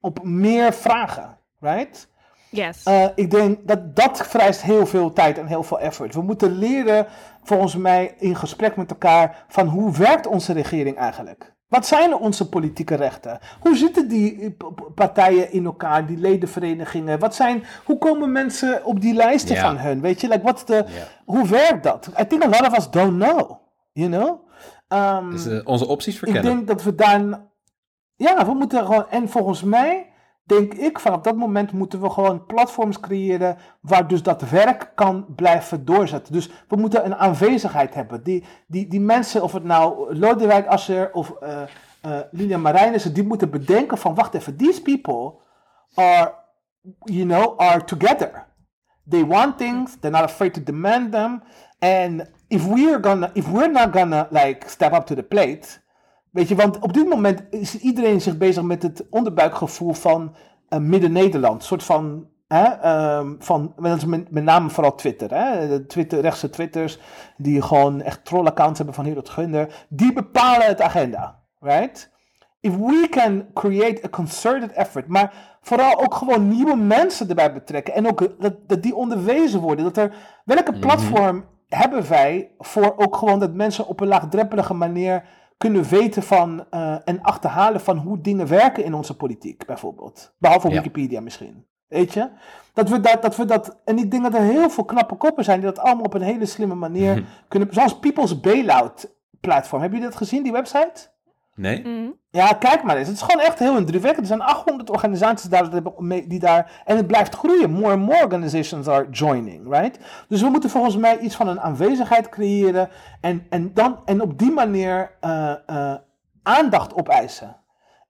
op 0.00 0.22
meer 0.22 0.72
vragen, 0.72 1.38
right? 1.60 2.08
Yes. 2.50 2.86
Uh, 2.86 3.04
ik 3.14 3.30
denk 3.30 3.68
dat 3.68 3.96
dat 3.96 4.26
vereist 4.26 4.62
heel 4.62 4.86
veel 4.86 5.12
tijd 5.12 5.38
en 5.38 5.46
heel 5.46 5.62
veel 5.62 5.80
effort. 5.80 6.14
We 6.14 6.22
moeten 6.22 6.52
leren, 6.52 7.06
volgens 7.42 7.76
mij, 7.76 8.14
in 8.18 8.36
gesprek 8.36 8.76
met 8.76 8.90
elkaar, 8.90 9.44
van 9.48 9.66
hoe 9.66 9.96
werkt 9.96 10.26
onze 10.26 10.52
regering 10.52 10.96
eigenlijk? 10.96 11.56
Wat 11.68 11.86
zijn 11.86 12.14
onze 12.14 12.48
politieke 12.48 12.94
rechten? 12.94 13.38
Hoe 13.60 13.76
zitten 13.76 14.08
die 14.08 14.56
partijen 14.94 15.52
in 15.52 15.64
elkaar, 15.64 16.06
die 16.06 16.16
ledenverenigingen? 16.16 17.18
Wat 17.18 17.34
zijn, 17.34 17.64
hoe 17.84 17.98
komen 17.98 18.32
mensen 18.32 18.84
op 18.84 19.00
die 19.00 19.14
lijsten 19.14 19.56
van 19.56 19.78
hun? 19.78 20.00
Weet 20.00 20.20
je, 20.20 20.28
like, 20.28 20.42
what's 20.42 20.64
the, 20.64 20.84
hoe 21.24 21.48
werkt 21.48 21.82
dat? 21.82 22.10
I 22.20 22.26
think 22.26 22.44
a 22.44 22.48
lot 22.48 22.66
of 22.66 22.76
us 22.76 22.90
don't 22.90 23.22
know, 23.22 23.50
you 23.92 24.08
know? 24.10 24.46
Um, 24.88 25.30
Dus 25.30 25.46
eh, 25.46 25.60
onze 25.64 25.86
opties 25.86 26.12
ik 26.14 26.18
verkennen. 26.18 26.54
denk 26.54 26.66
dat 26.66 26.82
we 26.82 26.94
daar. 26.94 27.46
Ja, 28.16 28.46
we 28.46 28.54
moeten 28.54 28.84
gewoon. 28.86 29.10
En 29.10 29.28
volgens 29.28 29.62
mij, 29.62 30.06
denk 30.48 30.74
ik, 30.74 30.98
vanaf 30.98 31.20
dat 31.20 31.36
moment 31.36 31.72
moeten 31.72 32.00
we 32.00 32.10
gewoon 32.10 32.46
platforms 32.46 33.00
creëren. 33.00 33.56
waar 33.80 34.08
dus 34.08 34.22
dat 34.22 34.50
werk 34.50 34.92
kan 34.94 35.26
blijven 35.34 35.84
doorzetten. 35.84 36.32
Dus 36.32 36.50
we 36.68 36.76
moeten 36.76 37.04
een 37.04 37.16
aanwezigheid 37.16 37.94
hebben. 37.94 38.22
Die, 38.22 38.44
die, 38.66 38.88
die 38.88 39.00
mensen, 39.00 39.42
of 39.42 39.52
het 39.52 39.64
nou 39.64 40.14
Lodewijk 40.14 40.66
Asscher 40.66 41.12
of 41.12 41.30
eh 41.30 41.62
eh, 42.00 42.18
Lilian 42.30 43.12
die 43.12 43.22
moeten 43.22 43.50
bedenken: 43.50 43.98
van 43.98 44.14
wacht 44.14 44.34
even, 44.34 44.56
these 44.56 44.82
people 44.82 45.34
are, 45.94 46.34
you 47.04 47.24
know, 47.24 47.60
are 47.60 47.84
together. 47.84 48.46
They 49.08 49.26
want 49.26 49.58
things. 49.58 49.96
They're 50.00 50.16
not 50.16 50.30
afraid 50.30 50.54
to 50.54 50.62
demand 50.62 51.12
them. 51.12 51.42
And 51.78 52.30
if 52.48 52.66
we're 52.66 53.00
gonna, 53.00 53.30
if 53.32 53.46
we're 53.46 53.70
not 53.70 53.92
gonna 53.92 54.28
like 54.30 54.68
step 54.68 54.92
up 54.92 55.06
to 55.06 55.14
the 55.14 55.22
plate, 55.22 55.80
weet 56.30 56.48
je, 56.48 56.54
want 56.54 56.78
op 56.78 56.92
dit 56.92 57.08
moment 57.08 57.42
is 57.50 57.78
iedereen 57.78 58.20
zich 58.20 58.38
bezig 58.38 58.62
met 58.62 58.82
het 58.82 59.06
onderbuikgevoel 59.10 59.92
van 59.92 60.34
eh, 60.68 60.78
Midden-Nederland, 60.78 61.60
een 61.60 61.66
soort 61.66 61.84
van, 61.84 62.26
hè, 62.48 62.64
ehm, 62.64 63.34
van, 63.38 63.72
met, 63.76 64.30
met 64.30 64.44
name 64.44 64.70
vooral 64.70 64.94
Twitter, 64.94 65.34
hè, 65.34 65.68
de 65.68 65.86
Twitter, 65.86 66.20
rechtse 66.20 66.50
Twitters 66.50 66.98
die 67.36 67.62
gewoon 67.62 68.00
echt 68.00 68.24
trollaccounts 68.24 68.78
hebben 68.78 68.94
van 68.94 69.04
Herald 69.04 69.28
Gunder, 69.28 69.86
die 69.88 70.12
bepalen 70.12 70.66
het 70.66 70.80
agenda, 70.80 71.38
right? 71.60 72.10
If 72.60 72.76
we 72.76 73.06
can 73.10 73.46
create 73.54 74.04
a 74.04 74.08
concerted 74.08 74.72
effort, 74.72 75.06
maar 75.06 75.56
vooral 75.60 76.00
ook 76.00 76.14
gewoon 76.14 76.48
nieuwe 76.48 76.76
mensen 76.76 77.28
erbij 77.28 77.52
betrekken 77.52 77.94
en 77.94 78.06
ook 78.06 78.40
dat, 78.40 78.54
dat 78.66 78.82
die 78.82 78.94
onderwezen 78.94 79.60
worden, 79.60 79.84
dat 79.84 79.96
er, 79.96 80.14
welke 80.44 80.78
platform 80.78 81.44
hebben 81.68 82.08
wij 82.08 82.50
voor 82.58 82.94
ook 82.96 83.16
gewoon 83.16 83.38
dat 83.38 83.54
mensen 83.54 83.86
op 83.86 84.00
een 84.00 84.08
laagdrempelige 84.08 84.74
manier 84.74 85.24
kunnen 85.58 85.84
weten 85.84 86.22
van 86.22 86.64
eh, 86.70 86.96
en 87.04 87.22
achterhalen 87.22 87.80
van 87.80 87.96
hoe 87.96 88.20
dingen 88.20 88.46
werken 88.46 88.84
in 88.84 88.94
onze 88.94 89.16
politiek, 89.16 89.66
bijvoorbeeld. 89.66 90.34
Behalve 90.38 90.66
op 90.66 90.72
Ja. 90.72 90.78
Wikipedia 90.78 91.20
misschien. 91.20 91.66
Weet 91.86 92.12
je? 92.12 92.28
Dat 92.72 92.88
we 92.88 93.00
dat, 93.00 93.22
dat 93.22 93.36
we 93.36 93.44
dat. 93.44 93.80
En 93.84 93.98
ik 93.98 94.10
denk 94.10 94.22
dat 94.22 94.34
er 94.34 94.40
heel 94.40 94.70
veel 94.70 94.84
knappe 94.84 95.14
koppen 95.14 95.44
zijn 95.44 95.60
die 95.60 95.68
dat 95.68 95.78
allemaal 95.78 96.04
op 96.04 96.14
een 96.14 96.22
hele 96.22 96.46
slimme 96.46 96.74
manier 96.74 97.24
kunnen. 97.48 97.68
Zoals 97.74 97.98
People's 97.98 98.40
Bailout 98.40 99.16
platform. 99.40 99.82
Heb 99.82 99.92
je 99.92 100.00
dat 100.00 100.16
gezien, 100.16 100.42
die 100.42 100.52
website? 100.52 101.10
Nee? 101.58 101.82
Mm. 101.84 102.16
Ja, 102.30 102.52
kijk 102.52 102.82
maar 102.82 102.96
eens. 102.96 103.08
Het 103.08 103.16
is 103.16 103.22
gewoon 103.22 103.44
echt 103.44 103.58
heel 103.58 103.76
indrukwekkend. 103.76 104.30
Er 104.30 104.36
zijn 104.36 104.48
800 104.48 104.90
organisaties 104.90 105.50
daar, 105.50 105.70
die 106.28 106.38
daar... 106.38 106.82
En 106.84 106.96
het 106.96 107.06
blijft 107.06 107.34
groeien. 107.34 107.70
More 107.70 107.92
and 107.92 108.02
more 108.02 108.22
organizations 108.22 108.88
are 108.88 109.10
joining, 109.10 109.74
right? 109.74 109.98
Dus 110.28 110.40
we 110.40 110.48
moeten 110.48 110.70
volgens 110.70 110.96
mij 110.96 111.18
iets 111.18 111.36
van 111.36 111.48
een 111.48 111.60
aanwezigheid 111.60 112.28
creëren. 112.28 112.88
En, 113.20 113.46
en, 113.50 113.74
dan, 113.74 113.98
en 114.04 114.20
op 114.20 114.38
die 114.38 114.50
manier 114.50 115.10
eh, 115.20 115.54
eh, 115.66 115.94
aandacht 116.42 116.94
opeisen. 116.94 117.56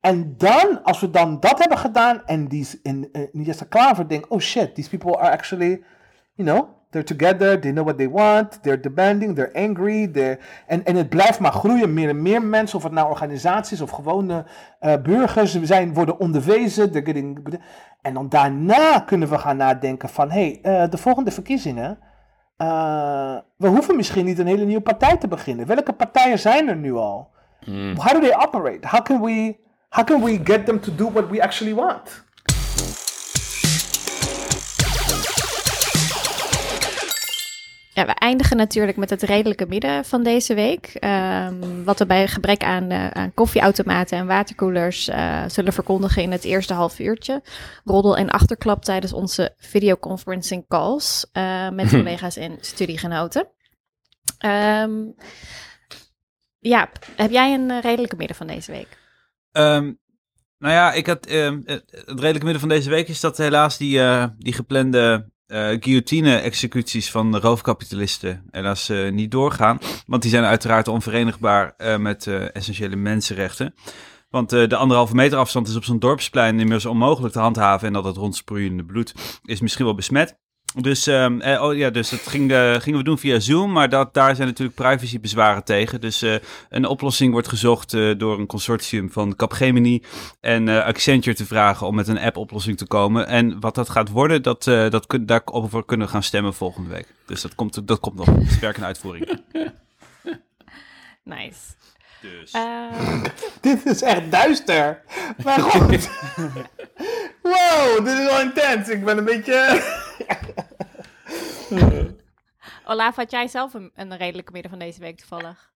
En 0.01 0.35
dan, 0.37 0.83
als 0.83 1.01
we 1.01 1.11
dan 1.11 1.41
dat 1.41 1.59
hebben 1.59 1.79
gedaan... 1.79 2.23
En 2.27 2.49
die 2.49 2.81
en, 2.83 3.09
uh, 3.13 3.47
Jesse 3.47 3.69
Klaver 3.69 4.09
denkt... 4.09 4.29
Oh 4.29 4.41
shit, 4.41 4.75
these 4.75 4.89
people 4.89 5.19
are 5.19 5.31
actually... 5.31 5.83
You 6.35 6.51
know, 6.51 6.78
they're 6.91 7.05
together, 7.05 7.61
they 7.61 7.71
know 7.71 7.85
what 7.85 7.97
they 7.99 8.09
want, 8.09 8.63
they're 8.63 8.81
demanding, 8.81 9.35
they're 9.35 9.53
angry. 9.67 10.07
They're, 10.13 10.39
en, 10.67 10.85
en 10.85 10.97
het 10.97 11.09
blijft 11.09 11.41
maar 11.41 11.53
groeien, 11.53 11.95
meer 11.95 12.09
en 12.09 12.23
meer 12.23 12.43
mensen, 12.43 12.77
of 12.79 12.83
het 12.85 12.93
nou 12.93 13.09
organisaties 13.11 13.81
of 13.81 13.91
gewone 13.91 14.45
eh, 14.81 14.95
burgers 15.03 15.63
zijn, 15.63 15.95
worden 15.95 16.19
onderwezen. 16.21 16.91
they're 16.91 17.07
getting- 17.07 17.61
en 18.03 18.15
dan 18.15 18.29
daarna 18.29 19.01
kunnen 19.01 19.29
we 19.29 19.39
gaan 19.39 19.57
nadenken 19.57 20.09
van, 20.09 20.31
hé, 20.31 20.59
hey, 20.63 20.83
eh, 20.83 20.91
de 20.91 20.99
volgende 20.99 21.31
verkiezingen, 21.31 21.99
eh, 22.57 23.37
we 23.57 23.69
hoeven 23.69 23.97
misschien 23.97 24.25
niet 24.25 24.39
een 24.39 24.47
hele 24.47 24.65
nieuwe 24.65 24.83
partij 24.83 25.17
te 25.17 25.29
beginnen. 25.29 25.67
Welke 25.67 25.93
partijen 25.93 26.39
zijn 26.39 26.69
er 26.69 26.77
nu 26.77 26.93
al? 26.95 27.31
How 27.97 28.13
do 28.13 28.21
they 28.21 28.37
operate? 28.37 28.89
How 28.89 29.03
can 29.03 29.21
we, 29.23 29.57
how 29.89 30.05
can 30.07 30.23
we 30.23 30.41
get 30.45 30.67
them 30.67 30.81
to 30.81 30.95
do 30.95 31.11
what 31.13 31.29
we 31.31 31.43
actually 31.43 31.75
want? 31.75 32.27
Ja, 37.99 38.07
we 38.07 38.13
eindigen 38.13 38.57
natuurlijk 38.57 38.97
met 38.97 39.11
het 39.11 39.23
redelijke 39.23 39.67
midden 39.67 40.05
van 40.05 40.23
deze 40.23 40.55
week. 40.55 40.87
Ehm, 40.87 41.85
wat 41.85 41.99
we 41.99 42.07
bij 42.07 42.29
gebrek 42.29 42.63
aan, 42.63 42.91
eh, 42.91 43.09
aan 43.09 43.35
koffieautomaten 43.35 44.19
en 44.19 44.27
waterkoelers 44.27 45.09
eh, 45.09 45.45
zullen 45.49 45.73
verkondigen 45.73 46.23
in 46.23 46.33
het 46.33 46.45
eerste 46.45 46.75
half 46.75 46.99
uurtje. 46.99 47.43
Roddel 47.85 48.17
en 48.17 48.31
achterklap 48.31 48.85
tijdens 48.85 49.13
onze 49.13 49.55
videoconferencing 49.57 50.67
calls 50.69 51.27
eh, 51.33 51.69
met 51.71 51.91
collega's 51.97 52.37
en 52.37 52.59
studiegenoten. 52.61 53.49
Ehm 54.39 54.93
ja, 56.59 56.91
heb 57.17 57.31
jij 57.31 57.55
een 57.55 57.81
redelijke 57.81 58.17
midden 58.17 58.37
van 58.37 58.47
deze 58.47 58.73
week? 58.73 58.99
Ehm, 59.53 59.93
nou 60.59 60.75
ja, 60.75 60.93
ik 60.93 61.07
had, 61.07 61.29
het 61.29 62.21
redelijke 62.21 62.45
midden 62.45 62.61
van 62.61 62.69
deze 62.69 62.91
week 62.91 63.09
is 63.09 63.21
dat 63.21 63.37
helaas 63.37 63.77
die, 63.77 64.01
die 64.37 64.53
geplande 64.53 65.31
eh, 65.49 65.77
guillotine-executies 65.81 67.11
van 67.11 67.37
roofkapitalisten 67.39 68.43
helaas 68.51 68.89
eh, 68.89 69.11
niet 69.11 69.31
doorgaan. 69.31 69.79
Want 70.07 70.23
die 70.23 70.31
zijn 70.31 70.45
uiteraard 70.45 70.89
onverenigbaar 70.89 71.75
eh, 71.77 71.97
met 71.97 72.27
eh, 72.27 72.55
essentiële 72.55 72.97
mensenrechten. 72.97 73.75
Want 74.31 74.51
de 74.51 74.77
anderhalve 74.77 75.15
meter 75.15 75.39
afstand 75.39 75.69
is 75.69 75.77
op 75.77 75.85
zo'n 75.85 75.99
dorpsplein 75.99 76.51
inmiddels 76.51 76.87
onmogelijk 76.87 77.33
te 77.33 77.41
handhaven. 77.41 77.87
En 77.87 77.93
dat 77.93 78.05
het 78.05 78.17
rondsproeiende 78.17 78.85
bloed 78.85 79.15
is 79.43 79.61
misschien 79.61 79.85
wel 79.85 79.95
besmet. 79.95 80.39
Dus, 80.75 81.07
ehm, 81.07 81.41
eh, 81.41 81.63
oh 81.63 81.77
ja, 81.77 81.91
dus 81.91 82.11
dat 82.11 82.27
ging, 82.27 82.53
eh, 82.53 82.75
gingen 82.75 82.99
we 82.99 83.05
doen 83.05 83.19
via 83.19 83.41
Zoom, 83.41 83.73
maar 83.73 83.89
dat, 83.89 84.15
daar 84.15 84.35
zijn 84.35 84.49
natuurlijk 84.49 84.77
privacybezwaren 84.77 85.65
tegen. 85.65 86.01
Dus 86.01 86.23
eh, 86.23 86.35
een 86.69 86.87
oplossing 86.87 87.33
wordt 87.33 87.49
gezocht 87.49 87.95
eh, 87.95 88.11
door 88.19 88.39
een 88.39 88.47
consortium 88.47 89.11
van 89.11 89.37
Capgemini 89.37 90.03
en 90.41 90.69
Accenture 90.69 91.37
te 91.37 91.47
vragen 91.47 91.87
om 91.87 91.95
met 91.95 92.09
een 92.09 92.19
app-oplossing 92.19 92.77
te 92.77 92.87
komen. 92.87 93.27
En 93.27 93.61
wat 93.61 93.75
dat 93.75 93.89
gaat 93.89 94.11
worden, 94.11 94.43
dat, 94.43 94.65
dat 94.65 95.07
kun, 95.07 95.27
daarover 95.27 95.85
kunnen 95.85 96.07
we 96.07 96.13
gaan 96.13 96.23
stemmen 96.23 96.55
volgende 96.55 96.89
week. 96.89 97.15
Dus 97.27 97.43
dat 97.43 97.55
komt, 97.55 97.87
dat 97.87 98.01
komt 98.01 98.17
nog. 98.17 98.27
Dat 98.27 98.75
is 98.77 98.83
uitvoering. 98.83 99.29
Nice. 101.25 101.77
Dus. 102.21 102.51
Ehm, 102.53 103.23
Dit 103.61 103.87
is 103.87 104.03
echt 104.03 104.31
duister. 104.31 105.03
Maar 105.45 105.61
goed. 105.61 106.11
wow, 107.53 108.05
dit 108.05 108.19
is 108.19 108.25
wel 108.25 108.41
intens. 108.41 108.89
Ik 108.89 109.05
ben 109.05 109.19
een 109.19 109.25
beetje... 109.25 109.83
Olaf, 112.85 113.17
had 113.17 113.31
jij 113.31 113.49
zelf 113.49 113.75
een, 113.75 113.91
een 113.95 114.17
redelijke 114.17 114.53
midden 114.53 114.71
van 114.71 114.81
deze 114.81 115.01
week 115.01 115.17
toevallig? 115.17 115.71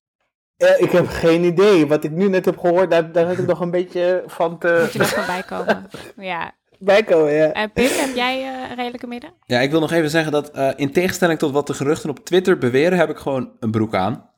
Eh, 0.59 0.79
ik 0.81 0.91
heb 0.91 1.07
geen 1.07 1.43
idee. 1.43 1.87
Wat 1.87 2.03
ik 2.03 2.11
nu 2.11 2.29
net 2.29 2.45
heb 2.45 2.57
gehoord, 2.57 2.91
daar, 2.91 3.11
daar 3.11 3.27
heb 3.27 3.37
ik 3.37 3.47
nog 3.47 3.59
een 3.59 3.71
beetje 3.71 4.23
van 4.27 4.51
Moet 4.51 4.61
te 4.61 4.89
je 4.91 4.99
nog 4.99 5.09
van 5.09 5.25
bijkomen? 5.25 5.89
Ja. 6.17 6.51
bijkomen. 6.79 7.33
Ja. 7.33 7.51
En 7.51 7.71
Pim, 7.71 7.89
heb 7.89 8.15
jij 8.15 8.41
eh, 8.41 8.69
een 8.69 8.75
redelijke 8.75 9.07
midden? 9.07 9.33
Ja, 9.45 9.59
ik 9.59 9.71
wil 9.71 9.79
nog 9.79 9.91
even 9.91 10.09
zeggen 10.09 10.31
dat 10.31 10.51
eh, 10.51 10.69
in 10.75 10.91
tegenstelling 10.91 11.39
tot 11.39 11.51
wat 11.51 11.67
de 11.67 11.73
geruchten 11.73 12.09
op 12.09 12.25
Twitter 12.25 12.57
beweren, 12.57 12.97
heb 12.97 13.09
ik 13.09 13.17
gewoon 13.17 13.51
een 13.59 13.71
broek 13.71 13.95
aan. 13.95 14.29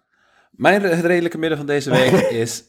Mijn 0.61 0.81
re- 0.81 0.99
redelijke 0.99 1.37
midden 1.37 1.57
van 1.57 1.67
deze 1.67 1.89
week 1.89 2.11
is... 2.43 2.63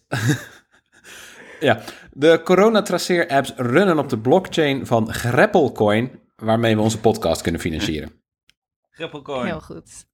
ja, 1.69 1.81
de 2.13 2.41
coronatraceer-apps 2.45 3.53
runnen 3.57 3.99
op 3.99 4.09
de 4.09 4.19
blockchain 4.19 4.87
van 4.87 5.13
Greppelcoin, 5.13 6.21
waarmee 6.37 6.77
we 6.77 6.83
onze 6.83 7.01
podcast 7.01 7.43
kunnen 7.43 7.61
financieren. 7.61 8.13
Grappelcoin. 8.91 9.47
Heel 9.47 9.61
goed. 9.61 10.07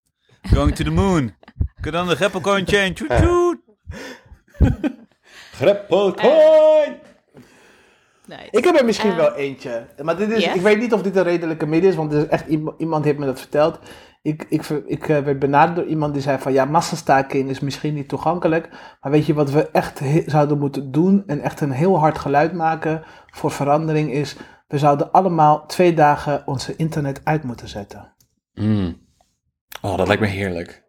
Going 0.42 0.74
to 0.74 0.84
the 0.84 0.90
moon. 0.90 1.34
Kun 1.80 1.92
dan 1.92 2.08
de 2.08 2.16
Greppelcoin 2.16 2.66
chain. 2.66 2.96
Greppelcoin! 5.58 6.96
Nice. 8.28 8.48
Ik 8.50 8.64
heb 8.64 8.76
er 8.76 8.84
misschien 8.84 9.10
Eh, 9.10 9.16
wel 9.16 9.34
eentje. 9.34 9.86
Maar 10.02 10.16
dit 10.16 10.30
is, 10.30 10.44
yes? 10.44 10.54
ik 10.54 10.60
weet 10.60 10.78
niet 10.78 10.92
of 10.92 11.02
dit 11.02 11.16
een 11.16 11.22
redelijke 11.22 11.66
midden 11.66 11.90
is, 11.90 11.96
want 11.96 12.12
er 12.12 12.18
is 12.18 12.26
echt 12.26 12.46
iemand, 12.78 13.04
heeft 13.04 13.18
me 13.18 13.26
dat 13.26 13.40
verteld. 13.40 13.78
Ik, 14.22 14.46
ik, 14.48 14.66
ik 14.68 15.08
eh, 15.08 15.18
werd 15.18 15.38
benaderd 15.38 15.76
door 15.76 15.86
iemand 15.86 16.12
die 16.12 16.22
zei 16.22 16.38
van 16.38 16.52
ja, 16.52 16.64
massastaking 16.64 17.50
is 17.50 17.60
misschien 17.60 17.94
niet 17.94 18.08
toegankelijk. 18.08 18.68
Maar 19.00 19.12
weet 19.12 19.26
je 19.26 19.34
wat 19.34 19.50
we 19.50 19.70
echt 19.70 20.00
zouden 20.26 20.58
moeten 20.58 20.90
doen 20.92 21.22
en 21.26 21.40
echt 21.40 21.60
een 21.60 21.70
heel 21.70 21.98
hard 21.98 22.18
geluid 22.18 22.52
maken 22.52 23.02
voor 23.26 23.50
verandering 23.50 24.12
is, 24.12 24.36
we 24.68 24.78
zouden 24.78 25.12
allemaal 25.12 25.66
twee 25.66 25.94
dagen 25.94 26.42
onze 26.46 26.76
internet 26.76 27.20
uit 27.24 27.42
moeten 27.42 27.68
zetten. 27.68 28.14
Mm. 28.54 29.06
Oh, 29.82 29.96
dat 29.96 30.06
lijkt 30.06 30.22
me 30.22 30.28
heerlijk. 30.28 30.84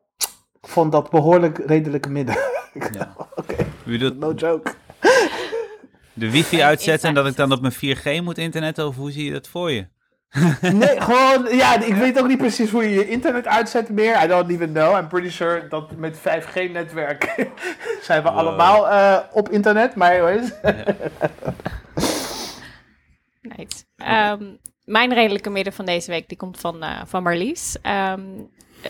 Ik 0.62 0.68
vond 0.70 0.92
dat 0.92 1.10
behoorlijk 1.10 1.58
redelijke 1.66 2.10
midden. 2.10 2.36
Ja. 2.92 3.16
Oké, 3.36 3.56
Wie 3.86 3.98
doet 3.98 4.20
no 4.20 4.32
joke. 4.34 4.72
De 6.20 6.32
wifi 6.32 6.62
uitzetten 6.62 7.10
en 7.10 7.16
dat 7.16 7.28
ik 7.28 7.36
dan 7.36 7.52
op 7.52 7.62
mijn 7.62 7.74
4G 7.74 8.24
moet 8.24 8.38
internetten? 8.38 8.88
Of 8.88 8.96
hoe 8.96 9.12
zie 9.12 9.26
je 9.26 9.32
dat 9.32 9.48
voor 9.48 9.72
je? 9.72 9.88
Nee, 10.62 11.02
gewoon, 11.02 11.56
ja, 11.58 11.82
ik 11.82 11.94
weet 11.94 12.20
ook 12.20 12.28
niet 12.28 12.38
precies 12.38 12.70
hoe 12.72 12.84
je 12.84 12.90
je 12.90 13.10
internet 13.10 13.48
uitzet 13.48 13.90
meer. 13.90 14.24
I 14.24 14.28
don't 14.28 14.50
even 14.52 14.72
know. 14.72 14.98
I'm 14.98 15.08
pretty 15.08 15.30
sure 15.30 15.68
dat 15.68 15.92
met 15.96 16.18
5G-netwerk 16.18 17.24
zijn 18.02 18.24
we 18.24 18.30
Wow. 18.30 18.38
allemaal 18.38 18.90
eh, 18.90 19.18
op 19.32 19.50
internet. 19.50 19.96
Maar 19.96 20.12
anyways. 20.12 20.52
Nice. 23.42 23.84
Ehm, 23.98 24.44
mijn 24.84 25.14
redelijke 25.14 25.50
midden 25.50 25.74
van 25.74 25.86
deze 25.86 26.12
week 26.12 26.28
die 26.28 26.38
komt 26.38 26.60
van, 26.60 26.84
eh, 26.84 27.02
van 27.06 27.24
Marlies. 27.24 27.78
Ehm, 27.82 28.22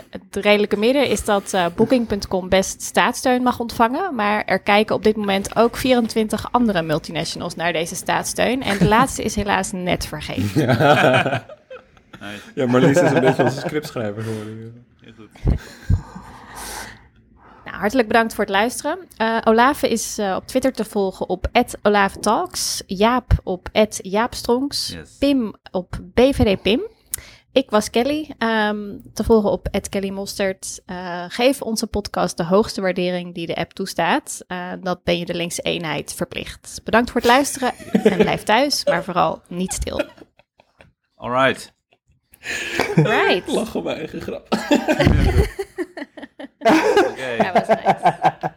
het 0.10 0.36
redelijke 0.36 0.78
midden 0.78 1.08
is 1.08 1.26
dat 1.26 1.54
eh, 1.54 1.66
Booking.com 1.76 2.50
best 2.50 2.82
staatssteun 2.82 3.44
mag 3.44 3.60
ontvangen. 3.60 4.16
Maar 4.16 4.44
er 4.46 4.60
kijken 4.60 4.96
op 4.96 5.04
dit 5.04 5.16
moment 5.16 5.56
ook 5.56 5.78
24 5.78 6.52
andere 6.52 6.82
multinationals 6.82 7.56
naar 7.56 7.74
deze 7.74 7.96
staatssteun. 7.96 8.62
En 8.64 8.78
de 8.78 8.88
laatste 8.98 9.24
is 9.24 9.36
helaas 9.36 9.72
net 9.72 10.06
vergeten. 10.06 10.62
Ja, 12.56 12.66
Marlies 12.68 13.02
is 13.02 13.12
een 13.12 13.20
beetje 13.20 13.44
onze 13.44 13.60
scriptschrijver 13.60 14.24
geworden. 14.24 14.86
Heel 15.02 15.14
goed. 15.18 15.30
Nou, 17.66 17.82
hartelijk 17.82 18.08
bedankt 18.08 18.34
voor 18.34 18.44
het 18.44 18.54
luisteren. 18.54 19.00
Eh 19.18 19.38
Olave 19.44 19.90
is 19.90 20.18
eh, 20.18 20.36
op 20.36 20.48
Twitter 20.48 20.74
te 20.74 20.86
volgen 20.86 21.30
op 21.30 21.48
@olavetalks, 21.82 22.84
Jaap 22.86 23.32
op 23.44 23.70
@jaapstrongs, 23.90 24.88
Yes. 24.90 25.16
Pim 25.20 25.54
op 25.72 26.00
BVD-Pim. 26.14 26.82
Ik 27.52 27.70
was 27.70 27.90
Kelly, 27.90 28.36
ehm, 28.38 28.98
te 29.14 29.24
volgen 29.24 29.52
op 29.52 29.68
Kelly 29.90 30.10
Mostert. 30.10 30.82
Eh, 30.86 31.26
geef 31.28 31.62
onze 31.62 31.88
podcast 31.88 32.38
de 32.38 32.44
hoogste 32.44 32.82
waardering 32.82 33.34
die 33.34 33.48
de 33.48 33.56
app 33.56 33.74
toestaat. 33.74 34.44
Eh, 34.48 34.72
dat 34.82 35.04
ben 35.04 35.18
je 35.18 35.26
de 35.26 35.34
linkse 35.34 35.62
eenheid 35.62 36.14
verplicht. 36.14 36.82
Bedankt 36.84 37.12
voor 37.12 37.22
het 37.22 37.30
luisteren 37.30 37.74
en 38.04 38.18
blijf 38.18 38.44
thuis, 38.44 38.86
maar 38.86 39.04
vooral 39.04 39.42
niet 39.48 39.74
stil. 39.74 40.02
Alright. 41.16 41.74
Right. 42.96 43.48
Lach 43.52 43.76
om 43.76 43.84
mijn 43.84 43.98
eigen 43.98 44.22
grap. 44.22 44.48
Oké. 47.10 47.38
Dat 47.38 47.54
was 47.54 47.68
nice. 47.68 48.52